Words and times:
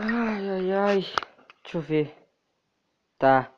Ai, 0.00 0.48
ai, 0.48 0.72
ai. 0.72 1.00
Deixa 1.64 1.76
eu 1.76 1.80
ver. 1.80 2.14
Tá. 3.18 3.52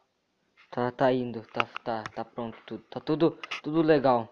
Tá, 0.70 0.90
tá 0.90 1.12
indo. 1.12 1.42
Tá, 1.52 1.68
tá, 1.84 2.02
tá 2.14 2.24
pronto 2.24 2.56
tudo. 2.66 2.82
Tá 2.88 2.98
tudo, 2.98 3.38
tudo 3.62 3.82
legal. 3.82 4.26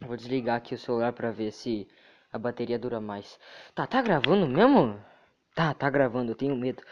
Vou 0.00 0.16
desligar 0.16 0.56
aqui 0.56 0.74
o 0.74 0.78
celular 0.78 1.12
pra 1.12 1.30
ver 1.30 1.52
se 1.52 1.86
a 2.32 2.38
bateria 2.38 2.76
dura 2.76 3.00
mais. 3.00 3.38
Tá, 3.72 3.86
tá 3.86 4.02
gravando 4.02 4.48
mesmo? 4.48 4.98
Tá, 5.54 5.72
tá 5.72 5.88
gravando. 5.88 6.32
Eu 6.32 6.36
tenho 6.36 6.56
medo. 6.56 6.82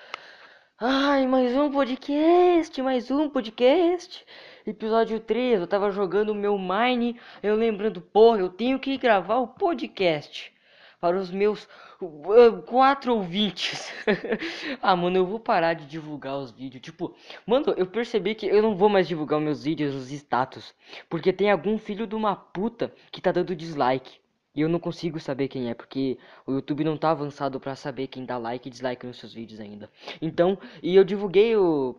Ai, 0.78 1.26
mais 1.26 1.56
um 1.56 1.68
podcast, 1.68 2.80
mais 2.82 3.10
um 3.10 3.28
podcast. 3.28 4.24
Episódio 4.64 5.18
3, 5.18 5.60
eu 5.60 5.66
tava 5.66 5.90
jogando 5.90 6.36
meu 6.36 6.56
Mine, 6.56 7.20
eu 7.42 7.56
lembrando, 7.56 8.00
porra, 8.00 8.38
eu 8.38 8.48
tenho 8.48 8.78
que 8.78 8.96
gravar 8.96 9.38
o 9.38 9.48
podcast 9.48 10.54
para 11.00 11.16
os 11.16 11.30
meus 11.30 11.66
uh, 12.00 12.62
quatro 12.66 13.14
ouvintes. 13.14 13.90
ah, 14.82 14.94
mano, 14.94 15.16
eu 15.16 15.26
vou 15.26 15.40
parar 15.40 15.74
de 15.74 15.86
divulgar 15.86 16.38
os 16.38 16.50
vídeos. 16.50 16.82
Tipo, 16.82 17.14
mano, 17.46 17.72
eu 17.76 17.86
percebi 17.86 18.34
que 18.34 18.46
eu 18.46 18.60
não 18.60 18.76
vou 18.76 18.88
mais 18.88 19.08
divulgar 19.08 19.40
meus 19.40 19.64
vídeos, 19.64 19.94
os 19.94 20.10
status. 20.12 20.74
Porque 21.08 21.32
tem 21.32 21.50
algum 21.50 21.78
filho 21.78 22.06
de 22.06 22.14
uma 22.14 22.36
puta 22.36 22.92
que 23.10 23.20
tá 23.20 23.32
dando 23.32 23.56
dislike. 23.56 24.20
E 24.54 24.60
eu 24.62 24.68
não 24.68 24.80
consigo 24.80 25.18
saber 25.20 25.48
quem 25.48 25.70
é, 25.70 25.74
porque 25.74 26.18
o 26.44 26.52
YouTube 26.52 26.84
não 26.84 26.96
tá 26.96 27.12
avançado 27.12 27.60
para 27.60 27.76
saber 27.76 28.08
quem 28.08 28.24
dá 28.24 28.36
like 28.36 28.68
e 28.68 28.70
dislike 28.70 29.06
nos 29.06 29.18
seus 29.18 29.32
vídeos 29.32 29.60
ainda. 29.60 29.88
Então, 30.20 30.58
e 30.82 30.96
eu 30.96 31.04
divulguei 31.04 31.56
o 31.56 31.94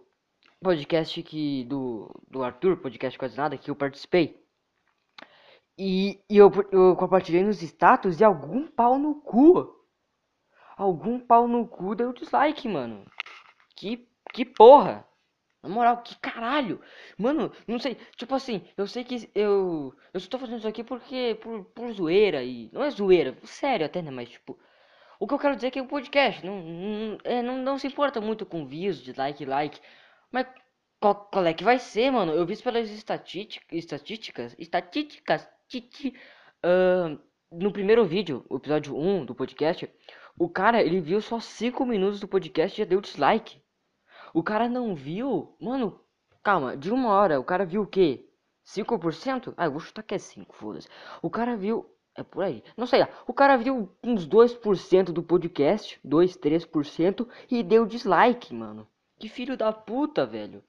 podcast 0.62 1.24
que 1.24 1.64
do, 1.64 2.14
do 2.30 2.44
Arthur, 2.44 2.78
podcast 2.78 3.18
quase 3.18 3.38
nada, 3.38 3.58
que 3.58 3.72
eu 3.72 3.76
participei. 3.76 4.42
E, 5.78 6.24
e 6.30 6.38
eu, 6.38 6.52
eu 6.72 6.96
compartilhei 6.96 7.44
nos 7.44 7.62
status 7.62 8.20
e 8.20 8.24
algum 8.24 8.68
pau 8.68 8.98
no 8.98 9.16
cu. 9.22 9.82
Algum 10.78 11.20
pau 11.20 11.48
no 11.48 11.68
cu 11.68 11.96
deu 11.96 12.14
dislike, 12.14 12.68
mano. 12.68 13.06
Que, 13.76 14.08
que 14.34 14.46
porra. 14.46 15.06
Na 15.64 15.70
moral, 15.70 16.02
que 16.02 16.16
caralho. 16.20 16.82
Mano, 17.18 17.52
não 17.68 17.80
sei. 17.80 17.96
Tipo 18.16 18.36
assim, 18.36 18.68
eu 18.76 18.88
sei 18.88 19.04
que 19.04 19.30
eu. 19.36 19.94
Eu 20.14 20.20
só 20.20 20.28
tô 20.30 20.40
fazendo 20.40 20.58
isso 20.60 20.68
aqui 20.68 20.84
porque. 20.84 21.38
Por, 21.42 21.66
por 21.66 21.92
zoeira 21.94 22.44
e. 22.44 22.70
Não 22.74 22.84
é 22.84 22.90
zoeira, 22.90 23.38
sério 23.44 23.86
até, 23.86 24.02
né? 24.02 24.12
Mas 24.12 24.30
tipo. 24.30 24.58
O 25.20 25.28
que 25.28 25.34
eu 25.36 25.40
quero 25.40 25.56
dizer 25.56 25.68
é 25.68 25.72
que 25.72 25.82
o 25.82 25.88
podcast 25.88 26.44
não, 26.44 26.64
não, 26.64 27.18
é, 27.24 27.42
não, 27.44 27.58
não 27.60 27.78
se 27.78 27.86
importa 27.86 28.20
muito 28.20 28.44
com 28.46 28.66
views, 28.66 29.04
de 29.04 29.14
like, 29.14 29.46
like. 29.46 29.80
Mas 30.32 30.48
qual, 31.00 31.16
qual 31.32 31.46
é 31.46 31.54
que 31.54 31.64
vai 31.64 31.78
ser, 31.80 32.12
mano? 32.12 32.32
Eu 32.34 32.46
vi 32.46 32.58
pelas 32.58 32.90
estatísticas. 32.90 33.68
Estatísticas. 33.72 34.56
Estatísticas 34.58 35.48
Uh, 35.80 37.20
no 37.52 37.72
primeiro 37.72 38.06
vídeo, 38.06 38.46
o 38.50 38.58
episódio 38.58 38.96
1 38.98 39.26
do 39.26 39.36
podcast, 39.36 39.90
o 40.38 40.50
cara, 40.50 40.82
ele 40.82 41.02
viu 41.02 41.22
só 41.22 41.40
5 41.40 41.86
minutos 41.86 42.20
do 42.20 42.28
podcast 42.28 42.80
e 42.80 42.84
já 42.84 42.90
deu 42.90 43.02
dislike. 43.02 43.62
O 44.34 44.42
cara 44.42 44.70
não 44.70 44.96
viu, 44.96 45.56
mano, 45.60 46.00
calma, 46.42 46.78
de 46.78 46.92
uma 46.92 47.10
hora, 47.10 47.40
o 47.40 47.44
cara 47.44 47.66
viu 47.66 47.82
o 47.82 47.88
quê? 47.88 48.26
5%? 48.66 49.54
Ah, 49.58 49.66
eu 49.66 49.72
vou 49.72 49.80
chutar 49.80 50.04
que 50.04 50.16
é 50.16 50.18
5, 50.18 50.56
foda-se. 50.56 50.88
O 51.22 51.30
cara 51.30 51.58
viu, 51.58 51.86
é 52.16 52.24
por 52.24 52.44
aí, 52.44 52.64
não 52.78 52.86
sei 52.88 53.00
lá, 53.00 53.10
o 53.28 53.34
cara 53.34 53.58
viu 53.58 53.92
uns 54.04 54.26
2% 54.26 55.12
do 55.12 55.24
podcast, 55.24 56.00
2, 56.04 56.38
3% 56.38 57.28
e 57.50 57.64
deu 57.64 57.86
dislike, 57.86 58.54
mano. 58.54 58.88
Que 59.20 59.28
filho 59.28 59.58
da 59.58 59.72
puta, 59.74 60.26
velho. 60.26 60.64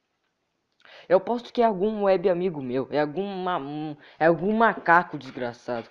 Eu 1.09 1.21
posto 1.21 1.53
que 1.53 1.63
é 1.63 1.65
algum 1.65 2.05
web 2.05 2.29
amigo 2.29 2.63
meu. 2.63 2.89
É 2.91 3.01
algum, 3.01 3.25
um, 3.25 3.97
é 4.19 4.27
algum 4.27 4.57
macaco 4.57 5.19
desgraçado. 5.19 5.89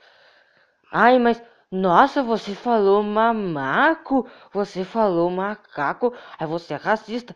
Ai, 0.92 1.20
mas. 1.20 1.42
Nossa, 1.72 2.22
você 2.22 2.54
falou 2.54 3.02
mamaco. 3.04 4.28
Você 4.54 4.84
falou 4.84 5.30
macaco. 5.30 6.14
Aí 6.38 6.46
você 6.48 6.74
é 6.74 6.78
racista. 6.78 7.36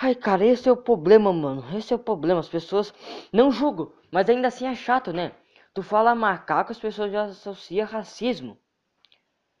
Ai, 0.00 0.14
cara, 0.14 0.44
esse 0.44 0.68
é 0.68 0.72
o 0.72 0.76
problema, 0.76 1.32
mano. 1.32 1.64
Esse 1.76 1.92
é 1.92 1.96
o 1.96 1.98
problema. 1.98 2.40
As 2.40 2.48
pessoas 2.48 2.92
não 3.32 3.50
julgam. 3.50 3.92
Mas 4.10 4.28
ainda 4.28 4.48
assim 4.48 4.66
é 4.66 4.74
chato, 4.74 5.12
né? 5.12 5.32
Tu 5.74 5.82
fala 5.82 6.14
macaco, 6.14 6.72
as 6.72 6.78
pessoas 6.78 7.12
já 7.12 7.24
associam 7.24 7.86
racismo. 7.86 8.58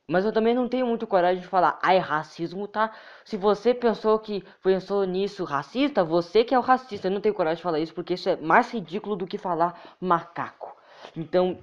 Mas 0.08 0.24
eu 0.24 0.32
também 0.32 0.54
não 0.54 0.68
tenho 0.68 0.86
muito 0.86 1.06
coragem 1.06 1.42
de 1.42 1.48
falar, 1.48 1.78
ai, 1.82 1.98
racismo 1.98 2.68
tá. 2.68 2.92
Se 3.24 3.36
você 3.36 3.74
pensou 3.74 4.18
que 4.20 4.44
pensou 4.62 5.04
nisso 5.04 5.42
racista, 5.42 6.04
você 6.04 6.44
que 6.44 6.54
é 6.54 6.58
o 6.58 6.62
racista. 6.62 7.08
Eu 7.08 7.12
não 7.12 7.20
tenho 7.20 7.34
coragem 7.34 7.56
de 7.56 7.62
falar 7.62 7.80
isso 7.80 7.94
porque 7.94 8.14
isso 8.14 8.28
é 8.28 8.36
mais 8.36 8.70
ridículo 8.72 9.16
do 9.16 9.26
que 9.26 9.36
falar 9.36 9.96
macaco. 10.00 10.76
Então, 11.16 11.58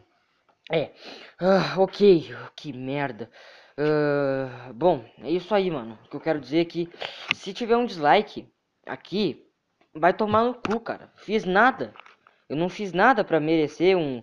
é. 0.69 0.91
Uh, 1.41 1.81
ok, 1.81 2.35
que 2.55 2.73
merda. 2.73 3.29
Uh, 3.77 4.73
bom, 4.73 5.05
é 5.19 5.31
isso 5.31 5.55
aí, 5.55 5.71
mano. 5.71 5.97
O 6.05 6.09
que 6.09 6.15
eu 6.15 6.21
quero 6.21 6.39
dizer 6.39 6.59
é 6.59 6.65
que 6.65 6.89
se 7.33 7.53
tiver 7.53 7.77
um 7.77 7.85
dislike 7.85 8.47
aqui, 8.85 9.47
vai 9.93 10.13
tomar 10.13 10.43
no 10.43 10.53
cu, 10.53 10.79
cara. 10.81 11.11
Fiz 11.15 11.45
nada. 11.45 11.93
Eu 12.49 12.57
não 12.57 12.67
fiz 12.69 12.91
nada 12.91 13.23
para 13.23 13.39
merecer 13.39 13.97
um 13.97 14.21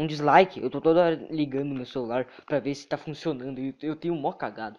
um 0.00 0.06
dislike. 0.06 0.60
Eu 0.60 0.70
tô 0.70 0.80
toda 0.80 1.10
ligando 1.30 1.74
meu 1.74 1.84
celular 1.84 2.26
pra 2.46 2.58
ver 2.58 2.74
se 2.74 2.86
tá 2.86 2.96
funcionando. 2.96 3.58
Eu, 3.58 3.74
eu 3.82 3.96
tenho 3.96 4.14
mó 4.14 4.32
cagado. 4.32 4.78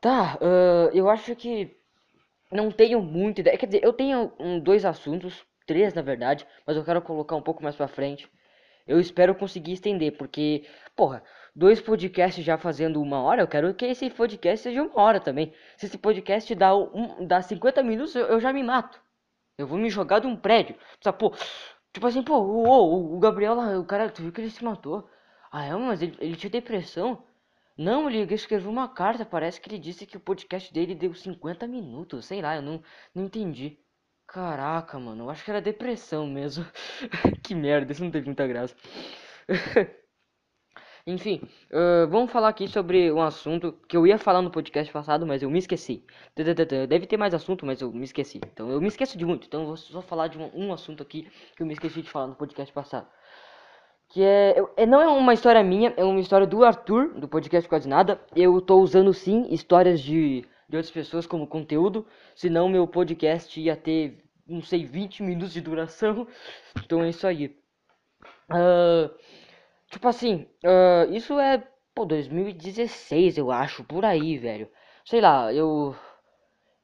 Tá, 0.00 0.36
uh, 0.40 0.90
eu 0.92 1.08
acho 1.08 1.36
que 1.36 1.76
não 2.50 2.70
tenho 2.70 3.00
muita 3.00 3.40
ideia. 3.40 3.56
Quer 3.56 3.66
dizer, 3.66 3.84
eu 3.84 3.92
tenho 3.92 4.32
um, 4.38 4.58
dois 4.58 4.84
assuntos, 4.84 5.44
três 5.66 5.94
na 5.94 6.02
verdade, 6.02 6.46
mas 6.66 6.76
eu 6.76 6.84
quero 6.84 7.00
colocar 7.02 7.36
um 7.36 7.42
pouco 7.42 7.62
mais 7.62 7.76
pra 7.76 7.86
frente. 7.86 8.28
Eu 8.86 8.98
espero 8.98 9.34
conseguir 9.34 9.74
estender, 9.74 10.16
porque, 10.16 10.66
porra, 10.96 11.22
dois 11.54 11.80
podcasts 11.80 12.44
já 12.44 12.58
fazendo 12.58 13.00
uma 13.00 13.22
hora, 13.22 13.42
eu 13.42 13.46
quero 13.46 13.72
que 13.74 13.84
esse 13.86 14.10
podcast 14.10 14.64
seja 14.64 14.82
uma 14.82 15.00
hora 15.00 15.20
também. 15.20 15.52
Se 15.76 15.86
esse 15.86 15.96
podcast 15.96 16.52
dá, 16.54 16.74
um, 16.74 17.24
dá 17.26 17.40
50 17.40 17.82
minutos, 17.82 18.14
eu, 18.16 18.26
eu 18.26 18.40
já 18.40 18.52
me 18.52 18.62
mato. 18.62 19.00
Eu 19.56 19.66
vou 19.66 19.78
me 19.78 19.88
jogar 19.88 20.18
de 20.18 20.26
um 20.26 20.34
prédio. 20.34 20.74
Pô, 21.18 21.32
Tipo 21.92 22.06
assim, 22.06 22.22
pô, 22.22 22.38
o, 22.38 23.16
o, 23.16 23.18
Gabriel 23.18 23.54
lá, 23.54 23.78
o 23.78 23.84
cara, 23.84 24.10
tu 24.10 24.22
viu 24.22 24.32
que 24.32 24.40
ele 24.40 24.50
se 24.50 24.64
matou? 24.64 25.08
Ah, 25.50 25.64
é, 25.64 25.74
mas 25.76 26.00
ele, 26.02 26.16
ele 26.20 26.36
tinha 26.36 26.50
depressão? 26.50 27.24
Não, 27.76 28.08
ele 28.08 28.32
escreveu 28.34 28.70
uma 28.70 28.88
carta, 28.88 29.24
parece 29.24 29.60
que 29.60 29.68
ele 29.68 29.78
disse 29.78 30.06
que 30.06 30.16
o 30.16 30.20
podcast 30.20 30.72
dele 30.72 30.94
deu 30.94 31.14
50 31.14 31.66
minutos, 31.66 32.26
sei 32.26 32.40
lá, 32.42 32.56
eu 32.56 32.62
não, 32.62 32.82
não 33.14 33.24
entendi. 33.24 33.78
Caraca, 34.26 34.98
mano, 34.98 35.24
eu 35.24 35.30
acho 35.30 35.44
que 35.44 35.50
era 35.50 35.60
depressão 35.60 36.26
mesmo. 36.26 36.64
que 37.42 37.54
merda, 37.54 37.92
isso 37.92 38.02
não 38.04 38.10
teve 38.10 38.26
muita 38.26 38.46
graça. 38.46 38.74
Enfim, 41.04 41.40
uh, 41.72 42.06
vamos 42.08 42.30
falar 42.30 42.48
aqui 42.48 42.68
sobre 42.68 43.10
um 43.10 43.20
assunto 43.20 43.72
que 43.88 43.96
eu 43.96 44.06
ia 44.06 44.18
falar 44.18 44.40
no 44.40 44.52
podcast 44.52 44.92
passado, 44.92 45.26
mas 45.26 45.42
eu 45.42 45.50
me 45.50 45.58
esqueci. 45.58 46.04
Deve 46.36 47.06
ter 47.06 47.16
mais 47.16 47.34
assunto, 47.34 47.66
mas 47.66 47.80
eu 47.80 47.92
me 47.92 48.04
esqueci. 48.04 48.40
Então 48.52 48.70
eu 48.70 48.80
me 48.80 48.86
esqueço 48.86 49.18
de 49.18 49.26
muito. 49.26 49.48
Então 49.48 49.62
eu 49.62 49.66
vou 49.66 49.76
só 49.76 50.00
falar 50.00 50.28
de 50.28 50.38
um, 50.38 50.50
um 50.54 50.72
assunto 50.72 51.02
aqui 51.02 51.28
que 51.56 51.62
eu 51.62 51.66
me 51.66 51.72
esqueci 51.72 52.02
de 52.02 52.10
falar 52.10 52.28
no 52.28 52.36
podcast 52.36 52.72
passado. 52.72 53.08
Que 54.10 54.22
é, 54.22 54.54
é. 54.76 54.86
Não 54.86 55.00
é 55.00 55.08
uma 55.08 55.34
história 55.34 55.60
minha, 55.64 55.92
é 55.96 56.04
uma 56.04 56.20
história 56.20 56.46
do 56.46 56.62
Arthur, 56.62 57.14
do 57.18 57.26
podcast 57.26 57.68
Quase 57.68 57.88
Nada. 57.88 58.20
Eu 58.36 58.60
tô 58.60 58.78
usando 58.78 59.12
sim 59.12 59.48
histórias 59.52 60.00
de, 60.00 60.42
de 60.68 60.76
outras 60.76 60.90
pessoas 60.92 61.26
como 61.26 61.48
conteúdo. 61.48 62.06
Senão 62.36 62.68
meu 62.68 62.86
podcast 62.86 63.60
ia 63.60 63.74
ter, 63.74 64.22
não 64.46 64.62
sei, 64.62 64.84
20 64.84 65.24
minutos 65.24 65.52
de 65.52 65.60
duração. 65.60 66.28
Então 66.84 67.02
é 67.02 67.08
isso 67.08 67.26
aí. 67.26 67.56
Uh, 68.48 69.10
Tipo 69.92 70.08
assim, 70.08 70.46
uh, 70.64 71.12
isso 71.12 71.38
é, 71.38 71.62
pô, 71.94 72.04
2016, 72.04 73.38
eu 73.38 73.50
acho, 73.52 73.84
por 73.84 74.04
aí, 74.04 74.36
velho. 74.38 74.68
Sei 75.04 75.20
lá, 75.20 75.52
eu. 75.54 75.94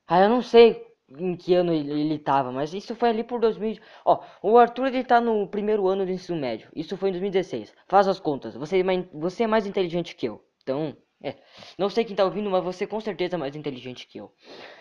Ah, 0.09 0.21
eu 0.21 0.29
não 0.29 0.43
sei 0.43 0.87
em 1.11 1.37
que 1.37 1.55
ano 1.55 1.73
ele, 1.73 1.91
ele 1.93 2.19
tava, 2.19 2.53
mas 2.53 2.75
isso 2.75 2.95
foi 2.97 3.09
ali 3.11 3.25
por 3.25 3.41
2000. 3.41 3.79
Ó, 4.05 4.23
o 4.43 4.59
Arthur 4.59 4.87
ele 4.89 5.05
tá 5.05 5.21
no 5.21 5.47
primeiro 5.49 5.87
ano 5.89 6.05
do 6.05 6.13
ensino 6.13 6.39
médio. 6.39 6.71
Isso 6.75 6.97
foi 6.97 7.09
em 7.11 7.13
2016. 7.13 7.75
Faz 7.87 8.09
as 8.09 8.21
contas. 8.21 8.55
Você 8.57 8.81
é 8.81 8.83
mais, 8.83 9.07
você 9.13 9.45
é 9.45 9.47
mais 9.47 9.67
inteligente 9.67 10.17
que 10.17 10.29
eu. 10.29 10.45
Então, 10.63 10.97
é. 11.23 11.37
Não 11.79 11.89
sei 11.91 12.05
quem 12.05 12.17
tá 12.17 12.25
ouvindo, 12.25 12.51
mas 12.51 12.65
você 12.65 12.87
com 12.87 13.01
certeza 13.01 13.37
é 13.37 13.39
mais 13.39 13.57
inteligente 13.57 14.07
que 14.07 14.19
eu. 14.19 14.33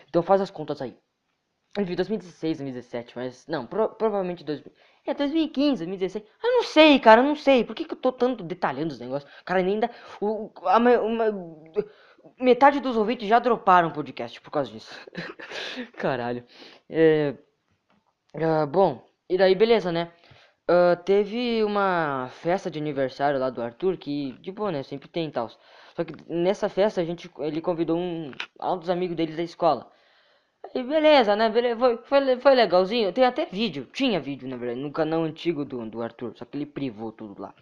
Então 0.10 0.24
faz 0.24 0.42
as 0.42 0.52
contas 0.52 0.82
aí. 0.82 0.96
Enfim, 1.80 1.96
2016, 1.96 2.58
2017, 2.58 3.16
mas. 3.16 3.48
Não, 3.48 3.66
pro, 3.68 3.90
provavelmente 3.90 4.44
2000. 4.44 4.74
É 5.08 5.14
2015, 5.14 5.86
2016. 5.86 6.26
Eu 6.44 6.52
não 6.52 6.64
sei, 6.64 7.00
cara, 7.00 7.22
eu 7.22 7.26
não 7.26 7.36
sei. 7.36 7.64
Por 7.64 7.74
que, 7.74 7.86
que 7.86 7.94
eu 7.94 7.98
tô 7.98 8.12
tanto 8.12 8.44
detalhando 8.44 8.94
os 8.94 9.00
negócios? 9.00 9.32
Cara, 9.46 9.64
nem. 9.64 9.80
O, 10.20 10.52
a, 10.66 10.80
metade 12.40 12.80
dos 12.82 12.98
ouvintes 12.98 13.28
já 13.28 13.40
droparam 13.40 13.88
o 13.88 13.94
podcast 13.94 14.40
por 14.42 14.52
causa 14.52 14.70
disso. 14.70 14.94
Caralho. 15.98 16.44
É, 16.90 17.36
uh, 18.36 18.68
bom, 18.68 19.02
e 19.30 19.38
daí 19.38 19.56
beleza, 19.56 19.92
né? 19.94 20.12
Uh, 20.70 21.02
teve 21.06 21.64
uma 21.64 22.30
festa 22.42 22.70
de 22.70 22.78
aniversário 22.78 23.40
lá 23.40 23.50
do 23.50 23.62
Arthur 23.62 23.96
que, 23.98 24.34
de 24.42 24.52
boa, 24.52 24.72
né? 24.72 24.84
Sempre 24.84 25.08
tem 25.08 25.30
e 25.30 25.32
tal. 25.32 25.50
Só 25.96 26.04
que 26.04 26.14
nessa 26.28 26.68
festa 26.68 27.00
a 27.00 27.06
gente, 27.06 27.32
ele 27.40 27.62
convidou 27.62 27.98
um, 27.98 28.32
um 28.62 28.78
dos 28.78 28.90
amigos 28.90 29.16
dele 29.16 29.36
da 29.36 29.44
escola. 29.44 29.90
E 30.74 30.84
beleza, 30.84 31.36
né? 31.36 31.52
Foi, 31.78 31.98
foi, 31.98 32.40
foi 32.40 32.56
legalzinho. 32.56 33.12
Tem 33.14 33.26
até 33.26 33.46
vídeo. 33.46 33.88
Tinha 33.92 34.20
vídeo, 34.20 34.48
na 34.48 34.58
verdade, 34.58 34.80
no 34.82 34.92
canal 34.92 35.24
antigo 35.24 35.66
do, 35.66 35.86
do 35.90 36.02
Arthur. 36.02 36.34
Só 36.36 36.46
que 36.46 36.58
ele 36.58 36.66
privou 36.66 37.12
tudo 37.12 37.42
lá. 37.42 37.54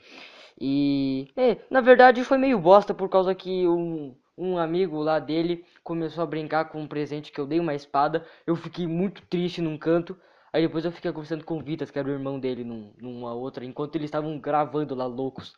E. 0.60 1.28
É, 1.36 1.58
na 1.70 1.82
verdade 1.82 2.24
foi 2.24 2.38
meio 2.38 2.58
bosta 2.60 2.94
por 2.94 3.10
causa 3.10 3.36
que 3.36 3.68
um, 3.68 4.16
um 4.38 4.58
amigo 4.58 5.02
lá 5.02 5.20
dele 5.20 5.66
começou 5.84 6.24
a 6.24 6.28
brincar 6.28 6.66
com 6.66 6.82
um 6.82 6.88
presente 6.88 7.32
que 7.32 7.40
eu 7.40 7.48
dei 7.48 7.60
uma 7.60 7.74
espada. 7.74 8.26
Eu 8.46 8.56
fiquei 8.56 8.88
muito 8.88 9.22
triste 9.28 9.62
num 9.62 9.78
canto. 9.78 10.18
Aí 10.54 10.62
depois 10.62 10.86
eu 10.86 10.92
fiquei 10.92 11.12
conversando 11.12 11.44
com 11.44 11.58
o 11.58 11.64
Vitas, 11.64 11.92
que 11.92 12.00
era 12.00 12.08
o 12.08 12.12
irmão 12.12 12.40
dele, 12.40 12.64
num, 12.64 12.94
numa 12.98 13.34
outra, 13.34 13.66
enquanto 13.66 13.96
eles 13.98 14.06
estavam 14.08 14.40
gravando 14.40 14.96
lá 14.96 15.06
loucos. 15.06 15.54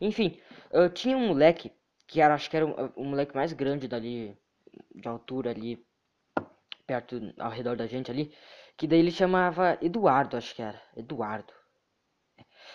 Enfim, 0.00 0.38
eu 0.70 0.88
tinha 0.88 1.16
um 1.16 1.28
moleque, 1.28 1.72
que 2.06 2.20
era, 2.20 2.34
acho 2.34 2.48
que 2.48 2.56
era 2.56 2.64
um, 2.64 2.92
um 2.96 3.04
moleque 3.06 3.34
mais 3.34 3.52
grande 3.52 3.88
dali, 3.88 4.36
de 4.94 5.08
altura 5.08 5.50
ali, 5.50 5.84
perto, 6.86 7.34
ao 7.38 7.50
redor 7.50 7.76
da 7.76 7.86
gente 7.86 8.10
ali, 8.10 8.32
que 8.76 8.86
daí 8.86 9.00
ele 9.00 9.10
chamava 9.10 9.78
Eduardo, 9.80 10.36
acho 10.36 10.54
que 10.54 10.62
era, 10.62 10.80
Eduardo. 10.96 11.52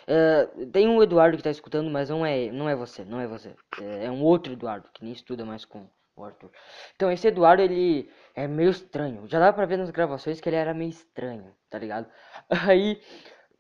Uh, 0.04 0.66
tem 0.68 0.88
um 0.88 1.02
Eduardo 1.02 1.38
que 1.38 1.44
tá 1.44 1.52
escutando, 1.52 1.90
mas 1.90 2.10
não 2.10 2.26
é, 2.26 2.52
não 2.52 2.68
é 2.68 2.76
você, 2.76 3.06
não 3.06 3.20
é 3.20 3.28
você. 3.28 3.56
É, 3.80 4.06
é 4.06 4.12
um 4.12 4.22
outro 4.24 4.54
Eduardo 4.54 4.90
que 4.94 5.04
nem 5.04 5.14
estuda 5.14 5.46
mais 5.46 5.64
com 5.66 5.88
o 6.16 6.24
Arthur. 6.24 6.52
Então 6.96 7.12
esse 7.12 7.28
Eduardo 7.28 7.62
ele 7.62 8.10
é 8.36 8.48
meio 8.48 8.72
estranho. 8.72 9.28
Já 9.28 9.40
dá 9.40 9.54
pra 9.54 9.66
ver 9.66 9.78
nas 9.78 9.90
gravações 9.90 10.40
que 10.42 10.50
ele 10.50 10.56
era 10.56 10.74
meio 10.74 10.90
estranho, 10.90 11.54
tá 11.70 11.78
ligado? 11.78 12.10
Aí, 12.50 13.02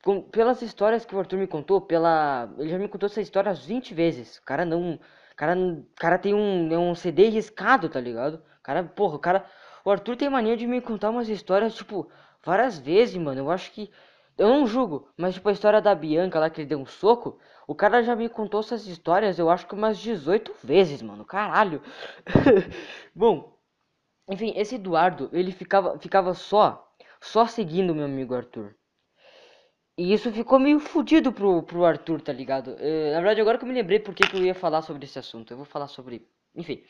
com, 0.03 0.21
pelas 0.21 0.61
histórias 0.61 1.05
que 1.05 1.15
o 1.15 1.19
Arthur 1.19 1.37
me 1.37 1.47
contou, 1.47 1.81
pela, 1.81 2.51
ele 2.57 2.69
já 2.69 2.77
me 2.77 2.87
contou 2.87 3.07
essa 3.07 3.21
história 3.21 3.53
20 3.53 3.93
vezes. 3.93 4.37
O 4.37 4.43
cara 4.43 4.65
não, 4.65 4.95
o 4.95 5.35
cara, 5.35 5.55
cara 5.95 6.17
tem 6.17 6.33
um, 6.33 6.73
é 6.73 6.77
um 6.77 6.95
CD 6.95 7.29
riscado, 7.29 7.89
tá 7.89 7.99
ligado? 7.99 8.35
O 8.59 8.63
cara, 8.63 8.83
porra, 8.83 9.15
o 9.15 9.19
cara, 9.19 9.45
o 9.83 9.91
Arthur 9.91 10.15
tem 10.15 10.29
mania 10.29 10.55
de 10.57 10.67
me 10.67 10.81
contar 10.81 11.09
umas 11.09 11.29
histórias 11.29 11.75
tipo 11.75 12.09
várias 12.43 12.77
vezes, 12.77 13.17
mano. 13.17 13.39
Eu 13.39 13.51
acho 13.51 13.71
que 13.71 13.91
eu 14.37 14.47
não 14.47 14.65
julgo, 14.65 15.07
mas 15.17 15.35
tipo 15.35 15.49
a 15.49 15.51
história 15.51 15.81
da 15.81 15.93
Bianca 15.93 16.39
lá 16.39 16.49
que 16.49 16.61
ele 16.61 16.69
deu 16.69 16.79
um 16.79 16.85
soco, 16.85 17.39
o 17.67 17.75
cara 17.75 18.01
já 18.01 18.15
me 18.15 18.27
contou 18.27 18.59
essas 18.59 18.87
histórias, 18.87 19.37
eu 19.39 19.49
acho 19.49 19.67
que 19.67 19.75
umas 19.75 19.97
18 19.99 20.53
vezes, 20.63 21.01
mano. 21.01 21.23
Caralho. 21.25 21.81
Bom, 23.15 23.57
enfim, 24.29 24.53
esse 24.55 24.75
Eduardo, 24.75 25.29
ele 25.33 25.51
ficava, 25.51 25.99
ficava 25.99 26.33
só, 26.33 26.89
só 27.19 27.45
seguindo 27.45 27.93
meu 27.95 28.05
amigo 28.05 28.33
Arthur. 28.33 28.75
E 29.97 30.13
isso 30.13 30.31
ficou 30.31 30.57
meio 30.57 30.79
fodido 30.79 31.31
pro, 31.31 31.61
pro 31.63 31.85
Arthur, 31.85 32.21
tá 32.21 32.33
ligado? 32.33 32.69
Uh, 32.71 33.11
na 33.11 33.17
verdade, 33.17 33.41
agora 33.41 33.57
que 33.57 33.63
eu 33.63 33.67
me 33.67 33.73
lembrei 33.73 33.99
porque 33.99 34.25
que 34.25 34.35
eu 34.35 34.43
ia 34.43 34.55
falar 34.55 34.81
sobre 34.81 35.05
esse 35.05 35.19
assunto. 35.19 35.51
Eu 35.51 35.57
vou 35.57 35.65
falar 35.65 35.87
sobre. 35.87 36.27
Enfim. 36.55 36.83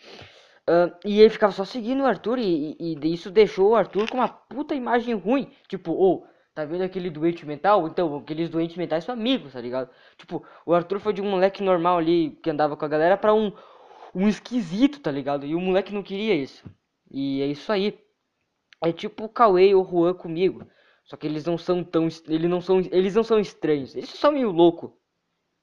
Uh, 0.69 0.94
e 1.04 1.19
ele 1.19 1.30
ficava 1.30 1.52
só 1.52 1.66
seguindo 1.66 2.04
o 2.04 2.06
Arthur 2.06 2.38
e, 2.38 2.78
e, 2.80 2.96
e, 2.96 3.13
isso 3.13 3.31
deixou 3.31 3.72
o 3.72 3.75
Arthur 3.75 4.10
com 4.10 4.18
uma 4.18 4.28
puta 4.28 4.75
imagem 4.75 5.16
ruim. 5.16 5.52
Tipo, 5.68 5.92
ou, 5.92 6.24
oh, 6.24 6.31
Tá 6.54 6.66
vendo 6.66 6.84
aquele 6.84 7.10
doente 7.10 7.46
mental? 7.46 7.88
Então, 7.88 8.18
aqueles 8.18 8.50
doentes 8.50 8.75
mentais 8.75 9.06
são 9.06 9.13
amigos, 9.13 9.54
tá 9.54 9.62
ligado? 9.62 9.90
Tipo, 10.18 10.46
o 10.66 10.74
Arthur 10.74 11.00
foi 11.00 11.13
de 11.13 11.22
um 11.22 11.30
moleque 11.30 11.63
normal 11.63 11.98
ali 11.98 12.31
que 12.44 12.50
andava 12.50 12.75
com 12.75 12.84
a 12.84 12.90
galera 12.90 13.16
pra 13.16 13.34
um, 13.34 13.54
um 14.13 14.28
esquisito, 14.28 15.00
tá 15.00 15.10
ligado? 15.10 15.46
E 15.46 15.56
o 15.56 15.62
moleque 15.62 15.94
não 15.94 16.04
queria 16.04 16.36
isso. 16.36 16.63
E 17.10 17.42
é 17.42 17.48
isso 17.48 17.72
aí. 17.72 17.98
É 18.84 18.92
tipo 18.92 19.25
o 19.25 19.30
Cauê 19.30 19.69
e 19.69 19.75
o 19.75 19.84
Juan 19.84 20.13
comigo. 20.13 20.68
Só 21.06 21.16
que 21.16 21.25
eles 21.25 21.46
não 21.46 21.58
são 21.58 21.84
tão. 21.86 22.10
Eles 22.28 22.50
não 22.50 22.60
são, 22.60 22.80
eles 22.92 23.16
não 23.16 23.24
são 23.24 23.40
estranhos. 23.40 23.96
Eles 23.96 24.10
são 24.10 24.34
meio 24.34 24.52
louco. 24.52 24.98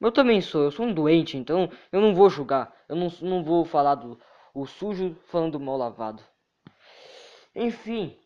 Eu 0.00 0.12
também 0.12 0.40
sou. 0.40 0.62
Eu 0.64 0.70
sou 0.70 0.86
um 0.86 0.94
doente, 0.94 1.36
então 1.36 1.70
eu 1.92 2.00
não 2.00 2.14
vou 2.14 2.30
julgar. 2.30 2.74
Eu 2.88 2.96
não, 2.96 3.08
não 3.20 3.44
vou 3.44 3.64
falar 3.64 3.96
do 3.96 4.18
o 4.60 4.66
sujo 4.66 5.16
falando 5.26 5.52
do 5.52 5.60
mal 5.60 5.76
lavado. 5.76 6.22
Enfim. 7.54 8.16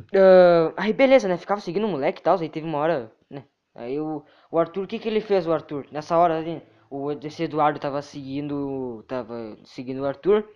Uh, 0.00 0.72
aí 0.76 0.92
beleza, 0.92 1.28
né? 1.28 1.36
Ficava 1.36 1.60
seguindo 1.60 1.86
o 1.86 1.88
moleque 1.88 2.20
e 2.20 2.22
tal. 2.22 2.38
Aí 2.38 2.48
teve 2.48 2.66
uma 2.66 2.78
hora, 2.78 3.12
né? 3.30 3.44
Aí 3.74 4.00
o, 4.00 4.24
o 4.50 4.58
Arthur, 4.58 4.84
o 4.84 4.86
que 4.86 4.98
que 4.98 5.08
ele 5.08 5.20
fez, 5.20 5.46
o 5.46 5.52
Arthur? 5.52 5.86
Nessa 5.90 6.16
hora, 6.16 6.40
né, 6.42 6.62
o, 6.90 7.12
esse 7.12 7.44
Eduardo 7.44 7.78
tava 7.78 8.02
seguindo. 8.02 9.04
Tava 9.08 9.56
seguindo 9.64 10.02
o 10.02 10.06
Arthur. 10.06 10.48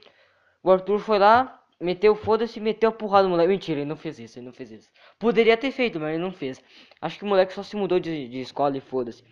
O 0.62 0.70
Arthur 0.70 0.98
foi 0.98 1.18
lá, 1.18 1.62
meteu 1.80 2.14
foda-se 2.16 2.58
meteu 2.60 2.90
a 2.90 2.92
porrada 2.92 3.24
no 3.24 3.30
moleque. 3.30 3.48
Mentira, 3.48 3.80
ele 3.80 3.88
não 3.88 3.96
fez 3.96 4.18
isso, 4.18 4.38
ele 4.38 4.46
não 4.46 4.52
fez 4.52 4.70
isso. 4.72 4.90
Poderia 5.18 5.56
ter 5.56 5.70
feito, 5.70 6.00
mas 6.00 6.14
ele 6.14 6.22
não 6.22 6.32
fez. 6.32 6.62
Acho 7.00 7.18
que 7.18 7.24
o 7.24 7.28
moleque 7.28 7.52
só 7.52 7.62
se 7.62 7.76
mudou 7.76 8.00
de, 8.00 8.28
de 8.28 8.40
escola 8.40 8.76
e 8.76 8.80
foda-se. 8.80 9.22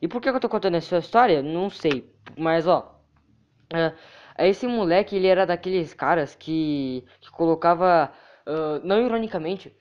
E 0.00 0.06
por 0.06 0.20
que, 0.20 0.30
que 0.30 0.36
eu 0.36 0.40
tô 0.40 0.48
contando 0.48 0.76
essa 0.76 0.98
história? 0.98 1.42
Não 1.42 1.70
sei. 1.70 2.12
Mas 2.36 2.66
ó. 2.66 3.00
Uh, 3.72 3.92
esse 4.38 4.66
moleque, 4.66 5.16
ele 5.16 5.26
era 5.26 5.46
daqueles 5.46 5.94
caras 5.94 6.34
que, 6.34 7.04
que 7.20 7.30
colocava 7.30 8.12
uh, 8.46 8.86
não 8.86 9.00
ironicamente, 9.00 9.74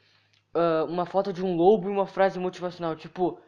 uh, 0.56 0.86
uma 0.86 1.06
foto 1.06 1.34
de 1.34 1.44
um 1.44 1.56
lobo 1.56 1.90
e 1.90 1.92
uma 1.92 2.06
frase 2.06 2.40
motivacional, 2.40 2.96
tipo, 2.96 3.40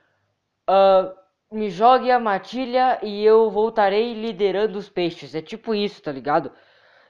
uh, 0.69 1.55
me 1.55 1.69
jogue 1.69 2.11
a 2.11 2.19
matilha 2.19 2.99
e 3.01 3.23
eu 3.23 3.49
voltarei 3.49 4.13
liderando 4.13 4.77
os 4.77 4.89
peixes. 4.89 5.33
É 5.33 5.41
tipo 5.41 5.73
isso, 5.73 6.01
tá 6.01 6.11
ligado? 6.11 6.51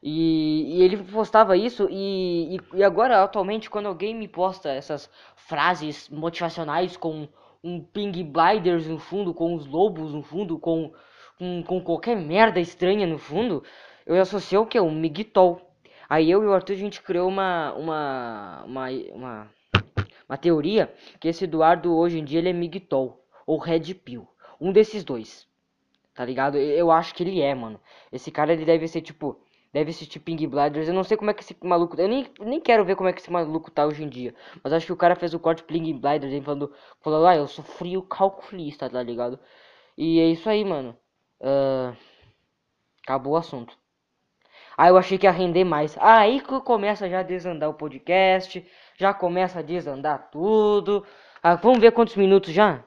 E, 0.02 0.78
e 0.78 0.84
ele 0.84 0.98
postava 1.04 1.58
isso 1.58 1.88
e, 1.90 2.56
e, 2.56 2.60
e, 2.76 2.84
agora, 2.84 3.24
atualmente, 3.24 3.70
quando 3.70 3.88
alguém 3.88 4.16
me 4.16 4.28
posta 4.28 4.70
essas 4.70 5.10
frases 5.36 6.08
motivacionais 6.10 6.96
com 6.96 7.28
um 7.64 7.84
ping 7.84 8.24
blinders 8.24 8.88
no 8.88 9.00
fundo, 9.00 9.34
com 9.34 9.56
os 9.56 9.66
lobos 9.66 10.14
no 10.14 10.22
fundo, 10.22 10.60
com, 10.60 10.94
com, 11.38 11.64
com 11.64 11.82
qualquer 11.82 12.16
merda 12.16 12.60
estranha 12.60 13.06
no 13.06 13.18
fundo, 13.18 13.64
eu 14.06 14.20
associo 14.22 14.62
o 14.62 14.66
que? 14.66 14.80
Um 14.80 14.92
migtol. 14.92 15.62
Aí 16.10 16.32
eu 16.32 16.42
e 16.44 16.46
o 16.48 16.54
Arthur 16.54 16.74
a 16.74 16.78
gente 16.78 17.02
criou 17.02 17.28
uma, 17.28 17.74
uma, 17.74 18.64
uma, 18.66 18.90
uma, 19.14 19.52
uma 20.28 20.38
teoria 20.38 20.94
que 21.20 21.28
esse 21.28 21.44
Eduardo 21.44 21.94
hoje 21.94 22.20
em 22.20 22.24
dia 22.24 22.40
ele 22.40 22.50
é 22.50 22.54
Migtol 22.54 23.22
ou 23.46 23.58
Red 23.58 23.94
Pill. 23.94 24.28
Um 24.60 24.72
desses 24.72 25.04
dois. 25.04 25.46
Tá 26.16 26.26
ligado? 26.26 26.58
Eu 26.58 26.92
acho 26.92 27.14
que 27.14 27.24
ele 27.24 27.42
é, 27.42 27.54
mano. 27.54 27.80
Esse 28.12 28.32
cara 28.32 28.54
ele 28.54 28.66
deve 28.66 28.88
ser 28.88 29.02
tipo. 29.02 29.40
Deve 29.74 29.92
assistir 29.92 30.20
Ping 30.20 30.48
Blinders. 30.48 30.88
Eu 30.88 30.94
não 30.94 31.04
sei 31.04 31.18
como 31.18 31.30
é 31.30 31.34
que 31.34 31.44
esse 31.44 31.56
maluco. 31.62 32.00
Eu 32.00 32.08
nem, 32.08 32.26
nem 32.40 32.60
quero 32.60 32.84
ver 32.86 32.96
como 32.96 33.10
é 33.10 33.14
que 33.14 33.22
esse 33.22 33.32
maluco 33.32 33.70
tá 33.70 33.86
hoje 33.86 34.04
em 34.04 34.10
dia. 34.10 34.34
Mas 34.64 34.74
acho 34.74 34.86
que 34.86 34.94
o 34.94 34.98
cara 34.98 35.16
fez 35.16 35.34
o 35.34 35.40
corte 35.40 35.64
Ping 35.64 35.94
Blinders 35.94 36.34
ele 36.34 36.42
falando. 36.42 36.74
Falando, 37.02 37.28
ah, 37.28 37.36
eu 37.36 37.48
sou 37.48 37.64
frio 37.64 38.02
calculista, 38.02 38.90
tá 38.90 39.04
ligado? 39.04 39.38
E 39.98 40.20
é 40.20 40.26
isso 40.28 40.50
aí, 40.50 40.64
mano. 40.66 40.98
Uh, 41.40 41.96
acabou 43.04 43.34
o 43.34 43.38
assunto. 43.38 43.78
Aí 44.78 44.90
eu 44.90 44.98
achei 44.98 45.18
que 45.18 45.26
ia 45.26 45.32
render 45.32 45.64
mais. 45.64 45.98
Aí 46.00 46.42
que 46.42 46.62
começa 46.62 47.10
já 47.10 47.20
a 47.20 47.24
desandar 47.24 47.70
o 47.70 47.74
podcast. 47.74 48.66
Já 48.96 49.14
começa 49.14 49.60
a 49.60 49.64
desandar 49.64 50.30
tudo. 50.32 51.06
Ah, 51.42 51.56
vamos 51.56 51.80
ver 51.80 51.92
quantos 51.92 52.16
minutos 52.16 52.54
já? 52.54 52.84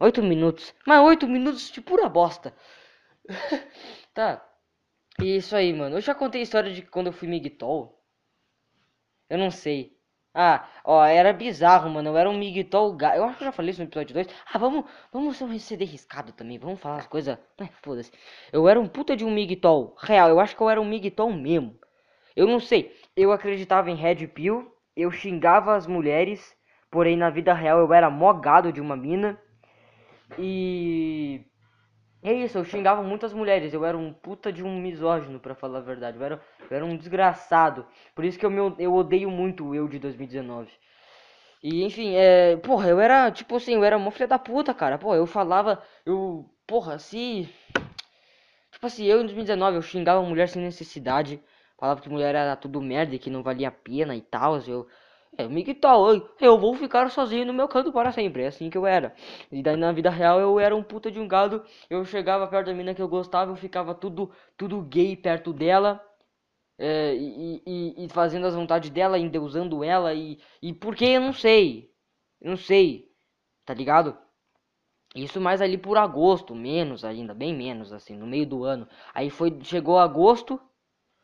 Oito 0.00 0.22
minutos. 0.22 0.74
Mas 0.86 1.00
oito 1.00 1.26
minutos 1.26 1.70
de 1.70 1.80
pura 1.80 2.08
bosta. 2.08 2.54
tá. 4.14 4.44
Isso 5.20 5.56
aí, 5.56 5.72
mano. 5.72 5.96
Eu 5.96 6.00
já 6.00 6.14
contei 6.14 6.40
a 6.40 6.44
história 6.44 6.72
de 6.72 6.82
quando 6.82 7.08
eu 7.08 7.12
fui 7.12 7.28
Migtol. 7.28 7.98
Eu 9.28 9.38
não 9.38 9.50
sei. 9.50 9.97
Ah, 10.40 10.68
ó, 10.84 11.04
era 11.04 11.32
bizarro, 11.32 11.90
mano. 11.90 12.10
Eu 12.10 12.16
era 12.16 12.30
um 12.30 12.38
Miguel 12.38 12.92
gato. 12.94 13.16
Eu 13.16 13.24
acho 13.24 13.38
que 13.38 13.42
eu 13.42 13.46
já 13.46 13.52
falei 13.52 13.70
isso 13.72 13.80
no 13.80 13.88
episódio 13.88 14.14
2. 14.14 14.28
Ah, 14.52 14.56
vamos, 14.56 14.84
vamos 15.12 15.36
ser 15.36 15.42
um 15.44 15.58
CD 15.58 15.84
riscado 15.84 16.32
também. 16.32 16.58
Vamos 16.58 16.80
falar 16.80 16.98
as 16.98 17.08
coisas. 17.08 17.36
É, 17.58 17.66
foda-se. 17.82 18.12
Eu 18.52 18.68
era 18.68 18.78
um 18.78 18.86
puta 18.86 19.16
de 19.16 19.24
um 19.24 19.32
Miguel 19.32 19.96
real. 19.98 20.28
Eu 20.28 20.38
acho 20.38 20.54
que 20.56 20.62
eu 20.62 20.70
era 20.70 20.80
um 20.80 20.84
Miguel 20.84 21.32
mesmo. 21.32 21.76
Eu 22.36 22.46
não 22.46 22.60
sei. 22.60 22.94
Eu 23.16 23.32
acreditava 23.32 23.90
em 23.90 23.96
Red 23.96 24.28
Pill. 24.28 24.72
Eu 24.96 25.10
xingava 25.10 25.74
as 25.74 25.88
mulheres. 25.88 26.56
Porém, 26.88 27.16
na 27.16 27.30
vida 27.30 27.52
real, 27.52 27.80
eu 27.80 27.92
era 27.92 28.08
mogado 28.08 28.72
de 28.72 28.80
uma 28.80 28.96
mina. 28.96 29.36
E. 30.38 31.44
É 32.28 32.32
isso, 32.34 32.58
eu 32.58 32.64
xingava 32.64 33.02
muitas 33.02 33.32
mulheres. 33.32 33.72
Eu 33.72 33.86
era 33.86 33.96
um 33.96 34.12
puta 34.12 34.52
de 34.52 34.62
um 34.62 34.78
misógino, 34.78 35.40
para 35.40 35.54
falar 35.54 35.78
a 35.78 35.80
verdade. 35.80 36.18
Eu 36.18 36.24
era, 36.24 36.42
eu 36.70 36.76
era 36.76 36.84
um 36.84 36.94
desgraçado. 36.94 37.86
Por 38.14 38.22
isso 38.22 38.38
que 38.38 38.44
eu, 38.44 38.50
me, 38.50 38.58
eu 38.78 38.94
odeio 38.94 39.30
muito 39.30 39.64
o 39.64 39.74
eu 39.74 39.88
de 39.88 39.98
2019. 39.98 40.70
E 41.62 41.82
enfim, 41.82 42.16
é. 42.16 42.56
Porra, 42.58 42.88
eu 42.90 43.00
era, 43.00 43.30
tipo 43.30 43.56
assim, 43.56 43.74
eu 43.74 43.82
era 43.82 43.96
uma 43.96 44.10
filha 44.10 44.26
da 44.28 44.38
puta, 44.38 44.74
cara. 44.74 44.98
Porra, 44.98 45.16
eu 45.16 45.26
falava. 45.26 45.82
Eu. 46.04 46.44
Porra, 46.66 46.98
se. 46.98 47.48
Tipo 48.72 48.86
assim, 48.86 49.06
eu 49.06 49.20
em 49.22 49.24
2019 49.24 49.76
eu 49.76 49.82
xingava 49.82 50.22
mulher 50.22 50.48
sem 50.50 50.62
necessidade. 50.62 51.42
Falava 51.78 52.00
que 52.02 52.10
mulher 52.10 52.34
era 52.34 52.56
tudo 52.56 52.82
merda 52.82 53.14
e 53.14 53.18
que 53.18 53.30
não 53.30 53.42
valia 53.42 53.68
a 53.68 53.72
pena 53.72 54.14
e 54.14 54.20
tal. 54.20 54.58
Eu. 54.66 54.86
É, 55.38 55.46
Miguel, 55.46 55.76
eu 56.40 56.58
vou 56.58 56.74
ficar 56.74 57.08
sozinho 57.10 57.46
no 57.46 57.54
meu 57.54 57.68
canto 57.68 57.92
para 57.92 58.10
sempre. 58.12 58.42
É 58.42 58.48
assim 58.48 58.68
que 58.68 58.76
eu 58.76 58.84
era. 58.84 59.14
E 59.52 59.62
daí 59.62 59.76
na 59.76 59.92
vida 59.92 60.10
real 60.10 60.40
eu 60.40 60.58
era 60.58 60.74
um 60.74 60.82
puta 60.82 61.10
de 61.12 61.20
um 61.20 61.28
gado. 61.28 61.64
Eu 61.88 62.04
chegava 62.04 62.46
perto 62.48 62.66
da 62.66 62.74
mina 62.74 62.92
que 62.94 63.00
eu 63.00 63.08
gostava, 63.08 63.52
eu 63.52 63.56
ficava 63.56 63.94
tudo, 63.94 64.32
tudo 64.56 64.82
gay 64.82 65.16
perto 65.16 65.52
dela. 65.52 66.04
É, 66.78 67.14
e, 67.14 67.62
e, 67.66 68.04
e, 68.04 68.08
fazendo 68.08 68.46
as 68.46 68.54
vontades 68.54 68.90
dela, 68.90 69.18
endeusando 69.18 69.84
ela. 69.84 70.12
E, 70.14 70.40
e 70.60 70.72
por 70.74 70.96
que 70.96 71.04
eu 71.06 71.20
não 71.20 71.32
sei. 71.32 71.92
Eu 72.40 72.50
não 72.50 72.56
sei. 72.56 73.08
Tá 73.64 73.74
ligado? 73.74 74.16
Isso 75.14 75.40
mais 75.40 75.60
ali 75.62 75.78
por 75.78 75.98
agosto, 75.98 76.54
menos 76.54 77.04
ainda, 77.04 77.34
bem 77.34 77.54
menos 77.54 77.92
assim, 77.92 78.16
no 78.16 78.26
meio 78.26 78.46
do 78.46 78.64
ano. 78.64 78.88
Aí 79.14 79.30
foi, 79.30 79.56
chegou 79.62 79.98
agosto, 79.98 80.60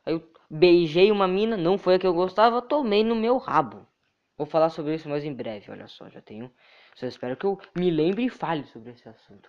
aí 0.06 0.14
eu 0.14 0.22
beijei 0.50 1.10
uma 1.12 1.28
mina, 1.28 1.56
não 1.56 1.78
foi 1.78 1.94
a 1.96 1.98
que 1.98 2.06
eu 2.06 2.14
gostava, 2.14 2.62
tomei 2.62 3.04
no 3.04 3.14
meu 3.14 3.38
rabo. 3.38 3.86
Vou 4.36 4.46
falar 4.46 4.70
sobre 4.70 4.94
isso 4.94 5.08
mais 5.08 5.24
em 5.24 5.32
breve, 5.34 5.70
olha 5.70 5.86
só, 5.88 6.08
já 6.10 6.20
tenho. 6.20 6.50
Só 6.94 7.06
espero 7.06 7.36
que 7.36 7.46
eu 7.46 7.58
me 7.76 7.90
lembre 7.90 8.24
e 8.24 8.28
fale 8.30 8.64
sobre 8.66 8.92
esse 8.92 9.08
assunto. 9.08 9.48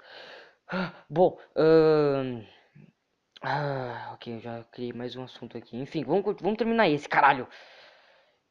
Bom, 1.10 1.38
uh, 1.56 2.44
Ah, 3.42 4.12
ok, 4.14 4.36
eu 4.36 4.40
já 4.42 4.64
criei 4.72 4.92
mais 4.94 5.16
um 5.16 5.24
assunto 5.24 5.58
aqui. 5.58 5.78
Enfim, 5.78 6.04
vamos, 6.04 6.36
vamos 6.42 6.58
terminar 6.58 6.90
esse, 6.90 7.08
caralho. 7.08 7.48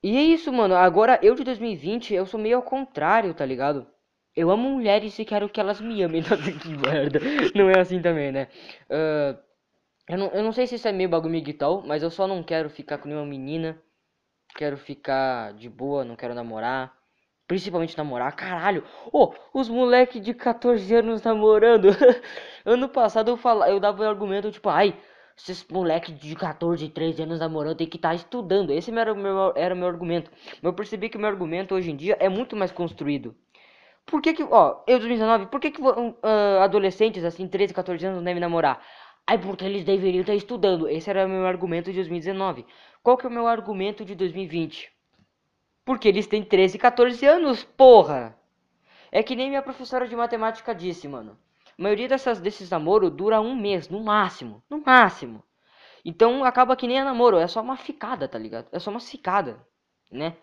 E 0.02 0.16
é 0.16 0.22
isso, 0.22 0.52
mano. 0.52 0.74
Agora, 0.76 1.18
eu 1.22 1.34
de 1.34 1.42
2020, 1.44 2.14
eu 2.14 2.26
sou 2.26 2.38
meio 2.38 2.56
ao 2.56 2.62
contrário, 2.62 3.32
tá 3.34 3.44
ligado? 3.44 3.86
Eu 4.36 4.50
amo 4.50 4.68
mulheres 4.70 5.18
e 5.18 5.24
quero 5.24 5.48
que 5.48 5.60
elas 5.60 5.80
me 5.80 6.02
amem. 6.02 6.20
Nossa, 6.28 6.52
que 6.52 6.68
merda. 6.76 7.20
Não 7.54 7.70
é 7.70 7.80
assim 7.80 8.00
também, 8.02 8.30
né? 8.32 8.48
Uh, 8.90 9.38
eu, 10.08 10.18
não, 10.18 10.28
eu 10.32 10.42
não 10.44 10.52
sei 10.52 10.66
se 10.66 10.76
isso 10.76 10.88
é 10.88 10.92
meio 10.92 11.08
bagulho 11.10 11.58
tal, 11.58 11.82
mas 11.86 12.02
eu 12.02 12.10
só 12.10 12.26
não 12.28 12.42
quero 12.42 12.70
ficar 12.70 12.98
com 12.98 13.08
nenhuma 13.08 13.26
menina. 13.26 13.80
Quero 14.56 14.76
ficar 14.76 15.52
de 15.54 15.68
boa, 15.68 16.04
não 16.04 16.16
quero 16.16 16.34
namorar. 16.34 16.92
Principalmente 17.46 17.98
namorar, 17.98 18.34
caralho. 18.34 18.84
Oh, 19.12 19.34
os 19.52 19.68
moleque 19.68 20.18
de 20.20 20.32
14 20.32 20.94
anos 20.94 21.22
namorando. 21.22 21.88
ano 22.64 22.88
passado 22.88 23.30
eu, 23.32 23.36
falava, 23.36 23.70
eu 23.70 23.78
dava 23.80 24.02
um 24.02 24.08
argumento 24.08 24.50
tipo, 24.50 24.68
ai, 24.68 24.96
esses 25.36 25.66
moleque 25.68 26.12
de 26.12 26.34
14, 26.36 26.88
13 26.88 27.22
anos 27.22 27.40
namorando 27.40 27.76
tem 27.76 27.86
que 27.86 27.96
estar 27.96 28.10
tá 28.10 28.14
estudando. 28.14 28.70
Esse 28.72 28.96
era 28.96 29.12
o 29.12 29.16
meu, 29.16 29.52
era 29.56 29.74
o 29.74 29.76
meu 29.76 29.88
argumento. 29.88 30.30
Mas 30.30 30.62
eu 30.62 30.72
percebi 30.72 31.08
que 31.08 31.16
o 31.16 31.20
meu 31.20 31.28
argumento 31.28 31.74
hoje 31.74 31.90
em 31.90 31.96
dia 31.96 32.16
é 32.20 32.28
muito 32.28 32.56
mais 32.56 32.70
construído. 32.72 33.34
Por 34.06 34.20
que 34.22 34.34
que, 34.34 34.42
ó, 34.42 34.82
eu 34.86 34.98
2019, 34.98 35.46
por 35.46 35.60
que 35.60 35.70
que 35.70 35.82
uh, 35.82 36.16
adolescentes 36.62 37.24
assim, 37.24 37.48
13, 37.48 37.72
14 37.74 38.04
anos 38.06 38.18
não 38.18 38.24
devem 38.24 38.40
namorar? 38.40 38.82
Ai, 39.26 39.38
porque 39.38 39.64
eles 39.64 39.84
deveriam 39.84 40.20
estar 40.20 40.34
estudando. 40.34 40.88
Esse 40.88 41.08
era 41.08 41.26
o 41.26 41.28
meu 41.28 41.46
argumento 41.46 41.90
de 41.90 41.96
2019. 41.96 42.66
Qual 43.02 43.16
que 43.16 43.26
é 43.26 43.28
o 43.28 43.32
meu 43.32 43.46
argumento 43.46 44.04
de 44.04 44.14
2020? 44.14 44.92
Porque 45.84 46.08
eles 46.08 46.26
têm 46.26 46.42
13, 46.42 46.78
14 46.78 47.26
anos, 47.26 47.64
porra! 47.64 48.38
É 49.10 49.22
que 49.22 49.36
nem 49.36 49.48
minha 49.48 49.62
professora 49.62 50.06
de 50.08 50.16
matemática 50.16 50.74
disse, 50.74 51.08
mano. 51.08 51.38
A 51.78 51.82
maioria 51.82 52.08
dessas, 52.08 52.40
desses 52.40 52.70
namoros 52.70 53.10
dura 53.10 53.40
um 53.40 53.54
mês, 53.54 53.88
no 53.88 54.02
máximo. 54.02 54.62
No 54.68 54.82
máximo. 54.84 55.42
Então 56.04 56.44
acaba 56.44 56.76
que 56.76 56.86
nem 56.86 57.00
é 57.00 57.04
namoro, 57.04 57.38
é 57.38 57.46
só 57.46 57.62
uma 57.62 57.76
ficada, 57.76 58.28
tá 58.28 58.38
ligado? 58.38 58.68
É 58.72 58.78
só 58.78 58.90
uma 58.90 59.00
ficada, 59.00 59.66
né? 60.14 60.36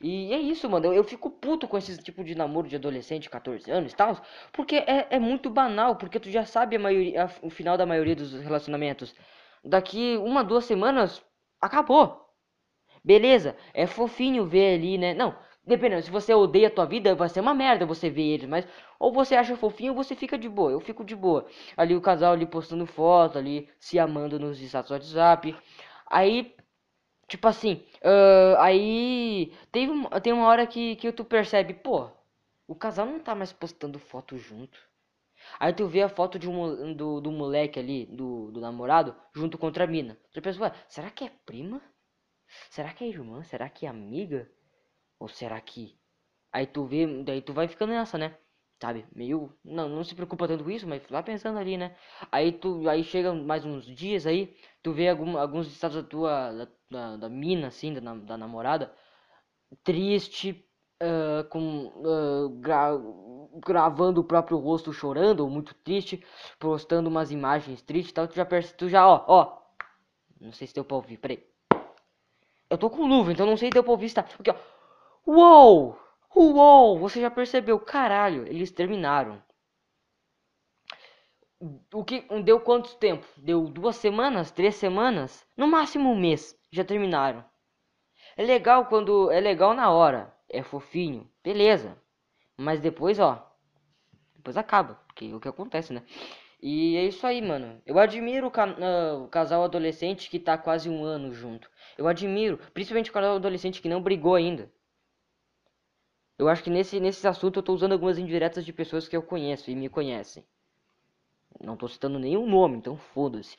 E 0.00 0.32
é 0.32 0.38
isso, 0.38 0.68
mano. 0.70 0.86
Eu, 0.86 0.94
eu 0.94 1.04
fico 1.04 1.30
puto 1.30 1.68
com 1.68 1.76
esse 1.78 1.96
tipo 2.02 2.24
de 2.24 2.34
namoro 2.34 2.68
de 2.68 2.76
adolescente, 2.76 3.28
14 3.30 3.70
anos 3.70 3.92
e 3.92 3.96
tal. 3.96 4.20
Porque 4.52 4.76
é, 4.76 5.06
é 5.10 5.18
muito 5.18 5.50
banal, 5.50 5.96
porque 5.96 6.20
tu 6.20 6.30
já 6.30 6.44
sabe 6.46 6.76
a 6.76 6.78
maioria, 6.78 7.24
a, 7.24 7.30
o 7.46 7.50
final 7.50 7.76
da 7.76 7.86
maioria 7.86 8.16
dos 8.16 8.32
relacionamentos. 8.34 9.14
Daqui 9.64 10.16
uma, 10.18 10.44
duas 10.44 10.64
semanas, 10.64 11.22
acabou. 11.60 12.24
Beleza, 13.04 13.56
é 13.72 13.86
fofinho 13.86 14.44
ver 14.44 14.74
ali, 14.74 14.98
né? 14.98 15.14
Não, 15.14 15.34
Dependendo, 15.66 16.02
se 16.02 16.10
você 16.12 16.32
odeia 16.32 16.68
a 16.68 16.70
tua 16.70 16.84
vida, 16.86 17.14
vai 17.16 17.28
ser 17.28 17.40
uma 17.40 17.52
merda 17.52 17.84
você 17.84 18.08
ver 18.08 18.22
eles, 18.22 18.48
mas 18.48 18.64
ou 19.00 19.12
você 19.12 19.34
acha 19.34 19.56
fofinho 19.56 19.92
ou 19.92 19.96
você 19.96 20.14
fica 20.14 20.38
de 20.38 20.48
boa. 20.48 20.70
Eu 20.70 20.78
fico 20.80 21.04
de 21.04 21.16
boa. 21.16 21.44
Ali 21.76 21.96
o 21.96 22.00
casal 22.00 22.34
ali 22.34 22.46
postando 22.46 22.86
foto, 22.86 23.36
ali 23.36 23.68
se 23.80 23.98
amando 23.98 24.38
nos 24.38 24.60
status 24.60 24.92
WhatsApp. 24.92 25.56
Aí, 26.08 26.54
tipo 27.28 27.46
assim, 27.48 27.84
uh, 28.02 28.56
aí 28.58 29.52
tem, 29.72 29.88
tem 30.22 30.32
uma 30.32 30.46
hora 30.46 30.66
que, 30.66 30.96
que 30.96 31.12
tu 31.12 31.24
percebe, 31.24 31.74
pô, 31.74 32.10
o 32.66 32.74
casal 32.74 33.06
não 33.06 33.20
tá 33.20 33.34
mais 33.34 33.52
postando 33.52 33.98
foto 33.98 34.36
junto. 34.36 34.78
Aí 35.60 35.72
tu 35.72 35.86
vê 35.86 36.02
a 36.02 36.08
foto 36.08 36.38
de 36.38 36.48
um, 36.48 36.94
do, 36.94 37.20
do 37.20 37.30
moleque 37.30 37.78
ali, 37.78 38.06
do, 38.06 38.50
do 38.50 38.60
namorado, 38.60 39.14
junto 39.34 39.58
contra 39.58 39.84
a 39.84 39.86
mina. 39.86 40.18
Tu 40.32 40.42
pensa, 40.42 40.60
ué, 40.60 40.72
será 40.88 41.10
que 41.10 41.24
é 41.24 41.30
prima? 41.44 41.80
Será 42.70 42.92
que 42.92 43.04
é 43.04 43.08
irmã? 43.08 43.42
Será 43.44 43.68
que 43.68 43.86
é 43.86 43.88
amiga? 43.88 44.50
Ou 45.18 45.28
será 45.28 45.60
que. 45.60 45.98
Aí 46.52 46.66
tu 46.66 46.84
vê, 46.84 47.06
daí 47.22 47.42
tu 47.42 47.52
vai 47.52 47.68
ficando 47.68 47.92
nessa, 47.92 48.18
né? 48.18 48.36
Sabe? 48.80 49.06
Meio. 49.14 49.52
Não, 49.64 49.88
não 49.88 50.04
se 50.04 50.14
preocupa 50.14 50.46
tanto 50.46 50.64
com 50.64 50.70
isso, 50.70 50.86
mas 50.86 51.02
vai 51.08 51.22
pensando 51.22 51.58
ali, 51.58 51.76
né? 51.76 51.96
Aí 52.30 52.52
tu. 52.52 52.88
Aí 52.88 53.02
chega 53.02 53.32
mais 53.32 53.64
uns 53.64 53.86
dias 53.86 54.26
aí, 54.26 54.54
tu 54.82 54.92
vê 54.92 55.08
algum, 55.08 55.38
alguns 55.38 55.66
estados 55.68 55.96
da 55.96 56.02
tua. 56.02 56.68
Da, 56.90 57.16
da, 57.16 57.28
mina, 57.28 57.68
assim, 57.68 57.94
da, 57.94 58.14
da 58.14 58.36
namorada. 58.36 58.92
Triste. 59.84 60.62
Uh, 61.02 61.46
com. 61.48 61.86
Uh, 61.88 62.48
gra, 62.60 62.90
gravando 63.64 64.20
o 64.20 64.24
próprio 64.24 64.58
rosto 64.58 64.92
chorando, 64.92 65.40
ou 65.40 65.50
muito 65.50 65.74
triste, 65.74 66.24
postando 66.58 67.08
umas 67.08 67.30
imagens 67.30 67.82
tristes 67.82 68.10
e 68.10 68.14
tal, 68.14 68.28
tu 68.28 68.34
já 68.34 68.44
percebe, 68.44 68.78
tu 68.78 68.88
já, 68.88 69.06
ó, 69.06 69.24
ó, 69.28 69.58
não 70.40 70.52
sei 70.52 70.66
se 70.66 70.74
deu 70.74 70.84
pra 70.84 70.96
ouvir, 70.96 71.18
peraí. 71.18 71.42
Eu 72.68 72.78
tô 72.78 72.90
com 72.90 73.06
luva, 73.06 73.32
então 73.32 73.46
não 73.46 73.56
sei 73.56 73.68
se 73.68 73.74
deu 73.74 73.82
pra 73.82 73.92
ouvir, 73.92 74.12
tá? 74.12 74.22
Aqui, 74.22 74.50
ó. 74.50 74.56
Uou! 75.26 75.98
Uou! 76.38 76.98
Você 76.98 77.18
já 77.22 77.30
percebeu? 77.30 77.80
Caralho, 77.80 78.46
eles 78.46 78.70
terminaram. 78.70 79.42
O 81.94 82.04
que 82.04 82.20
deu 82.44 82.60
quanto 82.60 82.96
tempo? 82.96 83.26
Deu 83.38 83.64
duas 83.68 83.96
semanas, 83.96 84.50
três 84.50 84.74
semanas, 84.74 85.46
no 85.56 85.66
máximo 85.66 86.10
um 86.10 86.20
mês. 86.20 86.54
Já 86.70 86.84
terminaram. 86.84 87.42
É 88.36 88.44
legal 88.44 88.84
quando 88.84 89.30
é 89.30 89.40
legal 89.40 89.72
na 89.72 89.90
hora, 89.90 90.30
é 90.48 90.62
fofinho, 90.62 91.26
beleza. 91.42 91.96
Mas 92.56 92.80
depois, 92.80 93.18
ó, 93.18 93.50
depois 94.34 94.58
acaba, 94.58 94.94
porque 95.06 95.24
é 95.26 95.34
o 95.34 95.40
que 95.40 95.48
acontece, 95.48 95.94
né? 95.94 96.02
E 96.62 96.96
é 96.96 97.04
isso 97.06 97.26
aí, 97.26 97.40
mano. 97.40 97.80
Eu 97.86 97.98
admiro 97.98 98.48
o, 98.48 98.50
ca 98.50 98.66
uh, 98.66 99.24
o 99.24 99.28
casal 99.28 99.64
adolescente 99.64 100.28
que 100.28 100.38
tá 100.38 100.58
quase 100.58 100.90
um 100.90 101.02
ano 101.02 101.32
junto. 101.32 101.70
Eu 101.96 102.06
admiro, 102.06 102.58
principalmente 102.74 103.10
o 103.10 103.14
casal 103.14 103.36
adolescente 103.36 103.80
que 103.80 103.88
não 103.88 104.02
brigou 104.02 104.34
ainda. 104.34 104.70
Eu 106.38 106.48
acho 106.48 106.62
que 106.62 106.70
nesse, 106.70 107.00
nesse 107.00 107.26
assunto 107.26 107.58
eu 107.58 107.62
tô 107.62 107.72
usando 107.72 107.92
algumas 107.92 108.18
indiretas 108.18 108.64
de 108.64 108.72
pessoas 108.72 109.08
que 109.08 109.16
eu 109.16 109.22
conheço 109.22 109.70
e 109.70 109.74
me 109.74 109.88
conhecem. 109.88 110.44
Não 111.60 111.76
tô 111.76 111.88
citando 111.88 112.18
nenhum 112.18 112.46
nome, 112.46 112.76
então 112.76 112.96
foda-se. 112.96 113.56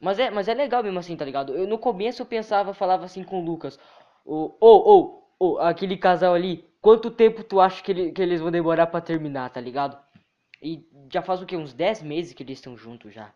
Mas 0.00 0.18
é, 0.18 0.30
mas 0.30 0.48
é 0.48 0.54
legal 0.54 0.82
mesmo 0.82 0.98
assim, 0.98 1.16
tá 1.16 1.24
ligado? 1.24 1.54
Eu 1.54 1.66
no 1.66 1.78
começo 1.78 2.22
eu 2.22 2.26
pensava, 2.26 2.72
falava 2.72 3.04
assim 3.04 3.24
com 3.24 3.40
o 3.40 3.44
Lucas. 3.44 3.78
Ou, 4.24 4.56
ou, 4.60 5.34
ou, 5.38 5.58
aquele 5.60 5.96
casal 5.96 6.34
ali, 6.34 6.64
quanto 6.80 7.10
tempo 7.10 7.42
tu 7.42 7.60
acha 7.60 7.82
que, 7.82 7.90
ele, 7.90 8.12
que 8.12 8.22
eles 8.22 8.40
vão 8.40 8.50
demorar 8.50 8.86
para 8.86 9.00
terminar, 9.00 9.50
tá 9.50 9.60
ligado? 9.60 9.98
E 10.62 10.86
já 11.12 11.22
faz 11.22 11.42
o 11.42 11.46
que? 11.46 11.56
Uns 11.56 11.72
10 11.74 12.02
meses 12.02 12.32
que 12.32 12.42
eles 12.42 12.58
estão 12.58 12.76
juntos 12.76 13.12
já. 13.12 13.34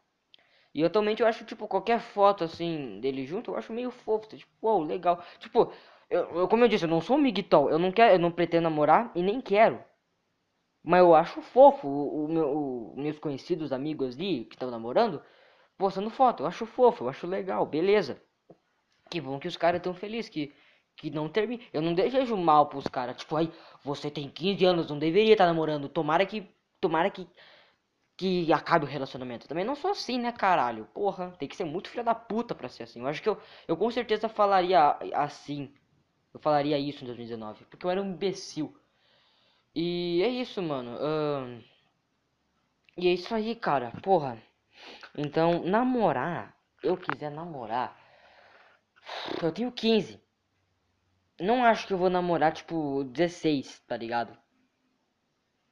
E 0.74 0.84
atualmente 0.84 1.22
eu 1.22 1.26
acho, 1.26 1.44
tipo, 1.44 1.68
qualquer 1.68 2.00
foto 2.00 2.44
assim 2.44 2.98
dele 3.00 3.26
junto, 3.26 3.52
eu 3.52 3.56
acho 3.56 3.72
meio 3.72 3.90
fofo. 3.90 4.28
Tá? 4.28 4.36
Tipo, 4.36 4.52
uou, 4.62 4.82
legal. 4.82 5.22
Tipo, 5.38 5.72
eu, 6.14 6.40
eu, 6.40 6.48
como 6.48 6.64
eu 6.64 6.68
disse, 6.68 6.84
eu 6.84 6.88
não 6.88 7.00
sou 7.00 7.16
um 7.16 7.20
migtol. 7.20 7.70
Eu 7.70 7.78
não 7.78 7.90
quero, 7.92 8.14
eu 8.14 8.18
não 8.18 8.30
pretendo 8.30 8.64
namorar 8.64 9.10
e 9.14 9.22
nem 9.22 9.40
quero. 9.40 9.82
Mas 10.82 11.00
eu 11.00 11.14
acho 11.14 11.42
fofo 11.42 11.88
o, 11.88 12.26
o 12.26 12.92
o, 12.92 12.96
meus 12.96 13.18
conhecidos 13.18 13.72
amigos 13.72 14.14
ali 14.14 14.44
que 14.44 14.54
estão 14.54 14.70
namorando 14.70 15.22
postando 15.78 16.10
foto. 16.10 16.42
Eu 16.42 16.46
acho 16.46 16.66
fofo, 16.66 17.04
eu 17.04 17.08
acho 17.08 17.26
legal, 17.26 17.66
beleza. 17.66 18.22
Que 19.10 19.20
bom 19.20 19.38
que 19.40 19.48
os 19.48 19.56
caras 19.56 19.78
estão 19.78 19.94
felizes 19.94 20.30
que 20.30 20.54
que 20.96 21.10
não 21.10 21.28
termina. 21.28 21.62
Eu 21.72 21.82
não 21.82 21.92
desejo 21.94 22.36
mal 22.36 22.68
pros 22.68 22.86
caras. 22.86 23.16
Tipo, 23.16 23.34
aí, 23.36 23.50
você 23.82 24.08
tem 24.10 24.28
15 24.30 24.64
anos, 24.64 24.88
não 24.88 24.98
deveria 24.98 25.32
estar 25.32 25.44
tá 25.44 25.50
namorando. 25.50 25.88
Tomara 25.88 26.24
que 26.26 26.48
tomara 26.80 27.10
que 27.10 27.26
que 28.16 28.52
acabe 28.52 28.84
o 28.84 28.88
relacionamento. 28.88 29.48
Também 29.48 29.64
não 29.64 29.74
sou 29.74 29.90
assim, 29.90 30.18
né, 30.18 30.32
caralho? 30.32 30.86
Porra, 30.94 31.32
tem 31.38 31.48
que 31.48 31.56
ser 31.56 31.64
muito 31.64 31.88
filha 31.88 32.04
da 32.04 32.14
puta 32.14 32.54
pra 32.54 32.68
ser 32.68 32.84
assim. 32.84 33.00
Eu 33.00 33.08
acho 33.08 33.22
que 33.22 33.28
eu, 33.28 33.38
eu 33.68 33.76
com 33.76 33.90
certeza 33.90 34.28
falaria 34.28 34.96
assim 35.14 35.74
eu 36.34 36.40
falaria 36.40 36.76
isso 36.78 37.04
em 37.04 37.06
2019, 37.06 37.64
porque 37.66 37.86
eu 37.86 37.90
era 37.90 38.02
um 38.02 38.10
imbecil. 38.10 38.76
E 39.72 40.20
é 40.22 40.28
isso, 40.28 40.60
mano. 40.60 40.96
Uh... 40.96 41.64
E 42.96 43.08
é 43.08 43.12
isso 43.12 43.32
aí, 43.32 43.54
cara. 43.54 43.92
Porra. 44.02 44.42
Então, 45.16 45.62
namorar. 45.64 46.56
Eu 46.82 46.96
quiser 46.96 47.30
namorar. 47.30 47.96
Eu 49.40 49.52
tenho 49.52 49.70
15. 49.70 50.20
Não 51.40 51.64
acho 51.64 51.86
que 51.86 51.92
eu 51.92 51.98
vou 51.98 52.10
namorar, 52.10 52.52
tipo, 52.52 53.04
16, 53.04 53.80
tá 53.86 53.96
ligado? 53.96 54.36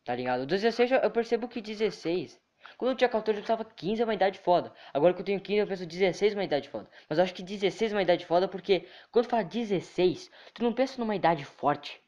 Tá 0.04 0.14
ligado? 0.14 0.47
16 0.47 0.92
eu 0.92 1.11
percebo 1.11 1.49
que 1.49 1.61
16 1.61 2.40
quando 2.82 2.90
eu 2.90 2.96
tinha 2.96 3.08
14 3.08 3.38
eu 3.38 3.42
pensava 3.44 3.64
15 3.64 4.02
é 4.02 4.04
uma 4.04 4.12
idade 4.12 4.40
foda. 4.40 4.74
Agora 4.92 5.14
que 5.14 5.20
eu 5.20 5.24
tenho 5.24 5.40
15 5.40 5.56
eu 5.56 5.66
penso 5.68 5.86
16 5.86 6.32
é 6.32 6.36
uma 6.36 6.42
idade 6.42 6.68
foda. 6.68 6.90
Mas 7.08 7.16
eu 7.16 7.22
acho 7.22 7.32
que 7.32 7.40
16 7.40 7.92
é 7.92 7.94
uma 7.94 8.02
idade 8.02 8.26
foda 8.26 8.48
porque 8.48 8.88
quando 9.12 9.28
fala 9.28 9.44
16, 9.44 10.28
tu 10.52 10.64
não 10.64 10.72
pensa 10.72 10.98
numa 10.98 11.14
idade 11.14 11.44
forte. 11.44 12.02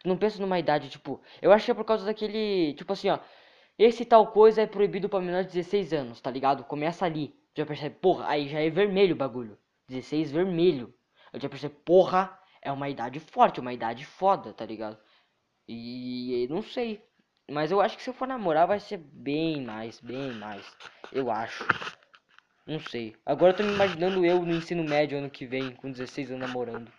Tu 0.00 0.08
não 0.08 0.16
pensa 0.16 0.40
numa 0.40 0.58
idade 0.58 0.88
tipo. 0.88 1.22
Eu 1.40 1.52
acho 1.52 1.66
que 1.66 1.70
é 1.70 1.74
por 1.74 1.84
causa 1.84 2.04
daquele. 2.04 2.74
Tipo 2.74 2.94
assim, 2.94 3.10
ó. 3.10 3.20
Esse 3.78 4.04
tal 4.04 4.26
coisa 4.32 4.62
é 4.62 4.66
proibido 4.66 5.08
para 5.08 5.20
menores 5.20 5.46
de 5.46 5.52
16 5.52 5.92
anos, 5.92 6.20
tá 6.20 6.32
ligado? 6.32 6.64
Começa 6.64 7.04
ali. 7.06 7.32
Já 7.56 7.64
percebe, 7.64 7.94
porra, 7.94 8.26
aí 8.26 8.48
já 8.48 8.58
é 8.58 8.68
vermelho 8.70 9.14
o 9.14 9.18
bagulho. 9.18 9.56
16 9.88 10.32
vermelho. 10.32 10.92
Eu 11.32 11.38
já 11.38 11.48
percebo, 11.48 11.76
porra, 11.84 12.36
é 12.60 12.72
uma 12.72 12.88
idade 12.88 13.20
forte, 13.20 13.60
uma 13.60 13.72
idade 13.72 14.04
foda, 14.04 14.52
tá 14.52 14.66
ligado? 14.66 14.98
E 15.68 16.48
não 16.50 16.60
sei. 16.60 17.00
Mas 17.50 17.70
eu 17.70 17.80
acho 17.80 17.96
que 17.96 18.02
se 18.02 18.10
eu 18.10 18.14
for 18.14 18.26
namorar 18.26 18.66
vai 18.66 18.80
ser 18.80 18.98
bem 18.98 19.62
mais, 19.62 20.00
bem 20.00 20.32
mais. 20.32 20.64
Eu 21.12 21.30
acho. 21.30 21.66
Não 22.66 22.80
sei. 22.80 23.14
Agora 23.26 23.52
eu 23.52 23.56
tô 23.56 23.62
me 23.62 23.72
imaginando 23.72 24.24
eu 24.24 24.42
no 24.42 24.54
ensino 24.54 24.82
médio 24.82 25.18
ano 25.18 25.28
que 25.28 25.44
vem, 25.44 25.72
com 25.72 25.90
16 25.90 26.30
anos 26.30 26.46
namorando. 26.48 26.90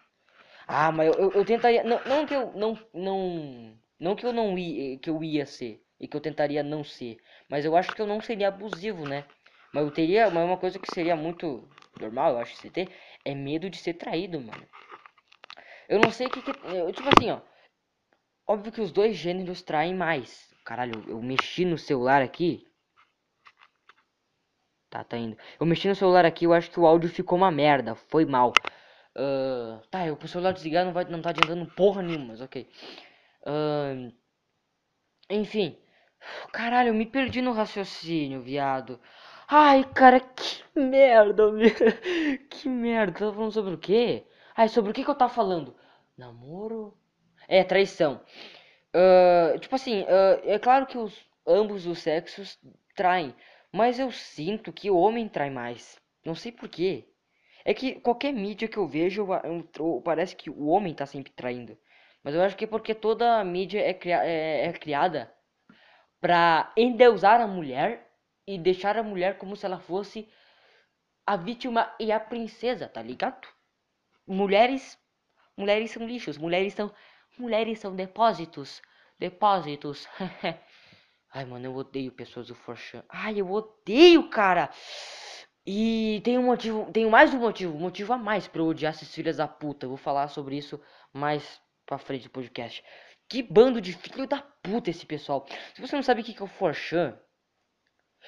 Ah, 0.68 0.92
mas 0.92 1.08
eu, 1.08 1.14
eu, 1.16 1.32
eu 1.32 1.46
tentaria. 1.46 1.84
Não, 1.84 2.00
não 2.06 2.26
que 2.26 2.36
eu 2.36 2.52
não. 2.56 2.78
Não. 2.94 3.78
Não 4.00 4.16
que 4.16 4.26
eu 4.26 4.34
não 4.34 4.58
ia. 4.58 4.98
Que 5.00 5.10
eu 5.10 5.24
ia 5.24 5.46
ser. 5.46 5.84
E 6.00 6.08
que 6.08 6.16
eu 6.16 6.22
tentaria 6.22 6.62
não 6.62 6.84
ser. 6.84 7.18
Mas 7.50 7.66
eu 7.66 7.76
acho 7.76 7.96
que 7.96 8.02
eu 8.02 8.08
não 8.08 8.22
seria 8.22 8.50
abusivo, 8.50 9.08
né? 9.08 9.26
Mas 9.74 9.84
eu 9.84 9.92
teria, 9.92 10.30
mas 10.30 10.46
uma 10.46 10.58
coisa 10.58 10.80
que 10.80 10.90
seria 10.94 11.16
muito 11.16 11.68
normal, 12.00 12.32
eu 12.32 12.40
acho 12.40 12.54
que 12.54 12.60
você 12.60 12.70
ter, 12.70 12.90
é 13.24 13.34
medo 13.34 13.70
de 13.70 13.78
ser 13.78 13.94
traído, 13.96 14.40
mano. 14.40 14.66
Eu 15.90 16.00
não 16.00 16.12
sei 16.12 16.28
o 16.28 16.30
que, 16.30 16.42
que 16.42 16.52
eu, 16.66 16.92
tipo 16.92 17.10
assim, 17.10 17.32
ó. 17.32 17.42
Óbvio 18.48 18.72
que 18.72 18.82
os 18.82 18.92
dois 18.92 19.16
gêneros 19.16 19.62
traem 19.62 19.96
mais. 19.96 20.54
Caralho, 20.64 21.04
eu, 21.08 21.22
mexi 21.22 21.66
no 21.66 21.78
celular 21.78 22.22
aqui. 22.22 22.66
Tá, 24.90 25.04
tá 25.04 25.18
indo. 25.18 25.38
Eu 25.60 25.66
mexi 25.66 25.88
no 25.88 25.96
celular 25.96 26.26
aqui, 26.26 26.46
eu 26.46 26.54
acho 26.54 26.70
que 26.72 26.80
o 26.80 26.86
áudio 26.86 27.10
ficou 27.10 27.38
uma 27.38 27.52
merda. 27.52 27.96
Foi 27.96 28.26
mal. 28.26 28.54
Uh, 29.16 29.80
tá, 29.90 30.06
eu 30.08 30.16
com 30.18 30.26
o 30.26 30.28
celular 30.28 30.52
desligado 30.52 30.88
não, 30.88 30.94
vai, 30.94 31.06
não 31.06 31.22
tá 31.22 31.30
adiantando 31.30 31.66
porra 31.76 32.02
nenhuma, 32.02 32.28
mas 32.28 32.42
ok. 32.42 32.70
Uh, 33.42 34.14
enfim. 35.30 35.78
Caralho, 36.52 36.90
eu 36.90 36.94
me 36.94 37.06
perdi 37.06 37.42
no 37.42 37.52
raciocínio, 37.52 38.42
viado. 38.42 39.00
Ai, 39.48 39.84
cara, 39.94 40.20
que 40.20 40.64
merda. 40.76 41.44
Que 42.50 42.70
merda. 42.70 43.20
Tava 43.20 43.34
falando 43.34 43.52
sobre 43.52 43.74
o 43.76 43.78
quê? 43.78 44.26
Ai, 44.56 44.68
sobre 44.70 44.92
o 44.92 44.94
que 44.94 45.04
que 45.04 45.10
eu 45.10 45.16
tava 45.16 45.34
falando? 45.34 45.76
Namoro? 46.18 46.98
É, 47.48 47.64
traição. 47.64 48.22
Uh, 48.96 49.60
tipo 49.60 49.76
assim, 49.76 50.02
uh, 50.04 50.42
é 50.44 50.58
claro 50.60 50.86
que 50.86 50.98
os, 50.98 51.14
ambos 51.46 51.86
os 51.86 52.00
sexos 52.00 52.58
traem. 52.96 53.36
Mas 53.72 54.00
eu 54.00 54.12
sinto 54.12 54.72
que 54.72 54.90
o 54.90 54.98
homem 54.98 55.28
trai 55.28 55.50
mais. 55.50 56.00
Não 56.26 56.34
sei 56.36 56.52
porquê. 56.52 57.06
É 57.66 57.74
que 57.74 58.00
qualquer 58.00 58.32
mídia 58.32 58.68
que 58.68 58.78
eu 58.78 58.88
vejo, 58.88 59.28
eu, 59.44 59.70
eu, 59.80 60.02
parece 60.04 60.36
que 60.36 60.50
o 60.50 60.68
homem 60.68 60.94
tá 60.94 61.06
sempre 61.06 61.32
traindo. 61.34 61.78
Mas 62.24 62.34
eu 62.36 62.42
acho 62.42 62.56
que 62.56 62.66
é 62.66 62.68
porque 62.68 62.96
toda 62.96 63.44
mídia 63.44 63.82
é, 63.82 63.94
cria, 63.94 64.24
é, 64.24 64.68
é 64.68 64.74
criada 64.74 65.32
pra 66.22 66.72
endeusar 66.78 67.42
a 67.42 67.48
mulher 67.48 68.12
e 68.48 68.58
deixar 68.58 68.98
a 68.98 69.04
mulher 69.04 69.38
como 69.38 69.56
se 69.56 69.66
ela 69.66 69.80
fosse 69.80 70.28
a 71.26 71.36
vítima 71.36 71.94
e 72.00 72.12
a 72.12 72.20
princesa, 72.20 72.88
tá 72.88 73.02
ligado? 73.02 73.48
Mulheres, 74.28 74.98
mulheres 75.58 75.92
são 75.92 76.08
lixos, 76.08 76.38
mulheres 76.38 76.74
são, 76.74 76.92
mulheres 77.38 77.80
são 77.80 77.96
depósitos, 77.96 78.82
depósitos. 79.20 80.08
Ai, 81.34 81.46
mano, 81.46 81.66
eu 81.66 81.76
odeio 81.76 82.12
pessoas 82.12 82.48
do 82.48 82.56
Forchan. 82.56 83.04
Ai, 83.10 83.42
eu 83.42 83.52
odeio, 83.52 84.30
cara. 84.30 84.70
E 85.66 86.22
tem 86.24 86.38
um 86.38 86.44
motivo, 86.44 86.92
tem 86.92 87.10
mais 87.10 87.34
um 87.34 87.40
motivo, 87.40 87.78
motivo 87.78 88.14
a 88.14 88.18
mais 88.18 88.48
para 88.48 88.62
eu 88.62 88.68
odiar 88.68 88.94
esses 88.94 89.14
filhos 89.14 89.38
da 89.38 89.48
puta. 89.48 89.88
Vou 89.88 89.98
falar 89.98 90.28
sobre 90.28 90.58
isso 90.58 90.80
mais 91.12 91.60
pra 91.86 91.98
frente 91.98 92.24
do 92.24 92.30
podcast. 92.30 92.84
Que 93.28 93.42
bando 93.42 93.82
de 93.82 93.94
filho 93.94 94.28
da 94.28 94.42
puta 94.42 94.90
esse 94.90 95.06
pessoal. 95.06 95.46
Se 95.74 95.82
você 95.82 95.96
não 95.96 96.04
sabe 96.04 96.22
o 96.22 96.24
que 96.24 96.40
é 96.40 96.44
o 96.44 96.48
Forchan, 96.48 97.20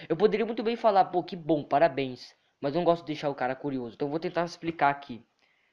eu 0.09 0.17
poderia 0.17 0.45
muito 0.45 0.63
bem 0.63 0.75
falar, 0.75 1.05
pô, 1.05 1.23
que 1.23 1.35
bom, 1.35 1.63
parabéns. 1.63 2.35
Mas 2.59 2.73
não 2.73 2.83
gosto 2.83 3.03
de 3.03 3.07
deixar 3.07 3.29
o 3.29 3.35
cara 3.35 3.55
curioso. 3.55 3.95
Então 3.95 4.09
vou 4.09 4.19
tentar 4.19 4.43
explicar 4.43 4.89
aqui. 4.89 5.23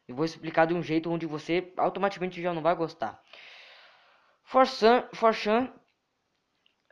Eu 0.07 0.15
vou 0.15 0.25
explicar 0.25 0.67
de 0.67 0.75
um 0.75 0.83
jeito 0.83 1.11
onde 1.11 1.27
você 1.27 1.73
automaticamente 1.77 2.41
já 2.43 2.53
não 2.53 2.63
vai 2.63 2.75
gostar. 2.75 3.23
Forchan, 4.45 5.73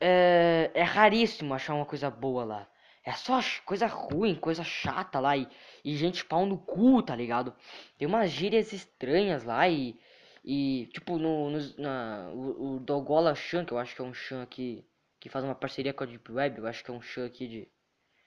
é, 0.00 0.70
é 0.74 0.82
raríssimo 0.82 1.54
achar 1.54 1.74
uma 1.74 1.86
coisa 1.86 2.10
boa 2.10 2.44
lá. 2.44 2.68
É 3.04 3.12
só 3.12 3.40
coisa 3.64 3.86
ruim, 3.86 4.34
coisa 4.34 4.62
chata 4.62 5.18
lá 5.18 5.36
e, 5.36 5.48
e 5.84 5.96
gente 5.96 6.24
pau 6.24 6.46
no 6.46 6.56
cu, 6.58 7.02
tá 7.02 7.14
ligado? 7.16 7.54
Tem 7.98 8.06
umas 8.06 8.30
gírias 8.30 8.72
estranhas 8.72 9.44
lá 9.44 9.68
e. 9.68 9.98
E, 10.44 10.88
tipo, 10.92 11.18
no, 11.18 11.50
no 11.50 11.58
na, 11.78 12.28
o, 12.32 12.76
o 12.76 12.80
Dogola 12.80 13.32
Chan, 13.32 13.64
que 13.64 13.72
eu 13.72 13.78
acho 13.78 13.94
que 13.94 14.02
é 14.02 14.04
um 14.04 14.12
Chan 14.12 14.42
aqui 14.42 14.84
que 15.22 15.28
faz 15.28 15.44
uma 15.44 15.54
parceria 15.54 15.94
com 15.94 16.02
a 16.02 16.06
Deep 16.06 16.32
Web, 16.32 16.58
eu 16.58 16.66
acho 16.66 16.82
que 16.82 16.90
é 16.90 16.94
um 16.94 17.00
show 17.00 17.24
aqui 17.24 17.46
de. 17.46 17.68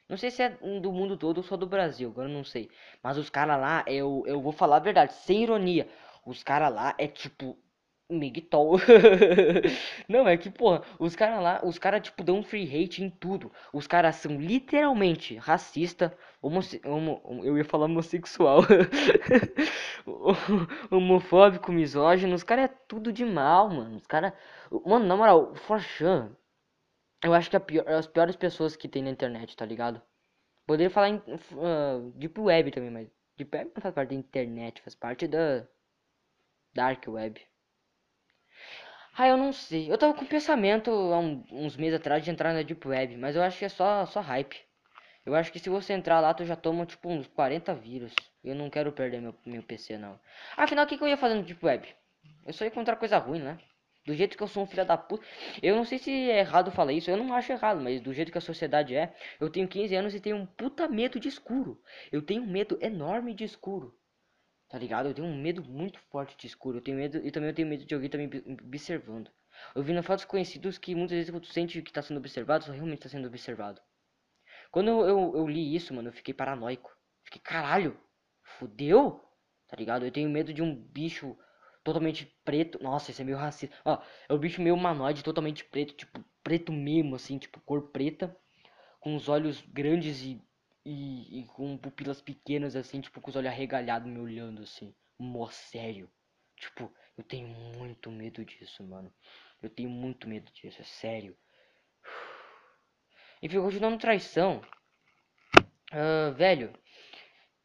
Não 0.07 0.17
sei 0.17 0.29
se 0.31 0.43
é 0.43 0.49
do 0.49 0.91
mundo 0.91 1.17
todo 1.17 1.37
ou 1.37 1.43
só 1.43 1.57
do 1.57 1.65
Brasil, 1.65 2.09
agora 2.09 2.27
não 2.27 2.43
sei. 2.43 2.69
Mas 3.01 3.17
os 3.17 3.29
caras 3.29 3.59
lá, 3.59 3.83
eu, 3.87 4.23
eu 4.27 4.39
vou 4.41 4.51
falar 4.51 4.77
a 4.77 4.79
verdade, 4.79 5.13
sem 5.13 5.43
ironia. 5.43 5.87
Os 6.25 6.43
caras 6.43 6.73
lá 6.73 6.95
é 6.97 7.07
tipo. 7.07 7.57
Migtol. 8.07 8.77
não, 10.07 10.27
é 10.27 10.37
que, 10.37 10.47
porra, 10.51 10.83
os 10.99 11.15
caras 11.15 11.41
lá, 11.41 11.59
os 11.63 11.79
caras, 11.79 12.01
tipo, 12.01 12.23
dão 12.23 12.43
free 12.43 12.63
hate 12.63 13.03
em 13.03 13.09
tudo. 13.09 13.51
Os 13.73 13.87
caras 13.87 14.17
são 14.17 14.39
literalmente 14.39 15.35
racista, 15.37 16.15
homo, 16.39 16.59
homo, 16.83 17.43
eu 17.43 17.57
ia 17.57 17.65
falar 17.65 17.85
homossexual, 17.85 18.61
homofóbico, 20.91 21.71
misógino. 21.71 22.35
Os 22.35 22.43
caras 22.43 22.65
é 22.65 22.73
tudo 22.87 23.11
de 23.11 23.25
mal, 23.25 23.69
mano. 23.69 23.97
Os 23.97 24.05
caras. 24.05 24.33
Mano, 24.85 25.07
na 25.07 25.17
moral, 25.17 25.55
Forchan 25.55 26.31
eu 27.25 27.33
acho 27.33 27.49
que 27.49 27.59
pior, 27.59 27.87
as 27.87 28.07
piores 28.07 28.35
pessoas 28.35 28.75
que 28.75 28.87
tem 28.87 29.03
na 29.03 29.09
internet, 29.09 29.55
tá 29.57 29.65
ligado? 29.65 30.01
Poderia 30.65 30.89
falar 30.89 31.09
em 31.09 31.15
uh, 31.17 32.11
Deep 32.15 32.39
Web 32.39 32.71
também, 32.71 32.89
mas 32.89 33.07
Deep 33.37 33.55
Web 33.55 33.71
não 33.75 33.81
faz 33.81 33.93
parte 33.93 34.09
da 34.09 34.15
internet, 34.15 34.81
faz 34.81 34.95
parte 34.95 35.27
da 35.27 35.67
Dark 36.73 37.03
Web. 37.07 37.41
Ah, 39.17 39.27
eu 39.27 39.37
não 39.37 39.51
sei. 39.53 39.91
Eu 39.91 39.97
tava 39.97 40.13
com 40.13 40.25
pensamento 40.25 40.91
há 40.91 41.19
um, 41.19 41.43
uns 41.51 41.77
meses 41.77 41.99
atrás 41.99 42.23
de 42.23 42.29
entrar 42.29 42.53
na 42.53 42.61
Deep 42.61 42.87
Web, 42.87 43.17
mas 43.17 43.35
eu 43.35 43.41
acho 43.41 43.57
que 43.57 43.65
é 43.65 43.69
só, 43.69 44.05
só 44.05 44.21
hype. 44.21 44.57
Eu 45.25 45.33
acho 45.33 45.51
que 45.51 45.59
se 45.59 45.69
você 45.69 45.93
entrar 45.93 46.19
lá, 46.19 46.33
tu 46.33 46.45
já 46.45 46.55
toma 46.55 46.85
tipo 46.85 47.09
uns 47.09 47.27
40 47.27 47.73
vírus. 47.73 48.13
Eu 48.43 48.53
não 48.53 48.69
quero 48.69 48.91
perder 48.91 49.21
meu, 49.21 49.33
meu 49.45 49.63
PC, 49.63 49.97
não. 49.97 50.19
Afinal, 50.55 50.85
o 50.85 50.87
que, 50.87 50.97
que 50.97 51.03
eu 51.03 51.07
ia 51.07 51.17
fazer 51.17 51.35
no 51.35 51.43
Deep 51.43 51.65
Web? 51.65 51.87
Eu 52.45 52.53
só 52.53 52.63
ia 52.65 52.69
encontrar 52.69 52.97
coisa 52.97 53.17
ruim, 53.17 53.41
né? 53.41 53.57
Do 54.05 54.13
jeito 54.13 54.37
que 54.37 54.43
eu 54.43 54.47
sou 54.47 54.63
um 54.63 54.67
filho 54.67 54.85
da 54.85 54.97
puta. 54.97 55.25
Eu 55.63 55.75
não 55.75 55.83
sei 55.83 55.97
se 55.97 56.11
é 56.11 56.39
errado 56.39 56.71
falar 56.71 56.93
isso, 56.93 57.09
eu 57.09 57.17
não 57.17 57.33
acho 57.33 57.51
errado, 57.51 57.81
mas 57.81 57.99
do 58.01 58.13
jeito 58.13 58.31
que 58.31 58.37
a 58.37 58.41
sociedade 58.41 58.95
é, 58.95 59.15
eu 59.39 59.49
tenho 59.49 59.67
15 59.67 59.95
anos 59.95 60.13
e 60.13 60.19
tenho 60.19 60.35
um 60.35 60.45
puta 60.45 60.87
medo 60.87 61.19
de 61.19 61.27
escuro. 61.27 61.81
Eu 62.11 62.21
tenho 62.21 62.43
um 62.43 62.47
medo 62.47 62.77
enorme 62.81 63.33
de 63.33 63.43
escuro. 63.43 63.97
Tá 64.69 64.77
ligado? 64.77 65.07
Eu 65.09 65.13
tenho 65.13 65.27
um 65.27 65.41
medo 65.41 65.63
muito 65.63 65.99
forte 66.11 66.37
de 66.37 66.45
escuro. 66.47 66.77
Eu 66.77 66.81
tenho 66.81 66.97
medo 66.97 67.17
e 67.25 67.31
também 67.31 67.49
eu 67.49 67.55
tenho 67.55 67.67
medo 67.67 67.85
de 67.85 67.95
alguém 67.95 68.09
também 68.09 68.29
observando. 68.63 69.31
Eu 69.73 69.81
vi 69.83 69.93
na 69.93 70.03
fotos 70.03 70.25
conhecidos 70.25 70.77
que 70.77 70.93
muitas 70.93 71.15
vezes 71.15 71.31
quando 71.31 71.43
tu 71.43 71.53
sente 71.53 71.81
que 71.81 71.91
tá 71.91 72.01
sendo 72.01 72.17
observado, 72.17 72.65
só 72.65 72.71
realmente 72.71 73.01
tá 73.01 73.09
sendo 73.09 73.27
observado. 73.27 73.81
Quando 74.71 74.89
eu, 74.89 75.07
eu, 75.07 75.37
eu 75.37 75.47
li 75.47 75.75
isso, 75.75 75.93
mano, 75.93 76.09
eu 76.09 76.13
fiquei 76.13 76.33
paranoico. 76.33 76.91
Fiquei, 77.23 77.41
caralho, 77.41 77.99
fudeu? 78.43 79.21
Tá 79.67 79.75
ligado? 79.77 80.05
Eu 80.05 80.11
tenho 80.11 80.29
medo 80.29 80.53
de 80.53 80.61
um 80.61 80.75
bicho 80.75 81.37
totalmente 81.85 82.25
preto. 82.43 82.81
Nossa, 82.83 83.11
esse 83.11 83.21
é 83.21 83.25
meio 83.25 83.37
racista. 83.37 83.73
Ó, 83.85 84.01
é 84.27 84.33
o 84.33 84.39
bicho 84.39 84.61
meio 84.61 84.75
humanoide, 84.75 85.23
totalmente 85.23 85.63
preto, 85.63 85.93
tipo, 85.93 86.25
preto 86.43 86.73
mesmo, 86.73 87.15
assim, 87.15 87.37
tipo, 87.37 87.61
cor 87.61 87.91
preta. 87.91 88.35
Com 88.99 89.15
os 89.15 89.29
olhos 89.29 89.61
grandes 89.61 90.23
e, 90.23 90.41
e, 90.83 91.41
e 91.41 91.45
com 91.45 91.77
pupilas 91.77 92.21
pequenas, 92.21 92.75
assim, 92.75 92.99
tipo, 92.99 93.21
com 93.21 93.29
os 93.29 93.35
olhos 93.35 93.51
arregalhados 93.51 94.11
me 94.11 94.19
olhando, 94.19 94.63
assim. 94.63 94.93
Mó 95.19 95.47
sério. 95.47 96.09
Tipo, 96.57 96.91
eu 97.15 97.23
tenho 97.23 97.47
muito 97.47 98.11
medo 98.11 98.43
disso, 98.43 98.83
mano. 98.83 99.13
Eu 99.61 99.69
tenho 99.69 99.89
muito 99.89 100.27
medo 100.27 100.51
disso, 100.51 100.81
é 100.81 100.85
sério. 100.85 101.37
Enfim, 103.43 103.61
continuando 103.61 103.99
traição. 103.99 104.59
Uh, 105.93 106.33
velho, 106.33 106.73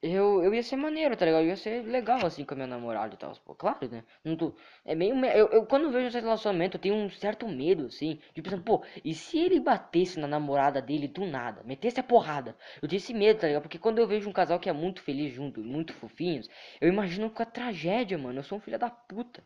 eu, 0.03 0.43
eu 0.43 0.55
ia 0.55 0.63
ser 0.63 0.77
maneiro, 0.77 1.17
tá 1.17 1.25
ligado? 1.27 1.43
Eu 1.43 1.49
ia 1.49 1.57
ser 1.57 1.83
legal 1.85 2.25
assim 2.25 2.45
com 2.45 2.55
a 2.55 2.57
minha 2.57 2.67
namorada 2.67 3.15
e 3.15 3.19
tal. 3.19 3.33
Pô, 3.45 3.55
claro, 3.55 3.89
né? 3.91 4.03
Não 4.25 4.37
tô, 4.37 4.55
é 4.85 4.95
meio. 4.95 5.15
Eu, 5.27 5.49
eu, 5.49 5.67
quando 5.67 5.91
vejo 5.91 6.09
esse 6.09 6.19
relacionamento, 6.21 6.77
eu 6.77 6.81
tenho 6.81 6.95
um 6.95 7.11
certo 7.11 7.47
medo, 7.49 7.87
assim. 7.87 8.19
De 8.35 8.41
pensar, 8.43 8.63
pô, 8.63 8.83
e 9.05 9.15
se 9.15 9.39
ele 9.39 9.61
batesse 9.61 10.19
na 10.19 10.27
namorada 10.27 10.81
dele 10.81 11.07
do 11.09 11.27
nada? 11.27 11.63
Metesse 11.65 12.01
a 12.01 12.03
porrada? 12.03 12.57
Eu 12.83 12.89
tenho 12.89 12.99
esse 12.99 13.13
medo, 13.15 13.41
tá 13.41 13.47
ligado? 13.47 13.63
Porque 13.63 13.79
quando 13.79 13.99
eu 13.99 14.07
vejo 14.07 14.29
um 14.29 14.33
casal 14.33 14.59
que 14.59 14.69
é 14.71 14.73
muito 14.73 15.03
feliz 15.03 15.33
junto, 15.35 15.61
muito 15.63 15.93
fofinhos, 15.95 16.49
eu 16.81 16.89
imagino 16.89 17.31
com 17.31 17.43
a 17.43 17.47
tragédia, 17.47 18.17
mano. 18.19 18.39
Eu 18.39 18.45
sou 18.45 18.59
um 18.59 18.61
filho 18.61 18.79
da 18.79 18.91
puta. 18.91 19.43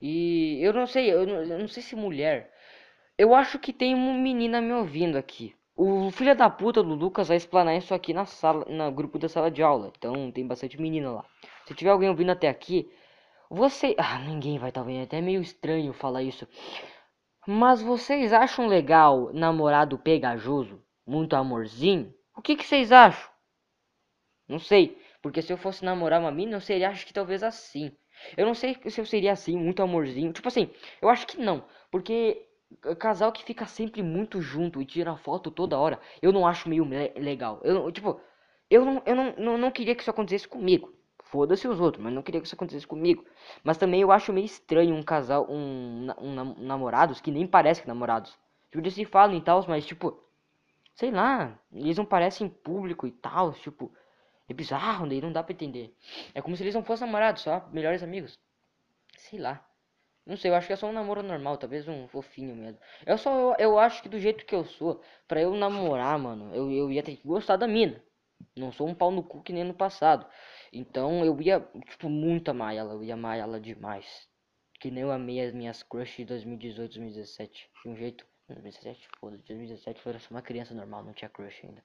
E 0.00 0.58
eu 0.62 0.72
não 0.72 0.86
sei, 0.86 1.12
eu 1.12 1.26
não, 1.26 1.42
eu 1.42 1.58
não 1.58 1.68
sei 1.68 1.82
se 1.82 1.94
mulher. 1.96 2.52
Eu 3.18 3.34
acho 3.34 3.58
que 3.58 3.72
tem 3.72 3.94
uma 3.94 4.14
menina 4.14 4.60
me 4.60 4.72
ouvindo 4.72 5.16
aqui. 5.18 5.54
O 5.78 6.10
filho 6.10 6.34
da 6.34 6.48
puta 6.48 6.82
do 6.82 6.94
Lucas 6.94 7.28
vai 7.28 7.36
explanar 7.36 7.76
isso 7.76 7.92
aqui 7.92 8.14
na 8.14 8.24
sala, 8.24 8.64
no 8.64 8.90
grupo 8.90 9.18
da 9.18 9.28
sala 9.28 9.50
de 9.50 9.62
aula. 9.62 9.92
Então 9.98 10.32
tem 10.32 10.46
bastante 10.46 10.80
menina 10.80 11.10
lá. 11.10 11.24
Se 11.66 11.74
tiver 11.74 11.90
alguém 11.90 12.08
ouvindo 12.08 12.30
até 12.30 12.48
aqui, 12.48 12.90
você, 13.50 13.94
ah, 13.98 14.18
ninguém 14.20 14.58
vai 14.58 14.70
estar 14.70 14.80
tá 14.80 14.86
vendo. 14.86 15.00
É 15.00 15.02
até 15.02 15.20
meio 15.20 15.42
estranho 15.42 15.92
falar 15.92 16.22
isso. 16.22 16.48
Mas 17.46 17.82
vocês 17.82 18.32
acham 18.32 18.66
legal 18.66 19.30
namorado 19.34 19.98
pegajoso, 19.98 20.82
muito 21.06 21.36
amorzinho? 21.36 22.12
O 22.34 22.40
que 22.40 22.56
que 22.56 22.64
vocês 22.64 22.90
acham? 22.90 23.30
Não 24.48 24.58
sei, 24.58 24.98
porque 25.20 25.42
se 25.42 25.52
eu 25.52 25.58
fosse 25.58 25.84
namorar 25.84 26.20
uma 26.20 26.30
mina, 26.30 26.56
eu 26.56 26.60
seria 26.60 26.88
acho 26.88 27.06
que 27.06 27.12
talvez 27.12 27.42
assim. 27.42 27.92
Eu 28.34 28.46
não 28.46 28.54
sei 28.54 28.76
se 28.88 29.00
eu 29.00 29.04
seria 29.04 29.32
assim, 29.32 29.56
muito 29.56 29.82
amorzinho. 29.82 30.32
Tipo 30.32 30.48
assim, 30.48 30.70
eu 31.02 31.10
acho 31.10 31.26
que 31.26 31.38
não, 31.38 31.64
porque 31.90 32.48
casal 32.98 33.32
que 33.32 33.44
fica 33.44 33.66
sempre 33.66 34.02
muito 34.02 34.40
junto 34.40 34.80
e 34.80 34.86
tira 34.86 35.16
foto 35.16 35.50
toda 35.50 35.78
hora, 35.78 36.00
eu 36.20 36.32
não 36.32 36.46
acho 36.46 36.68
meio 36.68 36.84
legal. 37.16 37.60
Eu, 37.62 37.90
tipo, 37.92 38.20
eu 38.70 38.84
não, 38.84 39.02
eu 39.06 39.14
não, 39.16 39.34
não, 39.36 39.58
não 39.58 39.70
queria 39.70 39.94
que 39.94 40.02
isso 40.02 40.10
acontecesse 40.10 40.48
comigo. 40.48 40.92
Foda-se 41.24 41.66
os 41.66 41.80
outros, 41.80 42.02
mas 42.02 42.12
não 42.12 42.22
queria 42.22 42.40
que 42.40 42.46
isso 42.46 42.54
acontecesse 42.54 42.86
comigo. 42.86 43.24
Mas 43.64 43.78
também 43.78 44.00
eu 44.00 44.12
acho 44.12 44.32
meio 44.32 44.46
estranho 44.46 44.94
um 44.94 45.02
casal, 45.02 45.46
um, 45.50 46.08
um, 46.20 46.54
namorados 46.58 47.20
que 47.20 47.30
nem 47.30 47.46
parece 47.46 47.82
que 47.82 47.88
namorados. 47.88 48.38
Tipo, 48.70 48.78
eles 48.78 48.94
se 48.94 49.04
falam 49.04 49.36
e 49.36 49.40
tal, 49.40 49.64
mas 49.68 49.84
tipo, 49.84 50.22
Sei 50.96 51.10
lá, 51.10 51.58
eles 51.70 51.98
não 51.98 52.06
parecem 52.06 52.48
público 52.48 53.06
e 53.06 53.12
tal, 53.12 53.52
tipo, 53.52 53.92
é 54.48 54.54
bizarro, 54.54 55.06
daí 55.06 55.20
não 55.20 55.30
dá 55.30 55.42
pra 55.42 55.52
entender. 55.52 55.94
É 56.34 56.40
como 56.40 56.56
se 56.56 56.62
eles 56.62 56.74
não 56.74 56.82
fossem 56.82 57.06
namorados, 57.06 57.42
só 57.42 57.68
melhores 57.70 58.02
amigos. 58.02 58.38
Sei 59.18 59.38
lá. 59.38 59.62
Não 60.26 60.36
sei, 60.36 60.50
eu 60.50 60.56
acho 60.56 60.66
que 60.66 60.72
é 60.72 60.76
só 60.76 60.88
um 60.88 60.92
namoro 60.92 61.22
normal, 61.22 61.56
talvez 61.56 61.86
um 61.86 62.08
fofinho 62.08 62.54
mesmo. 62.56 62.78
Eu 63.06 63.16
só, 63.16 63.30
eu, 63.52 63.56
eu 63.58 63.78
acho 63.78 64.02
que 64.02 64.08
do 64.08 64.18
jeito 64.18 64.44
que 64.44 64.54
eu 64.54 64.64
sou, 64.64 65.00
pra 65.28 65.40
eu 65.40 65.54
namorar, 65.54 66.18
mano, 66.18 66.52
eu, 66.54 66.70
eu 66.70 66.90
ia 66.90 67.02
ter 67.02 67.16
que 67.16 67.26
gostar 67.26 67.56
da 67.56 67.68
mina. 67.68 68.02
Não 68.56 68.72
sou 68.72 68.88
um 68.88 68.94
pau 68.94 69.10
no 69.10 69.22
cu 69.22 69.42
que 69.42 69.52
nem 69.52 69.64
no 69.64 69.72
passado. 69.72 70.26
Então 70.72 71.24
eu 71.24 71.40
ia, 71.40 71.60
tipo, 71.88 72.08
muito 72.08 72.50
amar 72.50 72.74
ela, 72.74 72.94
eu 72.94 73.04
ia 73.04 73.14
amar 73.14 73.38
ela 73.38 73.60
demais. 73.60 74.28
Que 74.80 74.90
nem 74.90 75.04
eu 75.04 75.12
amei 75.12 75.40
as 75.40 75.54
minhas 75.54 75.82
crushes 75.82 76.16
de 76.16 76.24
2018, 76.24 76.92
2017. 76.94 77.70
De 77.82 77.88
um 77.88 77.96
jeito. 77.96 78.26
2017, 78.48 79.08
foda 79.18 79.38
2017 79.38 80.00
foi 80.00 80.14
uma 80.30 80.42
criança 80.42 80.74
normal, 80.74 81.02
não 81.02 81.12
tinha 81.12 81.28
crush 81.28 81.64
ainda. 81.64 81.82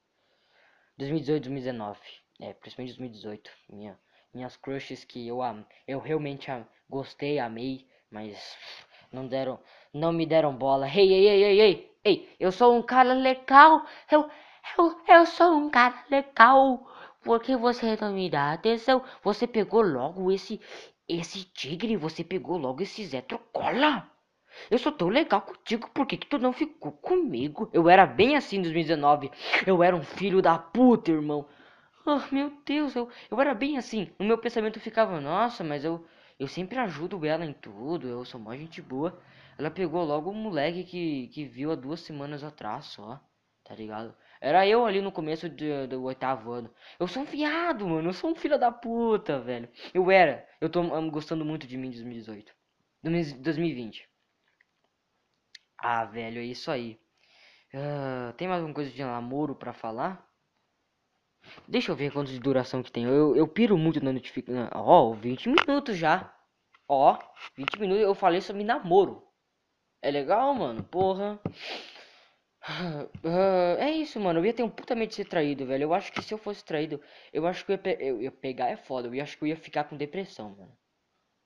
2018, 0.97 1.43
2019. 1.43 1.99
É, 2.39 2.53
principalmente 2.53 2.97
2018. 2.97 3.51
Minha, 3.69 3.99
minhas 4.33 4.57
crushes 4.57 5.03
que 5.03 5.27
eu 5.27 5.39
eu 5.87 5.99
realmente 5.99 6.47
gostei, 6.89 7.39
amei, 7.39 7.87
mas 8.11 8.57
não 9.11 9.27
deram, 9.27 9.59
não 9.93 10.11
me 10.11 10.25
deram 10.25 10.55
bola. 10.55 10.87
Ei, 10.87 11.11
ei, 11.13 11.27
ei, 11.27 11.43
ei, 11.43 11.61
ei, 11.61 11.95
ei, 12.03 12.35
eu 12.39 12.51
sou 12.51 12.75
um 12.75 12.81
cara 12.83 13.13
legal. 13.13 13.85
Eu, 14.11 14.29
eu, 14.77 15.01
eu 15.07 15.25
sou 15.25 15.53
um 15.55 15.69
cara 15.69 16.05
legal. 16.09 16.87
Porque 17.23 17.55
você 17.55 17.95
não 18.01 18.13
me 18.13 18.29
dá 18.29 18.51
atenção? 18.51 19.03
Você 19.23 19.47
pegou 19.47 19.81
logo 19.81 20.31
esse, 20.31 20.59
esse 21.07 21.43
tigre, 21.45 21.95
você 21.95 22.23
pegou 22.23 22.57
logo 22.57 22.81
esse 22.81 23.05
Zé 23.05 23.21
Trocola. 23.21 24.09
Eu 24.69 24.77
sou 24.77 24.91
tão 24.91 25.07
legal 25.07 25.41
contigo, 25.41 25.89
por 25.93 26.05
que, 26.05 26.17
que 26.17 26.27
tu 26.27 26.37
não 26.37 26.51
ficou 26.51 26.91
comigo? 26.91 27.69
Eu 27.71 27.87
era 27.89 28.05
bem 28.05 28.35
assim 28.35 28.57
em 28.57 28.61
2019. 28.63 29.31
Eu 29.65 29.81
era 29.83 29.95
um 29.95 30.03
filho 30.03 30.41
da 30.41 30.57
puta, 30.57 31.11
irmão. 31.11 31.47
Oh, 32.05 32.19
meu 32.31 32.51
Deus, 32.65 32.95
eu, 32.95 33.07
eu 33.29 33.39
era 33.39 33.53
bem 33.53 33.77
assim. 33.77 34.09
No 34.19 34.25
meu 34.25 34.37
pensamento 34.37 34.79
ficava, 34.79 35.21
nossa, 35.21 35.63
mas 35.63 35.85
eu, 35.85 36.03
eu 36.41 36.47
sempre 36.47 36.79
ajudo 36.79 37.23
ela 37.23 37.45
em 37.45 37.53
tudo, 37.53 38.07
eu 38.07 38.25
sou 38.25 38.39
mó 38.39 38.55
gente 38.55 38.81
boa. 38.81 39.21
Ela 39.59 39.69
pegou 39.69 40.03
logo 40.03 40.31
um 40.31 40.33
moleque 40.33 40.83
que, 40.83 41.27
que 41.27 41.45
viu 41.45 41.71
há 41.71 41.75
duas 41.75 41.99
semanas 41.99 42.43
atrás 42.43 42.85
só, 42.85 43.21
tá 43.63 43.75
ligado? 43.75 44.15
Era 44.41 44.67
eu 44.67 44.83
ali 44.83 45.01
no 45.01 45.11
começo 45.11 45.47
do, 45.47 45.87
do 45.87 46.03
oitavo 46.03 46.51
ano. 46.51 46.73
Eu 46.99 47.07
sou 47.07 47.21
um 47.21 47.25
viado, 47.25 47.87
mano. 47.87 48.09
Eu 48.09 48.13
sou 48.13 48.31
um 48.31 48.35
filho 48.35 48.57
da 48.57 48.71
puta, 48.71 49.39
velho. 49.39 49.69
Eu 49.93 50.09
era. 50.09 50.47
Eu 50.59 50.67
tô 50.67 50.81
um, 50.81 51.11
gostando 51.11 51.45
muito 51.45 51.67
de 51.67 51.77
mim 51.77 51.89
em 51.89 51.91
2018. 51.91 52.51
2020. 53.03 54.09
Ah, 55.77 56.05
velho, 56.05 56.39
é 56.39 56.45
isso 56.45 56.71
aí. 56.71 56.99
Uh, 57.71 58.33
tem 58.33 58.47
mais 58.47 58.61
alguma 58.61 58.73
coisa 58.73 58.89
de 58.89 59.03
namoro 59.03 59.55
pra 59.55 59.73
falar? 59.73 60.27
Deixa 61.67 61.91
eu 61.91 61.95
ver 61.95 62.11
quanto 62.11 62.31
de 62.31 62.39
duração 62.39 62.83
que 62.83 62.91
tem. 62.91 63.03
Eu, 63.05 63.35
eu 63.35 63.47
piro 63.47 63.77
muito 63.77 64.03
na 64.03 64.11
notificação. 64.11 64.69
Ó, 64.73 65.09
oh, 65.09 65.13
20 65.13 65.49
minutos 65.49 65.97
já. 65.97 66.33
Ó, 66.87 67.13
oh, 67.13 67.19
20 67.55 67.79
minutos 67.79 68.03
eu 68.03 68.15
falei 68.15 68.41
sobre 68.41 68.63
namoro. 68.63 69.27
É 70.01 70.09
legal, 70.11 70.53
mano? 70.53 70.83
Porra. 70.83 71.39
Uh, 73.23 73.77
é 73.79 73.91
isso, 73.91 74.19
mano. 74.19 74.39
Eu 74.39 74.45
ia 74.45 74.53
ter 74.53 74.63
um 74.63 74.69
puta 74.69 74.95
medo 74.95 75.09
de 75.09 75.15
ser 75.15 75.25
traído, 75.25 75.65
velho. 75.65 75.83
Eu 75.83 75.93
acho 75.93 76.11
que 76.11 76.21
se 76.21 76.33
eu 76.33 76.37
fosse 76.37 76.63
traído, 76.63 77.01
eu 77.33 77.45
acho 77.47 77.65
que 77.65 77.71
eu 77.71 77.75
ia, 77.75 77.79
pe 77.81 77.97
eu 77.99 78.21
ia 78.21 78.31
pegar 78.31 78.69
é 78.69 78.77
foda. 78.77 79.07
Eu 79.07 79.23
acho 79.23 79.37
que 79.37 79.43
eu 79.43 79.47
ia 79.47 79.55
ficar 79.55 79.85
com 79.85 79.97
depressão, 79.97 80.55
mano. 80.55 80.77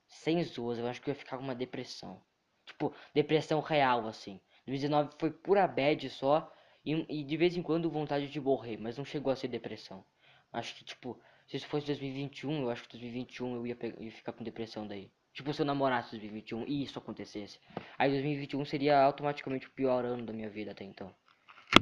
Sem 0.08 0.42
zoas, 0.44 0.78
eu 0.78 0.86
acho 0.86 1.00
que 1.02 1.10
eu 1.10 1.12
ia 1.12 1.18
ficar 1.18 1.36
com 1.38 1.44
uma 1.44 1.54
depressão. 1.54 2.22
Tipo, 2.66 2.94
depressão 3.14 3.60
real, 3.60 4.06
assim. 4.06 4.40
2019 4.66 5.16
foi 5.18 5.30
pura 5.30 5.66
bad 5.66 6.08
só. 6.10 6.52
E, 6.86 7.20
e, 7.20 7.24
de 7.24 7.36
vez 7.36 7.56
em 7.56 7.62
quando 7.62 7.90
vontade 7.90 8.28
de 8.28 8.40
morrer, 8.40 8.76
mas 8.76 8.96
não 8.96 9.04
chegou 9.04 9.32
a 9.32 9.36
ser 9.36 9.48
depressão. 9.48 10.04
Acho 10.52 10.72
que, 10.76 10.84
tipo, 10.84 11.20
se 11.48 11.56
isso 11.56 11.66
fosse 11.66 11.84
2021, 11.86 12.62
eu 12.62 12.70
acho 12.70 12.84
que 12.84 12.90
2021 12.90 13.56
eu 13.56 13.66
ia, 13.66 13.74
pegar, 13.74 14.00
ia 14.00 14.12
ficar 14.12 14.32
com 14.32 14.44
depressão 14.44 14.86
daí. 14.86 15.10
Tipo, 15.32 15.52
se 15.52 15.60
eu 15.60 15.66
namorasse 15.66 16.12
2021 16.12 16.64
e 16.68 16.84
isso 16.84 16.98
acontecesse. 16.98 17.58
Aí 17.98 18.08
2021 18.10 18.64
seria 18.64 19.02
automaticamente 19.02 19.66
o 19.66 19.70
pior 19.70 20.04
ano 20.04 20.24
da 20.24 20.32
minha 20.32 20.48
vida 20.48 20.70
até 20.70 20.84
então. 20.84 21.12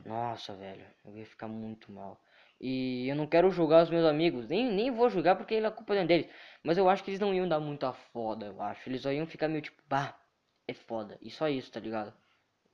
Nossa, 0.06 0.54
velho, 0.54 0.86
eu 1.04 1.16
ia 1.18 1.26
ficar 1.26 1.48
muito 1.48 1.92
mal. 1.92 2.18
E 2.60 3.06
eu 3.06 3.14
não 3.14 3.26
quero 3.26 3.50
julgar 3.50 3.82
os 3.82 3.90
meus 3.90 4.06
amigos, 4.06 4.48
nem, 4.48 4.72
nem 4.72 4.90
vou 4.90 5.10
julgar 5.10 5.36
porque 5.36 5.54
é 5.54 5.70
culpa 5.70 5.94
deles. 6.04 6.28
Mas 6.62 6.78
eu 6.78 6.88
acho 6.88 7.04
que 7.04 7.10
eles 7.10 7.20
não 7.20 7.34
iam 7.34 7.46
dar 7.46 7.60
muita 7.60 7.92
foda, 7.92 8.46
eu 8.46 8.62
acho. 8.62 8.88
Eles 8.88 9.02
só 9.02 9.12
iam 9.12 9.26
ficar 9.26 9.48
meio 9.48 9.60
tipo, 9.60 9.82
bah, 9.86 10.18
é 10.66 10.72
foda. 10.72 11.18
E 11.20 11.30
só 11.30 11.46
isso, 11.48 11.70
tá 11.70 11.78
ligado? 11.78 12.12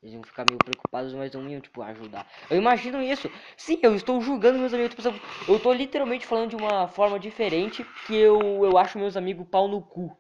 Eles 0.03 0.15
iam 0.15 0.23
ficar 0.23 0.47
meio 0.47 0.59
preocupados, 0.59 1.13
mas 1.13 1.33
não 1.33 1.49
iam, 1.49 1.61
tipo, 1.61 1.83
ajudar. 1.83 2.27
Eu 2.51 2.57
imagino 2.57 3.03
isso. 3.03 3.31
Sim, 3.57 3.79
eu 3.83 3.95
estou 3.95 4.21
julgando 4.21 4.59
meus 4.59 4.73
amigos. 4.73 4.95
Tipo, 4.95 5.21
eu 5.53 5.61
tô 5.61 5.73
literalmente 5.73 6.27
falando 6.27 6.51
de 6.51 6.57
uma 6.57 6.89
forma 6.89 7.19
diferente 7.19 7.85
que 8.07 8.15
eu, 8.15 8.65
eu 8.65 8.79
acho 8.79 8.99
meus 8.99 9.17
amigos 9.17 9.47
pau 9.49 9.69
no 9.69 9.83
cu. 9.83 10.17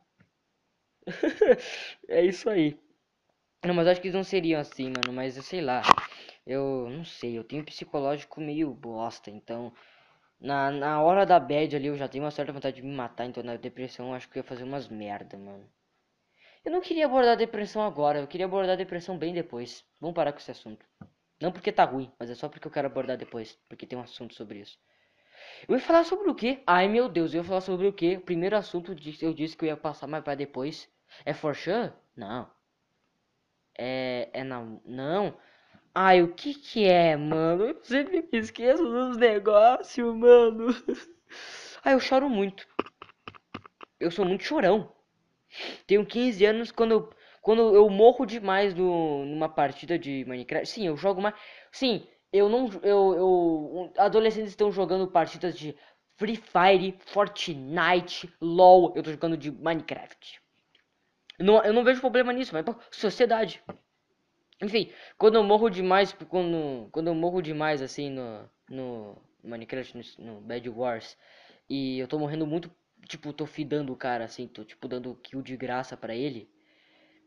é 2.08 2.24
isso 2.24 2.48
aí. 2.50 2.78
Não, 3.64 3.74
mas 3.74 3.86
acho 3.88 4.00
que 4.00 4.08
eles 4.08 4.14
não 4.16 4.24
seriam 4.24 4.60
assim, 4.60 4.90
mano. 4.90 5.12
Mas 5.12 5.36
eu 5.36 5.42
sei 5.42 5.60
lá. 5.62 5.82
Eu 6.46 6.88
não 6.90 7.04
sei. 7.04 7.38
Eu 7.38 7.44
tenho 7.44 7.62
um 7.62 7.64
psicológico 7.64 8.40
meio 8.40 8.72
bosta. 8.74 9.30
Então, 9.30 9.72
na, 10.40 10.70
na 10.70 11.02
hora 11.02 11.26
da 11.26 11.40
bad 11.40 11.76
ali, 11.76 11.88
eu 11.88 11.96
já 11.96 12.08
tenho 12.08 12.24
uma 12.24 12.30
certa 12.32 12.52
vontade 12.52 12.76
de 12.76 12.82
me 12.82 12.94
matar. 12.94 13.26
Então, 13.26 13.42
na 13.42 13.56
depressão, 13.56 14.14
acho 14.14 14.28
que 14.28 14.38
eu 14.38 14.42
ia 14.42 14.48
fazer 14.48 14.64
umas 14.64 14.88
merda, 14.88 15.38
mano. 15.38 15.68
Eu 16.64 16.72
não 16.72 16.80
queria 16.80 17.06
abordar 17.06 17.36
depressão 17.36 17.82
agora, 17.82 18.18
eu 18.20 18.26
queria 18.26 18.46
abordar 18.46 18.76
depressão 18.76 19.16
bem 19.18 19.32
depois. 19.34 19.84
Vamos 20.00 20.14
parar 20.14 20.32
com 20.32 20.38
esse 20.38 20.50
assunto. 20.50 20.84
Não 21.40 21.52
porque 21.52 21.72
tá 21.72 21.84
ruim, 21.84 22.12
mas 22.18 22.30
é 22.30 22.34
só 22.34 22.48
porque 22.48 22.66
eu 22.66 22.72
quero 22.72 22.86
abordar 22.86 23.16
depois, 23.16 23.58
porque 23.68 23.86
tem 23.86 23.98
um 23.98 24.02
assunto 24.02 24.34
sobre 24.34 24.60
isso. 24.60 24.78
Eu 25.68 25.76
ia 25.76 25.80
falar 25.82 26.04
sobre 26.04 26.30
o 26.30 26.34
quê? 26.34 26.62
Ai 26.66 26.88
meu 26.88 27.08
Deus, 27.08 27.32
eu 27.32 27.38
ia 27.38 27.44
falar 27.44 27.60
sobre 27.62 27.86
o 27.86 27.92
quê? 27.92 28.16
O 28.16 28.20
primeiro 28.20 28.56
assunto 28.56 28.92
eu 28.92 29.34
disse 29.34 29.56
que 29.56 29.64
eu 29.64 29.68
ia 29.68 29.76
passar 29.76 30.06
mais 30.06 30.22
para 30.24 30.34
depois. 30.34 30.88
É 31.24 31.32
for 31.34 31.54
sure? 31.54 31.92
Não. 32.16 32.50
É. 33.78 34.28
É 34.32 34.44
não. 34.44 34.80
Não. 34.84 35.36
Ai, 35.94 36.22
o 36.22 36.34
que 36.34 36.54
que 36.54 36.84
é, 36.86 37.16
mano? 37.16 37.64
Eu 37.64 37.84
sempre 37.84 38.22
me 38.32 38.38
esqueço 38.38 38.82
dos 38.84 39.16
negócios, 39.16 40.14
mano. 40.16 40.68
Ai, 41.84 41.94
eu 41.94 42.00
choro 42.00 42.28
muito. 42.28 42.66
Eu 43.98 44.10
sou 44.10 44.24
muito 44.24 44.44
chorão. 44.44 44.92
Tenho 45.86 46.04
15 46.06 46.44
anos 46.44 46.70
quando 46.70 46.92
eu, 46.92 47.10
quando 47.42 47.74
eu 47.74 47.88
morro 47.90 48.24
demais 48.26 48.74
no, 48.74 49.24
numa 49.24 49.48
partida 49.48 49.98
de 49.98 50.24
Minecraft. 50.26 50.68
Sim, 50.68 50.86
eu 50.86 50.96
jogo 50.96 51.20
mais. 51.20 51.34
Sim, 51.72 52.06
eu 52.32 52.48
não. 52.48 52.68
Eu, 52.82 53.14
eu, 53.14 53.92
adolescentes 53.98 54.50
estão 54.50 54.70
jogando 54.70 55.08
partidas 55.08 55.58
de 55.58 55.76
Free 56.16 56.36
Fire, 56.36 56.96
Fortnite, 57.06 58.32
LOL. 58.40 58.92
Eu 58.94 59.02
tô 59.02 59.10
jogando 59.10 59.36
de 59.36 59.50
Minecraft. 59.50 60.40
Eu 61.38 61.44
não, 61.44 61.64
eu 61.64 61.72
não 61.72 61.84
vejo 61.84 62.00
problema 62.00 62.32
nisso, 62.32 62.52
mas 62.52 62.64
sociedade. 62.90 63.62
Enfim, 64.62 64.92
quando 65.16 65.36
eu 65.36 65.42
morro 65.42 65.70
demais, 65.70 66.12
quando, 66.28 66.88
quando 66.92 67.06
eu 67.08 67.14
morro 67.14 67.40
demais 67.40 67.80
assim 67.80 68.10
no, 68.10 68.48
no 68.68 69.16
Minecraft, 69.42 69.96
no, 69.96 70.34
no 70.34 70.40
Bad 70.42 70.68
Wars, 70.68 71.16
e 71.68 71.98
eu 71.98 72.06
tô 72.06 72.18
morrendo 72.18 72.46
muito 72.46 72.70
tipo, 73.10 73.32
tô 73.32 73.44
fidando 73.44 73.92
o 73.92 73.96
cara, 73.96 74.24
assim, 74.24 74.46
tô, 74.46 74.64
tipo, 74.64 74.86
dando 74.86 75.14
kill 75.16 75.42
de 75.42 75.56
graça 75.56 75.96
para 75.96 76.14
ele, 76.14 76.48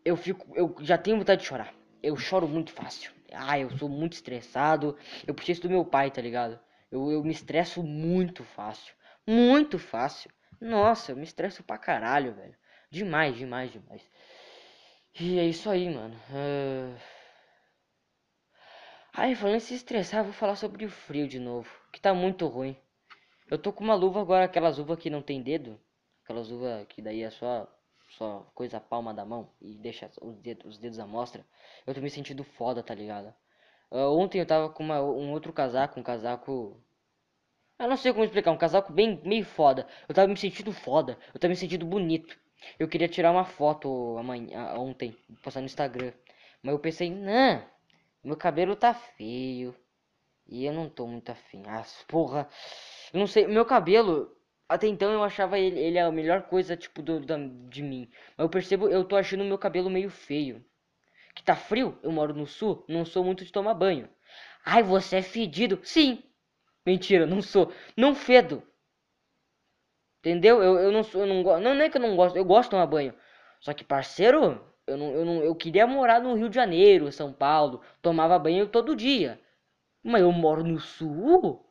eu 0.06 0.16
fico, 0.16 0.48
eu 0.56 0.76
já 0.80 0.98
tenho 0.98 1.18
vontade 1.18 1.42
de 1.42 1.48
chorar. 1.48 1.74
Eu 2.02 2.16
choro 2.18 2.48
muito 2.48 2.72
fácil. 2.72 3.12
Ah, 3.32 3.60
eu 3.60 3.70
sou 3.78 3.90
muito 3.90 4.14
estressado. 4.14 4.98
Eu 5.26 5.34
puxei 5.34 5.54
isso 5.54 5.62
do 5.62 5.70
meu 5.70 5.86
pai, 5.86 6.12
tá 6.12 6.22
ligado? 6.22 6.60
Eu, 6.92 7.12
eu 7.12 7.24
me 7.24 7.32
estresso 7.32 7.82
muito 7.82 8.44
fácil. 8.44 8.94
Muito 9.26 9.80
fácil. 9.80 10.30
Nossa, 10.60 11.12
eu 11.12 11.16
me 11.16 11.24
estresso 11.24 11.64
pra 11.64 11.78
caralho, 11.78 12.34
velho. 12.34 12.56
Demais, 12.90 13.36
demais, 13.36 13.72
demais. 13.72 14.02
E 15.20 15.40
é 15.40 15.46
isso 15.46 15.70
aí, 15.70 15.90
mano. 15.90 16.16
Uh... 16.30 16.96
Aí, 19.14 19.36
falando 19.36 19.58
em 19.58 19.60
se 19.60 19.76
estressar, 19.76 20.24
vou 20.24 20.34
falar 20.34 20.56
sobre 20.56 20.86
o 20.86 20.90
frio 20.90 21.28
de 21.28 21.40
novo. 21.40 21.70
Que 21.92 22.02
tá 22.02 22.14
muito 22.14 22.46
ruim. 22.48 22.78
Eu 23.50 23.58
tô 23.58 23.74
com 23.74 23.84
uma 23.84 23.96
luva 23.96 24.22
agora, 24.22 24.46
aquelas 24.46 24.78
luvas 24.78 24.98
que 24.98 25.10
não 25.10 25.22
tem 25.22 25.42
dedo. 25.42 25.80
Aquelas 26.24 26.50
luvas 26.50 26.86
que 26.88 27.02
daí 27.02 27.22
é 27.24 27.30
só, 27.30 27.68
só 28.18 28.48
coisa 28.56 28.80
palma 28.80 29.14
da 29.14 29.26
mão 29.26 29.50
e 29.62 29.76
deixa 29.76 30.10
os 30.22 30.36
dedos, 30.38 30.66
os 30.66 30.78
dedos 30.78 31.00
à 31.00 31.06
mostra. 31.06 31.46
Eu 31.86 31.94
tô 31.94 32.02
me 32.02 32.10
sentindo 32.10 32.44
foda, 32.44 32.82
tá 32.82 32.96
ligado? 32.96 33.34
Uh, 33.92 34.18
ontem 34.18 34.40
eu 34.40 34.46
tava 34.46 34.70
com 34.70 34.84
uma, 34.84 35.02
um 35.02 35.32
outro 35.32 35.52
casaco, 35.54 36.00
um 36.00 36.04
casaco... 36.04 36.82
Eu 37.78 37.90
não 37.90 37.98
sei 37.98 38.14
como 38.14 38.24
explicar, 38.24 38.52
um 38.52 38.58
casaco 38.58 38.94
bem 38.94 39.22
meio 39.24 39.46
foda. 39.46 39.88
Eu 40.08 40.16
tava 40.16 40.28
me 40.28 40.38
sentindo 40.38 40.72
foda, 40.72 41.18
eu 41.34 41.40
tava 41.40 41.50
me 41.50 41.56
sentindo 41.56 41.86
bonito. 41.86 42.38
Eu 42.80 42.88
queria 42.88 43.10
tirar 43.10 43.32
uma 43.32 43.46
foto 43.46 44.18
amanhã, 44.18 44.74
ontem, 44.76 45.16
postar 45.44 45.60
no 45.60 45.66
Instagram. 45.66 46.14
Mas 46.62 46.74
eu 46.74 46.80
pensei, 46.80 47.10
não, 47.12 47.64
meu 48.24 48.38
cabelo 48.38 48.76
tá 48.76 48.94
feio. 48.94 49.76
E 50.48 50.66
eu 50.66 50.74
não 50.74 50.90
tô 50.90 51.08
muito 51.08 51.30
afim. 51.30 51.64
Ah, 51.68 51.84
porra. 52.08 52.48
Não 53.14 53.28
sei, 53.28 53.48
meu 53.48 53.66
cabelo, 53.66 54.36
até 54.68 54.88
então 54.88 55.12
eu 55.12 55.24
achava 55.24 55.58
ele, 55.60 55.80
ele 55.80 55.98
a 56.00 56.12
melhor 56.12 56.44
coisa, 56.44 56.76
tipo, 56.76 57.02
do, 57.02 57.20
da, 57.22 57.38
de 57.70 57.82
mim. 57.82 58.10
Mas 58.38 58.44
eu 58.46 58.50
percebo, 58.50 58.90
eu 58.90 59.06
tô 59.06 59.16
achando 59.16 59.44
meu 59.46 59.58
cabelo 59.58 59.90
meio 59.90 60.10
feio. 60.10 60.64
Que 61.36 61.44
tá 61.44 61.56
frio, 61.56 62.00
eu 62.04 62.12
moro 62.12 62.34
no 62.34 62.48
sul, 62.48 62.86
não 62.90 63.06
sou 63.06 63.24
muito 63.24 63.46
de 63.46 63.52
tomar 63.52 63.74
banho. 63.76 64.10
Ai, 64.66 64.84
você 64.84 65.18
é 65.18 65.22
fedido. 65.22 65.80
Sim. 65.84 66.24
Mentira, 66.86 67.26
não 67.28 67.42
sou. 67.42 67.74
Não 67.98 68.16
fedo. 68.16 68.64
Entendeu? 70.20 70.64
Eu, 70.64 70.80
eu 70.80 70.92
não 70.92 71.04
sou, 71.04 71.22
eu 71.22 71.28
não 71.28 71.44
gosto. 71.44 71.62
Não, 71.64 71.76
não 71.76 71.82
é 71.84 71.90
que 71.90 71.98
eu 71.98 72.02
não 72.02 72.16
gosto, 72.16 72.36
eu 72.38 72.46
gosto 72.46 72.66
de 72.66 72.72
tomar 72.72 72.88
banho. 72.88 73.14
Só 73.60 73.74
que, 73.74 73.84
parceiro, 73.84 74.62
eu 74.88 74.98
não, 74.98 75.12
eu 75.14 75.26
não, 75.26 75.44
eu 75.44 75.56
queria 75.56 75.86
morar 75.86 76.22
no 76.22 76.34
Rio 76.36 76.50
de 76.50 76.56
Janeiro, 76.56 77.12
São 77.12 77.32
Paulo, 77.34 77.82
tomava 78.02 78.40
banho 78.40 78.68
todo 78.68 78.96
dia. 78.96 79.40
Mas 80.04 80.22
eu 80.22 80.32
moro 80.32 80.64
no 80.64 80.80
sul. 80.80 81.63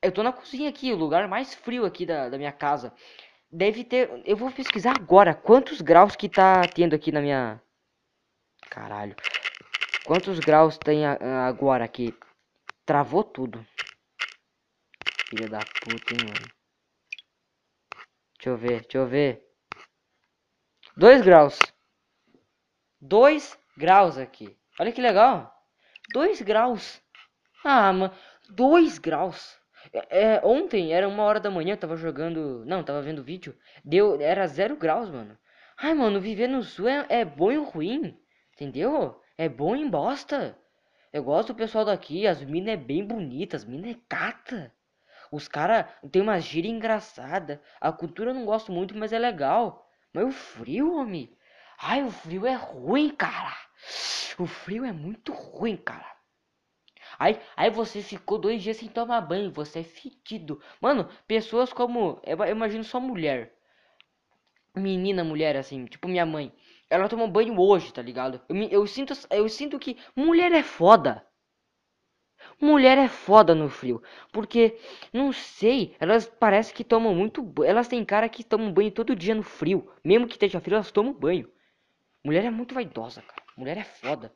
Eu 0.00 0.12
tô 0.12 0.22
na 0.22 0.32
cozinha 0.32 0.68
aqui, 0.70 0.92
o 0.92 0.96
lugar 0.96 1.26
mais 1.26 1.54
frio 1.54 1.84
aqui 1.84 2.06
da, 2.06 2.28
da 2.28 2.38
minha 2.38 2.52
casa. 2.52 2.94
Deve 3.50 3.82
ter. 3.82 4.22
Eu 4.24 4.36
vou 4.36 4.52
pesquisar 4.52 4.92
agora 4.96 5.34
quantos 5.34 5.80
graus 5.80 6.14
que 6.14 6.28
tá 6.28 6.62
tendo 6.62 6.94
aqui 6.94 7.10
na 7.10 7.20
minha. 7.20 7.60
Caralho. 8.70 9.16
Quantos 10.04 10.38
graus 10.38 10.78
tem 10.78 11.04
agora 11.06 11.84
aqui? 11.84 12.16
Travou 12.86 13.24
tudo. 13.24 13.66
Filha 15.28 15.48
da 15.48 15.58
puta, 15.58 16.14
hein, 16.14 16.20
mano. 16.24 16.58
Deixa 18.36 18.50
eu 18.50 18.56
ver, 18.56 18.80
deixa 18.82 18.98
eu 18.98 19.06
ver. 19.06 19.44
2 20.96 21.22
graus. 21.22 21.58
2 23.00 23.58
graus 23.76 24.16
aqui. 24.16 24.56
Olha 24.78 24.92
que 24.92 25.00
legal. 25.00 25.52
2 26.12 26.40
graus. 26.42 27.02
Ah, 27.64 27.92
mano. 27.92 28.14
2 28.50 28.98
graus. 28.98 29.57
É, 29.92 30.34
é, 30.34 30.40
ontem 30.44 30.92
era 30.92 31.08
uma 31.08 31.22
hora 31.24 31.40
da 31.40 31.50
manhã, 31.50 31.76
tava 31.76 31.96
jogando. 31.96 32.64
Não, 32.66 32.82
tava 32.82 33.02
vendo 33.02 33.22
vídeo. 33.22 33.56
Deu. 33.84 34.20
Era 34.20 34.46
0 34.46 34.76
graus, 34.76 35.10
mano. 35.10 35.36
Ai, 35.76 35.94
mano, 35.94 36.20
viver 36.20 36.48
no 36.48 36.62
sul 36.62 36.88
é, 36.88 37.06
é 37.08 37.24
bom 37.24 37.50
e 37.52 37.56
ruim. 37.56 38.18
Entendeu? 38.54 39.20
É 39.36 39.48
bom 39.48 39.76
em 39.76 39.88
bosta. 39.88 40.58
Eu 41.12 41.22
gosto 41.24 41.48
do 41.48 41.56
pessoal 41.56 41.84
daqui. 41.84 42.26
As 42.26 42.42
minas 42.42 42.74
é 42.74 42.76
bem 42.76 43.04
bonitas. 43.06 43.62
As 43.62 43.68
minas 43.68 43.92
é 43.92 44.00
cata. 44.08 44.72
Os 45.30 45.46
caras 45.46 45.86
tem 46.10 46.22
uma 46.22 46.40
gíria 46.40 46.70
engraçada. 46.70 47.62
A 47.80 47.92
cultura 47.92 48.30
eu 48.30 48.34
não 48.34 48.44
gosto 48.44 48.72
muito, 48.72 48.96
mas 48.96 49.12
é 49.12 49.18
legal. 49.18 49.86
Mas 50.12 50.26
o 50.26 50.32
frio, 50.32 50.94
homem. 50.94 51.36
Ai, 51.80 52.02
o 52.02 52.10
frio 52.10 52.46
é 52.46 52.54
ruim, 52.54 53.10
cara. 53.10 53.54
O 54.38 54.46
frio 54.46 54.84
é 54.84 54.92
muito 54.92 55.32
ruim, 55.32 55.76
cara. 55.76 56.17
Aí, 57.18 57.38
aí 57.56 57.70
você 57.70 58.00
ficou 58.02 58.38
dois 58.38 58.62
dias 58.62 58.76
sem 58.76 58.88
tomar 58.88 59.20
banho. 59.20 59.50
Você 59.52 59.80
é 59.80 59.84
fedido. 59.84 60.60
Mano, 60.80 61.08
pessoas 61.26 61.72
como. 61.72 62.20
Eu 62.24 62.38
imagino 62.46 62.84
só 62.84 63.00
mulher. 63.00 63.54
Menina, 64.76 65.24
mulher, 65.24 65.56
assim. 65.56 65.86
Tipo 65.86 66.08
minha 66.08 66.24
mãe. 66.24 66.52
Ela 66.88 67.08
tomou 67.08 67.28
banho 67.28 67.58
hoje, 67.58 67.92
tá 67.92 68.00
ligado? 68.00 68.40
Eu, 68.48 68.56
eu, 68.68 68.86
sinto, 68.86 69.12
eu 69.30 69.48
sinto 69.48 69.78
que 69.78 69.98
mulher 70.16 70.52
é 70.52 70.62
foda. 70.62 71.26
Mulher 72.60 72.98
é 72.98 73.08
foda 73.08 73.54
no 73.54 73.68
frio, 73.68 74.02
porque 74.32 74.78
não 75.12 75.32
sei, 75.32 75.96
elas 76.00 76.26
parece 76.26 76.72
que 76.72 76.84
tomam 76.84 77.14
muito, 77.14 77.52
elas 77.64 77.88
têm 77.88 78.04
cara 78.04 78.28
que 78.28 78.44
tomam 78.44 78.72
banho 78.72 78.90
todo 78.90 79.14
dia 79.14 79.34
no 79.34 79.42
frio, 79.42 79.90
mesmo 80.04 80.26
que 80.26 80.34
esteja 80.34 80.60
frio, 80.60 80.74
elas 80.74 80.90
tomam 80.90 81.12
banho. 81.12 81.50
Mulher 82.24 82.44
é 82.44 82.50
muito 82.50 82.74
vaidosa, 82.74 83.22
cara. 83.22 83.42
Mulher 83.56 83.76
é 83.78 83.84
foda. 83.84 84.32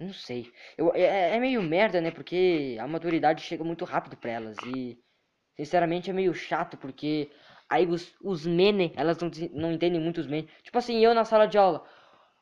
Não 0.00 0.12
sei. 0.12 0.50
Eu, 0.78 0.92
é, 0.94 1.36
é 1.36 1.38
meio 1.38 1.62
merda, 1.62 2.00
né? 2.00 2.10
Porque 2.10 2.76
a 2.80 2.88
maturidade 2.88 3.42
chega 3.42 3.62
muito 3.62 3.84
rápido 3.84 4.16
pra 4.16 4.30
elas. 4.30 4.56
E, 4.74 4.98
sinceramente, 5.56 6.10
é 6.10 6.12
meio 6.12 6.34
chato. 6.34 6.76
Porque 6.78 7.30
aí 7.68 7.86
os, 7.86 8.14
os 8.22 8.46
mene, 8.46 8.92
elas 8.96 9.18
não, 9.20 9.30
não 9.52 9.72
entendem 9.72 10.00
muito 10.00 10.18
os 10.20 10.26
mene. 10.26 10.48
Tipo 10.62 10.78
assim, 10.78 10.98
eu 11.04 11.14
na 11.14 11.24
sala 11.24 11.46
de 11.46 11.58
aula. 11.58 11.84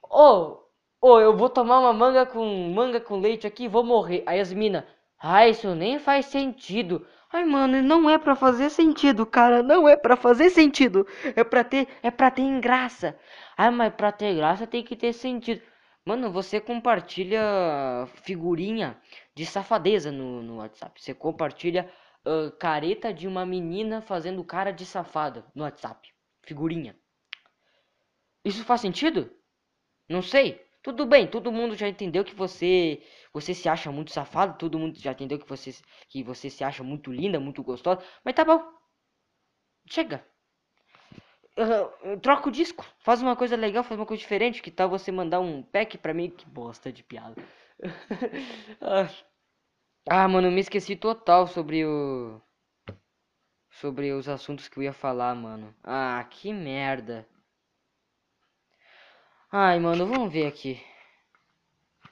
Ô, 0.03 0.61
oh, 1.03 1.15
oh, 1.15 1.21
eu 1.21 1.37
vou 1.37 1.51
tomar 1.51 1.81
uma 1.81 1.93
manga 1.93 2.27
com 2.27 2.45
manga 2.75 3.01
com 3.01 3.21
leite 3.21 3.47
aqui 3.47 3.65
e 3.65 3.69
vou 3.69 3.85
morrer. 3.85 4.23
Aí 4.27 4.41
as 4.41 4.53
mina, 4.53 4.87
ah, 5.21 5.49
isso 5.49 5.75
nem 5.75 5.99
faz 5.99 6.27
sentido. 6.27 7.07
Ai, 7.33 7.45
mano, 7.45 7.83
não 7.83 8.09
é 8.09 8.19
para 8.19 8.35
fazer 8.37 8.71
sentido, 8.71 9.27
cara, 9.27 9.63
não 9.63 9.89
é 9.89 9.97
para 9.97 10.17
fazer 10.17 10.51
sentido. 10.51 11.07
É 11.37 11.45
para 11.45 11.65
ter, 11.65 11.89
é 12.03 12.11
para 12.11 12.31
ter 12.31 12.61
graça. 12.61 13.19
Ai, 13.57 13.71
mas 13.71 13.93
para 13.95 14.13
ter 14.13 14.35
graça 14.37 14.67
tem 14.67 14.83
que 14.85 14.97
ter 14.97 15.13
sentido. 15.13 15.61
Mano, 16.09 16.33
você 16.33 16.59
compartilha 16.59 17.39
figurinha 18.23 18.99
de 19.35 19.45
safadeza 19.45 20.11
no, 20.11 20.43
no 20.43 20.57
WhatsApp. 20.57 20.99
Você 21.03 21.13
compartilha 21.13 21.87
uh, 22.25 22.51
careta 22.53 23.13
de 23.13 23.29
uma 23.29 23.45
menina 23.45 24.01
fazendo 24.01 24.43
cara 24.43 24.71
de 24.71 24.87
safada 24.87 25.45
no 25.55 25.65
WhatsApp. 25.65 26.09
Figurinha. 26.43 26.97
Isso 28.43 28.65
faz 28.65 28.81
sentido? 28.81 29.31
Não 30.09 30.23
sei. 30.23 30.67
Tudo 30.83 31.05
bem, 31.05 31.27
todo 31.27 31.53
mundo 31.53 31.77
já 31.77 31.87
entendeu 31.87 32.25
que 32.25 32.35
você 32.35 33.03
você 33.31 33.53
se 33.53 33.69
acha 33.69 33.93
muito 33.93 34.11
safado, 34.11 34.57
todo 34.57 34.79
mundo 34.79 34.99
já 34.99 35.13
entendeu 35.13 35.39
que 35.39 35.47
você 35.47 35.73
que 36.09 36.23
você 36.23 36.49
se 36.49 36.65
acha 36.65 36.83
muito 36.83 37.13
linda, 37.13 37.39
muito 37.39 37.63
gostosa, 37.63 38.03
mas 38.25 38.35
tá 38.35 38.47
bom. 38.47 38.63
Chega. 39.91 40.25
Troca 42.23 42.49
o 42.49 42.53
disco, 42.53 42.85
faz 43.01 43.21
uma 43.21 43.35
coisa 43.35 43.57
legal, 43.57 43.83
faz 43.83 43.99
uma 43.99 44.07
coisa 44.07 44.21
diferente, 44.21 44.63
que 44.63 44.71
tal 44.71 44.89
você 44.89 45.11
mandar 45.11 45.41
um 45.41 45.63
pack 45.63 45.99
pra 45.99 46.15
mim? 46.15 46.31
Que 46.31 46.47
bosta 46.47 46.93
de 46.93 47.03
piada. 47.03 47.35
ah, 50.09 50.29
mano, 50.29 50.51
me 50.51 50.61
esqueci 50.61 50.97
total 50.97 51.47
sobre 51.47 51.85
o 51.85 52.41
sobre 53.71 54.13
os 54.13 54.29
assuntos 54.29 54.69
que 54.69 54.79
eu 54.79 54.83
ia 54.83 54.93
falar, 54.93 55.35
mano. 55.35 55.75
Ah, 55.85 56.25
que 56.29 56.53
merda. 56.53 57.27
Ai, 59.51 59.79
mano, 59.79 60.07
vamos 60.07 60.33
ver 60.33 60.47
aqui. 60.47 60.81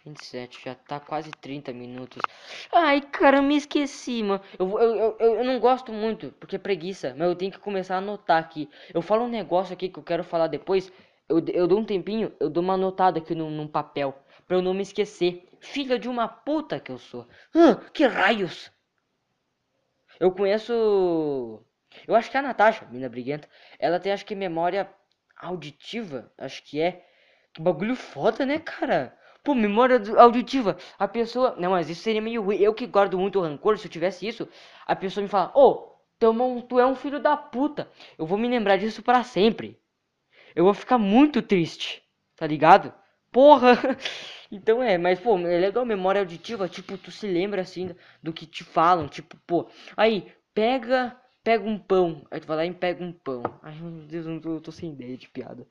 27, 0.06 0.64
já 0.64 0.74
tá 0.74 1.00
quase 1.00 1.30
30 1.30 1.72
minutos. 1.72 2.22
Ai, 2.72 3.00
cara, 3.00 3.42
me 3.42 3.56
esqueci, 3.56 4.22
mano. 4.22 4.40
Eu, 4.58 4.78
eu, 4.78 5.16
eu, 5.18 5.34
eu 5.38 5.44
não 5.44 5.58
gosto 5.58 5.92
muito, 5.92 6.32
porque 6.38 6.56
é 6.56 6.58
preguiça. 6.58 7.14
Mas 7.16 7.28
eu 7.28 7.34
tenho 7.34 7.50
que 7.50 7.58
começar 7.58 7.96
a 7.96 7.98
anotar 7.98 8.38
aqui. 8.38 8.70
Eu 8.94 9.02
falo 9.02 9.24
um 9.24 9.28
negócio 9.28 9.72
aqui 9.72 9.88
que 9.88 9.98
eu 9.98 10.04
quero 10.04 10.22
falar 10.22 10.46
depois. 10.46 10.92
Eu, 11.28 11.44
eu 11.48 11.66
dou 11.66 11.80
um 11.80 11.84
tempinho, 11.84 12.32
eu 12.38 12.48
dou 12.48 12.62
uma 12.62 12.74
anotada 12.74 13.18
aqui 13.18 13.34
num, 13.34 13.50
num 13.50 13.66
papel. 13.66 14.16
Pra 14.46 14.56
eu 14.56 14.62
não 14.62 14.72
me 14.72 14.82
esquecer. 14.82 15.48
Filha 15.60 15.98
de 15.98 16.08
uma 16.08 16.28
puta 16.28 16.78
que 16.78 16.92
eu 16.92 16.98
sou. 16.98 17.26
Ah, 17.54 17.74
que 17.92 18.06
raios! 18.06 18.70
Eu 20.20 20.30
conheço. 20.30 21.62
Eu 22.06 22.14
acho 22.14 22.30
que 22.30 22.36
é 22.36 22.40
a 22.40 22.42
Natasha, 22.42 22.86
mina 22.90 23.08
briguenta. 23.08 23.48
Ela 23.78 23.98
tem, 23.98 24.12
acho 24.12 24.24
que, 24.24 24.34
memória 24.34 24.88
auditiva. 25.36 26.32
Acho 26.38 26.62
que 26.62 26.80
é. 26.80 27.04
Que 27.52 27.60
bagulho 27.60 27.96
foda, 27.96 28.46
né, 28.46 28.58
cara? 28.60 29.16
Pô, 29.46 29.54
memória 29.54 30.02
auditiva. 30.18 30.76
A 30.98 31.06
pessoa. 31.06 31.54
Não, 31.56 31.70
mas 31.70 31.88
isso 31.88 32.02
seria 32.02 32.20
meio 32.20 32.42
ruim. 32.42 32.56
Eu 32.56 32.74
que 32.74 32.84
guardo 32.84 33.16
muito 33.16 33.40
rancor, 33.40 33.78
se 33.78 33.86
eu 33.86 33.90
tivesse 33.90 34.26
isso, 34.26 34.48
a 34.84 34.96
pessoa 34.96 35.22
me 35.22 35.28
fala: 35.28 35.52
Ô, 35.54 35.70
oh, 35.70 36.62
tu 36.68 36.80
é 36.80 36.84
um 36.84 36.96
filho 36.96 37.20
da 37.20 37.36
puta. 37.36 37.88
Eu 38.18 38.26
vou 38.26 38.36
me 38.36 38.48
lembrar 38.48 38.76
disso 38.76 39.04
para 39.04 39.22
sempre. 39.22 39.78
Eu 40.54 40.64
vou 40.64 40.74
ficar 40.74 40.98
muito 40.98 41.42
triste, 41.42 42.02
tá 42.36 42.46
ligado? 42.46 42.92
Porra! 43.30 43.74
Então 44.50 44.80
é, 44.80 44.96
mas 44.96 45.18
pô, 45.18 45.36
é 45.40 45.58
legal 45.58 45.84
memória 45.84 46.20
auditiva, 46.20 46.68
tipo, 46.68 46.96
tu 46.96 47.10
se 47.10 47.26
lembra 47.26 47.62
assim 47.62 47.90
do 48.22 48.32
que 48.32 48.46
te 48.46 48.62
falam, 48.62 49.08
tipo, 49.08 49.36
pô, 49.44 49.68
aí, 49.96 50.32
pega, 50.54 51.20
pega 51.42 51.64
um 51.68 51.76
pão. 51.76 52.24
Aí 52.30 52.38
tu 52.38 52.46
vai 52.46 52.56
lá 52.58 52.64
e 52.64 52.72
pega 52.72 53.02
um 53.02 53.12
pão. 53.12 53.42
Ai 53.60 53.74
meu 53.74 54.06
Deus, 54.06 54.24
eu 54.24 54.40
tô, 54.40 54.54
eu 54.54 54.60
tô 54.60 54.70
sem 54.70 54.92
ideia 54.92 55.16
de 55.18 55.28
piada. 55.28 55.66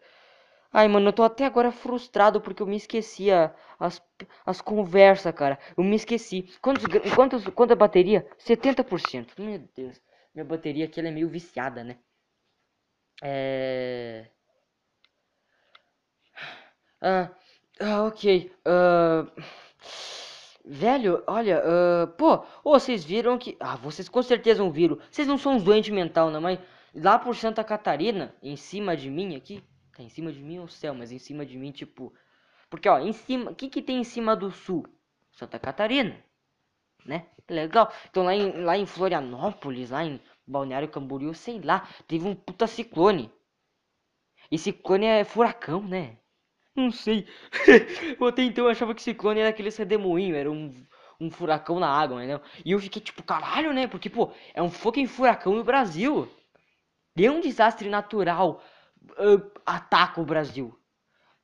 Ai, 0.77 0.89
mano, 0.89 1.07
eu 1.07 1.13
tô 1.13 1.23
até 1.23 1.45
agora 1.45 1.71
frustrado 1.71 2.41
porque 2.41 2.61
eu 2.61 2.67
me 2.67 2.75
esqueci 2.75 3.29
as, 3.79 4.01
as 4.45 4.59
conversas, 4.59 5.33
cara. 5.33 5.57
Eu 5.77 5.85
me 5.85 5.95
esqueci. 5.95 6.49
Quantos, 6.61 6.83
quantos, 7.15 7.47
quanta 7.47 7.73
bateria? 7.77 8.27
70%. 8.37 9.39
Meu 9.39 9.59
Deus. 9.73 10.01
Minha 10.33 10.43
bateria 10.43 10.83
aqui 10.83 10.99
ela 10.99 11.07
é 11.07 11.11
meio 11.11 11.29
viciada, 11.29 11.81
né? 11.81 11.97
É... 13.23 14.27
Ah, 17.01 17.29
ah 17.79 18.03
ok. 18.03 18.51
Uh... 18.67 19.31
Velho, 20.65 21.23
olha, 21.25 21.63
uh... 21.63 22.07
pô, 22.17 22.45
vocês 22.65 23.05
viram 23.05 23.37
que... 23.37 23.55
Ah, 23.61 23.77
vocês 23.77 24.09
com 24.09 24.21
certeza 24.21 24.61
não 24.61 24.71
viram. 24.71 24.99
Vocês 25.09 25.25
não 25.25 25.37
são 25.37 25.55
uns 25.55 25.63
doentes 25.63 25.93
mental, 25.93 26.29
não, 26.29 26.41
mas... 26.41 26.59
Lá 26.93 27.17
por 27.17 27.33
Santa 27.33 27.63
Catarina, 27.63 28.35
em 28.43 28.57
cima 28.57 28.97
de 28.97 29.09
mim 29.09 29.37
aqui... 29.37 29.63
Tá 29.95 30.03
em 30.03 30.09
cima 30.09 30.31
de 30.31 30.43
mim 30.43 30.59
ou 30.59 30.67
céu, 30.67 30.93
mas 30.93 31.11
em 31.11 31.17
cima 31.17 31.45
de 31.45 31.57
mim, 31.57 31.71
tipo. 31.71 32.13
Porque, 32.69 32.89
ó, 32.89 32.99
em 32.99 33.13
cima. 33.13 33.51
O 33.51 33.55
que, 33.55 33.69
que 33.69 33.81
tem 33.81 33.99
em 33.99 34.03
cima 34.03 34.35
do 34.35 34.51
sul? 34.51 34.85
Santa 35.31 35.57
Catarina. 35.57 36.21
Né? 37.05 37.27
Legal. 37.49 37.91
Então 38.09 38.23
lá 38.23 38.35
em, 38.35 38.51
lá 38.63 38.77
em 38.77 38.85
Florianópolis, 38.85 39.91
lá 39.91 40.03
em 40.03 40.19
Balneário 40.45 40.89
Camboriú, 40.89 41.33
sei 41.33 41.61
lá, 41.61 41.87
teve 42.07 42.27
um 42.27 42.35
puta 42.35 42.67
ciclone. 42.67 43.31
E 44.51 44.57
ciclone 44.57 45.05
é 45.05 45.23
furacão, 45.23 45.81
né? 45.81 46.17
Não 46.75 46.91
sei. 46.91 47.25
eu 48.19 48.27
até 48.27 48.43
então 48.43 48.67
achava 48.67 48.93
que 48.93 49.01
ciclone 49.01 49.39
era 49.39 49.49
aquele 49.49 49.69
redemoinho, 49.69 50.35
era 50.35 50.51
um, 50.51 50.73
um 51.21 51.31
furacão 51.31 51.79
na 51.79 51.87
água, 51.87 52.25
né? 52.25 52.41
E 52.65 52.71
eu 52.71 52.79
fiquei 52.79 53.01
tipo, 53.01 53.23
caralho, 53.23 53.71
né? 53.71 53.87
Porque, 53.87 54.09
pô, 54.09 54.33
é 54.53 54.61
um 54.61 54.69
fucking 54.69 55.07
furacão 55.07 55.55
no 55.55 55.63
Brasil. 55.63 56.27
Deu 57.15 57.33
um 57.33 57.39
desastre 57.39 57.87
natural 57.87 58.61
uh, 59.11 59.51
ataca 59.65 60.21
o 60.21 60.25
Brasil. 60.25 60.77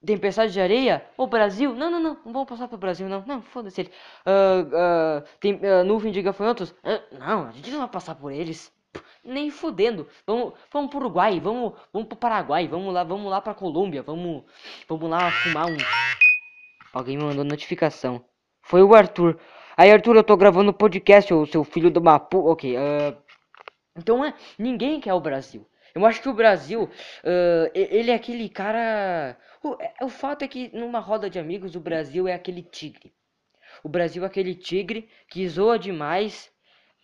Tempestade 0.03 0.51
de 0.51 0.59
areia? 0.59 1.05
O 1.15 1.27
Brasil? 1.27 1.75
Não, 1.75 1.91
não, 1.91 1.99
não. 1.99 2.17
Não 2.25 2.33
vamos 2.33 2.49
passar 2.49 2.67
pro 2.67 2.77
Brasil, 2.77 3.07
não. 3.07 3.23
Não, 3.25 3.41
foda-se. 3.41 3.81
Uh, 3.81 3.85
uh, 3.85 5.23
tem 5.39 5.55
uh, 5.55 5.83
nuvem 5.85 6.11
de 6.11 6.21
gafanhotos? 6.21 6.73
não, 7.11 7.47
a 7.47 7.51
gente 7.51 7.69
não 7.69 7.79
vai 7.79 7.87
passar 7.87 8.15
por 8.15 8.31
eles. 8.31 8.73
Nem 9.23 9.51
fudendo. 9.51 10.07
Vamos, 10.25 10.53
vamos 10.71 10.89
pro 10.89 10.99
Uruguai, 10.99 11.39
vamos, 11.39 11.73
vamos 11.93 12.07
pro 12.07 12.17
Paraguai, 12.17 12.67
vamos 12.67 12.91
lá, 12.91 13.03
vamos 13.03 13.29
lá 13.29 13.39
pra 13.39 13.53
Colômbia, 13.53 14.01
vamos, 14.01 14.43
vamos 14.89 15.09
lá 15.09 15.31
fumar 15.31 15.67
um. 15.67 15.77
Alguém 16.91 17.17
me 17.17 17.23
mandou 17.23 17.45
notificação. 17.45 18.25
Foi 18.63 18.81
o 18.81 18.93
Arthur. 18.95 19.39
Aí, 19.77 19.91
Arthur, 19.91 20.15
eu 20.15 20.23
tô 20.23 20.35
gravando 20.35 20.73
podcast, 20.73 21.33
o 21.33 21.45
seu 21.45 21.63
filho 21.63 21.89
do 21.89 22.01
Mapu. 22.01 22.49
Ok, 22.49 22.75
uh... 22.75 23.17
Então 23.95 24.23
é. 24.23 24.33
Ninguém 24.57 24.99
quer 24.99 25.13
o 25.13 25.19
Brasil. 25.19 25.65
Eu 25.93 26.05
acho 26.05 26.21
que 26.21 26.29
o 26.29 26.33
Brasil, 26.33 26.83
uh, 26.83 27.71
ele 27.73 28.11
é 28.11 28.15
aquele 28.15 28.47
cara. 28.49 29.37
O, 29.63 29.75
é, 29.79 29.93
o 30.01 30.09
fato 30.09 30.43
é 30.43 30.47
que 30.47 30.69
numa 30.75 30.99
roda 30.99 31.29
de 31.29 31.39
amigos, 31.39 31.75
o 31.75 31.79
Brasil 31.79 32.27
é 32.27 32.33
aquele 32.33 32.63
tigre. 32.63 33.13
O 33.83 33.89
Brasil 33.89 34.23
é 34.23 34.27
aquele 34.27 34.55
tigre 34.55 35.09
que 35.29 35.47
zoa 35.47 35.77
demais, 35.79 36.51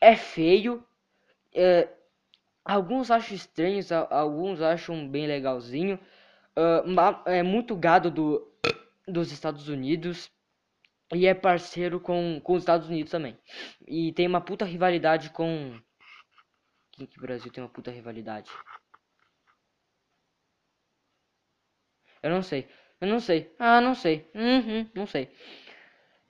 é 0.01 0.15
feio. 0.15 0.83
Alguns 2.63 3.09
acham 3.09 3.35
estranhos, 3.35 3.91
alguns 3.91 4.61
acham 4.61 5.07
bem 5.07 5.25
legalzinho. 5.25 5.97
Uh, 6.57 7.29
é 7.29 7.41
muito 7.41 7.75
gado 7.75 8.11
do, 8.11 8.51
dos 9.07 9.31
Estados 9.31 9.69
Unidos. 9.69 10.29
E 11.13 11.25
é 11.25 11.33
parceiro 11.33 11.99
com, 11.99 12.41
com 12.43 12.53
os 12.53 12.63
Estados 12.63 12.89
Unidos 12.89 13.11
também. 13.11 13.37
E 13.87 14.11
tem 14.11 14.27
uma 14.27 14.41
puta 14.41 14.65
rivalidade 14.65 15.29
com. 15.29 15.79
Quem 16.91 17.05
que 17.05 17.17
o 17.17 17.21
Brasil 17.21 17.51
tem 17.51 17.63
uma 17.63 17.69
puta 17.69 17.91
rivalidade? 17.91 18.51
Eu 22.23 22.29
não 22.29 22.41
sei. 22.41 22.67
Eu 23.01 23.07
não 23.07 23.19
sei. 23.19 23.53
Ah, 23.59 23.79
não 23.81 23.93
sei. 23.95 24.29
Uhum, 24.35 24.89
não 24.95 25.05
sei. 25.07 25.29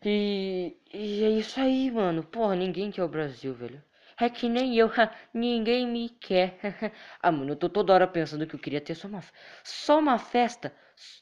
E, 0.03 0.77
e 0.93 1.23
é 1.23 1.29
isso 1.29 1.59
aí, 1.59 1.91
mano. 1.91 2.23
Porra, 2.23 2.55
ninguém 2.55 2.91
quer 2.91 3.03
o 3.03 3.07
Brasil, 3.07 3.53
velho. 3.53 3.83
É 4.19 4.29
que 4.29 4.49
nem 4.49 4.75
eu, 4.75 4.89
ninguém 5.33 5.85
me 5.87 6.09
quer. 6.09 6.57
ah, 7.21 7.31
mano, 7.31 7.51
eu 7.51 7.55
tô 7.55 7.69
toda 7.69 7.93
hora 7.93 8.07
pensando 8.07 8.47
que 8.47 8.55
eu 8.55 8.59
queria 8.59 8.81
ter 8.81 8.95
só 8.95 9.07
uma, 9.07 9.21
só 9.63 9.99
uma 9.99 10.17
festa. 10.17 10.73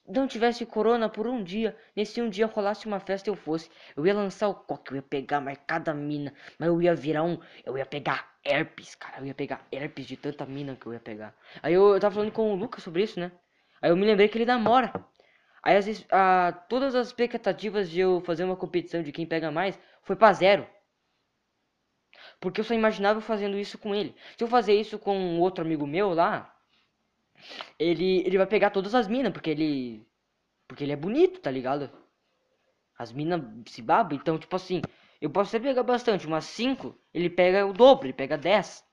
Não 0.08 0.28
tivesse 0.28 0.66
corona 0.66 1.10
por 1.10 1.28
um 1.28 1.44
dia. 1.44 1.76
Nesse 1.96 2.22
um 2.22 2.30
dia 2.30 2.46
rolasse 2.48 2.86
uma 2.86 3.00
festa 3.00 3.30
eu 3.30 3.36
fosse. 3.36 3.70
Eu 3.96 4.06
ia 4.08 4.14
lançar 4.14 4.48
o 4.48 4.56
coque, 4.56 4.92
eu 4.92 4.96
ia 4.98 5.02
pegar 5.02 5.42
mais 5.42 5.58
cada 5.68 5.94
mina. 5.94 6.34
Mas 6.58 6.68
eu 6.70 6.82
ia 6.82 6.96
virar 6.96 7.24
um. 7.24 7.38
Eu 7.66 7.78
ia 7.78 7.86
pegar 7.86 8.36
herpes, 8.44 8.96
cara. 8.96 9.20
Eu 9.20 9.26
ia 9.26 9.34
pegar 9.34 9.68
herpes 9.72 10.06
de 10.08 10.16
tanta 10.18 10.46
mina 10.46 10.76
que 10.76 10.86
eu 10.88 10.94
ia 10.94 11.00
pegar. 11.00 11.36
Aí 11.62 11.74
eu, 11.74 11.94
eu 11.94 12.00
tava 12.00 12.16
falando 12.16 12.32
com 12.32 12.54
o 12.54 12.56
Lucas 12.56 12.84
sobre 12.84 13.04
isso, 13.04 13.20
né? 13.20 13.32
Aí 13.86 13.92
eu 13.92 13.96
me 13.96 14.04
lembrei 14.04 14.28
que 14.28 14.36
ele 14.36 14.48
namora. 14.48 14.92
Aí 15.62 15.78
as, 15.78 15.86
a, 16.12 16.52
todas 16.68 16.96
as 16.96 17.06
expectativas 17.06 17.88
de 17.88 18.00
eu 18.00 18.20
fazer 18.20 18.44
uma 18.44 18.56
competição 18.56 19.04
de 19.04 19.12
quem 19.12 19.28
pega 19.28 19.52
mais 19.52 19.80
foi 20.02 20.16
para 20.16 20.34
zero. 20.34 20.68
Porque 22.40 22.60
eu 22.60 22.66
só 22.66 22.74
imaginava 22.74 23.22
fazendo 23.22 23.60
isso 23.60 23.78
com 23.78 23.94
ele. 23.94 24.16
Se 24.36 24.44
eu 24.44 24.48
fazer 24.48 24.74
isso 24.74 24.98
com 24.98 25.40
outro 25.40 25.64
amigo 25.64 25.86
meu 25.86 26.16
lá, 26.16 26.52
ele, 27.78 28.26
ele 28.26 28.40
vai 28.40 28.48
pegar 28.48 28.72
todas 28.72 28.96
as 28.96 29.08
minas, 29.08 29.32
porque 29.32 29.52
ele. 29.52 30.04
Porque 30.68 30.84
ele 30.84 30.94
é 30.94 30.96
bonito, 30.96 31.40
tá 31.40 31.52
ligado? 31.52 31.92
As 32.98 33.12
minas 33.12 33.40
se 33.68 33.84
babam, 33.84 34.18
então, 34.18 34.40
tipo 34.40 34.56
assim, 34.56 34.82
eu 35.22 35.30
posso 35.30 35.56
até 35.56 35.64
pegar 35.64 35.84
bastante, 35.84 36.26
umas 36.26 36.46
5, 36.46 36.98
ele 37.14 37.30
pega 37.30 37.64
o 37.68 37.72
dobro, 37.72 38.08
ele 38.08 38.14
pega 38.14 38.36
10. 38.36 38.84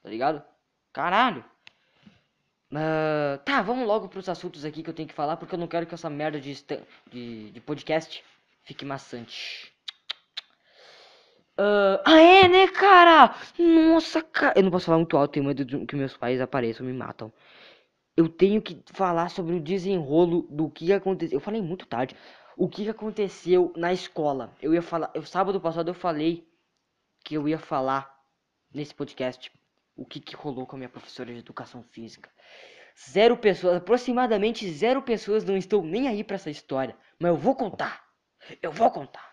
Tá 0.00 0.08
ligado? 0.08 0.44
Caralho. 0.92 1.44
Uh, 2.72 3.36
tá, 3.44 3.60
vamos 3.60 3.86
logo 3.86 4.08
pros 4.08 4.30
assuntos 4.30 4.64
aqui 4.64 4.82
que 4.82 4.88
eu 4.88 4.94
tenho 4.94 5.08
que 5.08 5.14
falar, 5.14 5.36
porque 5.36 5.54
eu 5.54 5.58
não 5.58 5.68
quero 5.68 5.84
que 5.86 5.94
essa 5.94 6.08
merda 6.08 6.40
de, 6.40 6.54
de, 7.10 7.50
de 7.50 7.60
podcast 7.60 8.24
fique 8.64 8.82
maçante. 8.82 9.70
Uh, 11.58 12.00
ah, 12.06 12.18
é, 12.18 12.48
né, 12.48 12.66
cara? 12.68 13.36
Nossa, 13.58 14.22
cara. 14.22 14.54
Eu 14.56 14.62
não 14.62 14.70
posso 14.70 14.86
falar 14.86 14.96
muito 14.96 15.16
alto, 15.18 15.32
tenho 15.32 15.44
medo 15.44 15.86
que 15.86 15.94
meus 15.94 16.16
pais 16.16 16.40
apareçam 16.40 16.88
e 16.88 16.90
me 16.90 16.96
matam. 16.96 17.30
Eu 18.16 18.26
tenho 18.26 18.62
que 18.62 18.82
falar 18.86 19.28
sobre 19.28 19.54
o 19.54 19.60
desenrolo 19.60 20.46
do 20.50 20.70
que 20.70 20.94
aconteceu. 20.94 21.36
Eu 21.36 21.40
falei 21.40 21.60
muito 21.60 21.86
tarde. 21.86 22.16
O 22.56 22.68
que 22.68 22.88
aconteceu 22.88 23.70
na 23.76 23.92
escola. 23.92 24.50
Eu 24.62 24.72
ia 24.72 24.82
falar. 24.82 25.10
Eu, 25.14 25.22
sábado 25.24 25.60
passado 25.60 25.88
eu 25.88 25.94
falei 25.94 26.48
que 27.22 27.34
eu 27.34 27.46
ia 27.46 27.58
falar 27.58 28.18
nesse 28.72 28.94
podcast 28.94 29.52
o 29.96 30.04
que, 30.04 30.20
que 30.20 30.36
rolou 30.36 30.66
com 30.66 30.76
a 30.76 30.78
minha 30.78 30.88
professora 30.88 31.32
de 31.32 31.38
educação 31.38 31.82
física. 31.82 32.30
Zero 33.10 33.36
pessoas, 33.36 33.76
aproximadamente 33.76 34.68
zero 34.70 35.02
pessoas 35.02 35.44
não 35.44 35.56
estão 35.56 35.82
nem 35.82 36.08
aí 36.08 36.22
para 36.22 36.36
essa 36.36 36.50
história. 36.50 36.96
Mas 37.18 37.30
eu 37.30 37.36
vou 37.36 37.54
contar. 37.54 38.04
Eu 38.60 38.72
vou 38.72 38.90
contar. 38.90 39.32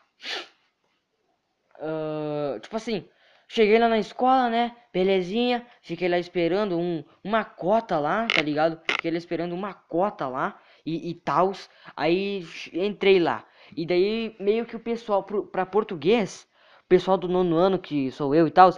Uh, 1.78 2.60
tipo 2.60 2.76
assim, 2.76 3.08
cheguei 3.48 3.80
lá 3.80 3.88
na 3.88 4.00
escola, 4.00 4.50
né? 4.50 4.76
Belezinha. 4.94 5.66
Fiquei 5.82 6.08
lá 6.08 6.18
esperando 6.18 6.78
um, 6.78 7.04
uma 7.24 7.44
cota 7.44 8.00
lá, 8.00 8.28
tá 8.28 8.42
ligado? 8.42 8.82
Fiquei 8.92 9.12
lá 9.12 9.18
esperando 9.18 9.54
uma 9.54 9.74
cota 9.74 10.28
lá 10.28 10.60
e, 10.86 11.10
e 11.10 11.14
tals. 11.14 11.70
Aí 11.96 12.46
entrei 12.74 13.20
lá. 13.20 13.46
E 13.76 13.86
daí 13.86 14.36
meio 14.40 14.66
que 14.66 14.76
o 14.76 14.80
pessoal, 14.80 15.24
pro, 15.24 15.46
pra 15.48 15.66
português, 15.66 16.48
o 16.86 16.88
pessoal 16.88 17.18
do 17.18 17.28
nono 17.28 17.56
ano, 17.56 17.80
que 17.80 18.12
sou 18.12 18.34
eu 18.34 18.48
e 18.48 18.52
tal, 18.52 18.72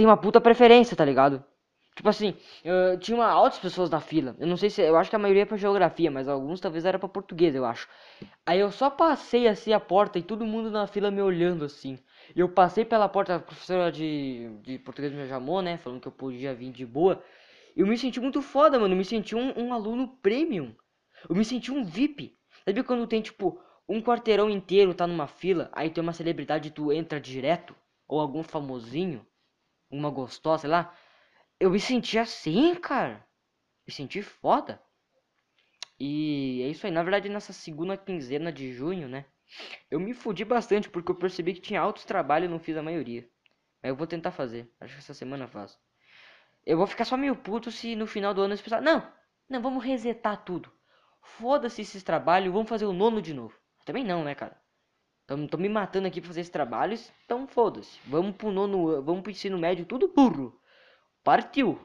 tem 0.00 0.06
uma 0.06 0.16
puta 0.16 0.40
preferência, 0.40 0.96
tá 0.96 1.04
ligado? 1.04 1.44
Tipo 1.94 2.08
assim, 2.08 2.34
uh, 2.64 2.96
tinha 2.98 3.14
uma, 3.14 3.26
altas 3.26 3.58
pessoas 3.58 3.90
na 3.90 4.00
fila. 4.00 4.34
Eu 4.38 4.46
não 4.46 4.56
sei 4.56 4.70
se. 4.70 4.80
Eu 4.80 4.96
acho 4.96 5.10
que 5.10 5.16
a 5.16 5.18
maioria 5.18 5.42
é 5.42 5.44
pra 5.44 5.58
geografia, 5.58 6.10
mas 6.10 6.26
alguns 6.26 6.58
talvez 6.58 6.86
era 6.86 6.98
pra 6.98 7.06
português, 7.06 7.54
eu 7.54 7.66
acho. 7.66 7.86
Aí 8.46 8.58
eu 8.58 8.72
só 8.72 8.88
passei 8.88 9.46
assim 9.46 9.74
a 9.74 9.78
porta 9.78 10.18
e 10.18 10.22
todo 10.22 10.46
mundo 10.46 10.70
na 10.70 10.86
fila 10.86 11.10
me 11.10 11.20
olhando 11.20 11.66
assim. 11.66 11.98
Eu 12.34 12.48
passei 12.48 12.82
pela 12.82 13.10
porta, 13.10 13.36
a 13.36 13.40
professora 13.40 13.92
de, 13.92 14.48
de 14.62 14.78
português 14.78 15.12
me 15.12 15.28
chamou, 15.28 15.60
né? 15.60 15.76
Falando 15.76 16.00
que 16.00 16.08
eu 16.08 16.12
podia 16.12 16.54
vir 16.54 16.72
de 16.72 16.86
boa. 16.86 17.22
Eu 17.76 17.86
me 17.86 17.98
senti 17.98 18.18
muito 18.18 18.40
foda, 18.40 18.78
mano. 18.78 18.94
Eu 18.94 18.98
me 18.98 19.04
senti 19.04 19.36
um, 19.36 19.52
um 19.54 19.74
aluno 19.74 20.08
premium. 20.22 20.74
Eu 21.28 21.36
me 21.36 21.44
senti 21.44 21.70
um 21.70 21.84
VIP. 21.84 22.38
Sabe 22.64 22.82
quando 22.84 23.06
tem, 23.06 23.20
tipo, 23.20 23.60
um 23.86 24.00
quarteirão 24.00 24.48
inteiro 24.48 24.94
tá 24.94 25.06
numa 25.06 25.26
fila, 25.26 25.68
aí 25.74 25.90
tem 25.90 26.00
uma 26.00 26.14
celebridade 26.14 26.68
e 26.68 26.70
tu 26.70 26.90
entra 26.90 27.20
direto? 27.20 27.76
Ou 28.08 28.18
algum 28.18 28.42
famosinho? 28.42 29.26
Uma 29.90 30.10
gostosa, 30.10 30.62
sei 30.62 30.70
lá. 30.70 30.94
Eu 31.58 31.70
me 31.70 31.80
senti 31.80 32.18
assim, 32.18 32.74
cara. 32.74 33.26
Me 33.86 33.92
senti 33.92 34.22
foda. 34.22 34.82
E 35.98 36.62
é 36.62 36.68
isso 36.68 36.86
aí. 36.86 36.92
Na 36.92 37.02
verdade, 37.02 37.28
nessa 37.28 37.52
segunda 37.52 37.96
quinzena 37.96 38.52
de 38.52 38.72
junho, 38.72 39.08
né? 39.08 39.24
Eu 39.90 39.98
me 40.00 40.14
fudi 40.14 40.44
bastante 40.44 40.88
porque 40.88 41.10
eu 41.10 41.16
percebi 41.16 41.54
que 41.54 41.60
tinha 41.60 41.80
altos 41.80 42.04
trabalhos 42.04 42.48
e 42.48 42.50
não 42.50 42.58
fiz 42.58 42.76
a 42.76 42.82
maioria. 42.82 43.28
Mas 43.82 43.90
eu 43.90 43.96
vou 43.96 44.06
tentar 44.06 44.30
fazer. 44.30 44.70
Acho 44.80 44.94
que 44.94 45.00
essa 45.00 45.14
semana 45.14 45.44
eu 45.44 45.48
faço. 45.48 45.78
Eu 46.64 46.76
vou 46.76 46.86
ficar 46.86 47.04
só 47.04 47.16
meio 47.16 47.34
puto 47.34 47.70
se 47.70 47.96
no 47.96 48.06
final 48.06 48.32
do 48.34 48.42
ano 48.42 48.52
eles 48.52 48.62
pensarem, 48.62 48.84
não, 48.84 49.12
não, 49.48 49.62
vamos 49.62 49.84
resetar 49.84 50.44
tudo. 50.44 50.70
Foda-se 51.22 51.82
esses 51.82 52.02
trabalhos, 52.02 52.52
vamos 52.52 52.68
fazer 52.68 52.84
o 52.84 52.92
nono 52.92 53.20
de 53.20 53.34
novo. 53.34 53.58
Também 53.84 54.04
não, 54.04 54.22
né, 54.22 54.34
cara? 54.34 54.59
Estão 55.30 55.60
me 55.60 55.68
matando 55.68 56.08
aqui 56.08 56.20
pra 56.20 56.26
fazer 56.26 56.40
esses 56.40 56.50
trabalhos, 56.50 57.12
então 57.24 57.46
foda-se. 57.46 58.00
Vamos 58.06 58.34
pro 58.34 58.50
nono, 58.50 59.00
vamos 59.00 59.22
pro 59.22 59.30
ensino 59.30 59.56
médio, 59.56 59.86
tudo 59.86 60.08
burro. 60.08 60.60
Partiu. 61.22 61.78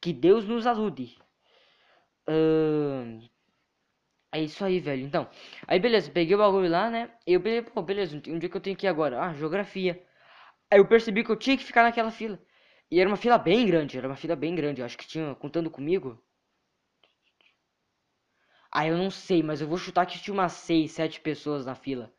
Que 0.00 0.12
Deus 0.12 0.46
nos 0.46 0.66
ajude. 0.66 1.18
Uh, 2.26 3.20
é 4.32 4.40
isso 4.42 4.64
aí, 4.64 4.80
velho. 4.80 5.04
Então, 5.04 5.28
aí 5.66 5.78
beleza, 5.78 6.10
peguei 6.10 6.34
o 6.34 6.38
bagulho 6.38 6.70
lá, 6.70 6.88
né? 6.90 7.10
Eu 7.26 7.40
peguei, 7.42 7.62
pô, 7.62 7.82
beleza, 7.82 8.16
um 8.16 8.38
dia 8.38 8.48
que 8.48 8.56
eu 8.56 8.60
tenho 8.60 8.76
que 8.76 8.86
ir 8.86 8.88
agora? 8.88 9.20
Ah, 9.22 9.34
geografia. 9.34 10.02
Aí 10.70 10.78
eu 10.78 10.86
percebi 10.88 11.24
que 11.24 11.30
eu 11.30 11.36
tinha 11.36 11.56
que 11.58 11.64
ficar 11.64 11.82
naquela 11.82 12.10
fila. 12.10 12.40
E 12.90 13.00
era 13.00 13.08
uma 13.08 13.16
fila 13.18 13.38
bem 13.38 13.66
grande, 13.66 13.98
era 13.98 14.08
uma 14.08 14.16
fila 14.16 14.36
bem 14.36 14.54
grande. 14.54 14.80
Eu 14.80 14.86
acho 14.86 14.96
que 14.98 15.06
tinha, 15.06 15.34
contando 15.34 15.70
comigo. 15.70 16.22
Ah, 18.72 18.86
eu 18.86 18.96
não 18.96 19.10
sei, 19.10 19.42
mas 19.42 19.60
eu 19.60 19.68
vou 19.68 19.78
chutar 19.78 20.06
que 20.06 20.18
tinha 20.20 20.34
umas 20.34 20.52
6, 20.52 20.92
7 20.92 21.20
pessoas 21.20 21.66
na 21.66 21.74
fila 21.74 22.12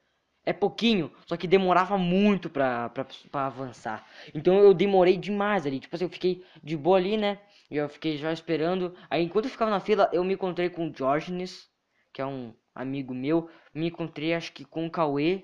é 0.46 0.54
pouquinho, 0.54 1.12
só 1.26 1.38
que 1.38 1.48
demorava 1.48 1.98
muito 1.98 2.50
pra, 2.50 2.90
pra, 2.90 3.06
pra 3.32 3.46
avançar. 3.46 4.08
Então 4.34 4.58
eu 4.60 4.74
demorei 4.74 5.18
demais 5.18 5.66
ali. 5.66 5.80
Tipo 5.80 5.96
assim, 5.96 6.06
eu 6.06 6.10
fiquei 6.10 6.44
de 6.64 6.76
boa 6.78 6.98
ali, 6.98 7.18
né? 7.18 7.40
E 7.70 7.78
eu 7.78 7.88
fiquei 7.90 8.18
já 8.18 8.32
esperando. 8.34 8.96
Aí 9.10 9.24
enquanto 9.24 9.46
eu 9.46 9.52
ficava 9.52 9.72
na 9.72 9.80
fila, 9.80 10.10
eu 10.12 10.24
me 10.24 10.34
encontrei 10.34 10.70
com 10.70 10.88
o 10.88 10.92
Diógenes, 10.92 11.70
que 12.14 12.22
é 12.22 12.26
um 12.26 12.54
amigo 12.74 13.14
meu. 13.14 13.50
Me 13.74 13.88
encontrei 13.88 14.34
acho 14.34 14.52
que 14.54 14.66
com 14.66 14.86
o 14.88 14.92
Cauê. 14.92 15.44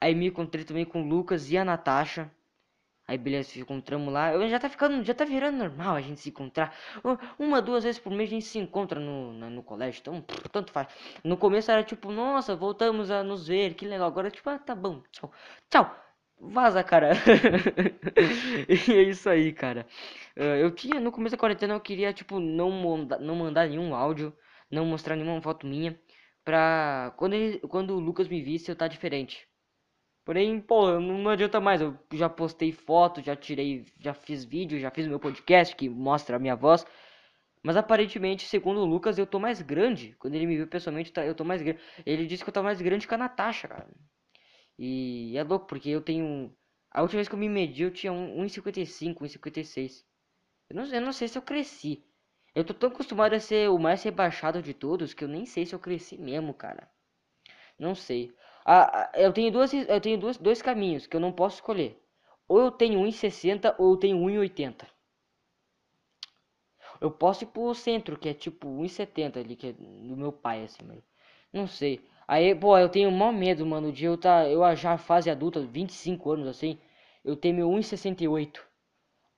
Aí 0.00 0.14
me 0.14 0.26
encontrei 0.26 0.64
também 0.64 0.84
com 0.84 1.02
o 1.02 1.06
Lucas 1.08 1.50
e 1.50 1.56
a 1.56 1.64
Natasha. 1.64 2.30
Aí 3.10 3.18
beleza, 3.18 3.58
encontramos 3.58 4.12
lá. 4.12 4.32
Eu 4.32 4.48
já 4.48 4.58
tá 4.60 4.68
ficando, 4.68 5.02
já 5.04 5.12
tá 5.12 5.24
virando 5.24 5.58
normal 5.58 5.96
a 5.96 6.00
gente 6.00 6.20
se 6.20 6.28
encontrar. 6.28 6.72
Uma, 7.38 7.60
duas 7.60 7.82
vezes 7.82 8.00
por 8.00 8.12
mês 8.12 8.30
a 8.30 8.34
gente 8.34 8.44
se 8.46 8.58
encontra 8.58 9.00
no, 9.00 9.32
no, 9.32 9.50
no 9.50 9.62
colégio. 9.64 10.00
Então, 10.00 10.22
tanto 10.52 10.72
faz. 10.72 10.86
No 11.24 11.36
começo 11.36 11.70
era 11.72 11.82
tipo, 11.82 12.12
nossa, 12.12 12.54
voltamos 12.54 13.10
a 13.10 13.24
nos 13.24 13.48
ver, 13.48 13.74
que 13.74 13.84
legal. 13.84 14.06
Agora 14.06 14.30
tipo, 14.30 14.48
ah, 14.48 14.58
tá 14.60 14.76
bom, 14.76 15.02
tchau. 15.10 15.32
Tchau. 15.68 15.92
Vaza, 16.38 16.84
cara. 16.84 17.10
e 18.68 18.92
é 18.92 19.02
isso 19.02 19.28
aí, 19.28 19.52
cara. 19.52 19.86
Eu 20.36 20.70
tinha, 20.74 21.00
no 21.00 21.10
começo 21.12 21.34
da 21.36 21.40
quarentena, 21.40 21.74
eu 21.74 21.80
queria, 21.80 22.12
tipo, 22.12 22.38
não, 22.40 22.70
manda, 22.70 23.18
não 23.18 23.34
mandar 23.34 23.68
nenhum 23.68 23.92
áudio. 23.94 24.32
não 24.70 24.86
mostrar 24.86 25.16
nenhuma 25.16 25.42
foto 25.42 25.66
minha. 25.66 25.98
Pra 26.44 27.12
quando, 27.16 27.34
ele, 27.34 27.58
quando 27.68 27.96
o 27.96 28.00
Lucas 28.00 28.28
me 28.28 28.40
visse, 28.42 28.70
eu 28.70 28.76
tá 28.76 28.86
diferente. 28.88 29.49
Porém, 30.30 30.60
pô, 30.60 31.00
não 31.00 31.28
adianta 31.28 31.60
mais. 31.60 31.80
Eu 31.80 31.98
já 32.12 32.28
postei 32.28 32.70
foto, 32.70 33.20
já 33.20 33.34
tirei, 33.34 33.84
já 33.98 34.14
fiz 34.14 34.44
vídeo, 34.44 34.78
já 34.78 34.88
fiz 34.88 35.08
meu 35.08 35.18
podcast 35.18 35.74
que 35.74 35.88
mostra 35.88 36.36
a 36.36 36.38
minha 36.38 36.54
voz. 36.54 36.86
Mas 37.64 37.76
aparentemente, 37.76 38.46
segundo 38.46 38.78
o 38.78 38.84
Lucas, 38.84 39.18
eu 39.18 39.26
tô 39.26 39.40
mais 39.40 39.60
grande. 39.60 40.14
Quando 40.20 40.36
ele 40.36 40.46
me 40.46 40.56
viu 40.56 40.68
pessoalmente, 40.68 41.12
tá, 41.12 41.26
eu 41.26 41.34
tô 41.34 41.42
mais 41.42 41.60
grande. 41.60 41.80
Ele 42.06 42.28
disse 42.28 42.44
que 42.44 42.48
eu 42.48 42.54
tô 42.54 42.62
mais 42.62 42.80
grande 42.80 43.08
que 43.08 43.14
a 43.14 43.18
Natasha, 43.18 43.66
cara. 43.66 43.90
E 44.78 45.36
é 45.36 45.42
louco, 45.42 45.66
porque 45.66 45.88
eu 45.90 46.00
tenho. 46.00 46.56
A 46.92 47.02
última 47.02 47.18
vez 47.18 47.28
que 47.28 47.34
eu 47.34 47.38
me 47.40 47.48
medi, 47.48 47.82
eu 47.82 47.90
tinha 47.90 48.12
1,55, 48.12 49.22
1,56. 49.22 50.04
Eu 50.70 50.76
não, 50.76 50.84
eu 50.84 51.00
não 51.00 51.12
sei 51.12 51.26
se 51.26 51.38
eu 51.38 51.42
cresci. 51.42 52.04
Eu 52.54 52.64
tô 52.64 52.72
tão 52.72 52.88
acostumado 52.90 53.34
a 53.34 53.40
ser 53.40 53.68
o 53.68 53.80
mais 53.80 54.00
rebaixado 54.04 54.62
de 54.62 54.74
todos 54.74 55.12
que 55.12 55.24
eu 55.24 55.28
nem 55.28 55.44
sei 55.44 55.66
se 55.66 55.74
eu 55.74 55.80
cresci 55.80 56.16
mesmo, 56.16 56.54
cara. 56.54 56.88
Não 57.76 57.96
sei. 57.96 58.32
Ah, 58.64 59.10
eu 59.14 59.32
tenho, 59.32 59.52
duas, 59.52 59.72
eu 59.72 60.00
tenho 60.00 60.18
duas, 60.18 60.36
dois 60.38 60.62
caminhos 60.62 61.06
que 61.06 61.16
eu 61.16 61.20
não 61.20 61.32
posso 61.32 61.56
escolher. 61.56 62.00
Ou 62.48 62.58
eu 62.60 62.70
tenho 62.70 63.00
1,60 63.00 63.74
ou 63.78 63.92
eu 63.92 63.96
tenho 63.98 64.16
1,80. 64.18 64.86
Eu 67.00 67.10
posso 67.10 67.44
ir 67.44 67.48
pro 67.48 67.74
centro, 67.74 68.16
que 68.18 68.28
é 68.28 68.34
tipo 68.34 68.68
1,70 68.68 69.40
ali, 69.40 69.56
que 69.56 69.68
é 69.68 69.72
do 69.72 70.16
meu 70.16 70.30
pai, 70.32 70.64
assim. 70.64 70.84
Não 71.52 71.66
sei. 71.66 72.00
Aí, 72.28 72.54
pô, 72.54 72.78
eu 72.78 72.88
tenho 72.88 73.10
maior 73.10 73.32
medo, 73.32 73.66
mano. 73.66 73.92
Dia 73.92 74.08
eu 74.08 74.16
tá. 74.18 74.48
Eu 74.48 74.60
já 74.76 74.96
fase 74.98 75.28
adulta, 75.30 75.60
25 75.60 76.30
anos 76.32 76.46
assim. 76.48 76.78
Eu 77.24 77.36
tenho 77.36 77.56
meu 77.56 77.68
1,68. 77.70 78.60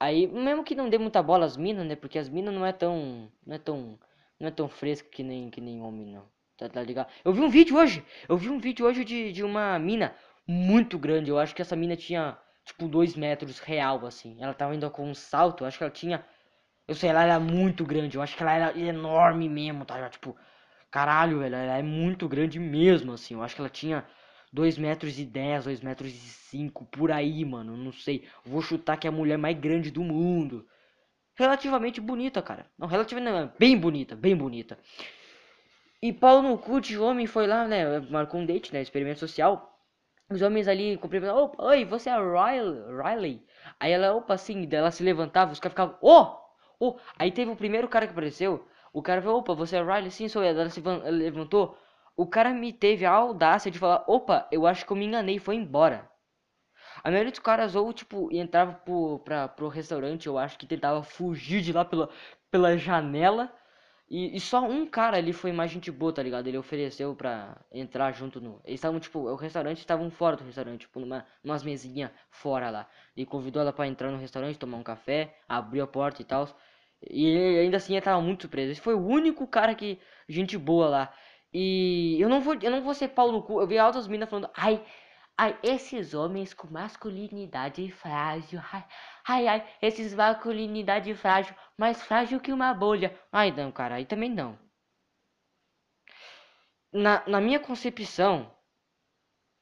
Aí, 0.01 0.27
mesmo 0.27 0.64
que 0.64 0.75
não 0.75 0.91
dê 0.91 0.99
muita 0.99 1.23
bola 1.23 1.47
às 1.47 1.57
minas, 1.57 1.87
né? 1.87 1.97
Porque 1.97 2.18
as 2.18 2.29
minas 2.29 2.55
não 2.55 2.66
é 2.66 2.73
tão. 2.73 3.31
Não 3.47 3.55
é 3.57 3.59
tão. 3.59 3.99
Não 4.41 4.49
é 4.49 4.51
tão 4.51 4.68
fresco 4.68 5.09
que 5.11 5.23
nem, 5.23 5.51
que 5.51 5.61
nem 5.61 5.81
homem, 5.83 6.07
não. 6.07 6.29
Tá, 6.63 6.69
tá 6.69 6.83
ligado? 6.83 7.09
Eu 7.25 7.33
vi 7.33 7.41
um 7.41 7.49
vídeo 7.49 7.77
hoje. 7.77 8.05
Eu 8.29 8.37
vi 8.37 8.49
um 8.49 8.59
vídeo 8.59 8.87
hoje 8.87 9.05
de, 9.05 9.33
de 9.33 9.43
uma 9.43 9.79
mina 9.79 10.15
muito 10.47 10.99
grande. 10.99 11.31
Eu 11.31 11.39
acho 11.39 11.55
que 11.55 11.63
essa 11.63 11.77
mina 11.77 11.97
tinha, 11.97 12.37
tipo, 12.65 12.89
2 12.89 13.17
metros 13.17 13.59
real, 13.59 14.05
assim. 14.07 14.37
Ela 14.41 14.55
tava 14.55 14.75
indo 14.75 14.89
com 14.91 15.09
um 15.09 15.15
salto. 15.15 15.63
Eu 15.65 15.69
acho 15.69 15.79
que 15.79 15.85
ela 15.85 15.93
tinha. 15.93 16.25
Eu 16.87 16.95
sei, 16.95 17.11
ela 17.11 17.23
era 17.23 17.41
muito 17.41 17.85
grande. 17.85 18.17
Eu 18.17 18.23
acho 18.23 18.37
que 18.37 18.43
ela 18.43 18.53
era 18.53 18.79
enorme 18.79 19.49
mesmo, 19.49 19.85
tá? 19.85 20.09
Tipo, 20.09 20.37
Caralho, 20.93 21.39
velho, 21.39 21.57
ela 21.57 21.79
é 21.79 21.83
muito 21.83 22.29
grande 22.29 22.59
mesmo, 22.61 23.13
assim. 23.13 23.33
Eu 23.33 23.43
acho 23.43 23.55
que 23.55 23.63
ela 23.63 23.71
tinha 23.71 24.05
2 24.53 24.77
metros 24.77 25.19
e 25.19 25.25
10, 25.25 25.65
2 25.65 25.81
metros 25.81 26.13
e 26.13 26.19
5, 26.19 26.85
por 26.85 27.11
aí, 27.11 27.43
mano. 27.47 27.79
Não 27.79 27.93
sei. 27.93 28.29
Vou 28.45 28.61
chutar 28.61 28.99
que 28.99 29.07
é 29.07 29.11
a 29.11 29.13
mulher 29.13 29.39
mais 29.39 29.59
grande 29.59 29.91
do 29.91 30.05
mundo. 30.05 30.67
Relativamente 31.35 31.99
bonita, 31.99 32.43
cara. 32.43 32.67
Não, 32.79 32.87
relativamente 32.87 33.33
não, 33.33 33.53
bem 33.59 33.79
bonita, 33.79 34.15
bem 34.15 34.37
bonita. 34.37 34.79
E 36.03 36.13
Paulo 36.13 36.43
no 36.43 36.59
cu 36.59 36.81
de 36.83 36.99
homem 36.99 37.27
foi 37.27 37.47
lá, 37.47 37.67
né? 37.67 37.99
Marcou 38.11 38.39
um 38.41 38.45
date, 38.45 38.73
né? 38.75 38.83
Experimento 38.83 39.21
social. 39.21 39.75
Os 40.31 40.43
homens 40.43 40.69
ali 40.69 40.99
cumprimentavam. 40.99 41.45
Opa, 41.45 41.63
oi, 41.65 41.85
você 41.85 42.11
é 42.11 42.13
a 42.13 42.19
Riley? 42.19 42.83
Riley? 43.03 43.47
Aí 43.81 43.93
ela, 43.93 44.15
opa, 44.15 44.35
assim, 44.35 44.69
ela 44.73 44.91
se 44.91 45.03
levantava, 45.03 45.53
os 45.53 45.61
caras 45.61 45.73
ficavam, 45.73 45.97
oh! 46.03 46.37
Oh! 46.81 46.99
Aí 47.19 47.33
teve 47.33 47.51
o 47.51 47.57
primeiro 47.57 47.89
cara 47.89 48.07
que 48.07 48.13
apareceu. 48.13 48.67
O 48.93 49.03
cara 49.03 49.23
falou, 49.23 49.39
opa, 49.41 49.55
você 49.55 49.77
é 49.77 49.83
Riley? 49.83 50.11
Sim, 50.11 50.29
sou 50.29 50.43
eu. 50.45 50.51
Ela 50.51 50.71
se 50.71 50.83
levantou. 50.83 51.79
O 52.17 52.27
cara 52.27 52.51
me 52.53 52.73
teve 52.73 53.05
a 53.07 53.13
audácia 53.13 53.71
de 53.71 53.79
falar, 53.79 54.05
opa, 54.07 54.47
eu 54.53 54.67
acho 54.67 54.85
que 54.85 54.93
eu 54.93 54.97
me 54.97 55.07
enganei 55.07 55.39
foi 55.39 55.57
embora. 55.57 56.11
A 57.05 57.11
maioria 57.11 57.31
dos 57.31 57.41
caras 57.41 57.75
ou, 57.77 57.93
tipo, 57.93 58.29
entrava 58.33 58.73
pro, 58.75 59.19
pra, 59.21 59.49
pro 59.49 59.69
restaurante, 59.69 60.27
eu 60.27 60.39
acho 60.39 60.59
que 60.59 60.67
tentava 60.67 61.03
fugir 61.03 61.61
de 61.63 61.73
lá 61.73 61.85
pela, 61.85 62.09
pela 62.51 62.77
janela. 62.79 63.53
E, 64.13 64.37
e 64.37 64.41
só 64.41 64.61
um 64.63 64.87
cara 64.87 65.17
ali 65.17 65.33
foi 65.33 65.53
mais 65.53 65.71
gente 65.71 65.91
boa, 65.91 66.13
tá 66.13 66.23
ligado? 66.23 66.47
Ele 66.47 66.59
ofereceu 66.59 67.17
pra 67.17 67.57
entrar 67.73 68.13
junto 68.13 68.43
no... 68.43 68.61
Eles 68.63 68.79
estavam, 68.79 69.01
tipo, 69.01 69.21
o 69.21 69.35
restaurante 69.37 69.79
estavam 69.79 70.11
fora 70.11 70.37
do 70.37 70.45
restaurante, 70.45 70.83
tipo, 70.83 71.01
numa, 71.01 71.25
umas 71.43 71.63
mesinhas 71.63 72.11
fora 72.31 72.69
lá. 72.69 72.87
Ele 73.17 73.25
convidou 73.25 73.63
ela 73.63 73.73
pra 73.73 73.87
entrar 73.87 74.11
no 74.11 74.19
restaurante, 74.19 74.59
tomar 74.59 74.77
um 74.77 74.83
café, 74.83 75.35
abriu 75.49 75.83
a 75.83 75.87
porta 75.87 76.21
e 76.21 76.27
tal. 76.27 76.47
E 77.11 77.27
ele, 77.27 77.61
ainda 77.61 77.79
assim 77.79 77.97
eu 77.97 78.03
tava 78.03 78.21
muito 78.21 78.43
surpreso. 78.43 78.73
Esse 78.73 78.83
foi 78.83 78.95
o 78.95 79.01
único 79.01 79.47
cara 79.47 79.75
que. 79.75 79.99
Gente 80.29 80.59
boa 80.59 80.89
lá. 80.89 81.15
E 81.53 82.19
eu 82.21 82.29
não 82.29 82.41
vou, 82.43 82.55
eu 82.61 82.71
não 82.71 82.83
vou 82.83 82.93
ser 82.95 83.09
pau 83.09 83.33
no 83.33 83.43
cu. 83.43 83.63
Eu 83.63 83.67
vi 83.67 83.79
altas 83.79 84.07
minas 84.07 84.29
falando, 84.29 84.51
ai, 84.55 84.85
ai, 85.43 85.59
esses 85.62 86.14
homens 86.14 86.55
com 86.55 86.68
masculinidade 86.68 87.90
frágil. 87.90 88.61
Ai, 88.72 88.84
ai, 89.26 89.49
ai 89.49 89.68
esses 89.82 90.14
masculinidade 90.14 91.12
frágil, 91.14 91.55
mais 91.76 92.01
frágil 92.03 92.40
que 92.40 92.53
uma 92.53 92.72
bolha. 92.72 93.18
Ai, 93.32 93.51
não, 93.51 93.72
cara, 93.72 93.97
aí 93.97 94.07
também 94.07 94.30
não. 94.30 94.59
Na, 96.93 97.24
na 97.26 97.40
minha 97.40 97.59
concepção, 97.59 98.55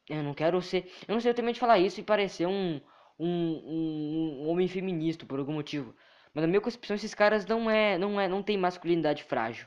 eu 0.09 0.23
não 0.23 0.35
quero 0.35 0.61
ser. 0.61 0.93
Eu 1.09 1.15
não 1.15 1.21
sei, 1.21 1.33
medo 1.33 1.55
de 1.55 1.61
falar 1.61 1.79
isso 1.79 2.01
e 2.01 2.03
parecer 2.03 2.47
um, 2.47 2.81
um, 3.19 3.29
um, 3.29 4.43
um 4.43 4.49
homem 4.51 4.69
feminista 4.69 5.25
por 5.25 5.39
algum 5.39 5.55
motivo. 5.55 5.95
Mas 6.35 6.43
na 6.43 6.49
minha 6.49 6.61
concepção 6.61 6.97
esses 6.97 7.15
caras 7.15 7.47
não 7.47 7.71
é, 7.71 7.97
não 7.99 8.21
é, 8.21 8.29
não 8.29 8.43
tem 8.43 8.59
masculinidade 8.59 9.25
frágil. 9.25 9.67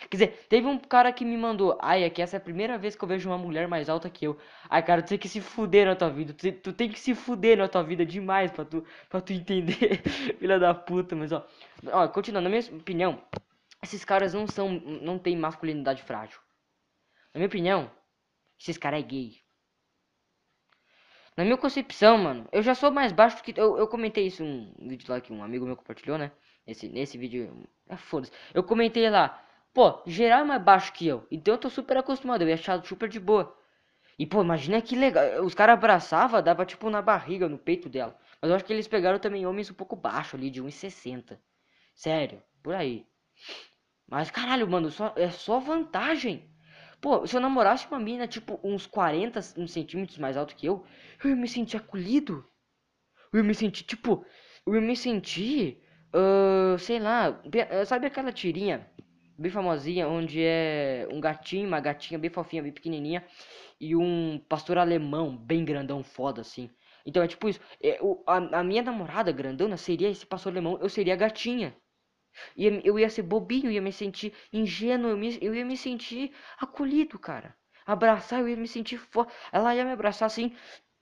Quer 0.00 0.16
dizer, 0.16 0.46
teve 0.48 0.66
um 0.66 0.78
cara 0.78 1.12
que 1.12 1.24
me 1.24 1.36
mandou, 1.36 1.78
ai, 1.80 2.02
é 2.02 2.10
que 2.10 2.20
essa 2.20 2.36
é 2.36 2.38
a 2.38 2.40
primeira 2.40 2.76
vez 2.76 2.96
que 2.96 3.04
eu 3.04 3.08
vejo 3.08 3.28
uma 3.28 3.38
mulher 3.38 3.68
mais 3.68 3.88
alta 3.88 4.10
que 4.10 4.26
eu. 4.26 4.36
Ai, 4.68 4.82
cara, 4.82 5.02
tu 5.02 5.08
tem 5.08 5.18
que 5.18 5.28
se 5.28 5.40
fuder 5.40 5.86
na 5.86 5.94
tua 5.94 6.10
vida. 6.10 6.32
Tu, 6.34 6.52
tu 6.52 6.72
tem 6.72 6.90
que 6.90 6.98
se 6.98 7.14
fuder 7.14 7.56
na 7.58 7.68
tua 7.68 7.82
vida 7.82 8.04
demais 8.04 8.50
pra 8.50 8.64
tu, 8.64 8.84
pra 9.08 9.20
tu 9.20 9.32
entender, 9.32 10.02
filha 10.38 10.58
da 10.58 10.74
puta. 10.74 11.14
Mas 11.14 11.32
ó, 11.32 11.46
ó, 11.92 12.08
continuando, 12.08 12.48
na 12.48 12.56
minha 12.56 12.76
opinião, 12.76 13.22
esses 13.82 14.04
caras 14.04 14.34
não 14.34 14.46
são, 14.46 14.70
não 14.70 15.18
tem 15.18 15.36
masculinidade 15.36 16.02
frágil. 16.02 16.40
Na 17.32 17.38
minha 17.38 17.48
opinião, 17.48 17.90
esses 18.58 18.76
caras 18.78 19.00
é 19.00 19.02
gay. 19.02 19.44
Na 21.36 21.44
minha 21.44 21.56
concepção, 21.56 22.16
mano, 22.18 22.48
eu 22.52 22.62
já 22.62 22.74
sou 22.74 22.90
mais 22.90 23.12
baixo 23.12 23.42
que. 23.42 23.52
Eu, 23.56 23.76
eu 23.76 23.88
comentei 23.88 24.26
isso 24.26 24.42
um 24.44 24.88
vídeo 24.88 25.06
lá 25.08 25.20
que 25.20 25.32
um 25.32 25.42
amigo 25.42 25.66
meu 25.66 25.76
compartilhou, 25.76 26.16
né? 26.16 26.30
Esse, 26.66 26.88
nesse 26.88 27.18
vídeo. 27.18 27.66
É 27.88 27.96
foda-se. 27.96 28.32
Eu 28.52 28.62
comentei 28.62 29.08
lá. 29.10 29.40
Pô, 29.74 30.00
geral 30.06 30.40
é 30.40 30.44
mais 30.44 30.62
baixo 30.62 30.92
que 30.92 31.06
eu. 31.06 31.26
Então 31.30 31.54
eu 31.54 31.58
tô 31.58 31.68
super 31.68 31.96
acostumado. 31.98 32.42
Eu 32.42 32.48
ia 32.48 32.54
achar 32.54 32.82
super 32.84 33.08
de 33.08 33.20
boa. 33.20 33.54
E, 34.18 34.26
pô, 34.26 34.42
imagina 34.42 34.80
que 34.82 34.96
legal. 34.96 35.44
Os 35.44 35.54
caras 35.54 35.74
abraçavam, 35.74 36.42
dava 36.42 36.64
tipo 36.66 36.88
na 36.90 37.02
barriga, 37.02 37.48
no 37.48 37.58
peito 37.58 37.88
dela. 37.88 38.16
Mas 38.40 38.50
eu 38.50 38.56
acho 38.56 38.64
que 38.64 38.72
eles 38.72 38.88
pegaram 38.88 39.18
também 39.18 39.46
homens 39.46 39.70
um 39.70 39.74
pouco 39.74 39.96
baixo 39.96 40.36
ali, 40.36 40.50
de 40.50 40.62
1,60. 40.62 41.40
Sério, 41.94 42.42
por 42.62 42.74
aí. 42.74 43.06
Mas 44.08 44.30
caralho, 44.30 44.66
mano, 44.68 44.90
só, 44.90 45.12
é 45.16 45.30
só 45.30 45.58
vantagem. 45.60 46.48
Pô, 47.00 47.26
se 47.26 47.36
eu 47.36 47.40
namorasse 47.40 47.86
uma 47.88 47.98
mina, 48.00 48.26
tipo, 48.26 48.58
uns 48.64 48.86
40 48.86 49.42
centímetros 49.42 50.18
mais 50.18 50.36
alto 50.36 50.56
que 50.56 50.66
eu, 50.66 50.86
eu 51.22 51.30
ia 51.30 51.36
me 51.36 51.48
sentir 51.48 51.76
acolhido. 51.76 52.46
Eu 53.32 53.38
ia 53.40 53.44
me 53.44 53.54
sentir, 53.54 53.84
tipo, 53.84 54.24
eu 54.66 54.74
ia 54.74 54.80
me 54.80 54.96
sentir, 54.96 55.82
uh, 56.14 56.78
sei 56.78 56.98
lá, 57.00 57.40
sabe 57.86 58.06
aquela 58.06 58.32
tirinha 58.32 58.88
bem 59.38 59.50
famosinha, 59.50 60.08
onde 60.08 60.42
é 60.42 61.06
um 61.10 61.20
gatinho, 61.20 61.68
uma 61.68 61.80
gatinha 61.80 62.18
bem 62.18 62.30
fofinha, 62.30 62.62
bem 62.62 62.72
pequenininha, 62.72 63.24
e 63.80 63.96
um 63.96 64.38
pastor 64.48 64.78
alemão 64.78 65.36
bem 65.36 65.64
grandão, 65.64 66.02
foda, 66.04 66.40
assim. 66.42 66.70
Então 67.06 67.22
é 67.22 67.28
tipo 67.28 67.48
isso, 67.48 67.60
é, 67.82 67.98
o, 68.00 68.22
a, 68.26 68.60
a 68.60 68.64
minha 68.64 68.82
namorada 68.82 69.30
grandona 69.32 69.76
seria 69.76 70.08
esse 70.10 70.26
pastor 70.26 70.52
alemão, 70.52 70.78
eu 70.80 70.88
seria 70.88 71.14
a 71.14 71.16
gatinha. 71.16 71.76
Ia, 72.56 72.80
eu 72.84 72.98
ia 72.98 73.08
ser 73.10 73.22
bobinho, 73.22 73.70
ia 73.70 73.80
me 73.82 73.92
sentir 73.92 74.32
ingênuo, 74.52 75.10
eu, 75.10 75.16
me, 75.16 75.38
eu 75.40 75.54
ia 75.54 75.64
me 75.64 75.76
sentir 75.76 76.32
acolhido, 76.58 77.18
cara. 77.18 77.56
Abraçar, 77.86 78.40
eu 78.40 78.48
ia 78.48 78.56
me 78.56 78.66
sentir 78.68 78.98
forte. 78.98 79.32
Ela 79.52 79.74
ia 79.74 79.84
me 79.84 79.92
abraçar 79.92 80.26
assim. 80.26 80.54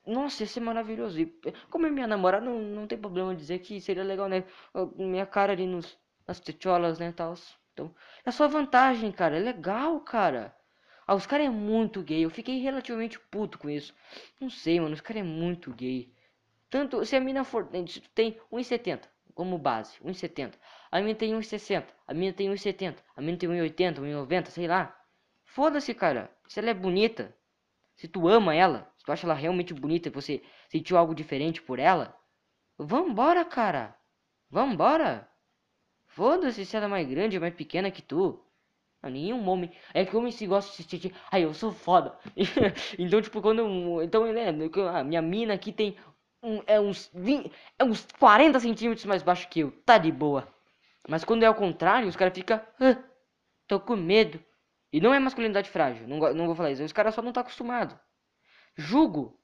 Nossa, 0.06 0.42
ia 0.42 0.46
ser 0.48 0.60
maravilhoso. 0.60 1.20
E, 1.20 1.26
como 1.70 1.86
é 1.86 1.90
minha 1.90 2.06
namorada, 2.06 2.44
não, 2.44 2.60
não 2.60 2.86
tem 2.86 2.98
problema 2.98 3.34
dizer 3.34 3.60
que 3.60 3.80
seria 3.80 4.02
legal, 4.04 4.28
né? 4.28 4.44
Minha 4.96 5.26
cara 5.26 5.52
ali 5.52 5.66
nos, 5.66 5.98
nas 6.26 6.40
tetiolas, 6.40 6.98
né, 6.98 7.12
tal. 7.12 7.34
Então, 7.72 7.94
é 8.24 8.30
só 8.30 8.48
vantagem, 8.48 9.10
cara. 9.12 9.36
É 9.36 9.40
legal, 9.40 10.00
cara. 10.00 10.54
Ah, 11.06 11.14
os 11.14 11.26
caras 11.26 11.46
é 11.46 11.50
muito 11.50 12.02
gay. 12.02 12.24
Eu 12.24 12.30
fiquei 12.30 12.60
relativamente 12.60 13.18
puto 13.18 13.58
com 13.58 13.68
isso. 13.68 13.94
Não 14.40 14.50
sei, 14.50 14.80
mano. 14.80 14.94
Os 14.94 15.00
caras 15.00 15.22
é 15.22 15.26
muito 15.26 15.72
gay. 15.72 16.12
Tanto, 16.70 17.04
se 17.04 17.16
a 17.16 17.20
mina 17.20 17.44
for... 17.44 17.68
Tem 18.14 18.38
1,70 18.52 19.00
como 19.34 19.58
base, 19.58 19.98
1,70. 20.00 20.54
A 20.90 21.00
minha 21.00 21.14
tem 21.14 21.32
1,60, 21.32 21.86
a 22.06 22.14
minha 22.14 22.32
tem 22.32 22.50
1,70, 22.50 22.96
a 23.16 23.20
minha 23.20 23.36
tem 23.36 23.48
1,80, 23.48 23.98
1,90, 24.00 24.46
sei 24.46 24.66
lá. 24.66 24.96
Foda-se, 25.44 25.94
cara. 25.94 26.30
Se 26.48 26.60
ela 26.60 26.70
é 26.70 26.74
bonita, 26.74 27.34
se 27.96 28.08
tu 28.08 28.28
ama 28.28 28.54
ela, 28.54 28.92
se 28.96 29.04
tu 29.04 29.12
acha 29.12 29.26
ela 29.26 29.34
realmente 29.34 29.72
bonita 29.74 30.08
e 30.08 30.12
você 30.12 30.42
sentiu 30.68 30.96
algo 30.96 31.14
diferente 31.14 31.62
por 31.62 31.78
ela, 31.78 32.16
vambora, 32.78 33.44
cara. 33.44 33.96
Vambora. 34.50 35.28
Foda-se 36.14 36.64
se 36.64 36.76
ela 36.76 36.86
é 36.86 36.88
mais 36.88 37.08
grande 37.08 37.36
ou 37.36 37.40
mais 37.40 37.54
pequena 37.54 37.90
que 37.90 38.02
tu. 38.02 38.42
Não, 39.02 39.10
nenhum 39.10 39.48
homem. 39.48 39.70
É 39.94 40.04
que 40.04 40.16
homem 40.16 40.30
se 40.30 40.46
gosta 40.46 40.70
de 40.70 40.76
se 40.76 40.82
sentir. 40.84 41.14
Ai, 41.30 41.44
eu 41.44 41.54
sou 41.54 41.72
foda. 41.72 42.16
então, 42.98 43.20
tipo, 43.20 43.40
quando. 43.40 44.02
Então, 44.02 44.30
né? 44.32 44.48
A 44.94 45.04
minha 45.04 45.22
mina 45.22 45.54
aqui 45.54 45.72
tem 45.72 45.96
um, 46.42 46.62
é, 46.66 46.78
uns 46.80 47.10
20, 47.14 47.50
é 47.78 47.84
uns 47.84 48.06
40 48.18 48.60
centímetros 48.60 49.04
mais 49.06 49.22
baixo 49.22 49.48
que 49.48 49.60
eu. 49.60 49.72
Tá 49.84 49.98
de 49.98 50.12
boa. 50.12 50.46
Mas 51.08 51.24
quando 51.24 51.42
é 51.42 51.46
ao 51.46 51.54
contrário, 51.54 52.08
os 52.08 52.16
caras 52.16 52.34
ficam. 52.34 52.60
tô 53.66 53.80
com 53.80 53.96
medo. 53.96 54.42
E 54.92 55.00
não 55.00 55.14
é 55.14 55.18
masculinidade 55.18 55.70
frágil, 55.70 56.06
não, 56.06 56.18
não 56.34 56.46
vou 56.46 56.54
falar 56.54 56.70
isso. 56.70 56.84
Os 56.84 56.92
caras 56.92 57.14
só 57.14 57.22
não 57.22 57.32
tá 57.32 57.40
acostumado. 57.40 57.98
Julgo 58.76 59.40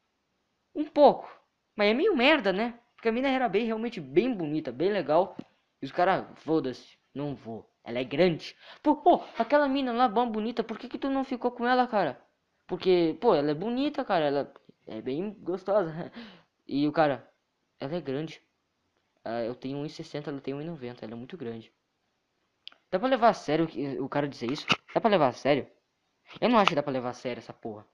um 0.74 0.84
pouco, 0.84 1.28
mas 1.74 1.88
é 1.88 1.94
meio 1.94 2.14
merda, 2.14 2.52
né? 2.52 2.78
Porque 2.94 3.08
a 3.08 3.12
mina 3.12 3.28
era 3.28 3.48
bem, 3.48 3.64
realmente 3.64 4.00
bem 4.00 4.32
bonita, 4.34 4.70
bem 4.70 4.92
legal. 4.92 5.36
E 5.80 5.86
os 5.86 5.92
caras, 5.92 6.26
foda-se, 6.40 6.98
não 7.14 7.34
vou. 7.34 7.70
Ela 7.84 8.00
é 8.00 8.04
grande. 8.04 8.56
Pô, 8.82 8.96
pô, 8.96 9.24
aquela 9.38 9.68
mina 9.68 9.92
lá, 9.92 10.08
bom, 10.08 10.30
bonita, 10.30 10.62
por 10.62 10.78
que 10.78 10.88
que 10.88 10.98
tu 10.98 11.08
não 11.08 11.24
ficou 11.24 11.50
com 11.50 11.66
ela, 11.66 11.86
cara? 11.86 12.20
Porque, 12.66 13.16
pô, 13.20 13.34
ela 13.34 13.50
é 13.50 13.54
bonita, 13.54 14.04
cara, 14.04 14.26
ela 14.26 14.54
é 14.86 15.00
bem 15.00 15.32
gostosa. 15.40 15.92
E 16.70 16.86
o 16.86 16.92
cara, 16.92 17.26
ela 17.80 17.96
é 17.96 18.00
grande. 18.00 18.42
Uh, 19.24 19.44
eu 19.46 19.54
tenho 19.54 19.78
1,60, 19.78 20.28
ela 20.28 20.38
tem 20.38 20.52
1,90, 20.52 21.02
ela 21.02 21.12
é 21.12 21.16
muito 21.16 21.34
grande. 21.34 21.72
Dá 22.90 22.98
pra 22.98 23.08
levar 23.08 23.30
a 23.30 23.34
sério 23.34 23.66
o 24.04 24.08
cara 24.08 24.28
dizer 24.28 24.50
isso? 24.50 24.66
Dá 24.94 25.00
pra 25.00 25.10
levar 25.10 25.28
a 25.28 25.32
sério? 25.32 25.66
Eu 26.38 26.50
não 26.50 26.58
acho 26.58 26.68
que 26.68 26.74
dá 26.74 26.82
pra 26.82 26.92
levar 26.92 27.08
a 27.10 27.14
sério 27.14 27.40
essa 27.40 27.54
porra. 27.54 27.86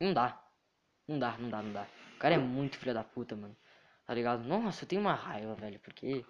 Não 0.00 0.12
dá. 0.12 0.40
Não 1.06 1.18
dá, 1.18 1.36
não 1.36 1.50
dá, 1.50 1.62
não 1.62 1.72
dá. 1.72 1.86
O 2.14 2.18
cara 2.18 2.34
é 2.34 2.38
muito 2.38 2.78
filho 2.78 2.94
da 2.94 3.04
puta, 3.04 3.34
mano. 3.34 3.56
Tá 4.06 4.14
ligado? 4.14 4.44
Nossa, 4.44 4.84
eu 4.84 4.88
tenho 4.88 5.00
uma 5.00 5.14
raiva, 5.14 5.54
velho, 5.54 5.80
porque... 5.80 6.24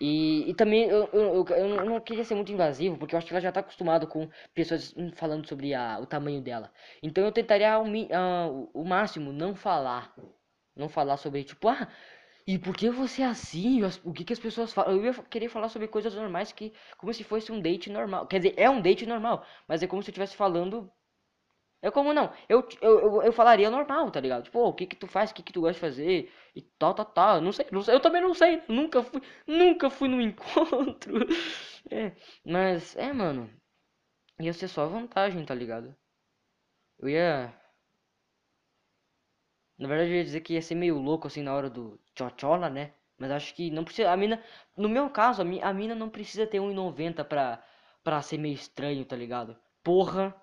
E, 0.00 0.50
e 0.50 0.54
também 0.54 0.84
eu, 0.88 1.08
eu, 1.12 1.46
eu, 1.48 1.84
não 1.84 2.00
queria 2.00 2.24
ser 2.24 2.34
muito 2.34 2.50
invasivo, 2.50 2.96
porque 2.96 3.14
eu 3.14 3.18
acho 3.18 3.26
que 3.26 3.34
ela 3.34 3.40
já 3.40 3.52
tá 3.52 3.60
acostumada 3.60 4.06
com 4.06 4.28
pessoas 4.54 4.94
falando 5.14 5.46
sobre 5.46 5.74
a, 5.74 5.98
o 6.00 6.06
tamanho 6.06 6.40
dela. 6.40 6.72
Então 7.02 7.24
eu 7.24 7.32
tentaria 7.32 7.72
ao, 7.74 7.84
uh, 7.84 8.70
o 8.72 8.84
máximo 8.84 9.32
não 9.32 9.54
falar. 9.54 10.14
Não 10.74 10.88
falar 10.88 11.16
sobre, 11.18 11.44
tipo, 11.44 11.68
ah, 11.68 11.88
e 12.46 12.58
por 12.58 12.74
que 12.76 12.90
você 12.90 13.22
é 13.22 13.26
assim? 13.26 13.80
O 14.04 14.12
que, 14.12 14.24
que 14.24 14.32
as 14.32 14.38
pessoas 14.38 14.72
falam? 14.72 14.96
Eu 14.96 15.04
ia 15.04 15.14
querer 15.24 15.48
falar 15.48 15.68
sobre 15.68 15.88
coisas 15.88 16.14
normais 16.14 16.52
que, 16.52 16.72
como 16.96 17.12
se 17.12 17.22
fosse 17.24 17.52
um 17.52 17.60
date 17.60 17.90
normal. 17.90 18.26
Quer 18.26 18.38
dizer, 18.38 18.54
é 18.56 18.68
um 18.70 18.80
date 18.80 19.06
normal, 19.06 19.44
mas 19.68 19.82
é 19.82 19.86
como 19.86 20.02
se 20.02 20.08
eu 20.08 20.12
estivesse 20.12 20.36
falando 20.36 20.90
é 21.82 21.90
como 21.90 22.12
não, 22.12 22.32
eu, 22.48 22.66
eu, 22.82 23.00
eu, 23.00 23.22
eu, 23.22 23.32
falaria 23.32 23.70
normal, 23.70 24.10
tá 24.10 24.20
ligado? 24.20 24.44
Tipo, 24.44 24.60
o 24.60 24.74
que 24.74 24.86
que 24.86 24.96
tu 24.96 25.06
faz, 25.06 25.30
o 25.30 25.34
que 25.34 25.42
que 25.42 25.52
tu 25.52 25.62
gosta 25.62 25.74
de 25.74 25.80
fazer 25.80 26.32
e 26.54 26.60
tal, 26.62 26.94
tal, 26.94 27.06
tal. 27.06 27.40
Não 27.40 27.52
sei, 27.52 27.66
não 27.72 27.82
sei, 27.82 27.94
eu 27.94 28.00
também 28.00 28.20
não 28.22 28.34
sei, 28.34 28.62
nunca 28.68 29.02
fui, 29.02 29.22
nunca 29.46 29.88
fui 29.90 30.08
no 30.08 30.20
encontro. 30.22 31.26
É, 31.90 32.12
mas, 32.44 32.96
é, 32.96 33.12
mano, 33.12 33.50
ia 34.40 34.52
ser 34.52 34.68
só 34.68 34.86
vantagem, 34.88 35.44
tá 35.44 35.54
ligado? 35.54 35.94
Eu 37.00 37.08
ia... 37.08 37.52
Na 39.78 39.88
verdade, 39.88 40.10
eu 40.10 40.16
ia 40.16 40.22
dizer 40.24 40.40
que 40.42 40.54
ia 40.54 40.62
ser 40.62 40.74
meio 40.76 40.96
louco, 40.98 41.26
assim, 41.26 41.42
na 41.42 41.52
hora 41.54 41.68
do 41.70 41.98
tchotchola, 42.14 42.68
né? 42.70 42.92
Mas 43.18 43.30
acho 43.32 43.52
que 43.54 43.70
não 43.70 43.84
precisa, 43.84 44.10
a 44.10 44.16
mina, 44.16 44.42
no 44.76 44.88
meu 44.88 45.10
caso, 45.10 45.42
a 45.42 45.72
mina 45.74 45.94
não 45.94 46.08
precisa 46.08 46.46
ter 46.46 46.60
1,90 46.60 47.24
pra, 47.24 47.62
pra 48.04 48.22
ser 48.22 48.38
meio 48.38 48.54
estranho, 48.54 49.04
tá 49.04 49.16
ligado? 49.16 49.56
Porra... 49.82 50.34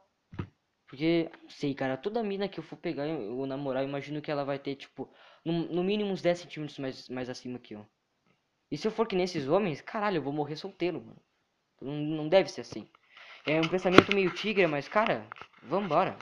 Porque, 0.88 1.30
sei, 1.50 1.74
cara, 1.74 1.98
toda 1.98 2.24
mina 2.24 2.48
que 2.48 2.60
eu 2.60 2.64
for 2.64 2.78
pegar 2.78 3.06
ou 3.06 3.46
namorar, 3.46 3.84
eu 3.84 3.90
imagino 3.90 4.22
que 4.22 4.32
ela 4.32 4.46
vai 4.46 4.58
ter, 4.58 4.76
tipo, 4.76 5.10
no, 5.44 5.54
no 5.68 5.84
mínimo 5.84 6.12
uns 6.12 6.22
10 6.22 6.40
centímetros 6.40 6.80
mais, 6.80 7.10
mais 7.10 7.30
acima 7.30 7.60
que 7.60 7.76
eu. 7.76 7.86
E 8.72 8.78
se 8.78 8.88
eu 8.88 8.92
for 8.92 9.08
que 9.08 9.16
nesses 9.16 9.48
homens, 9.48 9.82
caralho, 9.82 10.18
eu 10.18 10.22
vou 10.22 10.34
morrer 10.34 10.56
solteiro, 10.56 11.02
mano. 11.02 11.22
Não, 11.82 11.94
não 11.94 12.30
deve 12.30 12.50
ser 12.50 12.62
assim. 12.62 12.88
É 13.46 13.60
um 13.60 13.68
pensamento 13.68 14.14
meio 14.14 14.34
tigre, 14.34 14.66
mas, 14.68 14.88
cara, 14.88 15.28
vambora. 15.64 16.18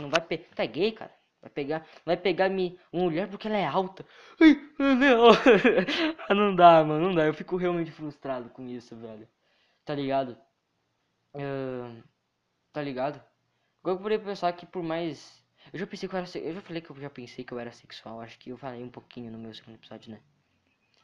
Não 0.00 0.08
vai 0.10 0.20
pegar. 0.20 0.44
Tá 0.54 0.64
gay, 0.64 0.92
cara. 0.92 1.12
Vai 1.40 1.50
pegar, 1.50 1.86
vai 2.06 2.16
pegar 2.16 2.48
me 2.48 2.78
uma 2.90 3.04
mulher 3.04 3.28
porque 3.28 3.46
ela 3.46 3.58
é 3.58 3.66
alta. 3.66 4.06
Não. 4.78 5.28
não 6.34 6.56
dá, 6.56 6.82
mano, 6.82 7.08
não 7.08 7.14
dá. 7.14 7.26
Eu 7.26 7.34
fico 7.34 7.56
realmente 7.56 7.90
frustrado 7.90 8.48
com 8.48 8.66
isso, 8.66 8.96
velho. 8.96 9.28
Tá 9.84 9.94
ligado? 9.94 10.38
Uh, 11.34 12.02
tá 12.72 12.80
ligado? 12.80 13.22
Agora 13.84 13.98
eu 13.98 14.02
poderia 14.02 14.24
pensar 14.24 14.50
que 14.54 14.64
por 14.64 14.82
mais. 14.82 15.44
Eu 15.70 15.78
já 15.78 15.86
pensei 15.86 16.08
que 16.08 16.14
eu 16.14 16.18
era. 16.18 16.26
Eu 16.36 16.54
já 16.54 16.60
falei 16.62 16.80
que 16.80 16.90
eu 16.90 16.96
já 16.96 17.10
pensei 17.10 17.44
que 17.44 17.52
eu 17.52 17.58
era 17.58 17.70
sexual. 17.70 18.18
Acho 18.18 18.38
que 18.38 18.48
eu 18.48 18.56
falei 18.56 18.82
um 18.82 18.88
pouquinho 18.88 19.30
no 19.30 19.38
meu 19.38 19.52
segundo 19.52 19.74
episódio, 19.74 20.10
né? 20.10 20.20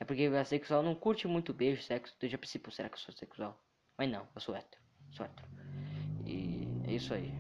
É 0.00 0.04
porque 0.04 0.22
eu 0.22 0.44
sexual 0.46 0.82
não 0.82 0.94
curte 0.94 1.28
muito 1.28 1.52
beijo, 1.52 1.82
sexo. 1.82 2.16
Eu 2.22 2.28
já 2.30 2.38
pensei, 2.38 2.58
pô, 2.58 2.70
será 2.70 2.88
que 2.88 2.94
eu 2.94 2.98
sou 2.98 3.14
sexual? 3.14 3.60
Mas 3.98 4.10
não, 4.10 4.26
eu 4.34 4.40
sou 4.40 4.56
hétero. 4.56 4.82
Sou 5.10 5.26
hétero. 5.26 5.46
E 6.24 6.66
é 6.88 6.92
isso 6.94 7.12
aí. 7.12 7.30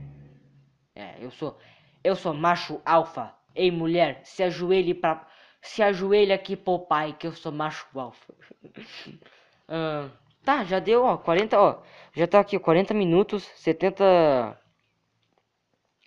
É, 0.94 1.14
eu 1.18 1.30
sou. 1.30 1.58
Eu 2.04 2.14
sou 2.14 2.34
macho 2.34 2.82
alfa. 2.84 3.34
Ei, 3.54 3.70
mulher, 3.70 4.20
se 4.24 4.42
ajoelhe 4.42 4.92
pra. 4.92 5.26
Se 5.62 5.82
ajoelhe 5.82 6.34
aqui 6.34 6.54
pro 6.54 6.80
pai, 6.80 7.16
que 7.18 7.26
eu 7.26 7.32
sou 7.32 7.50
macho 7.50 7.86
alfa. 7.98 8.34
uh, 8.34 10.10
tá, 10.44 10.64
já 10.64 10.78
deu, 10.78 11.02
ó, 11.02 11.16
40, 11.16 11.58
ó. 11.58 11.82
Já 12.12 12.26
tá 12.26 12.40
aqui, 12.40 12.58
40 12.58 12.92
minutos, 12.92 13.44
70 13.56 14.59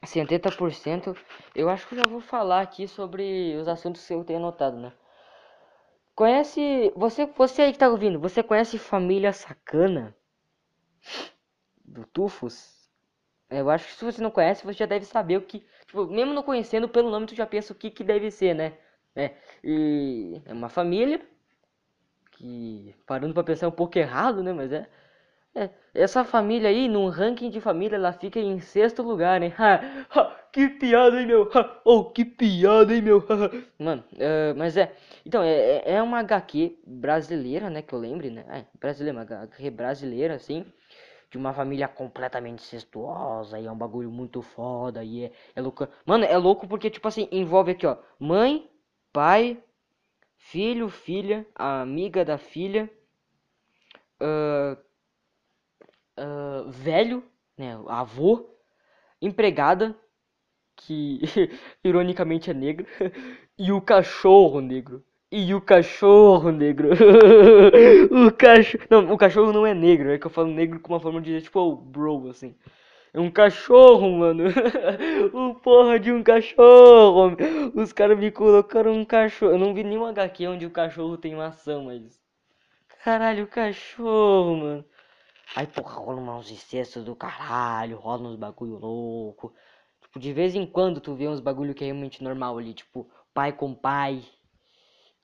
70%. 0.06 1.16
Eu 1.56 1.70
acho 1.70 1.88
que 1.88 1.95
já 1.95 2.04
vou 2.08 2.20
falar 2.22 2.62
aqui 2.62 2.88
sobre 2.88 3.56
os 3.56 3.68
assuntos 3.68 4.06
que 4.06 4.14
eu 4.14 4.24
tenho 4.24 4.39
anotado, 4.39 4.78
né? 4.78 4.93
Conhece. 6.16 6.91
Você, 6.95 7.26
você 7.26 7.64
aí 7.64 7.74
que 7.74 7.80
tá 7.80 7.89
ouvindo, 7.89 8.20
você 8.20 8.43
conhece 8.43 8.78
Família 8.78 9.34
Sacana? 9.34 10.16
Do 11.84 12.06
Tufos? 12.06 12.89
Eu 13.49 13.70
acho 13.70 13.86
que 13.88 13.93
se 13.93 14.06
você 14.06 14.22
não 14.22 14.32
conhece, 14.32 14.66
você 14.66 14.80
já 14.80 14.86
deve 14.86 15.06
saber 15.06 15.38
o 15.38 15.41
que. 15.41 15.66
Tipo, 15.86 16.06
mesmo 16.08 16.34
não 16.34 16.43
conhecendo 16.43 16.89
pelo 16.89 17.10
nome, 17.12 17.28
tu 17.28 17.36
já 17.36 17.45
pensa 17.45 17.74
o 17.74 17.76
que, 17.76 17.91
que 17.91 18.04
deve 18.04 18.32
ser, 18.32 18.56
né? 18.56 18.78
É, 19.16 19.36
e 19.64 20.41
é 20.45 20.54
uma 20.54 20.70
família 20.70 21.22
que. 22.32 22.95
Parando 23.06 23.34
pra 23.34 23.43
pensar 23.43 23.66
é 23.68 23.70
um 23.70 23.72
pouco 23.72 23.97
errado, 23.97 24.41
né? 24.43 24.54
Mas 24.54 24.72
é 24.72 24.89
é, 25.56 25.70
essa 25.93 26.24
família 26.24 26.68
aí, 26.70 26.88
num 26.88 27.10
ranking 27.10 27.49
de 27.49 27.62
família, 27.62 27.95
ela 27.95 28.12
fica 28.12 28.39
em 28.39 28.60
sexto 28.60 29.04
lugar, 29.04 29.39
né? 29.39 29.54
Ha, 29.58 30.08
ha, 30.10 30.36
que 30.51 30.68
piada, 30.68 31.20
hein, 31.22 31.28
meu? 31.28 31.47
Ha, 31.54 31.82
oh, 31.86 32.06
que 32.06 32.26
piada, 32.26 32.93
hein, 32.93 33.04
meu? 33.04 33.24
Mano, 33.78 34.04
uh, 34.14 34.58
mas 34.58 34.76
é. 34.78 34.95
Então, 35.24 35.43
é, 35.43 35.54
é, 35.54 35.91
é 35.93 36.01
uma 36.01 36.20
HQ 36.20 36.80
brasileira, 36.88 37.70
né? 37.70 37.84
Que 37.84 37.93
eu 37.93 37.99
lembre, 37.99 38.32
né? 38.32 38.45
É, 38.49 38.66
brasileira, 38.80 39.20
uma 39.20 39.24
HQ 39.24 39.70
brasileira, 39.70 40.34
assim. 40.36 40.66
De 41.30 41.38
uma 41.38 41.54
família 41.54 41.88
completamente 41.88 42.64
incestuosa. 42.64 43.60
E 43.60 43.68
é 43.68 43.72
um 43.72 43.78
bagulho 43.78 44.10
muito 44.10 44.41
foda. 44.41 45.04
E 45.04 45.26
é, 45.26 45.32
é 45.56 45.62
louco. 45.62 45.88
Mano, 46.04 46.26
é 46.26 46.38
louco 46.38 46.68
porque, 46.68 46.89
tipo 46.89 47.08
assim, 47.08 47.28
envolve 47.32 47.72
aqui, 47.72 47.86
ó. 47.86 47.97
Mãe, 48.20 48.68
pai, 49.12 49.62
filho, 50.36 50.89
filha, 50.89 51.45
amiga 51.56 52.26
da 52.26 52.39
filha. 52.39 52.89
Uh, 54.20 54.78
uh, 56.20 56.70
velho, 56.70 57.24
né, 57.57 57.78
avô, 57.88 58.49
empregada, 59.22 59.95
que 60.76 61.22
ironicamente 61.84 62.49
é 62.49 62.53
negra, 62.53 62.86
e 63.57 63.72
o 63.72 63.82
cachorro 63.82 64.59
negro. 64.61 65.03
E 65.32 65.51
o 65.55 65.59
cachorro 65.59 66.51
negro. 66.51 66.89
o 68.11 68.32
cachorro. 68.32 68.84
Não, 68.88 69.11
o 69.11 69.18
cachorro 69.18 69.51
não 69.51 69.66
é 69.66 69.74
negro, 69.74 70.11
é 70.11 70.20
que 70.20 70.28
eu 70.28 70.32
falo 70.32 70.49
negro 70.49 70.80
com 70.80 70.93
uma 70.93 70.99
forma 70.99 71.20
de 71.20 71.41
tipo, 71.41 71.59
oh, 71.59 71.76
bro, 71.76 72.30
assim. 72.30 72.55
É 73.11 73.20
um 73.20 73.32
cachorro, 73.32 74.11
mano. 74.11 74.43
o 75.34 75.55
porra 75.55 75.99
de 75.99 76.11
um 76.11 76.24
cachorro. 76.24 77.36
Os 77.76 77.93
caras 77.93 78.18
me 78.18 78.32
colocaram 78.32 78.93
um 78.93 79.05
cachorro. 79.05 79.51
Eu 79.53 79.59
não 79.59 79.74
vi 79.74 79.84
nenhum 79.84 80.05
HQ 80.05 80.47
onde 80.47 80.66
o 80.66 80.72
cachorro 80.72 81.18
tem 81.18 81.36
maçã, 81.36 81.82
mas. 81.82 82.20
Caralho, 83.03 83.45
o 83.45 83.47
cachorro, 83.47 84.55
mano. 84.55 84.86
Aí, 85.56 85.68
porra, 85.68 85.95
rola 85.95 86.20
uns 86.20 86.51
excessos 86.51 87.04
do 87.04 87.16
caralho, 87.16 87.97
rola 87.97 88.30
uns 88.30 88.36
bagulho 88.36 88.78
louco. 88.78 89.54
Tipo, 90.01 90.20
de 90.20 90.34
vez 90.34 90.56
em 90.56 90.66
quando 90.66 90.99
tu 90.99 91.16
vê 91.16 91.28
uns 91.28 91.39
bagulho 91.39 91.74
que 91.76 91.84
é 91.84 91.88
realmente 91.88 92.24
normal 92.24 92.58
ali, 92.58 92.74
tipo, 92.74 93.10
pai 93.34 93.54
com 93.54 93.74
pai, 93.74 94.24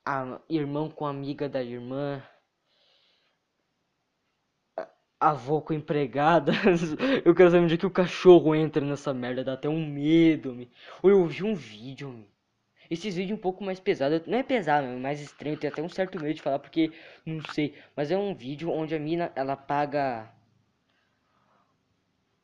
a, 0.04 0.40
irmão 0.48 0.88
com 0.88 1.06
amiga 1.06 1.48
da 1.48 1.62
irmã, 1.62 2.22
avô 5.18 5.60
com 5.60 5.74
empregada. 5.74 6.52
eu 7.24 7.34
quero 7.34 7.50
saber 7.50 7.64
onde 7.64 7.74
é 7.74 7.78
que 7.78 7.86
o 7.86 7.90
cachorro 7.90 8.54
entra 8.54 8.84
nessa 8.84 9.12
merda, 9.12 9.44
dá 9.44 9.52
até 9.54 9.68
um 9.68 9.86
medo, 9.86 10.54
me. 10.54 10.70
Ou 11.02 11.10
eu 11.10 11.26
vi 11.26 11.44
um 11.44 11.54
vídeo. 11.54 12.26
Esses 12.90 13.14
vídeos 13.14 13.38
um 13.38 13.40
pouco 13.42 13.64
mais 13.64 13.80
pesados, 13.80 14.26
não 14.26 14.36
é 14.38 14.42
pesado, 14.42 14.86
é 14.86 14.96
mais 14.96 15.20
estranho, 15.20 15.56
tem 15.56 15.68
até 15.70 15.80
um 15.82 15.88
certo 15.88 16.20
medo 16.20 16.34
de 16.34 16.42
falar 16.42 16.58
porque 16.58 16.92
não 17.24 17.40
sei, 17.54 17.74
mas 17.96 18.10
é 18.10 18.18
um 18.18 18.34
vídeo 18.34 18.70
onde 18.70 18.94
a 18.94 18.98
mina 18.98 19.32
ela 19.36 19.56
paga 19.56 20.30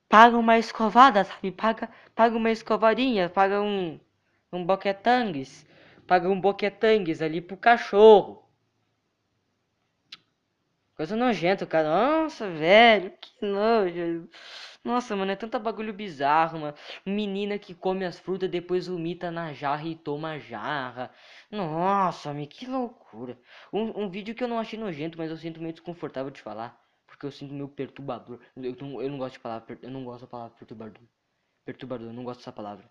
paga 0.08 0.36
uma 0.36 0.58
escovada, 0.58 1.22
sabe? 1.24 1.52
Paga, 1.52 1.88
paga 2.14 2.36
uma 2.36 2.50
escovadinha, 2.50 3.28
paga 3.30 3.60
um 3.62 4.00
um 4.52 4.64
boquetangues, 4.64 5.66
paga 6.06 6.28
um 6.28 6.40
boquetangues 6.40 7.20
ali 7.22 7.40
pro 7.40 7.56
cachorro. 7.56 8.45
Coisa 10.96 11.14
nojenta, 11.16 11.66
cara. 11.66 11.88
Nossa, 11.88 12.48
velho, 12.50 13.10
que 13.20 13.44
nojo. 13.46 14.28
Nossa, 14.84 15.14
mano, 15.16 15.32
é 15.32 15.36
tanta 15.36 15.58
bagulho 15.58 15.92
bizarro, 15.92 16.58
mano. 16.60 16.76
Menina 17.04 17.58
que 17.58 17.74
come 17.74 18.04
as 18.04 18.18
frutas, 18.18 18.50
depois 18.50 18.86
vomita 18.86 19.30
na 19.30 19.52
jarra 19.52 19.86
e 19.88 19.94
toma 19.96 20.30
a 20.32 20.38
jarra. 20.38 21.10
Nossa, 21.50 22.32
me 22.34 22.46
que 22.46 22.66
loucura. 22.66 23.38
Um, 23.72 24.04
um 24.04 24.10
vídeo 24.10 24.34
que 24.34 24.42
eu 24.44 24.48
não 24.48 24.58
achei 24.58 24.78
nojento, 24.78 25.18
mas 25.18 25.30
eu 25.30 25.36
sinto 25.36 25.60
meio 25.60 25.72
desconfortável 25.72 26.30
de 26.30 26.40
falar. 26.40 26.80
porque 27.06 27.26
eu 27.26 27.32
sinto 27.32 27.52
meio 27.54 27.68
perturbador. 27.68 28.40
Eu 28.56 28.76
não, 28.80 29.02
eu 29.02 29.10
não 29.10 29.18
gosto 29.18 29.34
de 29.34 29.40
palavra, 29.40 29.78
eu 29.82 29.90
não 29.90 30.04
gosto 30.04 30.22
da 30.22 30.26
palavra 30.28 30.56
perturbador. 30.56 31.02
Perturbador, 31.64 32.08
eu 32.08 32.14
não 32.14 32.24
gosto 32.24 32.40
dessa 32.40 32.52
palavra. 32.52 32.90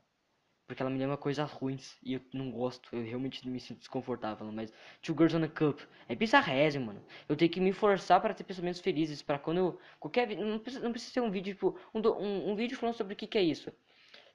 Porque 0.67 0.81
ela 0.81 0.89
me 0.89 0.97
lembra 0.97 1.15
coisas 1.15 1.51
ruins 1.51 1.95
e 2.01 2.13
eu 2.13 2.21
não 2.33 2.49
gosto. 2.51 2.89
Eu 2.95 3.03
realmente 3.03 3.47
me 3.47 3.59
sinto 3.59 3.79
desconfortável. 3.79 4.51
Mas 4.51 4.73
Two 5.01 5.15
Girls 5.15 5.35
on 5.35 5.43
a 5.43 5.47
Cup 5.47 5.79
é 6.07 6.15
bizarrésimo, 6.15 6.87
mano. 6.87 7.05
Eu 7.29 7.35
tenho 7.35 7.51
que 7.51 7.61
me 7.61 7.71
forçar 7.71 8.19
para 8.19 8.33
ter 8.33 8.43
pensamentos 8.43 8.81
felizes. 8.81 9.21
para 9.21 9.37
quando 9.37 9.57
eu. 9.57 9.79
Qualquer 9.99 10.35
Não 10.35 10.57
precisa, 10.57 10.83
não 10.83 10.91
precisa 10.91 11.13
ser 11.13 11.21
um 11.21 11.29
vídeo, 11.29 11.53
tipo. 11.53 11.77
Um, 11.93 11.99
um, 12.01 12.51
um 12.51 12.55
vídeo 12.55 12.77
falando 12.77 12.95
sobre 12.95 13.13
o 13.13 13.15
que, 13.15 13.27
que 13.27 13.37
é 13.37 13.43
isso. 13.43 13.71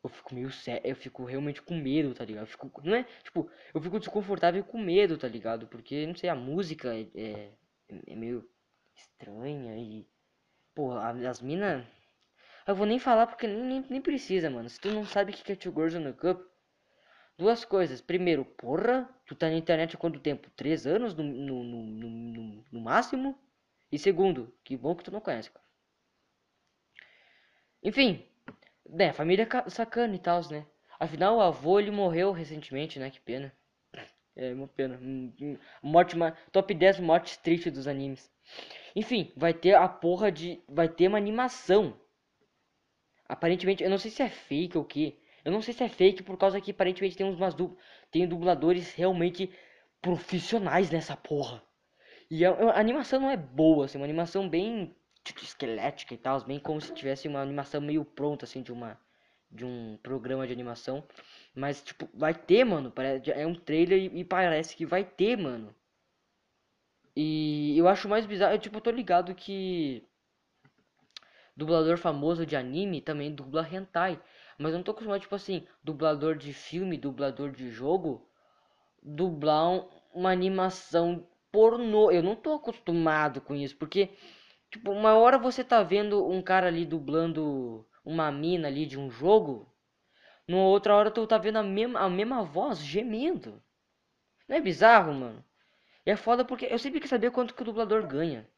Eu 0.03 0.09
fico 0.09 0.35
meio 0.35 0.51
sério. 0.53 0.87
Eu 0.87 0.97
fico 0.97 1.25
realmente 1.25 1.61
com 1.63 1.75
medo, 1.75 2.15
tá 2.15 2.25
ligado? 2.25 2.45
Eu 2.45 2.47
fico. 2.47 2.71
Não 2.85 2.95
é? 2.95 3.05
Tipo, 3.25 3.51
eu 3.75 3.81
fico 3.81 3.99
desconfortável 3.99 4.63
com 4.65 4.79
medo, 4.79 5.19
tá 5.19 5.27
ligado? 5.29 5.67
Porque, 5.67 6.07
não 6.07 6.15
sei, 6.15 6.31
a 6.31 6.35
música 6.35 6.95
é, 6.95 7.09
é, 7.15 7.51
é 8.07 8.17
meio 8.17 8.49
estranha 8.95 9.77
e. 9.77 10.07
Pô, 10.75 10.93
as 10.93 11.41
minas. 11.43 11.85
Eu 12.67 12.75
vou 12.75 12.87
nem 12.87 12.99
falar 12.99 13.27
porque 13.27 13.47
nem, 13.47 13.63
nem, 13.63 13.87
nem, 13.89 14.01
precisa, 14.01 14.51
mano. 14.51 14.69
Se 14.69 14.81
tu 14.81 14.91
não 14.91 15.05
sabe 15.05 15.33
o 15.33 15.35
que 15.35 15.53
é 15.53 15.57
Two 15.57 15.73
Girls 15.73 15.97
on 15.97 16.05
the 16.05 16.13
Cup, 16.13 16.41
duas 17.39 17.65
coisas. 17.65 18.01
Primeiro, 18.01 18.45
porra, 18.45 19.09
tu 19.27 19.35
tá 19.35 19.49
na 19.49 19.57
internet 19.57 19.97
há 19.97 19.99
quanto 19.99 20.21
tempo? 20.21 20.51
Três 20.51 20.87
anos 20.87 21.15
no, 21.15 21.25
no, 21.25 21.65
no, 21.65 22.65
no, 22.71 22.81
máximo? 22.81 23.39
E 23.91 23.99
segundo, 23.99 24.55
que 24.63 24.77
bom 24.77 24.95
que 24.95 25.05
tu 25.05 25.11
não 25.11 25.21
conhece, 25.21 25.51
cara. 25.51 25.65
Enfim, 27.83 28.25
né, 28.89 29.13
família 29.13 29.49
sacana 29.69 30.15
e 30.15 30.19
tal, 30.19 30.41
né? 30.51 30.67
Afinal, 30.99 31.39
o 31.39 31.41
avô 31.41 31.81
ele 31.81 31.91
morreu 31.91 32.31
recentemente, 32.31 32.99
né? 32.99 33.11
Que 33.11 33.21
pena. 33.21 33.53
É 34.37 34.53
uma 34.53 34.69
pena. 34.69 35.01
Morte, 35.83 36.15
top 36.53 36.75
10 36.75 37.01
mortes 37.01 37.39
tristes 37.39 37.73
dos 37.73 37.89
animes. 37.89 38.31
Enfim, 38.95 39.33
vai 39.37 39.55
ter 39.55 39.75
a 39.75 39.89
porra 39.89 40.31
de. 40.31 40.63
Vai 40.69 40.89
ter 40.89 41.09
uma 41.09 41.19
animação 41.19 41.99
Aparentemente, 43.31 43.85
eu 43.85 43.89
não 43.89 43.97
sei 43.97 44.11
se 44.11 44.23
é 44.23 44.29
fake 44.29 44.77
ou 44.77 44.83
o 44.83 44.87
que. 44.87 45.17
Eu 45.45 45.53
não 45.53 45.63
sei 45.63 45.73
se 45.73 45.85
é 45.85 45.89
fake 45.89 46.25
por 46.25 46.37
causa 46.37 46.61
que 46.61 46.73
aparentemente 46.73 47.17
tem 47.17 47.25
umas 47.25 47.55
du 47.55 47.77
tem 48.11 48.27
dubladores 48.27 48.93
realmente 48.93 49.49
profissionais 50.03 50.91
nessa 50.91 51.17
porra. 51.17 51.63
E 52.29 52.45
a, 52.45 52.51
a, 52.51 52.81
animação 52.81 53.21
não 53.21 53.31
é 53.31 53.37
boa, 53.37 53.85
assim, 53.85 53.99
uma 53.99 54.05
animação 54.05 54.49
bem 54.49 54.97
tipo, 55.23 55.41
esquelética 55.45 56.13
e 56.13 56.19
tal, 56.19 56.45
bem 56.45 56.59
como 56.59 56.81
se 56.81 56.93
tivesse 56.93 57.29
uma 57.29 57.41
animação 57.41 57.81
meio 57.81 58.05
pronta 58.05 58.45
assim 58.47 58.63
de 58.63 58.73
uma 58.73 58.99
de 59.51 59.65
um 59.65 59.97
programa 60.03 60.45
de 60.45 60.53
animação. 60.53 61.07
Mas 61.55 61.83
tipo, 61.85 62.09
vai 62.13 62.35
ter, 62.35 62.65
mano, 62.65 62.93
é 63.33 63.47
um 63.47 63.55
trailer 63.55 63.99
e, 64.13 64.21
e 64.21 64.25
parece 64.25 64.75
que 64.75 64.85
vai 64.85 65.05
ter, 65.05 65.37
mano. 65.39 65.73
E 67.15 67.79
eu 67.79 67.87
acho 67.87 68.09
mais 68.09 68.27
bizarro, 68.27 68.55
eu, 68.55 68.59
tipo, 68.59 68.77
eu 68.79 68.81
tô 68.81 68.91
ligado 68.91 69.35
que 69.37 70.05
dublador 71.61 71.99
famoso 71.99 72.47
de 72.47 72.57
anime 72.57 73.03
também 73.03 73.35
dubla 73.35 73.69
hentai. 73.71 74.19
Mas 74.59 74.73
eu 74.73 74.79
não 74.79 74.83
tô 74.83 74.93
acostumado, 74.93 75.21
tipo 75.21 75.35
assim, 75.35 75.67
dublador 75.85 76.37
de 76.37 76.53
filme, 76.53 76.97
dublador 76.97 77.51
de 77.51 77.71
jogo, 77.71 78.27
dublar 79.03 79.69
um, 79.71 79.89
uma 80.15 80.31
animação 80.31 81.27
pornô. 81.53 82.11
Eu 82.11 82.23
não 82.23 82.35
tô 82.35 82.55
acostumado 82.55 83.41
com 83.43 83.55
isso, 83.55 83.77
porque, 83.77 84.11
tipo, 84.71 84.91
uma 84.91 85.15
hora 85.15 85.39
você 85.39 85.63
tá 85.63 85.83
vendo 85.83 86.27
um 86.27 86.43
cara 86.43 86.69
ali 86.69 86.87
dublando 86.87 87.87
uma 88.05 88.31
mina 88.33 88.69
ali 88.69 88.87
de 88.87 88.99
um 88.99 89.11
jogo, 89.11 89.71
numa 90.49 90.65
outra 90.65 90.95
hora 90.95 91.11
tu 91.11 91.27
tá 91.27 91.39
vendo 91.39 91.59
a 91.59 91.63
mesma, 91.63 92.01
a 92.01 92.09
mesma 92.09 92.43
voz 92.43 92.79
gemendo. 92.79 93.63
Não 94.49 94.57
é 94.57 94.61
bizarro, 94.61 95.13
mano? 95.13 95.45
E 96.07 96.11
é 96.11 96.17
foda 96.17 96.45
porque 96.45 96.67
eu 96.67 96.79
sempre 96.79 97.01
quis 97.01 97.11
saber 97.11 97.31
quanto 97.31 97.55
que 97.55 97.63
o 97.63 97.65
dublador 97.65 98.07
ganha. 98.07 98.49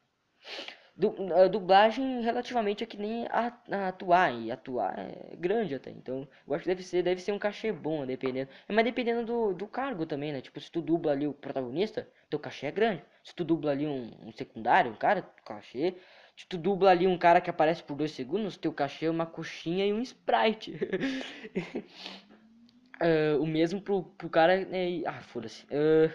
Du, 0.94 1.14
dublagem 1.50 2.20
relativamente 2.20 2.84
é 2.84 2.86
que 2.86 2.98
nem 2.98 3.26
a, 3.28 3.52
a, 3.70 3.88
atuar, 3.88 4.30
e 4.34 4.50
atuar 4.50 4.98
é 4.98 5.34
grande 5.36 5.74
até. 5.74 5.90
Então, 5.90 6.28
eu 6.46 6.54
acho 6.54 6.64
que 6.64 6.68
deve 6.68 6.82
ser, 6.82 7.02
deve 7.02 7.20
ser 7.20 7.32
um 7.32 7.38
cachê 7.38 7.72
bom, 7.72 8.04
dependendo. 8.06 8.50
Mas 8.68 8.84
dependendo 8.84 9.24
do, 9.24 9.54
do 9.54 9.66
cargo 9.66 10.04
também, 10.04 10.32
né? 10.32 10.42
Tipo, 10.42 10.60
se 10.60 10.70
tu 10.70 10.82
dubla 10.82 11.12
ali 11.12 11.26
o 11.26 11.32
protagonista, 11.32 12.06
teu 12.28 12.38
cachê 12.38 12.66
é 12.66 12.70
grande. 12.70 13.02
Se 13.24 13.34
tu 13.34 13.42
dubla 13.42 13.70
ali 13.70 13.86
um, 13.86 14.10
um 14.22 14.32
secundário, 14.32 14.92
um 14.92 14.96
cara, 14.96 15.22
cachê. 15.44 15.96
Se 16.36 16.46
tu 16.46 16.58
dubla 16.58 16.90
ali 16.90 17.06
um 17.06 17.16
cara 17.16 17.40
que 17.40 17.48
aparece 17.48 17.82
por 17.82 17.96
dois 17.96 18.12
segundos, 18.12 18.58
teu 18.58 18.72
cachê 18.72 19.06
é 19.06 19.10
uma 19.10 19.26
coxinha 19.26 19.86
e 19.86 19.92
um 19.94 20.02
sprite. 20.02 20.72
uh, 23.00 23.36
o 23.42 23.46
mesmo 23.46 23.80
pro, 23.80 24.02
pro 24.02 24.28
cara. 24.28 24.64
Né? 24.66 25.02
Ah, 25.06 25.22
foda-se. 25.22 25.64
Uh, 25.66 26.12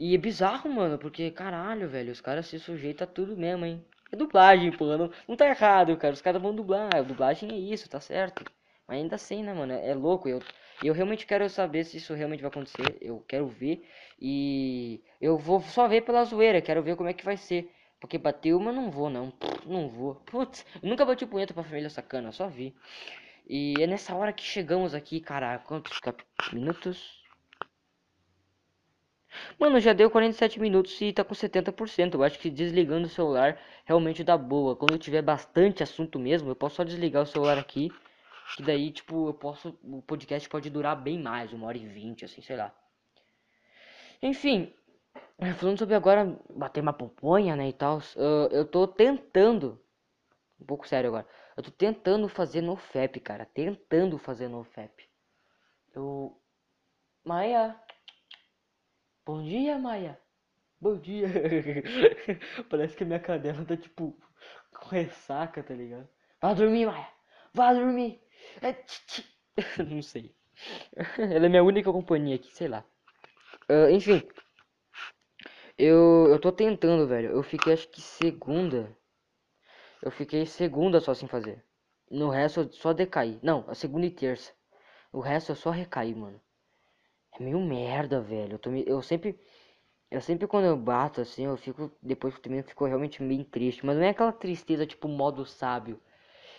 e 0.00 0.14
é 0.14 0.18
bizarro, 0.18 0.68
mano, 0.70 0.98
porque 0.98 1.30
caralho, 1.30 1.88
velho, 1.88 2.10
os 2.12 2.20
caras 2.20 2.46
se 2.46 2.58
sujeitam 2.58 3.06
a 3.06 3.10
tudo 3.10 3.36
mesmo, 3.36 3.64
hein? 3.66 3.84
É 4.12 4.16
dublagem, 4.16 4.72
pô, 4.72 4.86
não, 4.96 5.10
não 5.28 5.36
tá 5.36 5.46
errado, 5.48 5.96
cara. 5.96 6.14
Os 6.14 6.22
caras 6.22 6.42
vão 6.42 6.54
dublar, 6.54 6.88
a 6.96 7.02
dublagem 7.02 7.50
é 7.52 7.56
isso, 7.58 7.88
tá 7.88 8.00
certo. 8.00 8.44
Mas 8.88 8.98
ainda 8.98 9.14
assim, 9.16 9.42
né, 9.42 9.52
mano, 9.54 9.72
é, 9.72 9.90
é 9.90 9.94
louco. 9.94 10.28
Eu, 10.28 10.40
eu 10.82 10.92
realmente 10.94 11.26
quero 11.26 11.48
saber 11.48 11.84
se 11.84 11.98
isso 11.98 12.14
realmente 12.14 12.40
vai 12.40 12.50
acontecer. 12.50 12.98
Eu 13.00 13.20
quero 13.28 13.46
ver. 13.46 13.86
E 14.20 15.00
eu 15.20 15.36
vou 15.38 15.60
só 15.60 15.86
ver 15.86 16.00
pela 16.02 16.24
zoeira, 16.24 16.60
quero 16.62 16.82
ver 16.82 16.96
como 16.96 17.08
é 17.08 17.12
que 17.14 17.24
vai 17.24 17.36
ser. 17.36 17.70
Porque 18.00 18.18
bateu, 18.18 18.58
mas 18.58 18.74
não 18.74 18.90
vou, 18.90 19.10
não. 19.10 19.32
Não 19.66 19.88
vou. 19.88 20.14
Putz, 20.26 20.64
nunca 20.82 21.04
bati 21.04 21.26
punheta 21.26 21.54
pra 21.54 21.62
família 21.62 21.90
sacana, 21.90 22.32
só 22.32 22.48
vi. 22.48 22.74
E 23.48 23.74
é 23.82 23.86
nessa 23.86 24.14
hora 24.16 24.32
que 24.32 24.44
chegamos 24.44 24.94
aqui, 24.94 25.20
cara. 25.20 25.58
Quantos 25.60 25.98
minutos? 26.52 27.19
Mano, 29.58 29.78
já 29.80 29.92
deu 29.92 30.10
47 30.10 30.58
minutos 30.60 31.00
e 31.00 31.12
tá 31.12 31.22
com 31.24 31.34
70%. 31.34 32.14
Eu 32.14 32.22
acho 32.22 32.38
que 32.38 32.50
desligando 32.50 33.06
o 33.06 33.10
celular 33.10 33.58
realmente 33.84 34.24
dá 34.24 34.36
boa. 34.36 34.76
Quando 34.76 34.92
eu 34.92 34.98
tiver 34.98 35.22
bastante 35.22 35.82
assunto 35.82 36.18
mesmo, 36.18 36.50
eu 36.50 36.56
posso 36.56 36.76
só 36.76 36.84
desligar 36.84 37.22
o 37.22 37.26
celular 37.26 37.58
aqui. 37.58 37.90
Que 38.56 38.62
daí, 38.62 38.90
tipo, 38.90 39.28
eu 39.28 39.34
posso. 39.34 39.78
O 39.84 40.02
podcast 40.02 40.48
pode 40.48 40.70
durar 40.70 40.96
bem 41.00 41.18
mais, 41.18 41.52
uma 41.52 41.66
hora 41.66 41.78
e 41.78 41.86
vinte, 41.86 42.24
assim, 42.24 42.42
sei 42.42 42.56
lá. 42.56 42.74
Enfim, 44.22 44.72
falando 45.56 45.78
sobre 45.78 45.94
agora 45.94 46.38
bater 46.50 46.80
uma 46.80 46.92
poponha, 46.92 47.54
né, 47.56 47.68
e 47.68 47.72
tal. 47.72 47.98
Uh, 47.98 48.48
eu 48.50 48.64
tô 48.64 48.86
tentando. 48.86 49.80
Um 50.60 50.66
pouco 50.66 50.86
sério 50.86 51.08
agora. 51.08 51.26
Eu 51.56 51.62
tô 51.62 51.70
tentando 51.70 52.28
fazer 52.28 52.60
no 52.60 52.76
FEP, 52.76 53.20
cara. 53.20 53.46
Tentando 53.46 54.18
fazer 54.18 54.48
no 54.48 54.64
FEP. 54.64 55.08
Eu. 55.94 56.36
Maia. 57.24 57.78
Bom 59.24 59.42
dia, 59.42 59.78
Maia. 59.78 60.18
Bom 60.80 60.96
dia. 60.98 61.28
Parece 62.70 62.96
que 62.96 63.04
a 63.04 63.06
minha 63.06 63.20
cadela 63.20 63.64
tá 63.64 63.76
tipo 63.76 64.16
com 64.72 64.88
ressaca, 64.88 65.62
tá 65.62 65.74
ligado? 65.74 66.08
Vá 66.40 66.54
dormir, 66.54 66.86
Maia. 66.86 67.08
Vá 67.54 67.72
dormir. 67.72 68.20
É, 68.62 68.72
Não 69.84 70.02
sei. 70.02 70.34
Ela 71.18 71.46
é 71.46 71.48
minha 71.48 71.62
única 71.62 71.92
companhia 71.92 72.36
aqui, 72.36 72.54
sei 72.54 72.68
lá. 72.68 72.84
Uh, 73.70 73.90
enfim. 73.90 74.22
Eu, 75.76 76.28
eu 76.28 76.38
tô 76.40 76.52
tentando, 76.52 77.06
velho. 77.06 77.30
Eu 77.30 77.42
fiquei 77.42 77.72
acho 77.72 77.88
que 77.88 78.00
segunda. 78.00 78.96
Eu 80.02 80.10
fiquei 80.10 80.46
segunda 80.46 81.00
só 81.00 81.14
sem 81.14 81.28
fazer. 81.28 81.64
No 82.10 82.28
resto 82.30 82.60
eu 82.60 82.72
só 82.72 82.92
decaí. 82.92 83.38
Não, 83.42 83.64
a 83.68 83.74
segunda 83.74 84.06
e 84.06 84.10
terça. 84.10 84.52
O 85.12 85.20
resto 85.20 85.52
eu 85.52 85.56
só 85.56 85.70
recaí, 85.70 86.14
mano. 86.14 86.40
Meio 87.40 87.58
merda, 87.58 88.20
velho. 88.20 88.52
Eu, 88.54 88.58
tô, 88.58 88.70
eu 88.70 89.02
sempre. 89.02 89.36
Eu 90.10 90.20
sempre 90.20 90.46
quando 90.46 90.66
eu 90.66 90.76
bato 90.76 91.20
assim, 91.20 91.46
eu 91.46 91.56
fico. 91.56 91.90
Depois 92.02 92.34
que 92.34 92.40
termino, 92.40 92.62
fico 92.64 92.84
realmente 92.86 93.22
meio 93.22 93.44
triste. 93.44 93.84
Mas 93.86 93.96
não 93.96 94.04
é 94.04 94.10
aquela 94.10 94.32
tristeza 94.32 94.86
tipo 94.86 95.08
modo 95.08 95.44
sábio. 95.46 96.00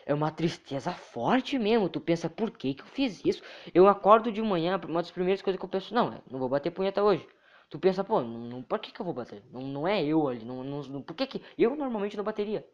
É 0.06 0.14
uma 0.14 0.32
tristeza 0.32 0.92
forte 0.94 1.60
mesmo. 1.60 1.90
Tu 1.90 2.02
pensa, 2.02 2.30
por 2.30 2.52
que 2.52 2.74
que 2.74 2.82
eu 2.84 2.88
fiz 2.88 3.24
isso? 3.26 3.44
Eu 3.74 3.88
acordo 3.88 4.32
de 4.32 4.42
manhã, 4.42 4.80
uma 4.88 5.02
das 5.02 5.12
primeiras 5.12 5.42
coisas 5.42 5.60
que 5.60 5.66
eu 5.66 5.70
penso, 5.70 5.94
não, 5.94 6.22
não 6.30 6.40
vou 6.40 6.50
bater 6.50 6.72
punheta 6.72 7.04
hoje. 7.04 7.28
Tu 7.70 7.80
pensa, 7.80 8.04
pô, 8.04 8.22
não, 8.22 8.40
não, 8.40 8.64
por 8.64 8.80
que 8.80 8.92
que 8.92 9.00
eu 9.02 9.06
vou 9.06 9.14
bater? 9.14 9.44
Não, 9.52 9.62
não 9.62 9.88
é 9.88 10.04
eu 10.04 10.28
ali, 10.28 10.46
não, 10.46 10.64
não, 10.64 10.82
não, 10.84 11.02
por 11.04 11.16
que 11.16 11.28
que... 11.28 11.42
Eu 11.58 11.76
normalmente 11.76 12.18
não 12.18 12.24
bateria. 12.24 12.68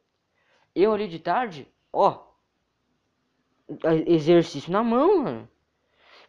Eu 0.76 0.94
ali 0.94 1.08
de 1.08 1.20
tarde, 1.20 1.68
ó, 1.94 2.24
exercício 4.06 4.72
na 4.72 4.84
mão, 4.84 5.24
mano. 5.24 5.50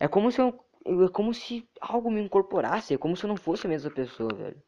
É 0.01 0.09
como 0.09 0.31
se 0.31 0.41
eu 0.41 0.53
é 0.89 1.09
como 1.09 1.35
se 1.35 1.69
algo 1.81 2.11
me 2.11 2.21
incorporasse, 2.21 2.95
é 2.95 2.99
como 2.99 3.17
se 3.17 3.25
eu 3.25 3.29
não 3.29 3.37
fosse 3.37 3.67
a 3.67 3.71
mesma 3.71 3.91
pessoa, 3.91 4.35
velho. 4.35 4.63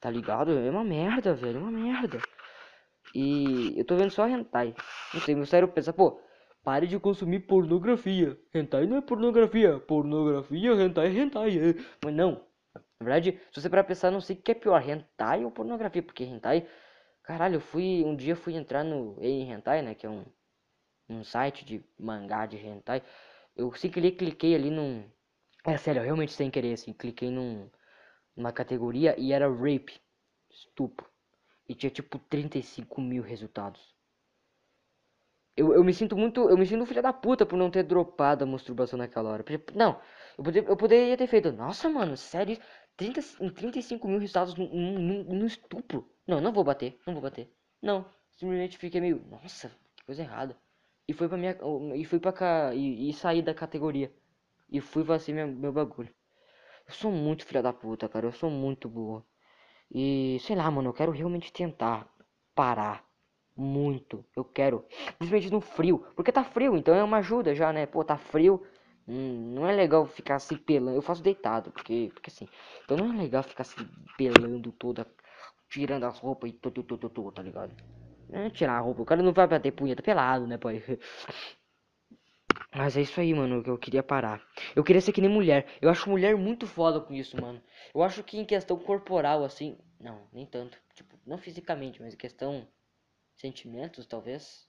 Tá 0.00 0.10
ligado? 0.10 0.52
É 0.52 0.70
uma 0.70 0.84
merda, 0.84 1.34
velho, 1.34 1.58
é 1.58 1.60
uma 1.60 1.70
merda. 1.70 2.18
E 3.14 3.78
eu 3.78 3.84
tô 3.84 3.96
vendo 3.96 4.10
só 4.10 4.28
hentai. 4.28 4.74
Não 5.12 5.20
sei, 5.20 5.34
meu 5.34 5.46
cérebro 5.46 5.74
pensa, 5.74 5.92
pô, 5.92 6.20
pare 6.62 6.86
de 6.86 6.98
consumir 6.98 7.40
pornografia. 7.40 8.38
Hentai 8.52 8.86
não 8.86 8.96
é 8.96 9.00
pornografia. 9.00 9.78
Pornografia, 9.78 10.72
hentai 10.72 11.16
hentai. 11.16 11.58
É. 11.58 11.74
Mas 12.04 12.14
não. 12.14 12.44
Na 12.74 13.04
verdade, 13.04 13.40
se 13.52 13.60
você 13.60 13.70
para 13.70 13.84
pensar, 13.84 14.10
não 14.10 14.20
sei 14.20 14.36
o 14.36 14.42
que 14.42 14.50
é 14.50 14.54
pior, 14.54 14.82
hentai 14.82 15.44
ou 15.44 15.50
pornografia. 15.50 16.02
Porque 16.02 16.24
hentai... 16.24 16.66
Caralho, 17.22 17.56
eu 17.56 17.60
fui... 17.60 18.02
Um 18.04 18.16
dia 18.16 18.36
fui 18.36 18.54
entrar 18.54 18.84
no 18.84 19.16
Ei 19.20 19.42
Hentai, 19.42 19.80
né? 19.80 19.94
Que 19.94 20.06
é 20.06 20.10
um, 20.10 20.24
um 21.08 21.24
site 21.24 21.64
de 21.64 21.82
mangá 21.98 22.46
de 22.46 22.56
hentai. 22.56 23.02
Eu 23.56 23.70
cliquei, 23.70 24.10
cliquei 24.10 24.54
ali 24.54 24.70
num, 24.70 25.04
é 25.66 25.76
sério, 25.76 26.02
realmente 26.02 26.32
sem 26.32 26.50
querer, 26.50 26.74
assim, 26.74 26.92
cliquei 26.92 27.30
num, 27.30 27.70
numa 28.36 28.52
categoria 28.52 29.14
e 29.18 29.32
era 29.32 29.48
rape, 29.48 30.00
estupro. 30.50 31.08
e 31.68 31.74
tinha 31.74 31.90
tipo 31.90 32.18
35 32.18 33.00
mil 33.00 33.22
resultados. 33.22 33.94
Eu, 35.56 35.72
eu 35.72 35.84
me 35.84 35.94
sinto 35.94 36.16
muito. 36.16 36.48
Eu 36.50 36.56
me 36.58 36.66
sinto 36.66 36.84
filha 36.86 37.02
da 37.02 37.12
puta 37.12 37.46
por 37.46 37.56
não 37.56 37.70
ter 37.70 37.84
dropado 37.84 38.44
a 38.44 38.46
masturbação 38.46 38.98
naquela 38.98 39.30
hora. 39.30 39.44
Não, 39.74 40.00
eu, 40.36 40.44
poder, 40.44 40.68
eu 40.68 40.76
poderia 40.76 41.16
ter 41.16 41.26
feito. 41.28 41.52
Nossa, 41.52 41.88
mano, 41.88 42.16
sério? 42.16 42.58
30, 42.96 43.20
35 43.54 44.08
mil 44.08 44.18
resultados 44.18 44.54
no, 44.54 45.46
estupro. 45.46 46.08
Não, 46.26 46.40
não 46.40 46.52
vou 46.52 46.64
bater, 46.64 46.98
não 47.06 47.14
vou 47.14 47.22
bater. 47.22 47.52
Não, 47.80 48.04
simplesmente 48.32 48.78
fiquei 48.78 49.00
meio. 49.00 49.24
Nossa, 49.30 49.70
que 49.96 50.04
coisa 50.04 50.22
errada. 50.22 50.56
E 51.06 51.12
foi 51.12 51.28
pra 51.28 51.36
minha. 51.38 51.56
E 51.94 52.04
fui 52.04 52.18
pra 52.18 52.32
cá. 52.32 52.74
E, 52.74 53.10
e 53.10 53.12
saí 53.12 53.40
da 53.42 53.54
categoria. 53.54 54.12
E 54.68 54.80
fui 54.80 55.04
fazer 55.04 55.32
meu, 55.32 55.46
meu 55.48 55.72
bagulho. 55.72 56.12
Eu 56.86 56.94
sou 56.94 57.10
muito 57.10 57.46
filha 57.46 57.62
da 57.62 57.72
puta, 57.72 58.08
cara. 58.08 58.26
Eu 58.26 58.32
sou 58.32 58.50
muito 58.50 58.88
burro. 58.88 59.24
E 59.90 60.38
sei 60.40 60.56
lá, 60.56 60.70
mano, 60.70 60.90
eu 60.90 60.94
quero 60.94 61.12
realmente 61.12 61.52
tentar 61.52 62.08
parar 62.54 63.04
muito. 63.56 64.24
Eu 64.36 64.44
quero. 64.44 64.84
Principalmente 65.18 65.50
no 65.50 65.60
frio. 65.60 66.06
Porque 66.16 66.32
tá 66.32 66.44
frio, 66.44 66.76
então 66.76 66.94
é 66.94 67.02
uma 67.04 67.18
ajuda 67.18 67.54
já, 67.54 67.72
né? 67.72 67.86
Pô, 67.86 68.04
tá 68.04 68.16
frio. 68.18 68.62
Hum, 69.06 69.54
não 69.54 69.66
é 69.68 69.72
legal 69.74 70.06
ficar 70.06 70.38
se 70.38 70.56
pelando. 70.56 70.96
Eu 70.98 71.02
faço 71.02 71.22
deitado, 71.22 71.70
porque, 71.70 72.10
porque 72.14 72.30
assim. 72.30 72.48
Então 72.84 72.96
não 72.96 73.12
é 73.14 73.16
legal 73.16 73.42
ficar 73.42 73.64
se 73.64 73.76
pelando 74.16 74.72
toda. 74.72 75.06
Tirando 75.68 76.04
as 76.04 76.18
roupas 76.18 76.50
e 76.50 76.52
tudo, 76.54 76.82
tudo, 76.82 77.08
tudo, 77.10 77.32
tá 77.32 77.42
ligado? 77.42 77.74
Não 78.28 78.40
é 78.40 78.50
tirar 78.50 78.74
a 78.78 78.80
roupa. 78.80 79.02
O 79.02 79.04
cara 79.04 79.22
não 79.22 79.32
vai 79.32 79.46
bater 79.46 79.72
punheta 79.72 80.02
pelado, 80.02 80.46
né, 80.46 80.58
pai? 80.58 80.82
Mas 82.74 82.96
é 82.96 83.02
isso 83.02 83.20
aí, 83.20 83.32
mano, 83.32 83.62
que 83.62 83.70
eu 83.70 83.78
queria 83.78 84.02
parar. 84.02 84.42
Eu 84.74 84.84
queria 84.84 85.00
ser 85.00 85.12
que 85.12 85.20
nem 85.20 85.30
mulher. 85.30 85.66
Eu 85.80 85.90
acho 85.90 86.10
mulher 86.10 86.36
muito 86.36 86.66
foda 86.66 87.00
com 87.00 87.14
isso, 87.14 87.40
mano. 87.40 87.62
Eu 87.94 88.02
acho 88.02 88.22
que 88.22 88.38
em 88.38 88.44
questão 88.44 88.78
corporal, 88.78 89.44
assim. 89.44 89.78
Não, 90.00 90.26
nem 90.32 90.46
tanto. 90.46 90.78
Tipo, 90.94 91.18
não 91.26 91.38
fisicamente, 91.38 92.00
mas 92.00 92.14
em 92.14 92.16
questão 92.16 92.66
sentimentos, 93.36 94.06
talvez. 94.06 94.68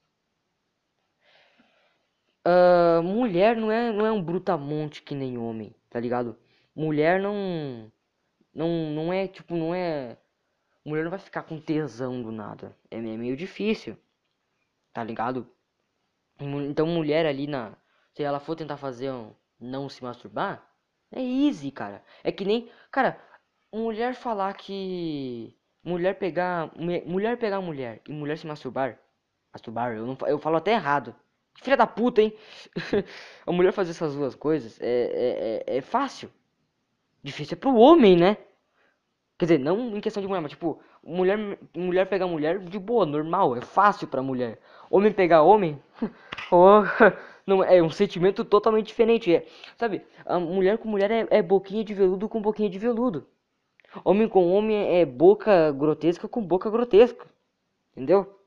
Uh, 2.48 3.02
mulher 3.02 3.56
não 3.56 3.72
é, 3.72 3.92
não 3.92 4.06
é 4.06 4.12
um 4.12 4.22
brutamonte 4.22 5.02
que 5.02 5.16
nem 5.16 5.38
homem, 5.38 5.74
tá 5.90 6.00
ligado? 6.00 6.38
Mulher 6.76 7.20
não. 7.20 7.92
Não, 8.54 8.70
não 8.92 9.14
é 9.14 9.28
tipo, 9.28 9.56
não 9.56 9.74
é. 9.74 10.18
Mulher 10.86 11.04
não 11.04 11.10
vai 11.10 11.20
ficar 11.20 11.44
com 11.44 11.60
tesão 11.60 12.22
do 12.22 12.32
nada. 12.32 12.78
É, 12.92 12.98
é 12.98 13.02
meio 13.02 13.36
difícil, 13.36 13.98
tá 14.94 15.04
ligado? 15.04 15.50
Então, 16.40 16.88
mulher 16.88 17.26
ali 17.26 17.48
na. 17.48 17.74
Se 18.14 18.24
ela 18.24 18.40
for 18.40 18.56
tentar 18.56 18.78
fazer 18.78 19.12
um. 19.12 19.34
Não 19.60 19.88
se 19.88 20.04
masturbar, 20.04 20.68
é 21.12 21.22
easy, 21.22 21.72
cara. 21.72 22.04
É 22.24 22.32
que 22.32 22.44
nem. 22.44 22.70
Cara, 22.92 23.18
mulher 23.74 24.16
falar 24.16 24.54
que 24.54 25.56
mulher 25.84 26.18
pegar 26.18 26.72
mulher 27.06 27.38
pegar 27.38 27.62
mulher 27.62 28.02
e 28.08 28.12
mulher 28.12 28.38
se 28.38 28.48
masturbar 28.48 28.98
masturbar 29.54 29.94
eu 29.94 30.06
não 30.06 30.18
eu 30.28 30.40
falo 30.40 30.58
até 30.58 30.74
errado 30.74 31.16
filha 31.62 31.78
da 31.78 31.86
puta 31.86 32.22
hein 32.22 32.34
a 33.46 33.52
mulher 33.52 33.72
fazer 33.72 33.92
essas 33.92 34.16
duas 34.16 34.34
coisas 34.34 34.80
é, 34.82 35.64
é, 35.68 35.76
é, 35.76 35.78
é 35.78 35.82
fácil 35.82 36.32
difícil 37.24 37.56
é 37.56 37.60
pro 37.60 37.76
homem 37.76 38.18
né 38.18 38.38
quer 39.38 39.46
dizer 39.46 39.60
não 39.60 39.96
em 39.96 40.02
questão 40.02 40.22
de 40.22 40.28
mulher 40.28 40.42
mas 40.42 40.52
tipo 40.52 40.82
mulher 41.06 41.60
mulher 41.76 42.10
pegar 42.10 42.28
mulher 42.28 42.60
de 42.60 42.80
boa 42.80 43.06
normal 43.06 43.56
é 43.56 43.62
fácil 43.62 44.08
para 44.08 44.22
mulher 44.22 44.60
homem 44.90 45.12
pegar 45.12 45.44
homem 45.44 45.80
oh, 46.52 46.82
não 47.46 47.64
é 47.64 47.82
um 47.82 47.90
sentimento 47.90 48.44
totalmente 48.44 48.88
diferente 48.88 49.34
é 49.34 49.46
sabe 49.78 50.02
a 50.26 50.40
mulher 50.40 50.78
com 50.78 50.90
mulher 50.90 51.12
é, 51.12 51.28
é 51.30 51.42
boquinha 51.42 51.84
de 51.84 51.94
veludo 51.94 52.28
com 52.28 52.42
boquinha 52.42 52.70
de 52.70 52.80
veludo 52.80 53.28
Homem 54.04 54.28
com 54.28 54.52
homem 54.52 55.00
é 55.00 55.06
boca 55.06 55.72
grotesca 55.72 56.28
com 56.28 56.42
boca 56.42 56.70
grotesca. 56.70 57.26
Entendeu? 57.92 58.40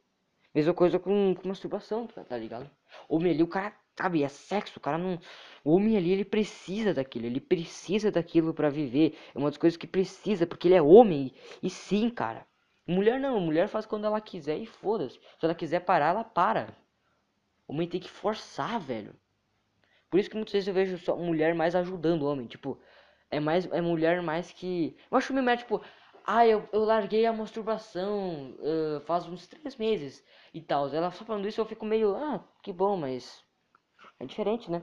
Mesma 0.54 0.74
coisa 0.74 0.98
com, 0.98 1.34
com 1.34 1.48
masturbação, 1.48 2.06
tá, 2.06 2.22
tá 2.24 2.36
ligado? 2.36 2.68
Homem 3.08 3.32
ali, 3.32 3.42
o 3.42 3.46
cara, 3.46 3.74
sabe, 3.96 4.22
é 4.22 4.28
sexo, 4.28 4.78
o 4.78 4.80
cara 4.80 4.98
não. 4.98 5.18
O 5.64 5.74
homem 5.74 5.96
ali, 5.96 6.12
ele 6.12 6.24
precisa 6.24 6.92
daquilo, 6.92 7.26
ele 7.26 7.40
precisa 7.40 8.10
daquilo 8.10 8.52
para 8.52 8.68
viver. 8.68 9.16
É 9.34 9.38
uma 9.38 9.48
das 9.48 9.58
coisas 9.58 9.76
que 9.76 9.86
precisa, 9.86 10.46
porque 10.46 10.68
ele 10.68 10.74
é 10.74 10.82
homem. 10.82 11.32
E 11.62 11.70
sim, 11.70 12.10
cara. 12.10 12.46
Mulher 12.88 13.20
não, 13.20 13.38
mulher 13.38 13.68
faz 13.68 13.84
quando 13.84 14.06
ela 14.06 14.20
quiser 14.20 14.56
e 14.56 14.66
foda-se. 14.66 15.20
Se 15.38 15.44
ela 15.44 15.54
quiser 15.54 15.80
parar, 15.80 16.08
ela 16.08 16.24
para. 16.24 16.74
O 17.66 17.74
homem 17.74 17.86
tem 17.86 18.00
que 18.00 18.10
forçar, 18.10 18.80
velho. 18.80 19.14
Por 20.10 20.18
isso 20.18 20.30
que 20.30 20.36
muitas 20.36 20.54
vezes 20.54 20.68
eu 20.68 20.74
vejo 20.74 20.98
só 20.98 21.14
mulher 21.14 21.54
mais 21.54 21.74
ajudando 21.74 22.22
o 22.22 22.26
homem. 22.26 22.46
Tipo, 22.46 22.80
é 23.30 23.38
mais 23.38 23.66
é 23.66 23.80
mulher 23.82 24.22
mais 24.22 24.52
que. 24.52 24.96
Eu 25.10 25.18
acho 25.18 25.34
que 25.34 25.56
tipo, 25.58 25.82
ah, 26.26 26.46
eu, 26.46 26.66
eu 26.72 26.84
larguei 26.84 27.26
a 27.26 27.32
masturbação 27.32 28.52
uh, 28.58 29.00
faz 29.06 29.26
uns 29.26 29.46
três 29.46 29.76
meses 29.76 30.24
e 30.54 30.62
tal. 30.62 30.88
Ela 30.88 31.10
só 31.10 31.24
falando 31.26 31.46
isso 31.46 31.60
eu 31.60 31.66
fico 31.66 31.84
meio, 31.84 32.16
ah, 32.16 32.42
que 32.62 32.72
bom, 32.72 32.96
mas 32.96 33.44
é 34.18 34.24
diferente, 34.24 34.70
né? 34.70 34.82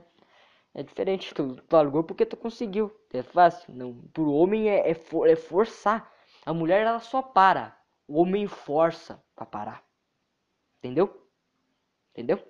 É 0.74 0.82
diferente, 0.82 1.34
tu, 1.34 1.56
tu 1.56 1.76
largou 1.76 2.04
porque 2.04 2.24
tu 2.26 2.36
conseguiu. 2.36 2.94
É 3.12 3.22
fácil. 3.22 3.74
Não, 3.74 3.94
pro 4.12 4.32
homem 4.32 4.68
é, 4.70 4.90
é, 4.90 4.94
for, 4.94 5.28
é 5.28 5.34
forçar. 5.34 6.12
A 6.44 6.54
mulher 6.54 6.86
ela 6.86 7.00
só 7.00 7.20
para. 7.22 7.76
O 8.06 8.20
homem 8.20 8.46
força 8.46 9.22
para 9.34 9.46
parar. 9.46 9.84
Entendeu? 10.78 11.28
Entendeu? 12.12 12.42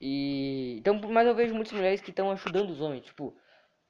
E 0.00 0.76
então, 0.78 1.00
mas 1.10 1.26
eu 1.26 1.34
vejo 1.34 1.54
muitas 1.54 1.72
mulheres 1.72 2.00
que 2.00 2.10
estão 2.10 2.30
ajudando 2.30 2.70
os 2.70 2.80
homens, 2.80 3.04
tipo, 3.04 3.34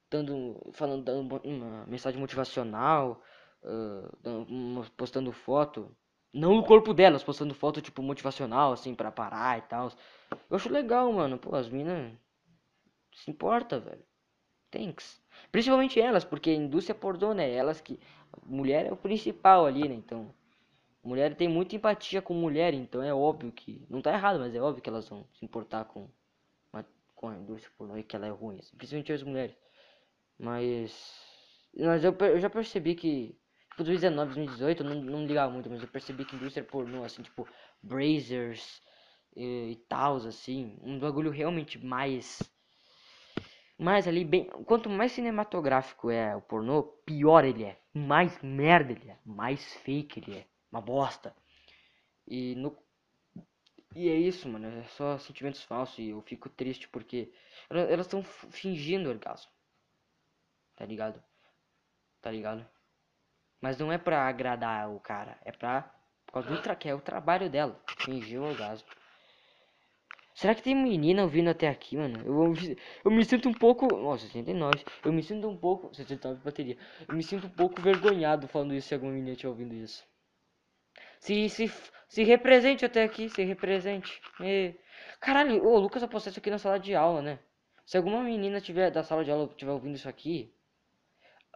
dando, 0.09 0.59
falando, 0.73 1.03
dando 1.03 1.41
uma 1.43 1.85
mensagem 1.85 2.19
motivacional, 2.19 3.21
uh, 3.63 4.83
postando 4.95 5.31
foto. 5.31 5.95
Não 6.33 6.57
o 6.57 6.63
corpo 6.63 6.93
delas, 6.93 7.23
postando 7.23 7.53
foto 7.53 7.81
tipo 7.81 8.01
motivacional, 8.01 8.73
assim, 8.73 8.93
pra 8.95 9.11
parar 9.11 9.57
e 9.57 9.61
tal. 9.63 9.91
Eu 10.49 10.55
acho 10.55 10.69
legal, 10.69 11.11
mano. 11.11 11.37
Pô, 11.37 11.55
as 11.55 11.69
minas 11.69 12.13
se 13.15 13.31
importa, 13.31 13.79
velho. 13.79 14.03
Thanks. 14.69 15.21
Principalmente 15.51 15.99
elas, 15.99 16.25
porque 16.25 16.49
a 16.49 16.55
indústria 16.55 16.95
pornô, 16.95 17.33
né? 17.33 17.51
Elas 17.51 17.81
que. 17.81 17.99
Mulher 18.45 18.85
é 18.87 18.91
o 18.91 18.97
principal 18.97 19.65
ali, 19.65 19.87
né? 19.87 19.95
Então. 19.95 20.33
Mulher 21.03 21.35
tem 21.35 21.47
muita 21.47 21.75
empatia 21.75 22.21
com 22.21 22.33
mulher, 22.33 22.73
então 22.73 23.01
é 23.01 23.13
óbvio 23.13 23.51
que. 23.51 23.85
Não 23.89 24.01
tá 24.01 24.13
errado, 24.13 24.39
mas 24.39 24.53
é 24.53 24.61
óbvio 24.61 24.81
que 24.81 24.89
elas 24.89 25.07
vão 25.07 25.25
se 25.33 25.45
importar 25.45 25.85
com, 25.85 26.09
com 27.17 27.27
a 27.29 27.35
indústria 27.35 27.73
pornô 27.77 27.97
e 27.97 28.03
que 28.03 28.15
ela 28.15 28.27
é 28.27 28.29
ruim. 28.29 28.59
Assim. 28.59 28.77
Principalmente 28.77 29.11
as 29.11 29.23
mulheres. 29.23 29.55
Mas. 30.39 30.93
Mas 31.77 32.03
eu, 32.03 32.15
eu 32.19 32.39
já 32.39 32.49
percebi 32.49 32.95
que. 32.95 33.37
Tipo, 33.71 33.83
2019, 33.83 34.33
2018, 34.33 34.83
eu 34.83 34.89
não, 34.89 35.01
não 35.03 35.25
ligava 35.25 35.51
muito, 35.51 35.69
mas 35.69 35.81
eu 35.81 35.87
percebi 35.87 36.25
que 36.25 36.35
indústria 36.35 36.65
pornô, 36.65 37.03
assim, 37.03 37.21
tipo, 37.21 37.47
Brazers 37.81 38.81
e, 39.35 39.71
e 39.71 39.75
tal, 39.87 40.15
assim, 40.17 40.77
um 40.81 40.97
bagulho 40.99 41.29
realmente 41.29 41.83
mais. 41.83 42.41
Mais 43.77 44.07
ali, 44.07 44.25
bem. 44.25 44.45
Quanto 44.65 44.89
mais 44.89 45.11
cinematográfico 45.11 46.09
é 46.09 46.35
o 46.35 46.41
pornô, 46.41 46.83
pior 46.83 47.45
ele 47.45 47.63
é. 47.63 47.79
Mais 47.93 48.41
merda 48.41 48.91
ele 48.91 49.09
é. 49.09 49.17
Mais 49.25 49.73
fake 49.77 50.19
ele 50.19 50.39
é. 50.39 50.45
Uma 50.71 50.81
bosta. 50.81 51.35
E 52.27 52.55
no. 52.55 52.75
E 53.95 54.09
é 54.09 54.15
isso, 54.15 54.49
mano. 54.49 54.67
É 54.67 54.83
só 54.89 55.17
sentimentos 55.19 55.63
falsos. 55.63 55.99
E 55.99 56.09
eu 56.09 56.21
fico 56.21 56.49
triste 56.49 56.87
porque 56.89 57.31
elas 57.69 58.07
estão 58.07 58.23
fingindo 58.23 59.09
orgasmo 59.09 59.51
tá 60.77 60.85
ligado? 60.85 61.21
Tá 62.21 62.31
ligado? 62.31 62.65
Mas 63.59 63.77
não 63.77 63.91
é 63.91 63.97
pra 63.97 64.27
agradar 64.27 64.89
o 64.89 64.99
cara, 64.99 65.37
é 65.43 65.51
pra. 65.51 65.91
Por 66.25 66.33
causa 66.33 66.49
do 66.49 66.61
tra 66.61 66.75
que 66.75 66.87
é 66.87 66.93
o 66.93 67.01
trabalho 67.01 67.49
dela, 67.49 67.81
fingir 67.99 68.39
o 68.39 68.45
orgasmo. 68.45 68.87
Será 70.37 70.53
que 70.53 70.61
tem 70.61 70.75
menina 70.75 71.23
ouvindo 71.23 71.49
até 71.49 71.67
aqui, 71.67 71.97
mano? 71.97 72.21
Eu, 72.23 72.53
eu 73.03 73.09
me 73.09 73.25
sinto 73.25 73.49
um 73.49 73.53
pouco. 73.55 73.87
Nossa, 73.87 74.27
69. 74.27 74.85
Eu 75.03 75.11
me 75.11 75.23
sinto 75.23 75.49
um 75.49 75.57
pouco. 75.57 75.91
69 75.95 76.39
bateria. 76.43 76.77
Eu 77.07 77.15
me 77.15 77.23
sinto 77.23 77.47
um 77.47 77.49
pouco 77.49 77.81
vergonhado 77.81 78.47
falando 78.47 78.75
isso 78.75 78.87
se 78.87 78.93
alguma 78.93 79.13
menina 79.13 79.31
estiver 79.31 79.49
ouvindo 79.49 79.73
isso. 79.73 80.05
Se, 81.19 81.49
se, 81.49 81.73
se 82.07 82.23
represente 82.23 82.85
até 82.85 83.03
aqui, 83.03 83.29
se 83.29 83.43
represente. 83.43 84.21
E... 84.39 84.75
Caralho, 85.19 85.65
o 85.65 85.79
Lucas 85.79 86.03
apostou 86.03 86.29
isso 86.29 86.39
aqui 86.39 86.51
na 86.51 86.59
sala 86.59 86.79
de 86.79 86.93
aula, 86.93 87.19
né? 87.23 87.39
Se 87.83 87.97
alguma 87.97 88.21
menina 88.21 88.61
tiver 88.61 88.91
da 88.91 89.01
sala 89.01 89.25
de 89.25 89.31
aula 89.31 89.47
tiver 89.57 89.71
ouvindo 89.71 89.95
isso 89.95 90.07
aqui, 90.07 90.53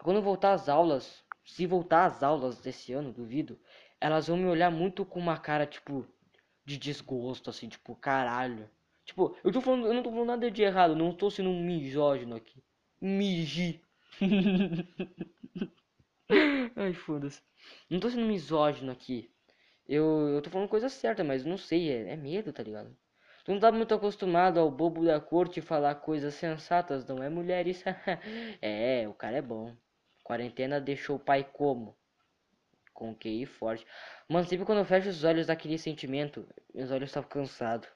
quando 0.02 0.24
voltar 0.24 0.54
às 0.54 0.68
aulas, 0.68 1.24
se 1.46 1.68
voltar 1.68 2.06
às 2.06 2.24
aulas 2.24 2.60
desse 2.60 2.94
ano, 2.94 3.14
duvido, 3.14 3.60
elas 4.00 4.28
vão 4.28 4.38
me 4.38 4.48
olhar 4.48 4.72
muito 4.72 5.06
com 5.06 5.20
uma 5.20 5.38
cara, 5.38 5.68
tipo, 5.68 6.04
de 6.66 6.78
desgosto, 6.78 7.50
assim, 7.50 7.68
tipo, 7.70 7.96
caralho. 7.96 8.70
Tipo, 9.06 9.36
eu 9.44 9.52
tô 9.52 9.62
falando, 9.62 9.88
eu 9.88 9.94
não 9.94 10.04
tô 10.04 10.12
falando 10.12 10.28
nada 10.28 10.52
de 10.52 10.62
errado, 10.62 10.96
não 10.96 11.14
tô 11.14 11.30
sendo 11.30 11.50
um 11.50 11.64
misógino 11.64 12.36
aqui. 12.36 12.64
Migi. 13.02 13.82
Ai, 16.76 16.94
foda-se. 16.94 17.42
Não 17.90 18.00
tô 18.00 18.10
sendo 18.10 18.26
misógino 18.26 18.92
aqui. 18.92 19.30
Eu, 19.88 20.30
eu 20.30 20.42
tô 20.42 20.50
falando 20.50 20.70
coisa 20.70 20.90
certa, 20.90 21.24
mas 21.24 21.46
não 21.46 21.58
sei, 21.58 21.90
é, 21.92 22.14
é 22.14 22.16
medo, 22.16 22.54
tá 22.54 22.64
ligado? 22.64 22.96
Tu 23.44 23.52
não 23.52 23.60
tá 23.60 23.72
muito 23.72 23.94
acostumado 23.94 24.60
ao 24.60 24.70
bobo 24.72 25.04
da 25.04 25.20
corte 25.20 25.62
falar 25.62 25.96
coisas 25.96 26.34
sensatas, 26.36 27.06
não 27.08 27.22
é, 27.24 27.30
mulheres? 27.30 27.84
é, 28.62 29.08
o 29.08 29.14
cara 29.14 29.38
é 29.38 29.42
bom. 29.42 29.76
Quarentena 30.24 30.80
deixou 30.80 31.18
o 31.18 31.20
pai 31.20 31.44
como? 31.44 31.98
Com 33.02 33.16
QI 33.16 33.48
forte. 33.48 33.84
Mano, 34.30 34.48
sempre 34.48 34.64
quando 34.64 34.78
eu 34.78 34.86
fecho 34.86 35.10
os 35.10 35.24
olhos 35.24 35.48
daquele 35.48 35.76
sentimento, 35.80 36.48
meus 36.72 36.92
olhos 36.92 37.10
estão 37.10 37.24
cansados. 37.24 37.90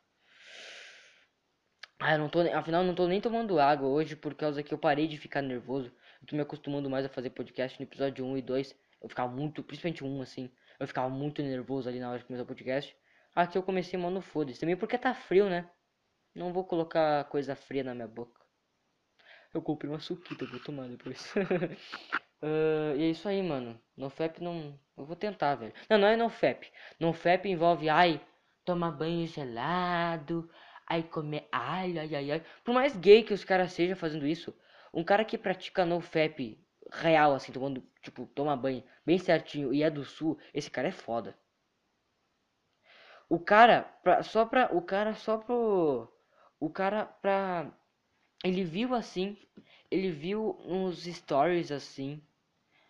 Ah, 1.99 2.13
eu 2.13 2.19
não 2.19 2.27
tô, 2.27 2.41
afinal 2.41 2.83
não 2.83 2.95
tô 2.95 3.07
nem 3.07 3.21
tomando 3.21 3.59
água 3.59 3.87
hoje 3.87 4.15
por 4.15 4.33
causa 4.33 4.63
que 4.63 4.73
eu 4.73 4.79
parei 4.79 5.07
de 5.07 5.17
ficar 5.17 5.43
nervoso. 5.43 5.93
Eu 6.21 6.27
tô 6.27 6.35
me 6.35 6.41
acostumando 6.41 6.89
mais 6.89 7.05
a 7.05 7.09
fazer 7.09 7.29
podcast 7.29 7.79
no 7.79 7.85
episódio 7.85 8.25
1 8.25 8.37
e 8.37 8.41
2. 8.41 8.75
Eu 9.03 9.07
ficava 9.07 9.31
muito, 9.31 9.63
principalmente 9.63 10.03
um 10.03 10.21
assim, 10.21 10.51
eu 10.79 10.87
ficava 10.87 11.07
muito 11.07 11.43
nervoso 11.43 11.87
ali 11.87 11.99
na 11.99 12.09
hora 12.09 12.17
de 12.17 12.25
começar 12.25 12.43
o 12.43 12.47
podcast. 12.47 12.97
Aqui 13.35 13.57
eu 13.57 13.63
comecei, 13.63 13.99
mano, 13.99 14.21
foda-se. 14.21 14.59
Também 14.59 14.75
porque 14.75 14.97
tá 14.97 15.13
frio, 15.13 15.47
né? 15.49 15.69
Não 16.33 16.51
vou 16.51 16.65
colocar 16.65 17.25
coisa 17.25 17.55
fria 17.55 17.83
na 17.83 17.93
minha 17.93 18.07
boca. 18.07 18.41
Eu 19.53 19.61
comprei 19.61 19.89
uma 19.89 19.99
suquita, 19.99 20.45
vou 20.47 20.59
tomar 20.59 20.87
depois. 20.89 21.31
uh, 22.41 22.95
e 22.97 23.03
é 23.03 23.09
isso 23.09 23.27
aí, 23.27 23.41
mano. 23.41 23.79
No 23.97 24.09
FAP 24.09 24.39
não. 24.41 24.79
Eu 24.97 25.05
vou 25.05 25.15
tentar, 25.15 25.55
velho. 25.55 25.73
Não, 25.89 25.97
não 25.97 26.07
é 26.07 26.15
no 26.15 26.29
FAP. 26.29 26.71
No 26.99 27.13
FAP 27.13 27.45
envolve, 27.47 27.89
ai, 27.89 28.21
tomar 28.63 28.91
banho 28.91 29.27
gelado, 29.27 30.49
ai, 30.88 31.03
comer 31.03 31.47
ai, 31.51 31.97
ai, 31.97 32.15
ai, 32.15 32.31
ai. 32.31 32.43
Por 32.63 32.73
mais 32.73 32.95
gay 32.95 33.23
que 33.23 33.33
os 33.33 33.43
caras 33.43 33.73
sejam 33.73 33.95
fazendo 33.95 34.25
isso, 34.25 34.53
um 34.93 35.03
cara 35.03 35.25
que 35.25 35.38
pratica 35.38 35.86
no 35.86 35.99
FAP 36.01 36.57
real, 36.91 37.33
assim, 37.33 37.51
tomando, 37.51 37.83
tipo, 38.01 38.25
toma 38.27 38.55
banho 38.55 38.83
bem 39.05 39.17
certinho 39.17 39.73
e 39.73 39.83
é 39.83 39.89
do 39.89 40.03
sul, 40.05 40.38
esse 40.53 40.69
cara 40.71 40.88
é 40.88 40.91
foda. 40.91 41.38
O 43.29 43.39
cara, 43.39 43.83
pra, 44.03 44.23
só 44.23 44.45
pra. 44.45 44.69
O 44.71 44.81
cara 44.81 45.13
só 45.15 45.38
pro. 45.38 46.11
O 46.59 46.69
cara 46.69 47.05
pra 47.05 47.71
ele 48.43 48.63
viu 48.63 48.93
assim, 48.93 49.38
ele 49.95 50.11
viu 50.11 50.59
uns 50.65 51.05
stories 51.05 51.71
assim 51.71 52.21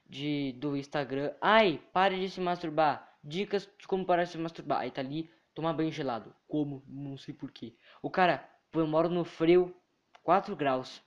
de 0.10 0.53
do 0.53 0.76
Instagram. 0.76 1.34
Ai, 1.39 1.80
pare 1.93 2.20
de 2.20 2.30
se 2.30 2.41
masturbar. 2.41 3.08
Dicas 3.24 3.70
de 3.78 3.88
como 3.88 4.06
parar 4.06 4.24
de 4.24 4.32
se 4.32 4.38
masturbar. 4.38 4.80
Aí 4.80 4.89
tá 4.89 5.01
ali, 5.01 5.30
tomar 5.53 5.74
banho 5.74 5.91
gelado. 5.91 6.36
Como? 6.47 6.84
Não 6.88 7.16
sei 7.18 7.34
porquê. 7.34 7.76
O 8.01 8.10
cara, 8.10 8.47
eu 8.74 8.88
moro 8.88 9.08
no 9.08 9.24
frio 9.24 9.76
4 10.24 10.56
graus. 10.56 11.01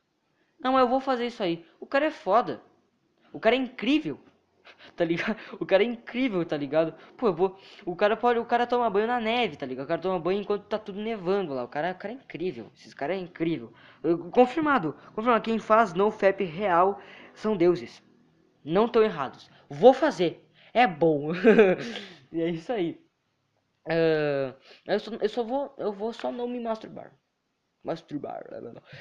Não, 0.61 0.79
eu 0.79 0.89
vou 0.89 1.01
fazer 1.01 1.27
isso 1.27 1.43
aí. 1.43 1.67
O 1.81 1.87
cara 1.87 2.07
é 2.07 2.11
foda. 2.11 2.63
O 3.33 3.41
cara 3.41 3.57
é 3.57 3.59
incrível. 3.59 4.21
tá 4.97 5.05
ligado? 5.05 5.37
O 5.59 5.67
cara 5.67 5.83
é 5.83 5.87
incrível, 5.87 6.45
tá 6.45 6.57
ligado? 6.57 6.95
Pô, 7.17 7.33
vou. 7.33 7.59
O 7.85 7.97
cara 7.97 8.17
pode. 8.17 8.39
O 8.39 8.45
cara 8.45 8.67
toma 8.67 8.91
banho 8.91 9.07
na 9.07 9.21
neve, 9.21 9.57
tá 9.57 9.67
ligado? 9.67 9.85
O 9.85 9.89
cara 9.89 10.01
toma 10.01 10.19
banho 10.19 10.41
enquanto 10.41 10.65
tá 10.65 10.79
tudo 10.79 11.01
nevando 11.01 11.55
lá. 11.55 11.65
O 11.65 11.69
cara, 11.69 11.93
o 11.93 11.95
cara 11.95 12.13
é 12.15 12.17
incrível. 12.17 12.71
Esses 12.77 12.95
caras 12.95 13.17
é 13.17 13.21
incrível. 13.21 13.73
confirmado. 14.33 14.95
Confirmado. 15.15 15.43
Quem 15.43 15.59
faz 15.59 15.93
no 15.95 16.11
FAP 16.11 16.41
real 16.41 17.01
são 17.35 17.57
deuses. 17.57 18.03
Não 18.65 18.87
estão 18.87 19.03
errados. 19.03 19.51
Vou 19.69 19.93
fazer. 19.93 20.47
É 20.73 20.87
bom. 20.87 21.33
e 22.33 22.43
é 22.43 22.51
isso 22.51 22.73
aí. 22.73 23.01
Uh, 23.87 24.55
eu, 24.87 25.01
só, 25.01 25.11
eu 25.13 25.29
só 25.29 25.43
vou. 25.43 25.75
Eu 25.79 25.93
vou 25.93 26.13
só 26.13 26.31
não 26.31 26.47
me 26.47 26.61
masturbar. 26.61 27.11
Masturbar. 27.83 28.45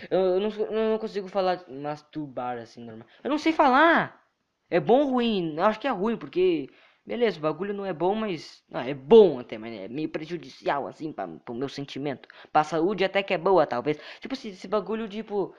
Eu, 0.10 0.20
eu, 0.20 0.40
não, 0.40 0.50
eu 0.50 0.92
não 0.92 0.98
consigo 0.98 1.28
falar 1.28 1.64
masturbar 1.68 2.58
assim 2.58 2.84
normal. 2.84 3.08
Eu 3.24 3.30
não 3.30 3.38
sei 3.38 3.52
falar. 3.52 4.27
É 4.70 4.80
bom 4.80 5.02
ou 5.06 5.12
ruim? 5.12 5.56
Eu 5.58 5.66
acho 5.66 5.80
que 5.80 5.88
é 5.88 5.92
ruim, 5.92 6.18
porque. 6.18 6.70
Beleza, 7.06 7.38
o 7.40 7.42
bagulho 7.42 7.74
não 7.74 7.86
é 7.86 7.94
bom, 7.94 8.14
mas. 8.16 8.64
É 8.72 8.94
bom 8.94 9.40
até, 9.40 9.58
mas 9.58 9.74
é 9.74 9.88
meio 9.88 10.10
prejudicial, 10.10 10.88
assim, 10.88 11.12
pra, 11.14 11.28
pro 11.28 11.56
meu 11.56 11.70
sentimento. 11.70 12.28
Pra 12.52 12.64
saúde 12.64 13.04
até 13.06 13.24
que 13.24 13.34
é 13.34 13.38
boa, 13.38 13.66
talvez. 13.66 13.98
Tipo, 14.20 14.34
esse, 14.34 14.50
esse 14.50 14.68
bagulho, 14.68 15.08
tipo. 15.08 15.56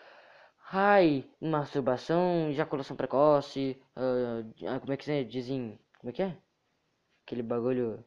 Ai, 0.71 1.25
masturbação, 1.41 2.51
ejaculação 2.51 2.97
precoce. 2.97 3.81
Uh, 3.97 4.81
como 4.81 4.93
é 4.93 4.97
que 4.97 5.25
dizem. 5.25 5.79
Como 5.99 6.11
é 6.11 6.13
que 6.13 6.23
é? 6.23 6.37
Aquele 7.27 7.43
bagulho. 7.43 8.05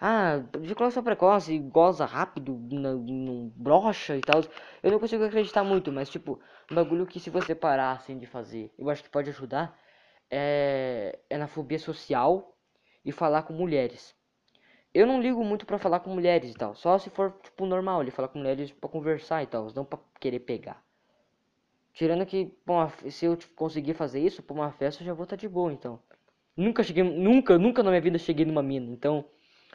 Ah, 0.00 0.42
ejaculação 0.62 1.02
precoce, 1.02 1.58
goza 1.58 2.04
rápido, 2.04 2.58
não 2.70 3.48
brocha 3.56 4.16
e 4.16 4.20
tal. 4.20 4.42
Eu 4.82 4.90
não 4.90 4.98
consigo 4.98 5.24
acreditar 5.24 5.62
muito, 5.64 5.92
mas 5.92 6.08
tipo, 6.10 6.40
um 6.70 6.74
bagulho 6.74 7.06
que 7.06 7.20
se 7.20 7.30
você 7.30 7.54
parar 7.54 7.92
assim 7.92 8.18
de 8.18 8.26
fazer, 8.26 8.72
eu 8.78 8.90
acho 8.90 9.02
que 9.02 9.10
pode 9.10 9.30
ajudar 9.30 9.78
é, 10.32 11.18
é 11.28 11.36
na 11.36 11.46
fobia 11.46 11.78
social 11.78 12.56
e 13.04 13.12
falar 13.12 13.42
com 13.42 13.52
mulheres. 13.52 14.14
Eu 14.94 15.06
não 15.06 15.20
ligo 15.20 15.44
muito 15.44 15.66
para 15.66 15.78
falar 15.78 16.00
com 16.00 16.10
mulheres 16.10 16.50
e 16.50 16.54
tal, 16.54 16.74
só 16.74 16.98
se 16.98 17.10
for 17.10 17.34
tipo 17.42 17.66
normal, 17.66 18.00
ele 18.00 18.10
falar 18.10 18.28
com 18.28 18.38
mulheres 18.38 18.72
para 18.72 18.88
conversar 18.88 19.42
e 19.42 19.46
tal, 19.46 19.70
não 19.74 19.84
para 19.84 19.98
querer 20.18 20.40
pegar. 20.40 20.82
Tirando 21.92 22.24
que, 22.24 22.50
bom, 22.64 22.90
se 23.10 23.26
eu 23.26 23.38
conseguir 23.54 23.92
fazer 23.92 24.20
isso 24.20 24.42
pra 24.42 24.54
uma 24.54 24.72
festa, 24.72 25.02
eu 25.02 25.06
já 25.06 25.12
vou 25.12 25.24
estar 25.24 25.36
tá 25.36 25.40
de 25.40 25.48
boa, 25.48 25.72
então. 25.72 25.98
Nunca 26.56 26.82
cheguei, 26.82 27.02
nunca, 27.02 27.58
nunca 27.58 27.82
na 27.82 27.90
minha 27.90 28.00
vida 28.00 28.18
cheguei 28.18 28.46
numa 28.46 28.62
mina, 28.62 28.90
então 28.90 29.24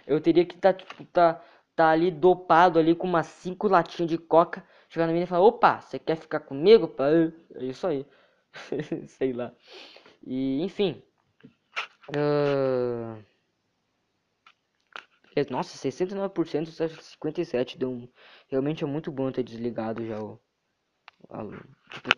eu 0.08 0.20
teria 0.20 0.46
que 0.46 0.56
estar, 0.56 0.74
tá, 0.74 0.80
tipo, 0.80 1.06
tá, 1.06 1.42
tá 1.76 1.90
ali 1.90 2.10
dopado 2.10 2.80
ali 2.80 2.96
com 2.96 3.08
umas 3.08 3.28
cinco 3.28 3.68
latinhas 3.68 4.10
de 4.10 4.18
coca, 4.18 4.64
chegar 4.90 5.06
na 5.06 5.14
mina 5.14 5.26
e 5.26 5.28
falar, 5.28 5.46
opa, 5.46 5.82
você 5.82 6.00
quer 6.00 6.16
ficar 6.16 6.40
comigo? 6.40 6.92
É 7.56 7.64
isso 7.66 7.86
aí. 7.86 8.06
Sei 9.08 9.34
lá. 9.34 9.54
E, 10.28 10.62
enfim. 10.62 11.02
Uh... 12.10 13.24
Nossa, 15.52 15.78
69%, 15.78 16.66
57% 16.68 17.78
deu 17.78 17.92
um... 17.92 18.10
Realmente 18.50 18.84
é 18.84 18.88
muito 18.88 19.12
bom 19.12 19.32
ter 19.32 19.44
desligado 19.44 20.06
já 20.06 20.20
o... 20.20 20.40
Tipo, 21.92 22.10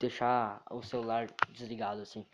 deixar 0.00 0.62
o 0.70 0.82
celular 0.82 1.28
desligado 1.50 2.02
assim. 2.02 2.26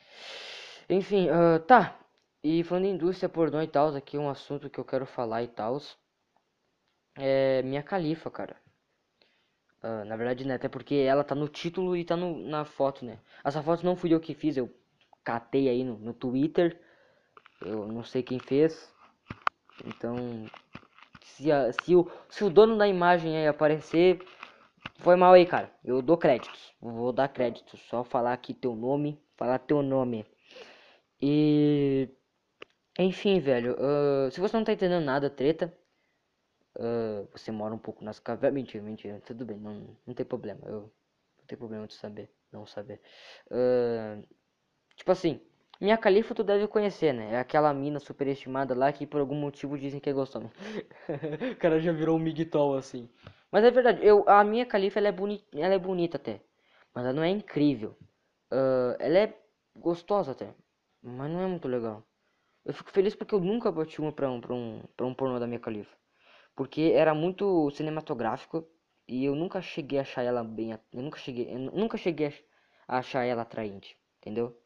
Enfim, 0.88 1.28
uh, 1.28 1.60
tá. 1.60 2.00
E 2.42 2.64
falando 2.64 2.86
em 2.86 2.94
indústria 2.94 3.28
pornô 3.28 3.60
e 3.60 3.68
tal, 3.68 3.94
aqui 3.94 4.16
um 4.16 4.28
assunto 4.28 4.70
que 4.70 4.80
eu 4.80 4.84
quero 4.84 5.04
falar 5.04 5.42
e 5.42 5.48
tal. 5.48 5.78
É 7.14 7.62
minha 7.62 7.82
califa, 7.82 8.30
cara. 8.30 8.56
Uh, 9.82 10.04
na 10.06 10.16
verdade, 10.16 10.46
né? 10.46 10.54
Até 10.54 10.68
porque 10.68 10.94
ela 10.94 11.22
tá 11.22 11.34
no 11.34 11.48
título 11.48 11.94
e 11.94 12.04
tá 12.04 12.16
no, 12.16 12.38
na 12.48 12.64
foto, 12.64 13.04
né? 13.04 13.18
Essa 13.44 13.62
foto 13.62 13.84
não 13.84 13.96
fui 13.96 14.14
eu 14.14 14.20
que 14.20 14.34
fiz, 14.34 14.56
eu 14.56 14.72
catei 15.24 15.68
aí 15.68 15.84
no, 15.84 15.98
no 15.98 16.12
Twitter. 16.12 16.80
Eu 17.60 17.86
não 17.86 18.02
sei 18.02 18.22
quem 18.22 18.38
fez. 18.38 18.92
Então, 19.84 20.16
se, 21.22 21.50
a, 21.50 21.72
se, 21.72 21.94
o, 21.94 22.10
se 22.28 22.44
o 22.44 22.50
dono 22.50 22.76
da 22.76 22.86
imagem 22.86 23.36
aí 23.36 23.46
aparecer, 23.46 24.20
foi 24.98 25.16
mal 25.16 25.32
aí, 25.32 25.46
cara. 25.46 25.72
Eu 25.84 26.02
dou 26.02 26.16
créditos. 26.16 26.74
Vou 26.80 27.12
dar 27.12 27.28
créditos. 27.28 27.80
Só 27.88 28.04
falar 28.04 28.32
aqui 28.32 28.54
teu 28.54 28.74
nome. 28.74 29.20
Falar 29.36 29.58
teu 29.58 29.82
nome. 29.82 30.26
E. 31.20 32.08
Enfim, 32.98 33.40
velho. 33.40 33.74
Uh, 33.74 34.30
se 34.30 34.40
você 34.40 34.56
não 34.56 34.64
tá 34.64 34.72
entendendo 34.72 35.04
nada, 35.04 35.30
treta. 35.30 35.72
Uh, 36.76 37.28
você 37.32 37.50
mora 37.50 37.74
um 37.74 37.78
pouco 37.78 38.04
nas 38.04 38.18
cavernas. 38.18 38.54
Mentira, 38.54 38.84
mentira. 38.84 39.20
Tudo 39.24 39.44
bem. 39.44 39.58
Não, 39.58 39.96
não 40.06 40.14
tem 40.14 40.26
problema. 40.26 40.60
Eu 40.66 40.92
não 41.38 41.46
tem 41.46 41.58
problema 41.58 41.86
de 41.86 41.94
saber. 41.94 42.30
Não 42.52 42.66
saber. 42.66 43.00
Uh, 43.50 44.22
Tipo 45.02 45.10
assim, 45.10 45.40
minha 45.80 45.98
califa 45.98 46.32
tu 46.32 46.44
deve 46.44 46.68
conhecer, 46.68 47.12
né? 47.12 47.34
É 47.34 47.38
aquela 47.40 47.74
mina 47.74 47.98
superestimada 47.98 48.72
lá 48.72 48.92
que 48.92 49.04
por 49.04 49.18
algum 49.18 49.34
motivo 49.34 49.76
dizem 49.76 49.98
que 49.98 50.08
é 50.08 50.12
gostosa. 50.12 50.48
o 51.52 51.56
cara 51.56 51.80
já 51.80 51.90
virou 51.90 52.16
um 52.16 52.20
migtol 52.20 52.76
assim. 52.76 53.08
Mas 53.50 53.64
é 53.64 53.70
verdade, 53.72 53.98
eu, 54.00 54.22
a 54.28 54.44
minha 54.44 54.64
califa 54.64 55.00
ela 55.00 55.08
é, 55.08 55.12
boni, 55.12 55.44
ela 55.52 55.74
é 55.74 55.78
bonita 55.78 56.18
até. 56.18 56.40
Mas 56.94 57.04
ela 57.04 57.12
não 57.12 57.24
é 57.24 57.30
incrível. 57.30 57.96
Uh, 58.52 58.94
ela 59.00 59.18
é 59.18 59.36
gostosa 59.76 60.30
até. 60.30 60.54
Mas 61.02 61.28
não 61.28 61.40
é 61.40 61.48
muito 61.48 61.66
legal. 61.66 62.06
Eu 62.64 62.72
fico 62.72 62.92
feliz 62.92 63.16
porque 63.16 63.34
eu 63.34 63.40
nunca 63.40 63.72
bati 63.72 64.00
uma 64.00 64.12
pra 64.12 64.30
um, 64.30 64.40
pra 64.40 64.54
um, 64.54 64.84
pra 64.96 65.04
um 65.04 65.12
pornô 65.12 65.40
da 65.40 65.48
minha 65.48 65.58
califa. 65.58 65.96
Porque 66.54 66.92
era 66.94 67.12
muito 67.12 67.68
cinematográfico 67.72 68.64
e 69.08 69.24
eu 69.24 69.34
nunca 69.34 69.60
cheguei 69.60 69.98
a 69.98 70.02
achar 70.02 70.22
ela 70.22 70.44
bem. 70.44 70.78
Eu 70.92 71.02
nunca 71.02 71.18
cheguei, 71.18 71.52
eu 71.52 71.58
nunca 71.58 71.98
cheguei 71.98 72.32
a 72.86 72.98
achar 72.98 73.24
ela 73.24 73.42
atraente, 73.42 73.98
entendeu? 74.20 74.61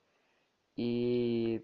E. 0.76 1.62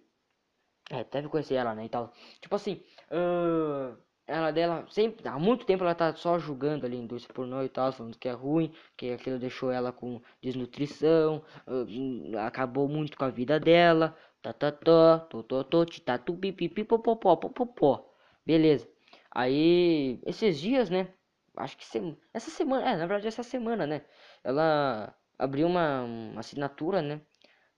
É, 0.91 1.05
deve 1.05 1.29
conhecer 1.29 1.55
ela, 1.55 1.75
né? 1.75 1.87
E 1.87 1.89
tal. 1.89 2.13
Tipo 2.41 2.57
assim, 2.57 2.83
uh, 3.11 3.97
ela 4.27 4.51
dela 4.51 4.87
sempre. 4.91 5.27
Há 5.29 5.39
muito 5.39 5.67
tempo 5.67 5.85
ela 5.85 5.95
tá 5.95 6.15
só 6.17 6.39
julgando 6.39 6.87
ali 6.87 6.97
a 6.97 7.01
indústria 7.01 7.35
pornô 7.35 7.63
e 7.63 7.69
tal, 7.69 7.93
falando 7.93 8.19
que 8.19 8.29
é 8.29 8.33
ruim, 8.33 8.73
que 8.97 9.13
aquilo 9.13 9.39
deixou 9.39 9.71
ela 9.71 9.93
com 9.93 10.21
desnutrição, 10.43 11.45
uh, 11.67 12.39
acabou 12.39 12.89
muito 12.89 13.17
com 13.17 13.25
a 13.25 13.31
vida 13.31 13.59
dela. 13.61 14.17
Tá, 14.43 14.53
tá, 14.53 14.73
tá, 14.73 15.19
tô, 15.31 15.43
tô, 15.43 15.65
tá, 16.05 16.19
tu, 16.19 16.37
pipi, 16.37 16.85
popopó, 16.85 17.37
popopó. 17.37 18.13
Beleza. 18.45 18.89
Aí, 19.31 20.21
esses 20.27 20.61
dias, 20.61 20.91
né? 20.91 21.09
Acho 21.57 21.77
que 21.77 21.85
sem... 21.87 22.19
essa 22.35 22.51
semana, 22.51 22.91
é, 22.91 22.97
na 22.97 23.07
verdade, 23.07 23.29
essa 23.29 23.43
semana, 23.43 23.87
né? 23.87 24.05
Ela 24.43 25.15
abriu 25.39 25.67
uma, 25.67 26.03
uma 26.03 26.41
assinatura, 26.41 27.01
né? 27.03 27.21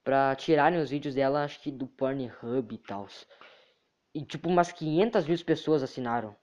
Pra 0.05 0.37
tirarem 0.37 0.79
os 0.79 0.91
vídeos 0.91 1.15
dela, 1.15 1.45
acho 1.45 1.61
que 1.61 1.73
do 1.73 1.87
Pornhub 1.87 2.75
e 2.75 2.79
tal. 2.79 3.09
E 4.15 4.23
tipo, 4.25 4.49
umas 4.49 4.71
500 4.71 5.27
mil 5.27 5.45
pessoas 5.45 5.83
assinaram. 5.83 6.37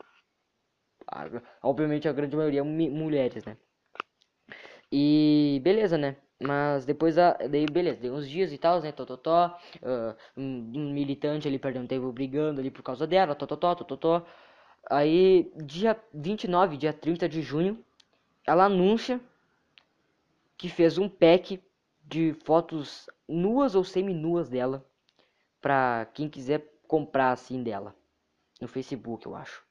Obviamente 1.62 2.07
a 2.07 2.14
grande 2.14 2.36
maioria 2.36 2.64
mulheres, 2.64 3.45
né? 3.45 3.55
E 4.91 5.62
beleza, 5.64 5.97
né? 5.97 6.18
Mas 6.41 6.86
depois, 6.86 7.18
a, 7.18 7.34
daí 7.34 7.66
beleza, 7.68 8.01
deu 8.01 8.16
uns 8.16 8.28
dias 8.28 8.51
e 8.51 8.57
tal, 8.57 8.82
né, 8.82 8.91
tototó, 8.91 9.55
uh, 9.84 10.16
um, 10.36 10.91
militante 10.91 11.47
ali 11.47 11.59
perdeu 11.59 11.84
um 11.84 11.88
tempo 11.88 12.12
brigando 12.12 12.59
ali 12.59 12.72
por 12.72 12.82
causa 12.82 13.05
dela, 13.05 13.36
tototó, 13.36 13.76
tototó. 13.76 14.26
Aí, 14.89 15.51
dia 15.55 15.95
29, 16.12 16.78
dia 16.78 16.91
30 16.93 17.30
de 17.30 17.43
junho, 17.43 17.84
ela 18.45 18.66
anuncia 18.66 19.22
que 20.57 20.68
fez 20.68 20.97
um 20.97 21.07
pack 21.07 21.62
de 22.12 22.34
fotos 22.43 23.09
nuas 23.28 23.74
ou 23.74 23.84
semi-nuas 23.84 24.49
dela 24.49 24.86
pra 25.62 26.05
quem 26.14 26.30
quiser 26.30 26.70
comprar 26.88 27.32
assim 27.32 27.64
dela. 27.64 27.95
No 28.59 28.68
Facebook, 28.68 29.26
eu 29.26 29.34
acho. 29.34 29.66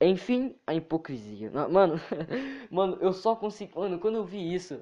Enfim, 0.00 0.56
a 0.66 0.74
hipocrisia. 0.74 1.50
Mano, 1.50 1.96
mano, 2.70 2.96
eu 3.00 3.12
só 3.12 3.34
consigo. 3.34 3.80
Mano, 3.80 3.98
quando 3.98 4.16
eu 4.16 4.24
vi 4.24 4.54
isso, 4.54 4.76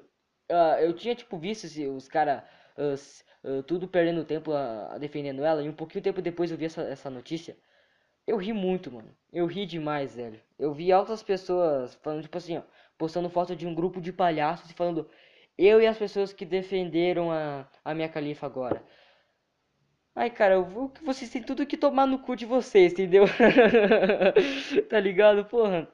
uh, 0.51 0.79
eu 0.79 0.93
tinha 0.93 1.15
tipo 1.15 1.37
visto 1.37 1.65
os 1.95 2.07
caras 2.07 2.43
uh, 2.77 3.49
uh, 3.49 3.63
tudo 3.63 3.87
perdendo 3.87 4.23
tempo 4.23 4.51
defendendo 4.99 5.43
ela, 5.43 5.63
e 5.63 5.69
um 5.69 5.73
pouquinho 5.73 6.03
tempo 6.03 6.21
depois 6.21 6.51
eu 6.51 6.57
vi 6.57 6.65
essa, 6.65 6.83
essa 6.83 7.09
notícia. 7.09 7.57
Eu 8.27 8.37
ri 8.37 8.53
muito, 8.53 8.91
mano. 8.91 9.15
Eu 9.31 9.45
ri 9.45 9.65
demais, 9.65 10.15
velho. 10.15 10.39
Eu 10.57 10.73
vi 10.73 10.91
altas 10.91 11.23
pessoas 11.23 11.95
falando, 11.95 12.21
tipo 12.21 12.37
assim, 12.37 12.57
ó, 12.57 12.63
postando 13.03 13.29
foto 13.29 13.53
de 13.53 13.67
um 13.67 13.75
grupo 13.75 13.99
de 13.99 14.13
palhaços 14.13 14.71
e 14.71 14.73
falando 14.73 15.09
eu 15.57 15.81
e 15.81 15.85
as 15.85 15.97
pessoas 15.97 16.31
que 16.31 16.45
defenderam 16.45 17.33
a, 17.33 17.67
a 17.83 17.93
minha 17.93 18.07
califa 18.07 18.45
agora. 18.45 18.81
Ai, 20.15 20.29
cara, 20.29 20.53
eu 20.53 20.63
vou, 20.63 20.89
vocês 21.03 21.29
têm 21.29 21.43
tudo 21.43 21.65
que 21.65 21.75
tomar 21.75 22.07
no 22.07 22.19
cu 22.19 22.33
de 22.33 22.45
vocês, 22.45 22.93
entendeu? 22.93 23.25
tá 24.89 25.01
ligado? 25.01 25.43
Porra. 25.43 25.85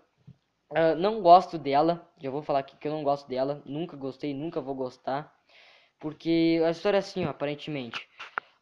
Uh, 0.70 0.94
não 1.00 1.20
gosto 1.20 1.58
dela. 1.58 2.08
Já 2.22 2.30
vou 2.30 2.44
falar 2.44 2.60
aqui 2.60 2.78
que 2.78 2.88
eu 2.88 2.92
não 2.92 3.04
gosto 3.04 3.28
dela. 3.28 3.64
Nunca 3.66 3.98
gostei, 3.98 4.32
nunca 4.32 4.62
vou 4.62 4.76
gostar. 4.76 5.34
Porque 5.98 6.62
a 6.64 6.70
história 6.70 6.98
é 6.98 7.00
assim, 7.00 7.26
ó, 7.26 7.30
aparentemente. 7.30 8.08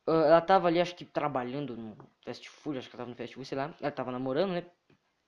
Uh, 0.08 0.24
ela 0.24 0.40
tava 0.40 0.70
ali, 0.70 0.80
acho 0.80 0.96
que 0.96 1.04
trabalhando 1.04 1.76
no 1.76 1.98
fast 2.24 2.50
food, 2.50 2.78
acho 2.78 2.90
que 2.90 2.96
ela 2.96 3.02
tava 3.02 3.10
no 3.10 3.18
fast 3.18 3.36
food, 3.36 3.46
sei 3.46 3.58
lá. 3.58 3.76
Ela 3.82 3.92
tava 3.92 4.10
namorando, 4.10 4.54
né? 4.54 4.64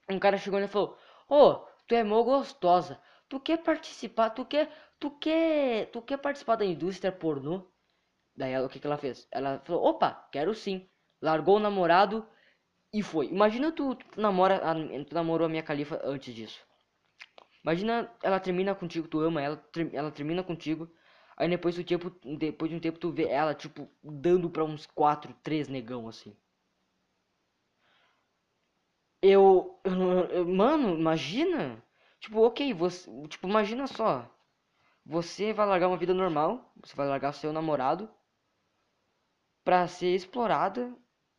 Um 0.09 0.19
cara 0.19 0.37
chegou 0.37 0.57
e 0.57 0.67
falou: 0.69 0.97
Ô, 1.27 1.35
oh, 1.35 1.69
tu 1.89 1.95
é 1.95 2.03
mó 2.03 2.23
gostosa. 2.23 3.01
Tu 3.27 3.39
quer 3.39 3.57
participar? 3.57 4.29
Tu 4.29 4.45
quer. 4.45 4.71
Tu 4.99 5.11
quer. 5.19 5.87
Tu 5.91 6.01
quer 6.03 6.17
participar 6.17 6.55
da 6.55 6.65
indústria 6.65 7.11
pornô? 7.11 7.67
Daí 8.35 8.53
ela, 8.53 8.67
o 8.67 8.69
que, 8.69 8.79
que 8.79 8.87
ela 8.87 8.97
fez? 8.97 9.27
Ela 9.31 9.59
falou, 9.65 9.83
opa, 9.85 10.11
quero 10.31 10.53
sim. 10.55 10.87
Largou 11.21 11.57
o 11.57 11.59
namorado 11.59 12.25
e 12.93 13.01
foi. 13.03 13.27
Imagina 13.27 13.71
tu, 13.71 13.95
tu 13.95 14.21
namora, 14.21 14.61
tu 15.07 15.13
namorou 15.15 15.45
a 15.47 15.49
minha 15.49 15.63
califa 15.63 15.99
antes 16.03 16.33
disso. 16.33 16.59
Imagina 17.63 18.09
ela 18.23 18.39
termina 18.39 18.73
contigo, 18.75 19.07
tu 19.07 19.19
ama 19.19 19.41
ela, 19.41 19.61
ela 19.93 20.11
termina 20.11 20.43
contigo. 20.43 20.89
Aí 21.37 21.49
depois 21.49 21.75
do 21.75 21.83
tempo, 21.83 22.11
depois 22.37 22.69
de 22.71 22.77
um 22.77 22.79
tempo 22.79 22.99
tu 22.99 23.11
vê 23.11 23.27
ela 23.27 23.53
tipo 23.53 23.89
dando 24.03 24.49
para 24.49 24.63
uns 24.63 24.85
quatro, 24.85 25.33
três 25.43 25.67
negão 25.67 26.07
assim. 26.07 26.35
Eu, 29.21 29.79
eu, 29.85 30.25
eu, 30.29 30.45
mano, 30.47 30.97
imagina. 30.97 31.81
Tipo, 32.19 32.41
OK, 32.45 32.73
você, 32.73 33.09
tipo, 33.27 33.47
imagina 33.47 33.87
só. 33.87 34.29
Você 35.05 35.53
vai 35.53 35.65
largar 35.67 35.87
uma 35.89 35.97
vida 35.97 36.13
normal, 36.13 36.73
você 36.81 36.95
vai 36.95 37.07
largar 37.07 37.33
seu 37.33 37.53
namorado 37.53 38.09
para 39.63 39.87
ser 39.87 40.13
explorada 40.15 40.93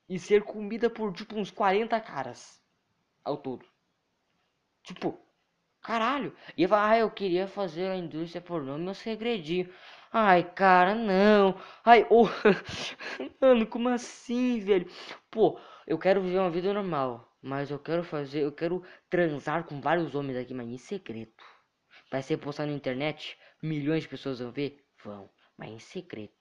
e 0.08 0.18
ser 0.18 0.42
comida 0.42 0.88
por 0.88 1.12
tipo 1.12 1.36
uns 1.36 1.50
40 1.50 2.00
caras 2.00 2.62
ao 3.24 3.36
todo. 3.36 3.66
Tipo, 4.82 5.18
caralho. 5.82 6.34
E 6.58 6.66
vai, 6.66 6.98
ah, 6.98 7.02
eu 7.02 7.10
queria 7.10 7.48
fazer 7.48 7.88
a 7.90 7.96
indústria 7.96 8.42
pornô 8.42 8.78
meu 8.78 8.94
segredinho. 8.94 9.72
Ai, 10.12 10.44
cara, 10.44 10.94
não. 10.96 11.56
Ai, 11.84 12.06
oh. 12.10 12.26
mano, 13.40 13.66
como 13.66 13.88
assim, 13.90 14.60
velho? 14.60 14.90
Pô, 15.30 15.58
eu 15.86 15.98
quero 15.98 16.22
viver 16.22 16.38
uma 16.40 16.50
vida 16.50 16.72
normal, 16.74 17.29
mas 17.42 17.70
eu 17.70 17.78
quero 17.78 18.04
fazer, 18.04 18.40
eu 18.42 18.52
quero 18.52 18.82
transar 19.08 19.64
com 19.64 19.80
vários 19.80 20.14
homens 20.14 20.36
aqui, 20.36 20.54
mas 20.54 20.68
em 20.68 20.78
segredo. 20.78 21.32
Vai 22.10 22.22
ser 22.22 22.38
postado 22.38 22.70
na 22.70 22.76
internet, 22.76 23.38
milhões 23.62 24.02
de 24.02 24.08
pessoas 24.08 24.40
vão 24.40 24.50
ver? 24.52 24.84
Vão, 25.04 25.30
mas 25.56 25.70
em 25.70 25.78
segredo 25.78 26.32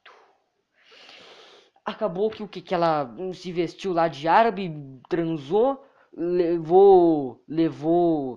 acabou 1.90 2.30
que 2.30 2.44
o 2.44 2.48
que, 2.48 2.62
que 2.62 2.74
ela 2.74 3.14
se 3.34 3.52
vestiu 3.52 3.94
lá 3.94 4.08
de 4.08 4.28
árabe, 4.28 4.72
transou, 5.10 5.84
levou 6.14 7.44
levou 7.48 8.36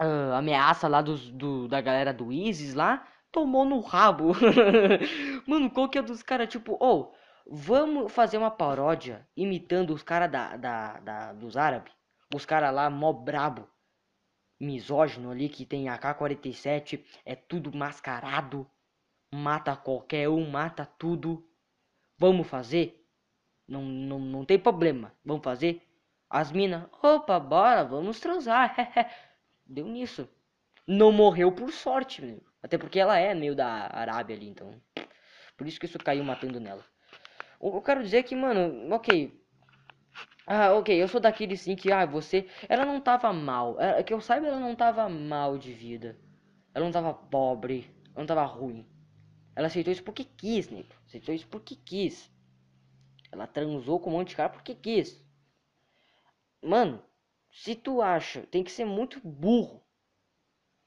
uh, 0.00 0.34
ameaça 0.34 0.88
lá 0.88 1.02
dos, 1.02 1.30
do, 1.30 1.68
da 1.68 1.80
galera 1.80 2.12
do 2.12 2.32
ISIS 2.32 2.74
lá, 2.74 3.06
tomou 3.32 3.64
no 3.64 3.80
rabo. 3.80 4.32
Mano, 5.46 5.70
qual 5.70 5.88
que 5.88 5.98
é 5.98 6.02
dos 6.02 6.22
caras, 6.22 6.48
tipo, 6.48 6.76
oh, 6.80 7.12
vamos 7.50 8.12
fazer 8.12 8.38
uma 8.38 8.50
paródia 8.50 9.28
imitando 9.36 9.92
os 9.92 10.04
caras 10.04 10.30
da, 10.30 10.56
da, 10.56 11.00
da, 11.00 11.32
dos 11.32 11.56
árabes, 11.56 11.92
os 12.32 12.46
caras 12.46 12.72
lá 12.72 12.88
mó 12.88 13.12
brabo, 13.12 13.68
misógino 14.60 15.32
ali, 15.32 15.48
que 15.48 15.66
tem 15.66 15.88
AK-47, 15.88 17.04
é 17.24 17.34
tudo 17.34 17.76
mascarado, 17.76 18.70
mata 19.34 19.74
qualquer 19.74 20.28
um, 20.28 20.48
mata 20.48 20.86
tudo. 20.86 21.44
Vamos 22.16 22.46
fazer? 22.46 23.04
Não, 23.66 23.82
não, 23.82 24.18
não 24.20 24.44
tem 24.44 24.58
problema. 24.58 25.12
Vamos 25.24 25.42
fazer? 25.42 25.82
As 26.28 26.52
minas, 26.52 26.86
opa, 27.02 27.40
bora, 27.40 27.82
vamos 27.82 28.20
transar. 28.20 28.76
Deu 29.66 29.86
nisso. 29.86 30.28
Não 30.86 31.10
morreu 31.10 31.50
por 31.50 31.72
sorte, 31.72 32.22
meu. 32.22 32.42
Até 32.62 32.78
porque 32.78 33.00
ela 33.00 33.18
é 33.18 33.34
meio 33.34 33.56
da 33.56 33.88
Arábia 33.92 34.36
ali, 34.36 34.48
então. 34.48 34.80
Por 35.56 35.66
isso 35.66 35.80
que 35.80 35.86
isso 35.86 35.98
caiu 35.98 36.22
matando 36.22 36.60
nela. 36.60 36.84
Eu 37.60 37.82
quero 37.82 38.02
dizer 38.02 38.22
que, 38.22 38.34
mano, 38.34 38.94
ok. 38.94 39.38
Ah, 40.46 40.72
ok, 40.72 41.00
eu 41.00 41.06
sou 41.06 41.20
daquele 41.20 41.56
sim 41.56 41.76
que, 41.76 41.92
ah, 41.92 42.06
você. 42.06 42.48
Ela 42.68 42.84
não 42.86 43.00
tava 43.00 43.32
mal. 43.32 43.80
É, 43.80 44.02
que 44.02 44.12
eu 44.12 44.20
saiba, 44.20 44.46
ela 44.46 44.58
não 44.58 44.74
tava 44.74 45.08
mal 45.08 45.58
de 45.58 45.72
vida. 45.72 46.18
Ela 46.74 46.84
não 46.86 46.92
tava 46.92 47.12
pobre. 47.12 47.90
Ela 48.06 48.20
não 48.20 48.26
tava 48.26 48.44
ruim. 48.44 48.86
Ela 49.54 49.66
aceitou 49.66 49.92
isso 49.92 50.02
porque 50.02 50.24
quis, 50.24 50.70
nego. 50.70 50.88
Aceitou 51.06 51.34
isso 51.34 51.46
porque 51.48 51.76
quis. 51.76 52.30
Ela 53.30 53.46
transou 53.46 54.00
com 54.00 54.10
um 54.10 54.14
monte 54.14 54.30
de 54.30 54.36
cara 54.36 54.48
porque 54.48 54.74
quis. 54.74 55.22
Mano, 56.62 57.02
se 57.52 57.74
tu 57.74 58.00
acha, 58.00 58.42
tem 58.46 58.64
que 58.64 58.72
ser 58.72 58.84
muito 58.84 59.20
burro. 59.20 59.82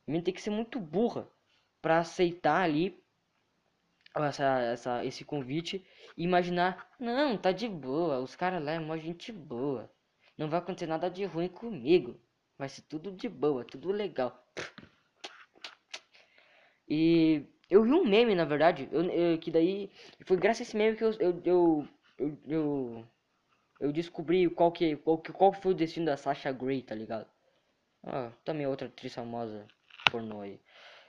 Tem 0.06 0.22
que 0.22 0.42
ser 0.42 0.50
muito 0.50 0.80
burra 0.80 1.28
para 1.82 2.00
aceitar 2.00 2.62
ali 2.62 3.03
essa, 4.16 4.60
essa, 4.60 5.06
esse 5.06 5.26
convite 5.26 5.86
e 6.16 6.24
imaginar, 6.24 6.88
não, 7.00 7.38
tá 7.38 7.52
de 7.52 7.68
boa, 7.68 8.20
os 8.20 8.36
caras 8.36 8.64
lá 8.64 8.74
é 8.74 8.80
uma 8.80 8.98
gente 8.98 9.32
boa. 9.32 9.92
Não 10.38 10.50
vai 10.50 10.60
acontecer 10.60 10.88
nada 10.88 11.10
de 11.10 11.26
ruim 11.26 11.48
comigo. 11.48 12.20
Vai 12.58 12.70
ser 12.70 12.82
tudo 12.84 13.12
de 13.12 13.28
boa, 13.28 13.66
tudo 13.66 13.92
legal. 13.92 14.44
E 16.88 17.46
eu 17.70 17.84
vi 17.84 17.92
um 17.92 18.06
meme, 18.06 18.36
na 18.36 18.46
verdade, 18.46 18.88
eu, 18.92 19.04
eu, 19.04 19.38
que 19.40 19.50
daí 19.52 19.92
foi 20.26 20.38
graças 20.38 20.62
a 20.62 20.64
esse 20.64 20.78
meme 20.78 20.98
que 20.98 21.04
eu 21.04 21.12
eu, 21.20 21.42
eu, 21.46 21.88
eu, 22.20 22.38
eu, 22.48 23.08
eu 23.80 23.92
descobri 23.92 24.50
qual 24.50 24.72
que, 24.72 24.96
qual 24.98 25.18
que 25.18 25.32
qual 25.32 25.54
foi 25.54 25.72
o 25.72 25.76
destino 25.76 26.06
da 26.06 26.18
Sasha 26.18 26.52
Grey, 26.52 26.82
tá 26.82 26.94
ligado? 26.96 27.28
Ah, 28.04 28.32
também 28.44 28.68
outra 28.68 28.88
atriz 28.88 29.14
famosa 29.14 29.68
pornô 30.12 30.42
aí. 30.42 30.60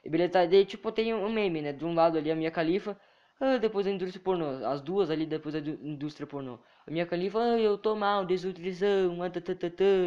E 0.04 0.08
beleza, 0.10 0.46
daí 0.46 0.64
tipo 0.66 0.92
tem 0.92 1.14
um 1.14 1.28
meme, 1.32 1.62
né? 1.62 1.72
De 1.72 1.84
um 1.84 1.94
lado 1.94 2.18
ali 2.18 2.30
a 2.30 2.36
minha 2.36 2.50
califa, 2.50 2.98
ah, 3.40 3.56
depois 3.58 3.86
a 3.86 3.90
indústria 3.90 4.22
pornô, 4.22 4.64
as 4.66 4.80
duas 4.80 5.10
ali 5.10 5.26
depois 5.26 5.54
da 5.54 5.60
indústria 5.60 6.26
pornô. 6.26 6.58
A 6.86 6.90
minha 6.90 7.06
califa, 7.06 7.38
ah, 7.40 7.58
eu 7.58 7.78
tô 7.78 7.94
mal, 7.96 8.24
desnutrição, 8.26 9.22
ah, 9.22 9.30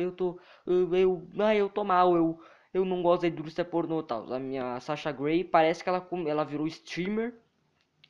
eu 0.02 0.12
tô, 0.12 0.40
eu, 0.66 0.96
eu, 0.96 1.28
ah, 1.40 1.56
eu 1.56 1.70
tô 1.70 1.84
mal, 1.84 2.16
eu 2.16 2.40
eu 2.74 2.86
não 2.86 3.02
gosto 3.02 3.22
da 3.24 3.28
indústria 3.30 3.66
pornô 3.66 4.04
tal. 4.04 4.32
A 4.32 4.40
minha 4.40 4.80
Sasha 4.80 5.12
Grey 5.12 5.44
parece 5.44 5.84
que 5.84 5.90
ela, 5.90 6.08
ela 6.28 6.44
virou 6.44 6.68
streamer. 6.68 7.34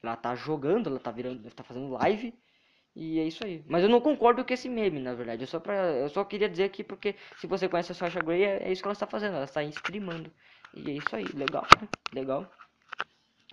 Ela 0.04 0.16
tá 0.16 0.36
jogando, 0.36 0.90
ela 0.90 1.00
tá 1.00 1.12
virando, 1.12 1.50
tá 1.52 1.64
fazendo 1.64 1.90
live. 1.94 2.34
E 2.96 3.20
é 3.20 3.26
isso 3.26 3.46
aí. 3.46 3.64
Mas 3.68 3.84
eu 3.84 3.90
não 3.90 4.02
concordo 4.02 4.44
com 4.46 4.54
esse 4.54 4.70
meme, 4.70 5.00
na 5.00 5.14
verdade. 5.16 5.44
Eu 5.44 5.48
só, 5.48 5.60
pra, 5.60 5.76
eu 5.94 6.10
só 6.10 6.24
queria 6.26 6.50
dizer 6.50 6.66
aqui 6.66 6.84
porque 6.84 7.16
se 7.38 7.48
você 7.48 7.70
conhece 7.70 7.92
a 7.92 7.96
Sasha 7.96 8.22
Grey, 8.22 8.44
é, 8.44 8.64
é 8.70 8.72
isso 8.72 8.82
que 8.82 8.88
ela 8.88 8.94
está 8.94 9.08
fazendo. 9.08 9.36
Ela 9.36 9.46
está 9.46 9.64
streamando. 9.64 10.32
E 10.86 10.92
é 10.92 10.94
isso 10.94 11.16
aí. 11.16 11.26
Legal. 11.34 11.66
Legal. 12.14 12.52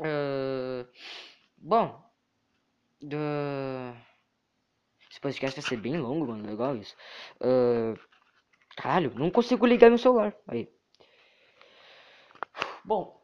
Uh, 0.01 0.87
bom. 1.57 2.03
Uh, 3.03 3.95
esse 5.11 5.20
podcast 5.20 5.61
vai 5.61 5.68
ser 5.68 5.77
bem 5.77 5.97
longo, 5.97 6.27
mano. 6.27 6.47
Legal 6.47 6.77
isso. 6.77 6.95
Uh, 7.41 7.99
caralho, 8.77 9.12
não 9.14 9.31
consigo 9.31 9.66
ligar 9.66 9.89
meu 9.89 9.99
celular. 9.99 10.35
Aí. 10.47 10.68
Bom, 12.85 13.22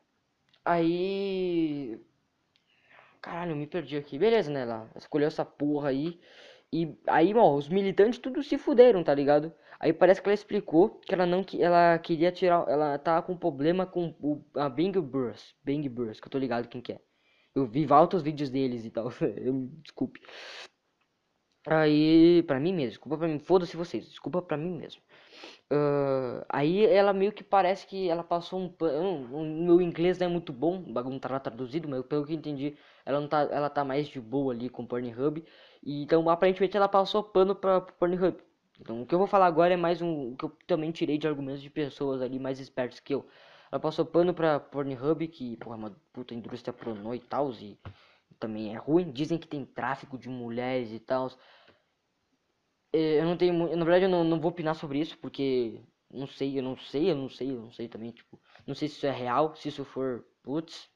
aí. 0.65 2.01
Caralho, 3.21 3.53
eu 3.53 3.57
me 3.57 3.67
perdi 3.67 3.97
aqui. 3.97 4.19
Beleza, 4.19 4.51
né? 4.51 4.63
Ela 4.63 4.91
escolheu 4.97 5.29
essa 5.29 5.45
porra 5.45 5.91
aí. 5.91 6.21
E 6.73 6.97
aí, 7.07 7.35
ó, 7.35 7.55
os 7.55 7.69
militantes 7.69 8.19
tudo 8.19 8.43
se 8.43 8.57
fuderam, 8.57 9.03
tá 9.03 9.13
ligado? 9.15 9.53
Aí 9.81 9.93
parece 9.95 10.21
que 10.21 10.29
ela 10.29 10.35
explicou 10.35 11.01
que 11.01 11.15
ela 11.15 11.25
não 11.27 11.43
que 11.43 11.63
ela 11.63 11.99
queria 11.99 12.31
tirar, 12.31 12.69
ela 12.69 12.99
tava 12.99 13.23
com 13.23 13.37
problema 13.37 13.87
com 13.87 14.15
o, 14.21 14.45
a 14.55 14.69
Bang 14.69 15.01
Bros, 15.01 15.55
Bang 15.65 15.89
Bros, 15.89 16.21
que 16.21 16.27
eu 16.27 16.31
tô 16.31 16.39
ligado 16.39 16.69
quem 16.69 16.83
que 16.83 16.93
é. 16.93 17.01
Eu 17.55 17.67
vi 17.67 17.87
vários 17.87 18.23
vídeos 18.23 18.51
deles 18.51 18.85
e 18.85 18.91
tal. 18.91 19.11
eu, 19.39 19.69
desculpe. 19.83 20.21
Aí, 21.67 22.43
pra 22.45 22.59
mim 22.59 22.73
mesmo, 22.73 22.91
desculpa 22.91 23.19
pra 23.19 23.29
mim, 23.29 23.39
foda-se 23.39 23.77
vocês, 23.77 24.07
desculpa 24.09 24.41
pra 24.43 24.57
mim 24.57 24.77
mesmo. 24.79 25.03
Uh, 25.73 26.45
aí 26.49 26.85
ela 26.87 27.13
meio 27.13 27.33
que 27.33 27.45
parece 27.45 27.87
que 27.87 28.09
ela 28.09 28.25
passou 28.25 28.61
um 28.61 28.69
pano. 28.69 29.29
Meu 29.65 29.81
inglês 29.81 30.19
não 30.19 30.27
é 30.27 30.31
muito 30.31 30.53
bom, 30.53 30.79
o 30.79 30.93
bagulho 30.93 31.15
não 31.15 31.21
tá 31.21 31.39
traduzido, 31.41 31.89
mas 31.89 32.05
pelo 32.07 32.27
que 32.27 32.35
entendi, 32.35 32.77
ela 33.05 33.21
não 33.21 33.29
tá, 33.29 33.43
ela 33.43 33.71
tá 33.71 33.85
mais 33.85 34.09
de 34.09 34.21
boa 34.21 34.53
ali 34.53 34.69
com 34.69 34.83
o 34.83 34.87
Pornhub. 34.87 35.45
E, 35.83 36.03
então 36.03 36.29
aparentemente 36.29 36.77
ela 36.77 36.89
passou 36.89 37.23
pano 37.23 37.55
pra 37.55 37.81
Pornhub. 37.81 38.37
Então 38.81 39.03
o 39.03 39.07
que 39.07 39.15
eu 39.15 39.19
vou 39.19 39.27
falar 39.29 39.47
agora 39.47 39.75
é 39.75 39.77
mais 39.77 40.01
um 40.01 40.35
que 40.37 40.45
eu 40.45 40.51
também 40.67 40.91
tirei 40.91 41.19
de 41.19 41.29
argumentos 41.29 41.63
de 41.63 41.71
pessoas 41.71 42.23
ali 42.23 42.39
mais 42.39 42.59
espertas 42.59 42.99
que 43.01 43.15
eu. 43.15 43.27
Ela 43.71 43.81
passou 43.81 44.05
pano 44.05 44.35
pra 44.35 44.59
Pornhub, 44.59 45.29
que 45.29 45.57
porra, 45.59 45.77
é 45.77 45.79
uma 45.79 45.97
puta 46.13 46.35
indústria 46.35 46.73
pornô 46.73 47.15
e 47.15 47.21
tal, 47.21 47.53
e 47.53 47.79
também 48.39 48.75
é 48.75 48.79
ruim. 48.79 49.13
Dizem 49.13 49.39
que 49.39 49.47
tem 49.47 49.65
tráfico 49.65 50.19
de 50.19 50.29
mulheres 50.29 50.93
e 50.93 50.99
tal. 50.99 51.31
É, 52.93 53.21
eu 53.21 53.25
não 53.25 53.37
tenho, 53.37 53.53
na 53.77 53.85
verdade 53.85 54.05
eu 54.05 54.09
não, 54.09 54.25
não 54.25 54.41
vou 54.41 54.51
opinar 54.51 54.75
sobre 54.75 54.99
isso, 55.01 55.17
porque 55.19 55.81
não 56.11 56.27
sei, 56.27 56.59
eu 56.59 56.63
não 56.63 56.77
sei, 56.77 57.11
eu 57.11 57.17
não 57.17 57.29
sei, 57.29 57.51
eu 57.51 57.61
não 57.61 57.71
sei 57.71 57.89
também, 57.89 58.11
tipo, 58.11 58.41
não 58.67 58.75
sei 58.75 58.89
se 58.89 58.97
isso 58.97 59.07
é 59.07 59.13
real, 59.13 59.55
se 59.55 59.69
isso 59.69 59.85
for, 59.85 60.25
putz, 60.43 60.91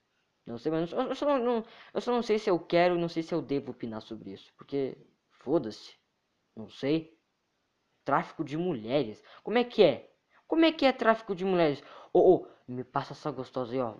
não 0.47 0.59
sei, 0.59 0.72
mas 0.72 0.91
eu 0.93 1.14
só 1.14 1.39
não, 1.39 1.64
eu 1.95 2.01
só 2.01 2.12
não 2.12 2.22
sei 2.22 2.39
se 2.39 2.51
eu 2.51 2.59
quero, 2.59 2.99
não 2.99 3.09
sei 3.09 3.22
se 3.22 3.32
eu 3.35 3.41
devo 3.41 3.70
opinar 3.70 4.03
sobre 4.03 4.32
isso, 4.32 4.53
porque 4.57 4.97
foda-se, 5.30 5.95
não 6.57 6.68
sei. 6.68 7.13
Tráfico 8.05 8.44
de 8.44 8.57
mulheres, 8.57 9.22
como 9.42 9.59
é 9.59 9.64
que 9.64 9.82
é? 9.82 10.11
Como 10.46 10.64
é 10.64 10.72
que 10.72 10.84
é 10.84 10.92
tráfico 10.92 11.34
de 11.34 11.44
mulheres? 11.44 11.82
Ô, 12.12 12.18
oh, 12.20 12.34
oh, 12.34 12.72
me 12.72 12.84
passa 12.84 13.12
essa 13.12 13.30
gostosa 13.30 13.72
aí, 13.72 13.80
ó, 13.80 13.94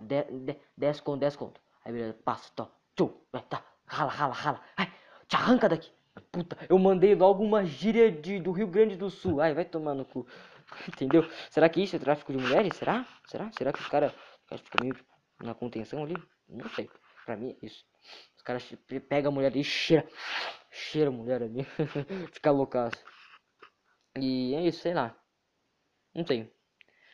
10 0.77 0.99
conto, 1.01 1.19
10 1.19 1.35
conto. 1.35 1.61
Aí 1.83 1.91
beleza, 1.91 2.17
passa, 2.23 2.51
tá, 2.55 2.67
tchum, 2.95 3.11
vai, 3.31 3.41
tá, 3.43 3.63
rala, 3.85 4.11
rala, 4.11 4.33
rala, 4.33 4.61
ai, 4.77 4.91
te 5.27 5.35
arranca 5.35 5.67
daqui. 5.69 5.91
Puta, 6.31 6.57
eu 6.69 6.79
mandei 6.79 7.13
logo 7.13 7.43
uma 7.43 7.65
gíria 7.65 8.11
de, 8.11 8.39
do 8.39 8.51
Rio 8.51 8.67
Grande 8.67 8.95
do 8.95 9.09
Sul. 9.09 9.41
Ai, 9.41 9.53
vai 9.53 9.65
tomar 9.65 9.93
no 9.93 10.05
cu. 10.05 10.25
Entendeu? 10.87 11.29
Será 11.49 11.67
que 11.67 11.81
isso 11.81 11.95
é 11.95 11.99
tráfico 11.99 12.31
de 12.31 12.37
mulheres? 12.37 12.75
Será? 12.77 13.05
Será? 13.27 13.51
Será 13.51 13.73
que 13.73 13.79
os 13.79 13.87
caras 13.87 14.13
cara 14.47 14.61
ficam 14.61 14.79
meio 14.81 14.95
na 15.41 15.53
contenção 15.53 16.03
ali? 16.03 16.15
Não 16.47 16.69
sei. 16.69 16.89
Pra 17.25 17.35
mim 17.35 17.55
é 17.61 17.65
isso. 17.65 17.83
Os 18.37 18.43
caras 18.43 18.63
pegam 19.09 19.31
a 19.31 19.33
mulher 19.33 19.55
e 19.55 19.63
cheira. 19.63 20.07
Cheira 20.71 21.09
a 21.09 21.13
mulher 21.13 21.41
ali. 21.41 21.63
Fica 22.31 22.51
loucaço. 22.51 22.97
E 24.17 24.55
é 24.55 24.61
isso, 24.61 24.79
sei 24.79 24.93
lá. 24.93 25.15
Não 26.13 26.25
sei. 26.25 26.51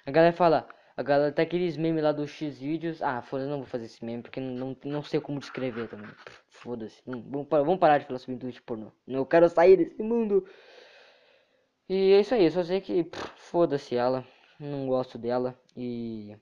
A 0.06 0.12
galera 0.12 0.34
fala. 0.34 0.68
A 0.96 1.04
galera 1.04 1.32
tá 1.32 1.42
aqueles 1.42 1.78
memes 1.78 2.04
lá 2.04 2.12
dos 2.12 2.30
X 2.30 2.60
vídeos. 2.60 3.02
Ah, 3.02 3.22
foda, 3.22 3.46
não 3.48 3.58
vou 3.58 3.66
fazer 3.66 3.86
esse 3.86 4.04
meme 4.06 4.22
porque 4.22 4.40
não, 4.40 4.78
não 4.84 5.02
sei 5.04 5.20
como 5.20 5.40
descrever 5.40 5.88
também. 5.88 6.10
Foda-se. 6.50 7.02
Vamos, 7.06 7.48
vamos 7.50 7.80
parar 7.80 7.98
de 7.98 8.06
falar 8.06 8.20
sobre 8.20 8.36
indústria 8.36 8.64
pornô. 8.66 8.92
Eu 9.08 9.26
quero 9.26 9.50
sair 9.50 9.78
desse 9.78 10.04
mundo. 10.04 10.46
E 11.90 12.14
é 12.14 12.20
isso 12.22 12.34
aí. 12.36 12.46
Eu 12.46 12.52
só 12.52 12.64
sei 12.64 12.82
que 12.82 13.10
foda-se 13.36 13.96
ela. 13.96 14.26
Não 14.60 14.88
gosto 14.88 15.18
dela. 15.18 15.60
E. 15.76 16.38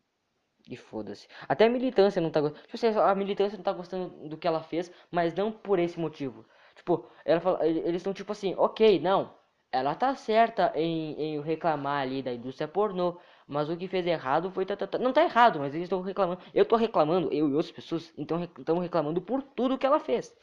E 0.67 0.75
foda-se. 0.75 1.27
Até 1.47 1.65
a 1.65 1.69
militância 1.69 2.21
não 2.21 2.29
tá 2.29 2.41
gostando. 2.41 2.61
Tipo 2.63 2.75
assim, 2.75 2.87
a 2.99 3.15
militância 3.15 3.57
não 3.57 3.63
tá 3.63 3.73
gostando 3.73 4.29
do 4.29 4.37
que 4.37 4.47
ela 4.47 4.61
fez, 4.61 4.91
mas 5.09 5.33
não 5.33 5.51
por 5.51 5.79
esse 5.79 5.99
motivo. 5.99 6.45
Tipo, 6.75 7.09
ela 7.25 7.39
fala, 7.41 7.65
eles 7.65 7.95
estão 7.95 8.13
tipo 8.13 8.31
assim, 8.31 8.53
ok, 8.55 8.99
não. 8.99 9.33
Ela 9.71 9.95
tá 9.95 10.15
certa 10.15 10.71
em, 10.75 11.13
em 11.21 11.41
reclamar 11.41 12.01
ali 12.01 12.21
da 12.23 12.33
indústria 12.33 12.67
pornô. 12.67 13.19
Mas 13.47 13.69
o 13.69 13.77
que 13.77 13.87
fez 13.87 14.05
errado 14.05 14.51
foi. 14.51 14.65
Não 14.99 15.11
tá 15.13 15.23
errado, 15.23 15.59
mas 15.59 15.73
eles 15.73 15.85
estão 15.85 16.01
reclamando. 16.01 16.41
Eu 16.53 16.65
tô 16.65 16.75
reclamando, 16.75 17.33
eu 17.33 17.49
e 17.49 17.53
outras 17.53 17.71
pessoas 17.71 18.13
então 18.17 18.43
estão 18.43 18.77
reclamando 18.79 19.21
por 19.21 19.41
tudo 19.41 19.77
que 19.77 19.85
ela 19.85 19.99
fez. 19.99 20.35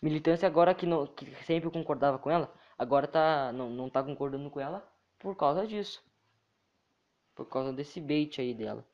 Militância 0.00 0.46
agora 0.46 0.74
que, 0.74 0.86
não, 0.86 1.06
que 1.06 1.26
sempre 1.44 1.70
concordava 1.70 2.18
com 2.18 2.30
ela, 2.30 2.52
agora 2.78 3.08
tá 3.08 3.52
não, 3.52 3.68
não 3.70 3.90
tá 3.90 4.02
concordando 4.02 4.48
com 4.50 4.60
ela 4.60 4.88
por 5.18 5.36
causa 5.36 5.66
disso. 5.66 6.02
Por 7.34 7.46
causa 7.48 7.72
desse 7.72 8.00
bait 8.00 8.40
aí 8.40 8.54
dela. 8.54 8.84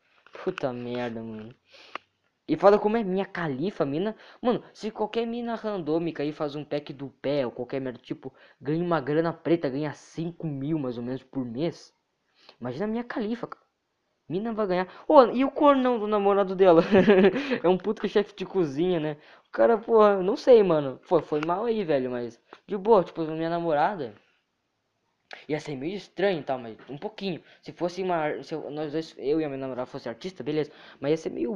Puta 0.42 0.72
merda, 0.72 1.22
mano. 1.22 1.54
E 2.48 2.56
fala 2.56 2.78
como 2.78 2.96
é 2.96 3.02
minha 3.04 3.24
califa, 3.26 3.84
mina. 3.84 4.16
Mano, 4.40 4.62
se 4.72 4.90
qualquer 4.90 5.26
mina 5.26 5.54
randômica 5.54 6.22
aí 6.22 6.32
faz 6.32 6.54
um 6.54 6.64
pack 6.64 6.92
do 6.92 7.08
pé 7.22 7.44
ou 7.46 7.52
qualquer 7.52 7.80
merda, 7.80 7.98
tipo, 8.02 8.32
ganha 8.60 8.82
uma 8.84 9.00
grana 9.00 9.32
preta, 9.32 9.68
ganha 9.68 9.92
5 9.94 10.46
mil 10.46 10.78
mais 10.78 10.96
ou 10.98 11.04
menos 11.04 11.22
por 11.22 11.44
mês. 11.44 11.92
Imagina 12.60 12.84
a 12.86 12.88
minha 12.88 13.04
califa, 13.04 13.46
cara. 13.46 13.64
Mina 14.28 14.52
vai 14.52 14.66
ganhar. 14.66 14.88
Oh, 15.08 15.22
e 15.26 15.44
o 15.44 15.50
cornão 15.50 15.98
do 15.98 16.06
namorado 16.06 16.54
dela? 16.56 16.82
é 17.62 17.68
um 17.68 17.78
puto 17.78 18.08
chefe 18.08 18.34
de 18.36 18.46
cozinha, 18.46 19.00
né? 19.00 19.16
O 19.48 19.50
cara, 19.52 19.78
porra, 19.78 20.22
não 20.22 20.36
sei, 20.36 20.62
mano. 20.62 21.00
Pô, 21.08 21.20
foi 21.22 21.40
mal 21.46 21.64
aí, 21.66 21.84
velho, 21.84 22.10
mas. 22.10 22.40
De 22.66 22.76
boa, 22.76 23.04
tipo, 23.04 23.22
minha 23.22 23.50
namorada. 23.50 24.14
Ia 25.48 25.58
ser 25.60 25.76
meio 25.76 25.96
estranho 25.96 26.40
e 26.40 26.42
tal, 26.42 26.58
mas 26.58 26.76
um 26.88 26.98
pouquinho. 26.98 27.42
Se 27.62 27.72
fosse 27.72 28.02
uma. 28.02 28.42
Se 28.42 28.54
eu, 28.54 28.70
nós 28.70 28.92
dois, 28.92 29.14
eu 29.18 29.40
e 29.40 29.44
a 29.44 29.48
minha 29.48 29.58
namorada 29.58 29.86
fosse 29.86 30.08
artista, 30.08 30.44
beleza. 30.44 30.70
Mas 31.00 31.10
ia 31.10 31.16
ser 31.16 31.30
meio. 31.30 31.52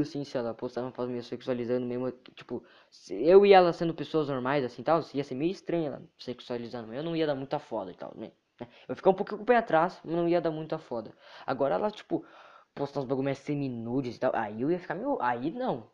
Assim, 0.00 0.24
se 0.24 0.36
ela 0.36 0.54
postar 0.54 0.82
uma 0.82 0.92
foto 0.92 1.10
meio 1.10 1.22
sexualizando 1.22 1.86
mesmo. 1.86 2.10
Tipo, 2.34 2.62
eu 3.10 3.44
e 3.44 3.52
ela 3.52 3.72
sendo 3.72 3.94
pessoas 3.94 4.28
normais, 4.28 4.64
assim 4.64 4.82
tal, 4.82 5.02
ia 5.14 5.24
ser 5.24 5.34
meio 5.34 5.50
estranho 5.50 5.86
ela 5.86 6.02
sexualizando. 6.18 6.92
Eu 6.94 7.02
não 7.02 7.16
ia 7.16 7.26
dar 7.26 7.34
muita 7.34 7.58
foda 7.58 7.90
e 7.90 7.94
tal, 7.94 8.12
né? 8.16 8.30
Eu 8.88 8.96
ficar 8.96 9.10
um 9.10 9.14
pouquinho 9.14 9.38
com 9.38 9.44
o 9.44 9.46
pé 9.46 9.56
atrás, 9.56 10.00
mas 10.04 10.14
não 10.14 10.28
ia 10.28 10.40
dar 10.40 10.50
muita 10.50 10.78
foda. 10.78 11.12
Agora 11.46 11.74
ela, 11.76 11.90
tipo, 11.90 12.24
postar 12.74 13.00
uns 13.00 13.06
bagulho 13.06 13.34
semi-nudes 13.34 14.16
e 14.16 14.20
tal. 14.20 14.32
Aí 14.34 14.62
eu 14.62 14.70
ia 14.70 14.78
ficar 14.78 14.94
meio. 14.94 15.18
Aí 15.20 15.50
não. 15.50 15.90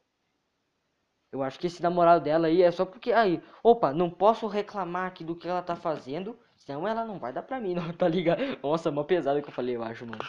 Eu 1.33 1.43
acho 1.43 1.59
que 1.59 1.67
esse 1.67 1.83
namorado 1.83 2.23
dela 2.25 2.47
aí 2.47 2.63
é 2.63 2.71
só 2.71 2.85
porque. 2.85 3.13
Aí, 3.13 3.43
opa, 3.63 3.93
não 3.93 4.11
posso 4.11 4.47
reclamar 4.47 5.07
aqui 5.07 5.25
do 5.25 5.37
que 5.37 5.49
ela 5.49 5.63
tá 5.63 5.77
fazendo. 5.77 6.39
Senão 6.65 6.89
ela 6.89 7.05
não 7.05 7.19
vai 7.19 7.33
dar 7.33 7.43
pra 7.43 7.61
mim, 7.61 7.75
não, 7.75 7.93
tá 7.93 8.09
ligado? 8.09 8.41
Nossa, 8.63 8.91
mó 8.91 9.05
pesado 9.05 9.43
que 9.43 9.49
eu 9.49 9.53
falei, 9.53 9.77
eu 9.77 9.83
acho, 9.83 10.07
mano. 10.07 10.25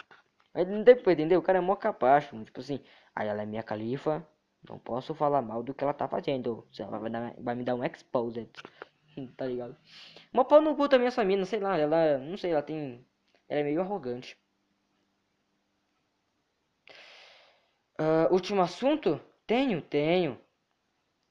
Mas 0.54 0.68
não 0.68 0.84
tem 0.84 0.94
entender? 0.94 1.36
O 1.36 1.42
cara 1.42 1.58
é 1.58 1.60
mó 1.60 1.76
capacho, 1.76 2.34
mano. 2.34 2.44
Tipo 2.44 2.60
assim, 2.60 2.80
aí 3.14 3.28
ela 3.28 3.42
é 3.42 3.46
minha 3.46 3.62
califa. 3.62 4.26
Não 4.68 4.78
posso 4.78 5.14
falar 5.14 5.42
mal 5.42 5.62
do 5.62 5.74
que 5.74 5.84
ela 5.84 5.94
tá 5.94 6.08
fazendo. 6.08 6.66
Ela 6.78 6.98
vai, 6.98 7.10
dar, 7.10 7.34
vai 7.38 7.54
me 7.54 7.64
dar 7.64 7.74
um 7.74 7.84
exposed. 7.84 8.50
tá 9.36 9.46
ligado? 9.46 9.76
Uma 10.32 10.44
pau 10.44 10.60
no 10.60 10.76
cu 10.76 10.88
também 10.88 11.06
essa 11.08 11.24
mina, 11.24 11.44
sei 11.44 11.60
lá, 11.60 11.76
ela, 11.78 12.18
não 12.18 12.36
sei, 12.36 12.52
ela 12.52 12.62
tem, 12.62 13.06
ela 13.48 13.60
é 13.60 13.64
meio 13.64 13.80
arrogante. 13.80 14.36
Uh, 17.98 18.32
último 18.32 18.60
assunto? 18.60 19.20
Tenho, 19.46 19.80
tenho. 19.80 20.38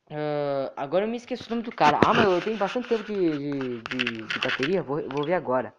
Uh, 0.10 0.72
agora 0.76 1.06
eu 1.06 1.10
me 1.10 1.18
esqueci 1.18 1.48
o 1.48 1.50
nome 1.50 1.64
do 1.64 1.72
cara. 1.72 1.98
Ah, 2.00 2.14
mas 2.14 2.26
eu 2.26 2.42
tenho 2.42 2.58
bastante 2.58 2.88
tempo 2.88 3.04
de, 3.04 3.14
de, 3.14 3.82
de, 3.82 4.28
de 4.30 4.40
bateria. 4.40 4.84
Vou, 4.84 5.02
vou 5.10 5.26
ver 5.26 5.34
agora. 5.34 5.74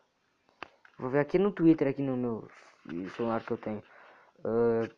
Vou 0.98 1.10
ver 1.10 1.20
aqui 1.20 1.38
no 1.38 1.52
Twitter, 1.52 1.88
aqui 1.88 2.02
no 2.02 2.16
meu 2.16 2.48
celular 3.16 3.44
que 3.44 3.52
eu 3.52 3.58
tenho. 3.58 3.82
Uh, 4.44 4.90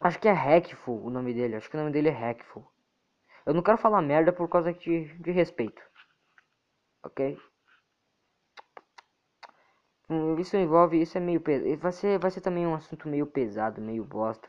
acho 0.00 0.18
que 0.20 0.28
é 0.28 0.32
Hackful 0.32 1.04
o 1.04 1.10
nome 1.10 1.34
dele. 1.34 1.56
Acho 1.56 1.70
que 1.70 1.76
o 1.76 1.80
nome 1.80 1.92
dele 1.92 2.08
é 2.08 2.12
Hackful. 2.12 2.66
Eu 3.46 3.54
não 3.54 3.62
quero 3.62 3.78
falar 3.78 4.02
merda 4.02 4.32
por 4.32 4.48
causa 4.48 4.72
de, 4.72 5.06
de 5.18 5.30
respeito 5.30 5.82
ok? 7.04 7.20
Hum, 10.08 10.38
isso 10.38 10.56
envolve, 10.56 11.00
isso 11.00 11.18
é 11.18 11.20
meio 11.20 11.40
pesado, 11.42 11.76
vai 11.78 11.92
ser, 11.92 12.18
vai 12.18 12.30
ser 12.30 12.40
também 12.40 12.66
um 12.66 12.74
assunto 12.74 13.06
meio 13.08 13.26
pesado, 13.26 13.80
meio 13.82 14.02
bosta, 14.04 14.48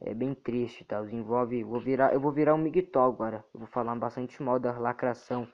é 0.00 0.14
bem 0.14 0.34
triste, 0.34 0.84
tá? 0.84 1.00
envolve, 1.10 1.64
vou 1.64 1.80
virar, 1.80 2.12
eu 2.12 2.20
vou 2.20 2.32
virar 2.32 2.54
um 2.54 2.58
migtol 2.58 3.12
agora, 3.12 3.44
eu 3.54 3.60
vou 3.60 3.68
falar 3.68 3.94
bastante 3.96 4.42
mal 4.42 4.58
da 4.58 4.78
lacração 4.78 5.48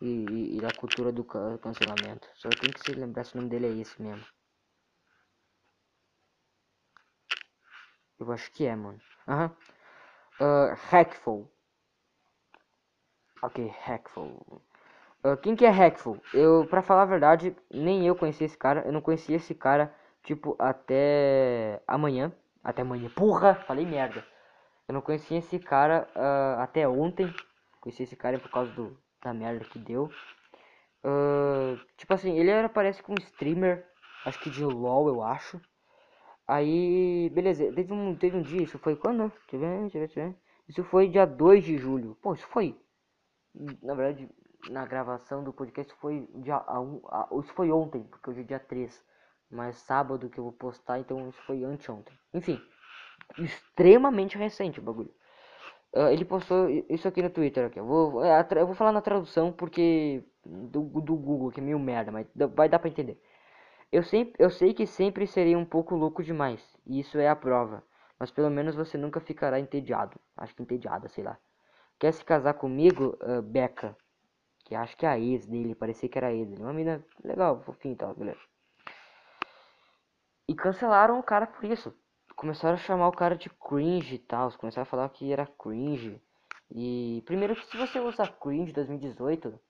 e, 0.00 0.06
e, 0.06 0.58
e 0.58 0.60
da 0.60 0.72
cultura 0.72 1.10
do 1.12 1.24
cancelamento, 1.24 2.28
só 2.34 2.48
tem 2.50 2.70
que 2.72 2.80
se 2.80 2.92
lembrar 2.92 3.24
se 3.24 3.34
o 3.34 3.38
nome 3.38 3.50
dele 3.50 3.66
é 3.66 3.80
esse 3.82 4.00
mesmo. 4.02 4.24
Eu 8.18 8.32
acho 8.32 8.50
que 8.52 8.64
é, 8.64 8.74
mano. 8.74 9.00
Aham. 9.28 9.54
Uhum. 10.40 10.46
Uh, 10.46 10.74
Hackful. 10.90 11.50
Ok, 13.42 13.58
Hackful. 13.84 14.62
Uh, 15.24 15.36
quem 15.42 15.56
que 15.56 15.64
é 15.64 15.70
Hackful? 15.70 16.18
Eu, 16.34 16.66
pra 16.68 16.82
falar 16.82 17.02
a 17.02 17.06
verdade, 17.06 17.56
nem 17.72 18.06
eu 18.06 18.16
conheci 18.16 18.44
esse 18.44 18.56
cara. 18.58 18.82
Eu 18.86 18.92
não 18.92 19.00
conhecia 19.00 19.36
esse 19.36 19.54
cara, 19.54 19.94
tipo, 20.22 20.56
até 20.58 21.82
amanhã. 21.86 22.32
Até 22.62 22.82
amanhã. 22.82 23.08
Porra! 23.10 23.54
Falei 23.54 23.84
merda. 23.84 24.24
Eu 24.86 24.94
não 24.94 25.00
conhecia 25.00 25.38
esse 25.38 25.58
cara 25.58 26.08
uh, 26.16 26.60
até 26.60 26.88
ontem. 26.88 27.32
Conheci 27.80 28.02
esse 28.02 28.16
cara 28.16 28.38
por 28.38 28.50
causa 28.50 28.70
do, 28.72 28.96
da 29.22 29.32
merda 29.32 29.64
que 29.64 29.78
deu. 29.78 30.10
Uh, 31.04 31.76
tipo 31.96 32.14
assim, 32.14 32.38
ele 32.38 32.50
era, 32.50 32.68
parece 32.68 33.02
que 33.02 33.10
um 33.10 33.16
streamer. 33.18 33.86
Acho 34.24 34.38
que 34.40 34.50
de 34.50 34.64
LOL, 34.64 35.08
eu 35.08 35.22
acho. 35.22 35.60
Aí, 36.46 37.30
beleza. 37.30 37.72
Teve 37.72 37.92
um, 37.92 38.14
teve 38.16 38.36
um 38.36 38.42
dia, 38.42 38.62
isso 38.62 38.78
foi 38.78 38.96
quando? 38.96 39.32
Deixa 39.50 39.56
eu 39.56 39.60
ver, 39.60 39.80
deixa 39.80 39.98
eu 39.98 40.00
ver, 40.00 40.06
deixa 40.06 40.20
eu 40.20 40.28
ver. 40.28 40.36
Isso 40.68 40.84
foi 40.84 41.08
dia 41.08 41.26
2 41.26 41.64
de 41.64 41.76
julho. 41.76 42.16
Pô, 42.22 42.34
isso 42.34 42.46
foi. 42.46 42.78
Na 43.82 43.94
verdade, 43.94 44.28
na 44.70 44.86
gravação 44.86 45.42
do 45.42 45.52
podcast 45.52 45.92
foi 46.00 46.28
dia 46.36 46.56
a, 46.56 46.78
a, 46.78 47.28
isso 47.40 47.52
foi 47.54 47.70
ontem, 47.70 48.04
porque 48.04 48.30
hoje 48.30 48.40
é 48.40 48.44
dia 48.44 48.60
3. 48.60 49.04
Mas 49.52 49.76
sábado 49.76 50.30
que 50.30 50.38
eu 50.38 50.44
vou 50.44 50.52
postar, 50.52 50.98
então 50.98 51.28
isso 51.28 51.40
foi 51.42 51.62
anteontem. 51.62 52.18
Enfim, 52.32 52.58
extremamente 53.38 54.38
recente 54.38 54.80
o 54.80 54.82
bagulho. 54.82 55.12
Uh, 55.94 56.08
ele 56.08 56.24
postou 56.24 56.70
isso 56.70 57.06
aqui 57.06 57.20
no 57.20 57.28
Twitter. 57.28 57.66
Aqui. 57.66 57.78
Eu, 57.78 57.84
vou, 57.84 58.24
é, 58.24 58.48
eu 58.56 58.66
vou 58.66 58.74
falar 58.74 58.92
na 58.92 59.02
tradução 59.02 59.52
porque 59.52 60.24
do, 60.44 60.82
do 61.02 61.14
Google, 61.14 61.50
que 61.50 61.60
é 61.60 61.62
meio 61.62 61.78
merda, 61.78 62.10
mas 62.10 62.26
vai 62.54 62.66
dar 62.66 62.78
pra 62.78 62.88
entender. 62.88 63.20
Eu, 63.92 64.02
sempre, 64.02 64.32
eu 64.38 64.48
sei 64.48 64.72
que 64.72 64.86
sempre 64.86 65.26
serei 65.26 65.54
um 65.54 65.66
pouco 65.66 65.94
louco 65.94 66.22
demais, 66.22 66.66
e 66.86 66.98
isso 67.00 67.18
é 67.18 67.28
a 67.28 67.36
prova. 67.36 67.84
Mas 68.18 68.30
pelo 68.30 68.48
menos 68.48 68.74
você 68.74 68.96
nunca 68.96 69.20
ficará 69.20 69.60
entediado. 69.60 70.18
Acho 70.34 70.54
que 70.54 70.62
entediada, 70.62 71.08
sei 71.08 71.24
lá. 71.24 71.36
Quer 71.98 72.12
se 72.14 72.24
casar 72.24 72.54
comigo, 72.54 73.18
uh, 73.20 73.42
Becca? 73.42 73.94
Que 74.64 74.74
acho 74.74 74.96
que 74.96 75.04
é 75.04 75.10
a 75.10 75.18
ex 75.18 75.44
dele, 75.44 75.74
parecia 75.74 76.08
que 76.08 76.16
era 76.16 76.28
a 76.28 76.32
ex 76.32 76.48
dele. 76.48 76.62
Uma 76.62 76.72
menina 76.72 77.04
legal, 77.22 77.60
fofinha 77.60 77.92
e 77.92 77.96
tal, 77.98 78.14
beleza. 78.14 78.51
E 80.48 80.54
cancelaram 80.54 81.18
o 81.18 81.22
cara 81.22 81.46
por 81.46 81.64
isso. 81.64 81.94
Começaram 82.34 82.74
a 82.74 82.78
chamar 82.78 83.08
o 83.08 83.12
cara 83.12 83.36
de 83.36 83.48
cringe 83.50 84.16
e 84.16 84.18
tal. 84.18 84.50
Começaram 84.52 84.82
a 84.82 84.86
falar 84.86 85.08
que 85.10 85.32
era 85.32 85.46
cringe. 85.46 86.20
E 86.74 87.22
primeiro 87.26 87.54
que 87.54 87.66
se 87.66 87.76
você 87.76 88.00
usa 88.00 88.26
cringe 88.26 88.72
2018, 88.72 89.48
uh, 89.48 89.60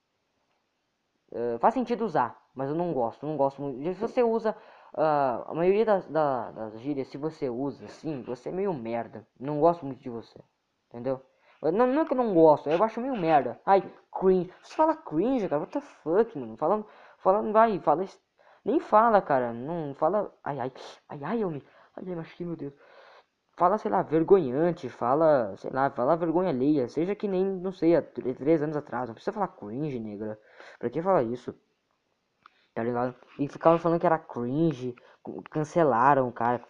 eh, 1.33 1.59
faz 1.59 1.75
sentido 1.75 2.05
usar, 2.05 2.41
mas 2.55 2.71
eu 2.71 2.77
não 2.77 2.93
gosto, 2.93 3.27
não 3.27 3.37
gosto 3.37 3.61
muito. 3.61 3.83
Se 3.95 4.01
você 4.01 4.23
usa 4.23 4.57
uh, 4.95 5.51
a 5.51 5.53
maioria 5.53 5.85
das, 5.85 6.07
da, 6.07 6.53
das 6.53 6.81
gírias, 6.81 7.09
se 7.09 7.19
você 7.19 7.51
usa 7.51 7.87
assim, 7.87 8.23
você 8.23 8.51
é 8.51 8.53
meio 8.53 8.73
merda. 8.73 9.27
Não 9.39 9.59
gosto 9.59 9.85
muito 9.85 10.01
de 10.01 10.11
você, 10.11 10.39
entendeu? 10.89 11.21
Não, 11.61 11.87
não 11.87 12.03
é 12.03 12.05
que 12.05 12.13
eu 12.13 12.17
não 12.17 12.35
gosto, 12.35 12.69
eu 12.69 12.83
acho 12.83 13.01
meio 13.01 13.17
merda. 13.17 13.61
Ai, 13.67 13.83
cringe. 14.13 14.53
Você 14.63 14.75
fala 14.75 14.97
cringe, 14.97 15.49
cara, 15.49 15.61
what 15.61 15.73
the 15.73 15.81
fuck, 15.81 16.39
mano? 16.39 16.57
Fala, 16.57 16.85
fala, 17.19 17.53
vai, 17.53 17.81
fala 17.81 18.05
nem 18.65 18.81
fala, 18.81 19.21
cara. 19.21 19.53
Não 19.53 19.95
fala. 19.95 20.33
Ai, 20.45 20.61
ai. 20.61 20.73
Ai, 21.09 21.25
ai, 21.25 21.43
eu 21.43 21.51
me. 21.51 21.63
Ai, 21.97 22.05
ai, 22.15 22.25
que 22.37 22.45
meu 22.45 22.57
Deus. 22.57 22.75
Fala, 23.57 23.79
sei 23.79 23.91
lá, 23.91 24.03
vergonhante. 24.03 24.89
Fala, 24.89 25.57
sei 25.57 25.71
lá, 25.71 25.91
fala 25.91 26.17
vergonha 26.17 26.51
alheia. 26.51 26.89
Seja 26.89 27.15
que 27.15 27.29
nem, 27.29 27.45
não 27.45 27.73
sei, 27.73 27.97
há 27.97 28.03
três 28.03 28.63
anos 28.63 28.77
atrás. 28.77 29.09
Não 29.09 29.15
precisa 29.15 29.33
falar 29.33 29.49
cringe, 29.49 29.99
negra. 29.99 30.39
Pra 30.79 30.91
que 30.91 31.03
falar 31.03 31.23
isso? 31.25 31.55
Tá 32.75 32.83
ligado? 32.83 33.15
E 33.39 33.49
ficavam 33.49 33.79
falando 33.79 34.01
que 34.01 34.07
era 34.07 34.19
cringe. 34.19 34.95
Cancelaram 35.51 36.29
o 36.29 36.33
cara. 36.33 36.65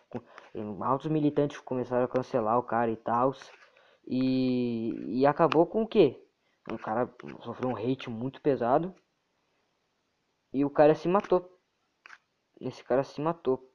Altos 0.82 1.08
militantes 1.10 1.58
começaram 1.60 2.04
a 2.04 2.08
cancelar 2.08 2.58
o 2.58 2.62
cara 2.62 2.90
e 2.90 2.96
tal. 2.96 3.32
E, 4.06 5.20
e 5.20 5.26
acabou 5.26 5.66
com 5.66 5.82
o 5.82 5.86
quê? 5.86 6.22
O 6.70 6.78
cara 6.78 7.08
sofreu 7.42 7.70
um 7.70 7.76
hate 7.76 8.10
muito 8.10 8.40
pesado. 8.40 8.94
E 10.52 10.64
o 10.64 10.70
cara 10.70 10.94
se 10.94 11.08
matou. 11.08 11.51
Esse 12.62 12.84
cara 12.84 13.02
se 13.02 13.20
matou. 13.20 13.68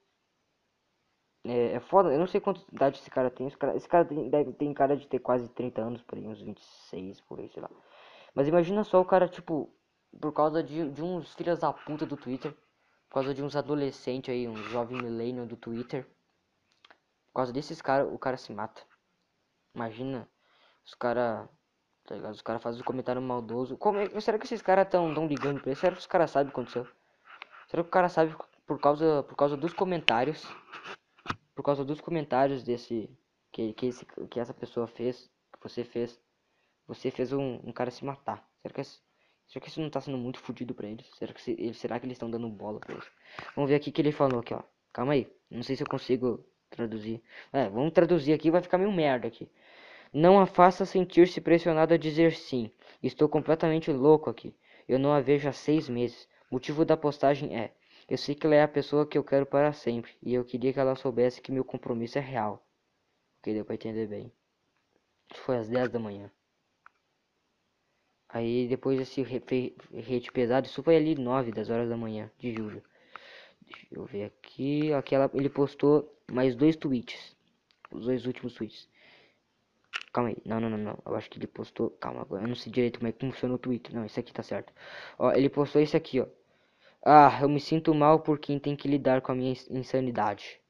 É, 1.44 1.74
é 1.74 1.80
foda, 1.80 2.12
eu 2.12 2.18
não 2.18 2.26
sei 2.26 2.40
quanta 2.40 2.60
idade 2.72 2.98
esse 2.98 3.10
cara 3.10 3.30
tem. 3.30 3.46
Esse 3.46 3.56
cara, 3.56 3.76
esse 3.76 3.88
cara 3.88 4.04
tem, 4.04 4.28
deve, 4.28 4.52
tem 4.52 4.72
cara 4.74 4.96
de 4.96 5.06
ter 5.06 5.18
quase 5.18 5.48
30 5.50 5.80
anos, 5.80 6.02
por 6.02 6.18
aí, 6.18 6.26
uns 6.26 6.40
26, 6.40 7.20
por 7.22 7.38
aí, 7.38 7.48
sei 7.48 7.62
lá. 7.62 7.70
Mas 8.34 8.48
imagina 8.48 8.82
só 8.84 9.00
o 9.00 9.04
cara, 9.04 9.28
tipo, 9.28 9.72
por 10.20 10.32
causa 10.32 10.62
de, 10.62 10.90
de 10.90 11.02
uns 11.02 11.34
filhos 11.34 11.58
da 11.58 11.72
puta 11.72 12.06
do 12.06 12.16
Twitter. 12.16 12.52
Por 13.08 13.14
causa 13.14 13.34
de 13.34 13.42
uns 13.42 13.56
adolescentes 13.56 14.32
aí, 14.32 14.46
uns 14.46 14.60
jovens 14.70 15.02
millennial 15.02 15.46
do 15.46 15.56
Twitter. 15.56 16.06
Por 17.28 17.34
causa 17.34 17.52
desses 17.52 17.80
caras, 17.80 18.12
o 18.12 18.18
cara 18.18 18.36
se 18.36 18.52
mata. 18.52 18.82
Imagina 19.74 20.28
os 20.84 20.94
caras. 20.94 21.48
Tá 22.04 22.14
ligado? 22.14 22.32
Os 22.32 22.42
caras 22.42 22.62
fazem 22.62 22.80
um 22.80 22.84
comentário 22.84 23.20
maldoso. 23.20 23.76
Como, 23.76 23.98
é, 23.98 24.20
será 24.20 24.38
que 24.38 24.46
esses 24.46 24.62
caras 24.62 24.88
tão, 24.88 25.12
tão 25.14 25.26
ligando 25.26 25.60
pra 25.60 25.72
isso? 25.72 25.82
Será 25.82 25.92
que 25.94 26.00
os 26.00 26.06
caras 26.06 26.30
sabem 26.30 26.48
o 26.48 26.54
que 26.54 26.60
aconteceu? 26.60 26.86
Será 27.68 27.82
que 27.82 27.88
o 27.88 27.92
cara 27.92 28.08
sabe 28.08 28.34
por 28.68 28.78
causa, 28.78 29.22
por 29.22 29.34
causa 29.34 29.56
dos 29.56 29.72
comentários, 29.72 30.46
por 31.56 31.62
causa 31.62 31.82
dos 31.82 32.02
comentários 32.02 32.62
desse 32.62 33.10
que, 33.50 33.72
que, 33.72 33.86
esse, 33.86 34.04
que 34.30 34.38
essa 34.38 34.52
pessoa 34.52 34.86
fez, 34.86 35.30
que 35.50 35.58
você 35.60 35.82
fez, 35.82 36.20
você 36.86 37.10
fez 37.10 37.32
um, 37.32 37.58
um 37.64 37.72
cara 37.72 37.90
se 37.90 38.04
matar. 38.04 38.46
Será 38.60 38.74
que, 38.74 38.84
será 38.84 39.62
que 39.62 39.68
isso 39.68 39.80
não 39.80 39.88
tá 39.88 40.02
sendo 40.02 40.18
muito 40.18 40.38
fodido 40.38 40.74
pra 40.74 40.86
eles? 40.86 41.06
Será 41.16 41.32
que, 41.32 41.40
se, 41.40 41.72
será 41.72 41.98
que 41.98 42.04
eles 42.04 42.16
estão 42.16 42.30
dando 42.30 42.46
bola 42.50 42.78
pra 42.78 42.92
eles? 42.92 43.10
Vamos 43.56 43.70
ver 43.70 43.76
aqui 43.76 43.90
que 43.90 44.02
ele 44.02 44.12
falou 44.12 44.40
aqui, 44.40 44.52
ó. 44.52 44.62
Calma 44.92 45.14
aí, 45.14 45.26
não 45.50 45.62
sei 45.62 45.74
se 45.74 45.82
eu 45.82 45.88
consigo 45.88 46.44
traduzir. 46.68 47.22
É, 47.50 47.70
vamos 47.70 47.92
traduzir 47.92 48.34
aqui, 48.34 48.50
vai 48.50 48.60
ficar 48.60 48.76
meio 48.76 48.92
merda 48.92 49.26
aqui. 49.26 49.50
Não 50.12 50.38
a 50.38 50.44
faça 50.44 50.84
sentir-se 50.84 51.40
pressionado 51.40 51.94
a 51.94 51.96
dizer 51.96 52.34
sim. 52.34 52.70
Estou 53.02 53.30
completamente 53.30 53.90
louco 53.90 54.28
aqui. 54.28 54.54
Eu 54.86 54.98
não 54.98 55.12
a 55.12 55.20
vejo 55.20 55.48
há 55.48 55.52
seis 55.52 55.88
meses. 55.88 56.28
Motivo 56.50 56.84
da 56.84 56.96
postagem 56.96 57.56
é 57.58 57.72
eu 58.08 58.16
sei 58.18 58.34
que 58.34 58.46
ela 58.46 58.54
é 58.56 58.62
a 58.62 58.68
pessoa 58.68 59.06
que 59.06 59.18
eu 59.18 59.24
quero 59.24 59.46
para 59.46 59.72
sempre, 59.72 60.12
e 60.22 60.34
eu 60.34 60.44
queria 60.44 60.72
que 60.72 60.80
ela 60.80 60.96
soubesse 60.96 61.40
que 61.40 61.52
meu 61.52 61.64
compromisso 61.64 62.18
é 62.18 62.20
real. 62.20 62.64
Ok, 63.38 63.52
deu 63.54 63.64
pra 63.64 63.74
entender 63.74 64.06
bem. 64.06 64.32
Isso 65.30 65.42
foi 65.42 65.58
às 65.58 65.68
10 65.68 65.90
da 65.90 65.98
manhã. 65.98 66.30
Aí 68.28 68.68
depois 68.68 68.98
desse 68.98 69.22
hate 69.22 70.32
pesado, 70.32 70.66
isso 70.66 70.82
foi 70.82 70.96
ali 70.96 71.14
9 71.14 71.52
das 71.52 71.70
horas 71.70 71.88
da 71.88 71.96
manhã 71.96 72.30
de 72.38 72.54
julho. 72.54 72.82
Deixa 73.62 73.86
eu 73.90 74.04
ver 74.04 74.24
aqui. 74.24 74.92
Aquela, 74.92 75.30
ele 75.34 75.48
postou 75.48 76.14
mais 76.30 76.54
dois 76.56 76.76
tweets. 76.76 77.36
Os 77.90 78.06
dois 78.06 78.26
últimos 78.26 78.54
tweets. 78.54 78.88
Calma 80.12 80.30
aí. 80.30 80.36
Não, 80.44 80.60
não, 80.60 80.70
não, 80.70 80.78
não. 80.78 80.98
Eu 81.06 81.14
acho 81.14 81.30
que 81.30 81.38
ele 81.38 81.46
postou. 81.46 81.90
Calma, 81.90 82.22
agora. 82.22 82.44
Eu 82.44 82.48
não 82.48 82.54
sei 82.54 82.72
direito 82.72 82.98
como 82.98 83.08
é 83.08 83.12
que 83.12 83.24
funciona 83.24 83.54
o 83.54 83.58
Twitter. 83.58 83.94
Não, 83.94 84.04
esse 84.04 84.18
aqui 84.18 84.32
tá 84.32 84.42
certo. 84.42 84.72
Ó, 85.18 85.32
ele 85.32 85.48
postou 85.48 85.80
esse 85.80 85.96
aqui, 85.96 86.20
ó. 86.20 86.26
Ah, 87.04 87.38
eu 87.40 87.48
me 87.48 87.60
sinto 87.60 87.94
mal 87.94 88.20
por 88.20 88.38
quem 88.38 88.58
tem 88.58 88.76
que 88.76 88.88
lidar 88.88 89.20
com 89.22 89.32
a 89.32 89.34
minha 89.34 89.54
insanidade. 89.70 90.60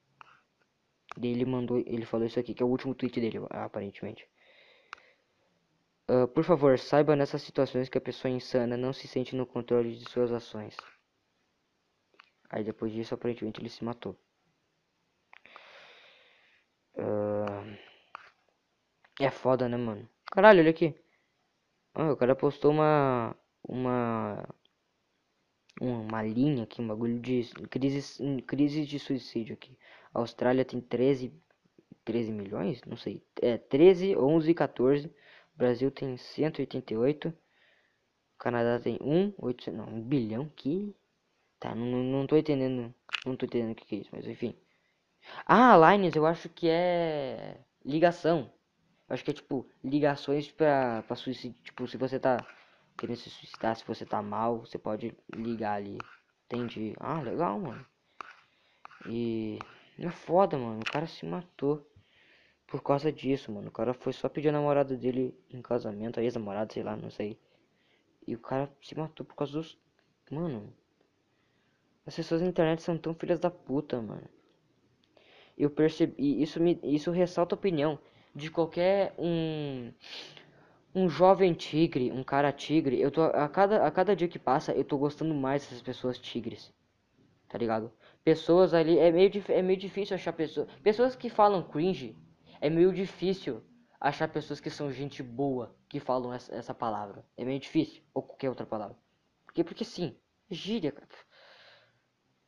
Ele 1.21 1.45
mandou, 1.45 1.79
ele 1.79 2.05
falou 2.05 2.27
isso 2.27 2.39
aqui, 2.39 2.55
que 2.55 2.63
é 2.63 2.67
o 2.67 2.69
último 2.69 2.95
tweet 2.95 3.21
dele, 3.21 3.39
aparentemente. 3.51 4.29
Uh, 6.09 6.29
por 6.29 6.45
favor, 6.45 6.79
saiba 6.79 7.17
nessas 7.17 7.43
situações 7.43 7.89
que 7.89 7.99
a 7.99 8.01
pessoa 8.01 8.33
insana 8.33 8.77
não 8.77 8.93
se 8.93 9.07
sente 9.09 9.35
no 9.37 9.47
controle 9.47 9.97
de 9.97 10.09
suas 10.09 10.33
ações. 10.33 10.77
Aí 12.51 12.65
depois 12.65 12.93
disso, 12.93 13.15
aparentemente, 13.15 13.61
ele 13.61 13.69
se 13.69 13.85
matou. 13.85 14.17
Uh, 16.95 17.77
é 19.21 19.31
foda, 19.31 19.69
né, 19.69 19.77
mano? 19.77 20.09
Caralho, 20.27 20.61
olha 20.61 20.71
aqui. 20.71 20.95
Ah, 21.95 22.13
o 22.13 22.17
cara 22.17 22.35
postou 22.37 22.71
uma... 22.71 23.37
Uma 23.63 24.49
uma 25.81 26.23
linha 26.23 26.65
aqui, 26.65 26.81
um 26.81 26.89
bagulho 26.89 27.19
de 27.21 27.49
crises, 27.71 28.19
crise 28.47 28.85
de 28.85 28.99
suicídio 28.99 29.55
aqui. 29.55 29.77
A 30.13 30.19
Austrália 30.21 30.65
tem 30.65 30.81
13, 30.81 31.33
13 32.05 32.33
milhões? 32.33 32.83
Não 32.85 32.97
sei. 32.97 33.23
É 33.41 33.57
13, 33.57 34.17
11, 34.17 34.55
14. 34.55 35.07
O 35.07 35.13
Brasil 35.57 35.91
tem 35.91 36.17
188. 36.17 37.29
O 37.29 37.35
Canadá 38.39 38.81
tem 38.81 38.99
1, 39.01 39.35
8, 39.39 39.73
não, 39.73 39.87
1 39.87 40.03
bilhão. 40.03 40.51
Que? 40.57 40.95
Tá, 41.61 41.75
não, 41.75 42.03
não 42.03 42.27
tô 42.27 42.37
entendendo. 42.37 42.95
Não 43.27 43.37
tô 43.37 43.47
entendendo 43.47 43.73
o 43.73 43.75
que, 43.75 43.85
que 43.85 43.97
é 43.97 43.99
isso, 43.99 44.11
mas 44.13 44.27
enfim. 44.27 44.55
Ah, 45.47 45.77
lines 45.77 46.15
eu 46.15 46.27
acho 46.27 46.49
que 46.49 46.69
é 46.69 47.59
ligação. 47.85 48.51
Eu 49.09 49.15
acho 49.15 49.25
que 49.25 49.31
é 49.31 49.35
tipo 49.35 49.69
ligações 49.83 50.51
pra, 50.51 51.03
pra 51.03 51.17
suicídio. 51.17 51.61
Tipo, 51.63 51.87
se 51.87 51.97
você 51.97 52.19
tá 52.19 52.39
querendo 52.99 53.17
se 53.17 53.31
suicidar, 53.31 53.77
se 53.77 53.87
você 53.87 54.05
tá 54.05 54.21
mal, 54.21 54.61
você 54.61 54.77
pode 54.77 55.17
ligar 55.35 55.75
ali. 55.75 55.99
Entendi. 56.47 56.95
Ah, 56.99 57.21
legal, 57.21 57.59
mano. 57.59 57.87
E 59.07 59.59
é 59.99 60.11
foda, 60.11 60.59
mano. 60.59 60.81
O 60.81 60.93
cara 60.93 61.07
se 61.07 61.25
matou 61.25 61.87
por 62.67 62.83
causa 62.83 63.13
disso, 63.13 63.53
mano. 63.53 63.69
O 63.69 63.73
cara 63.73 63.95
foi 63.95 64.13
só 64.13 64.29
pedir 64.29 64.49
a 64.49 64.53
namorada 64.53 64.97
dele 64.97 65.35
em 65.49 65.63
casamento, 65.63 66.19
a 66.19 66.23
ex-namorada, 66.23 66.73
sei 66.73 66.83
lá, 66.83 66.97
não 66.97 67.11
sei. 67.11 67.39
E 68.27 68.35
o 68.35 68.39
cara 68.39 68.71
se 68.83 68.99
matou 68.99 69.25
por 69.25 69.37
causa 69.37 69.53
dos. 69.53 69.79
Mano. 70.31 70.73
As 72.05 72.17
pessoas 72.17 72.43
na 72.43 72.49
internet 72.49 72.83
são 72.83 72.99
tão 72.99 73.15
filhas 73.15 73.39
da 73.39 73.51
puta, 73.51 74.03
mano. 74.03 74.29
Eu 75.57 75.71
percebi. 75.71 76.43
Isso 76.43 76.61
me. 76.61 76.81
Isso 76.83 77.11
ressalta 77.11 77.55
a 77.55 77.59
opinião 77.59 77.99
de 78.35 78.51
qualquer 78.51 79.15
um 79.19 79.93
um 80.95 81.09
jovem 81.09 81.53
tigre, 81.53 82.11
um 82.11 82.23
cara 82.25 82.53
tigre, 82.53 83.01
eu 83.01 83.11
tô 83.11 83.23
a 83.23 83.49
cada 83.49 83.87
a 83.87 83.91
cada 83.91 84.17
dia 84.17 84.29
que 84.29 84.39
passa, 84.39 84.73
eu 84.73 84.85
tô 84.85 84.97
gostando 84.99 85.35
mais 85.35 85.63
dessas 85.63 85.83
pessoas 85.83 86.19
tigres. 86.19 86.73
Tá 87.49 87.57
ligado? 87.59 87.93
Pessoas 88.25 88.75
ali 88.75 88.99
é 88.99 89.11
meio 89.11 89.31
é 89.49 89.63
meio 89.63 89.79
difícil 89.79 90.15
achar 90.15 90.33
pessoas, 90.33 90.69
pessoas 90.83 91.17
que 91.17 91.31
falam 91.31 91.63
cringe, 91.63 92.17
é 92.61 92.69
meio 92.69 92.93
difícil 92.93 93.63
achar 94.01 94.29
pessoas 94.29 94.61
que 94.61 94.71
são 94.71 94.93
gente 94.93 95.23
boa 95.23 95.75
que 95.89 95.99
falam 95.99 96.33
essa, 96.33 96.55
essa 96.55 96.75
palavra. 96.75 97.25
É 97.37 97.45
meio 97.45 97.59
difícil 97.59 98.03
ou 98.13 98.23
qualquer 98.23 98.49
outra 98.49 98.67
palavra. 98.67 98.97
Porque 99.47 99.65
porque 99.65 99.85
sim, 99.85 100.17
gíria, 100.51 100.93
cara. 100.93 101.09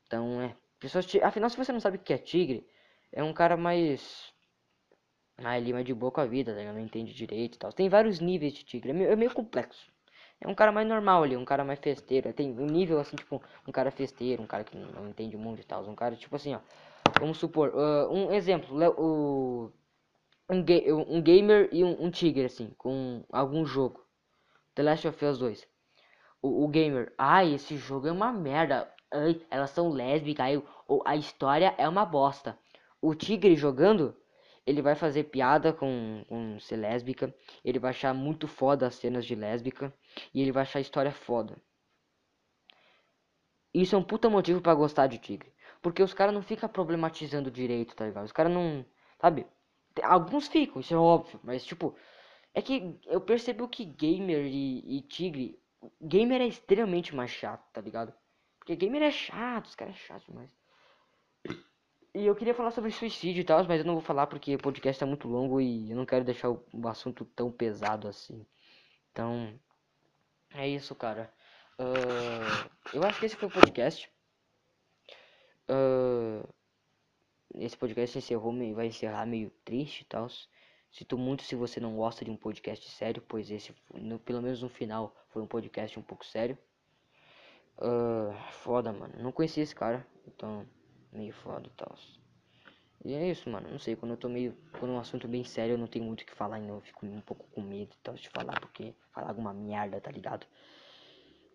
Então, 0.06 0.40
é, 0.42 0.56
pessoas 0.78 1.06
afinal 1.22 1.48
se 1.48 1.56
você 1.56 1.72
não 1.72 1.80
sabe 1.80 1.96
o 1.96 2.00
que 2.00 2.12
é 2.12 2.18
tigre, 2.18 2.66
é 3.12 3.22
um 3.22 3.32
cara 3.32 3.56
mais 3.56 4.32
ah, 5.42 5.58
ele 5.58 5.72
é 5.72 5.82
de 5.82 5.94
boa 5.94 6.12
com 6.12 6.20
a 6.20 6.26
vida, 6.26 6.54
né? 6.54 6.72
não 6.72 6.80
entende 6.80 7.12
direito 7.12 7.56
e 7.56 7.58
tal. 7.58 7.72
Tem 7.72 7.88
vários 7.88 8.20
níveis 8.20 8.52
de 8.52 8.64
tigre, 8.64 8.90
é 8.90 8.92
meio, 8.92 9.10
é 9.10 9.16
meio 9.16 9.32
complexo. 9.32 9.90
É 10.40 10.48
um 10.48 10.54
cara 10.54 10.72
mais 10.72 10.88
normal 10.88 11.22
ali, 11.22 11.36
um 11.36 11.44
cara 11.44 11.64
mais 11.64 11.78
festeiro. 11.78 12.32
Tem 12.32 12.50
um 12.50 12.66
nível 12.66 12.98
assim, 12.98 13.16
tipo, 13.16 13.42
um 13.68 13.72
cara 13.72 13.90
festeiro, 13.90 14.42
um 14.42 14.46
cara 14.46 14.64
que 14.64 14.76
não 14.76 15.08
entende 15.08 15.36
muito 15.36 15.60
e 15.60 15.64
tal. 15.64 15.84
Um 15.86 15.94
cara, 15.94 16.16
tipo 16.16 16.34
assim, 16.34 16.54
ó. 16.54 16.60
Vamos 17.18 17.38
supor, 17.38 17.70
uh, 17.74 18.12
um 18.12 18.32
exemplo, 18.32 18.76
o, 18.98 19.70
um, 20.48 20.62
ga 20.64 20.74
um 20.94 21.20
gamer 21.20 21.68
e 21.72 21.84
um, 21.84 22.04
um 22.04 22.10
tigre, 22.10 22.44
assim, 22.46 22.70
com 22.78 23.22
algum 23.30 23.66
jogo. 23.66 24.04
The 24.74 24.82
Last 24.82 25.08
of 25.08 25.24
Us 25.24 25.38
2. 25.38 25.68
O, 26.40 26.64
o 26.64 26.68
gamer, 26.68 27.12
ai, 27.18 27.54
esse 27.54 27.76
jogo 27.76 28.06
é 28.06 28.12
uma 28.12 28.32
merda. 28.32 28.90
Ai, 29.12 29.40
elas 29.50 29.70
são 29.70 29.90
lésbicas, 29.90 30.46
ai, 30.46 30.62
a 31.04 31.16
história 31.16 31.74
é 31.76 31.86
uma 31.88 32.06
bosta. 32.06 32.58
O 33.02 33.14
tigre 33.14 33.56
jogando, 33.56 34.16
ele 34.70 34.82
vai 34.82 34.94
fazer 34.94 35.24
piada 35.24 35.72
com, 35.72 36.24
com 36.28 36.58
ser 36.60 36.76
lésbica. 36.76 37.34
Ele 37.64 37.78
vai 37.78 37.90
achar 37.90 38.14
muito 38.14 38.46
foda 38.46 38.86
as 38.86 38.94
cenas 38.94 39.26
de 39.26 39.34
lésbica. 39.34 39.92
E 40.32 40.40
ele 40.40 40.52
vai 40.52 40.62
achar 40.62 40.78
a 40.78 40.82
história 40.82 41.12
foda. 41.12 41.60
Isso 43.74 43.94
é 43.94 43.98
um 43.98 44.02
puta 44.02 44.30
motivo 44.30 44.60
para 44.60 44.74
gostar 44.74 45.08
de 45.08 45.18
Tigre. 45.18 45.52
Porque 45.82 46.02
os 46.02 46.14
caras 46.14 46.34
não 46.34 46.42
ficam 46.42 46.68
problematizando 46.68 47.50
direito, 47.50 47.96
tá 47.96 48.06
ligado? 48.06 48.24
Os 48.24 48.32
caras 48.32 48.52
não. 48.52 48.84
Sabe? 49.20 49.46
Alguns 50.02 50.46
ficam, 50.48 50.80
isso 50.80 50.94
é 50.94 50.96
óbvio. 50.96 51.40
Mas, 51.42 51.64
tipo. 51.64 51.96
É 52.52 52.60
que 52.60 52.98
eu 53.06 53.20
percebo 53.20 53.68
que 53.68 53.84
gamer 53.84 54.44
e, 54.46 54.98
e 54.98 55.02
Tigre. 55.02 55.58
Gamer 56.00 56.40
é 56.42 56.46
extremamente 56.46 57.14
mais 57.14 57.30
chato, 57.30 57.64
tá 57.72 57.80
ligado? 57.80 58.12
Porque 58.58 58.76
gamer 58.76 59.02
é 59.02 59.10
chato, 59.10 59.66
os 59.66 59.74
caras 59.74 59.94
é 59.94 59.98
chato 59.98 60.26
demais. 60.26 60.50
E 62.12 62.26
eu 62.26 62.34
queria 62.34 62.54
falar 62.54 62.72
sobre 62.72 62.90
suicídio 62.90 63.40
e 63.40 63.44
tal, 63.44 63.64
mas 63.64 63.80
eu 63.80 63.86
não 63.86 63.94
vou 63.94 64.02
falar 64.02 64.26
porque 64.26 64.56
o 64.56 64.58
podcast 64.58 65.02
é 65.02 65.06
muito 65.06 65.28
longo 65.28 65.60
e 65.60 65.90
eu 65.90 65.96
não 65.96 66.04
quero 66.04 66.24
deixar 66.24 66.50
o, 66.50 66.64
o 66.72 66.88
assunto 66.88 67.24
tão 67.24 67.52
pesado 67.52 68.08
assim. 68.08 68.44
Então, 69.12 69.54
é 70.52 70.68
isso, 70.68 70.92
cara. 70.94 71.32
Uh, 71.78 72.70
eu 72.92 73.04
acho 73.04 73.20
que 73.20 73.26
esse 73.26 73.36
foi 73.36 73.48
o 73.48 73.52
podcast. 73.52 74.10
Uh, 75.68 76.48
esse 77.54 77.76
podcast 77.76 78.18
encerrou, 78.18 78.52
vai 78.74 78.88
encerrar 78.88 79.24
meio 79.24 79.50
triste 79.64 80.00
e 80.00 80.04
tal. 80.04 80.28
Sinto 80.90 81.16
muito 81.16 81.44
se 81.44 81.54
você 81.54 81.78
não 81.78 81.96
gosta 81.96 82.24
de 82.24 82.30
um 82.32 82.36
podcast 82.36 82.90
sério, 82.90 83.22
pois 83.22 83.52
esse, 83.52 83.72
no, 83.94 84.18
pelo 84.18 84.42
menos 84.42 84.60
no 84.62 84.68
final, 84.68 85.14
foi 85.28 85.42
um 85.42 85.46
podcast 85.46 85.96
um 85.96 86.02
pouco 86.02 86.26
sério. 86.26 86.58
Uh, 87.78 88.34
foda, 88.50 88.92
mano. 88.92 89.14
Não 89.22 89.30
conhecia 89.30 89.62
esse 89.62 89.74
cara, 89.74 90.04
então 90.26 90.66
meio 91.12 91.32
foda 91.32 91.66
e 91.66 91.70
tal. 91.70 91.96
E 93.04 93.14
é 93.14 93.30
isso, 93.30 93.48
mano. 93.48 93.70
Não 93.70 93.78
sei, 93.78 93.96
quando 93.96 94.12
eu 94.12 94.16
tô 94.16 94.28
meio. 94.28 94.54
Quando 94.78 94.92
é 94.92 94.94
um 94.94 95.00
assunto 95.00 95.26
bem 95.26 95.42
sério, 95.42 95.74
eu 95.74 95.78
não 95.78 95.86
tenho 95.86 96.04
muito 96.04 96.20
o 96.22 96.26
que 96.26 96.34
falar 96.34 96.56
ainda. 96.56 96.72
Eu 96.72 96.80
fico 96.80 97.06
um 97.06 97.20
pouco 97.20 97.46
com 97.50 97.62
medo 97.62 97.94
e 97.94 97.98
tal 98.02 98.14
de 98.14 98.28
falar, 98.28 98.60
porque 98.60 98.94
falar 99.12 99.28
alguma 99.28 99.54
merda, 99.54 100.00
tá 100.00 100.10
ligado? 100.10 100.46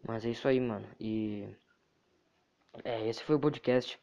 Mas 0.08 0.26
é 0.26 0.30
isso 0.30 0.48
aí, 0.48 0.60
mano. 0.60 0.88
E. 1.00 1.48
É, 2.84 3.08
esse 3.08 3.24
foi 3.24 3.36
o 3.36 3.40
podcast. 3.40 4.00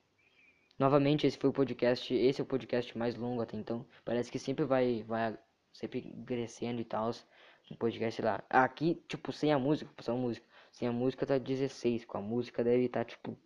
Novamente, 0.79 1.27
esse 1.27 1.37
foi 1.37 1.51
o 1.51 1.53
podcast. 1.53 2.15
Esse 2.15 2.41
é 2.41 2.45
o 2.45 2.47
podcast 2.47 2.97
mais 2.97 3.17
longo 3.17 3.43
até 3.43 3.57
então. 3.57 3.85
Parece 4.05 4.31
que 4.31 4.39
sempre 4.39 4.65
vai. 4.65 5.03
Vai 5.03 5.37
sempre 5.73 6.03
crescendo 6.25 6.81
e 6.81 6.85
tal. 6.85 7.11
Um 7.71 7.77
podcast, 7.77 8.23
lá. 8.23 8.45
Aqui, 8.51 9.03
tipo, 9.09 9.33
sem 9.33 9.53
a 9.53 9.59
música, 9.59 9.91
só 10.01 10.13
a 10.13 10.17
música. 10.17 10.47
Sem 10.71 10.89
a 10.89 10.93
música 10.93 11.27
tá 11.27 11.39
16. 11.39 12.05
Com 12.05 12.19
a 12.19 12.23
música 12.23 12.63
deve 12.63 12.85
estar, 12.85 13.05
tá, 13.05 13.11
tipo. 13.11 13.37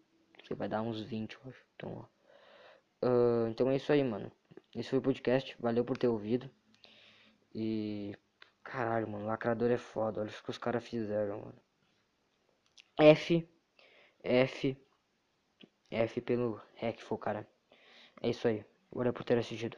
Vai 0.54 0.68
dar 0.68 0.82
uns 0.82 1.00
20, 1.02 1.34
eu 1.34 1.40
acho. 1.48 1.64
Então. 1.74 2.08
Uh, 3.02 3.48
então 3.48 3.70
é 3.70 3.76
isso 3.76 3.92
aí, 3.92 4.02
mano. 4.02 4.30
Esse 4.74 4.90
foi 4.90 4.98
o 4.98 5.02
podcast. 5.02 5.56
Valeu 5.60 5.84
por 5.84 5.98
ter 5.98 6.08
ouvido. 6.08 6.50
E. 7.54 8.14
Caralho, 8.62 9.08
mano. 9.08 9.26
Lacrador 9.26 9.70
é 9.70 9.78
foda. 9.78 10.20
Olha 10.20 10.30
o 10.30 10.42
que 10.42 10.50
os 10.50 10.58
caras 10.58 10.84
fizeram, 10.84 11.40
mano. 11.40 11.62
F. 12.98 13.48
F. 14.22 14.76
F 15.90 16.20
pelo 16.20 16.60
Hackful, 16.80 17.18
cara. 17.18 17.48
É 18.22 18.30
isso 18.30 18.48
aí. 18.48 18.64
Valeu 18.90 19.12
por 19.12 19.24
ter 19.24 19.38
assistido. 19.38 19.76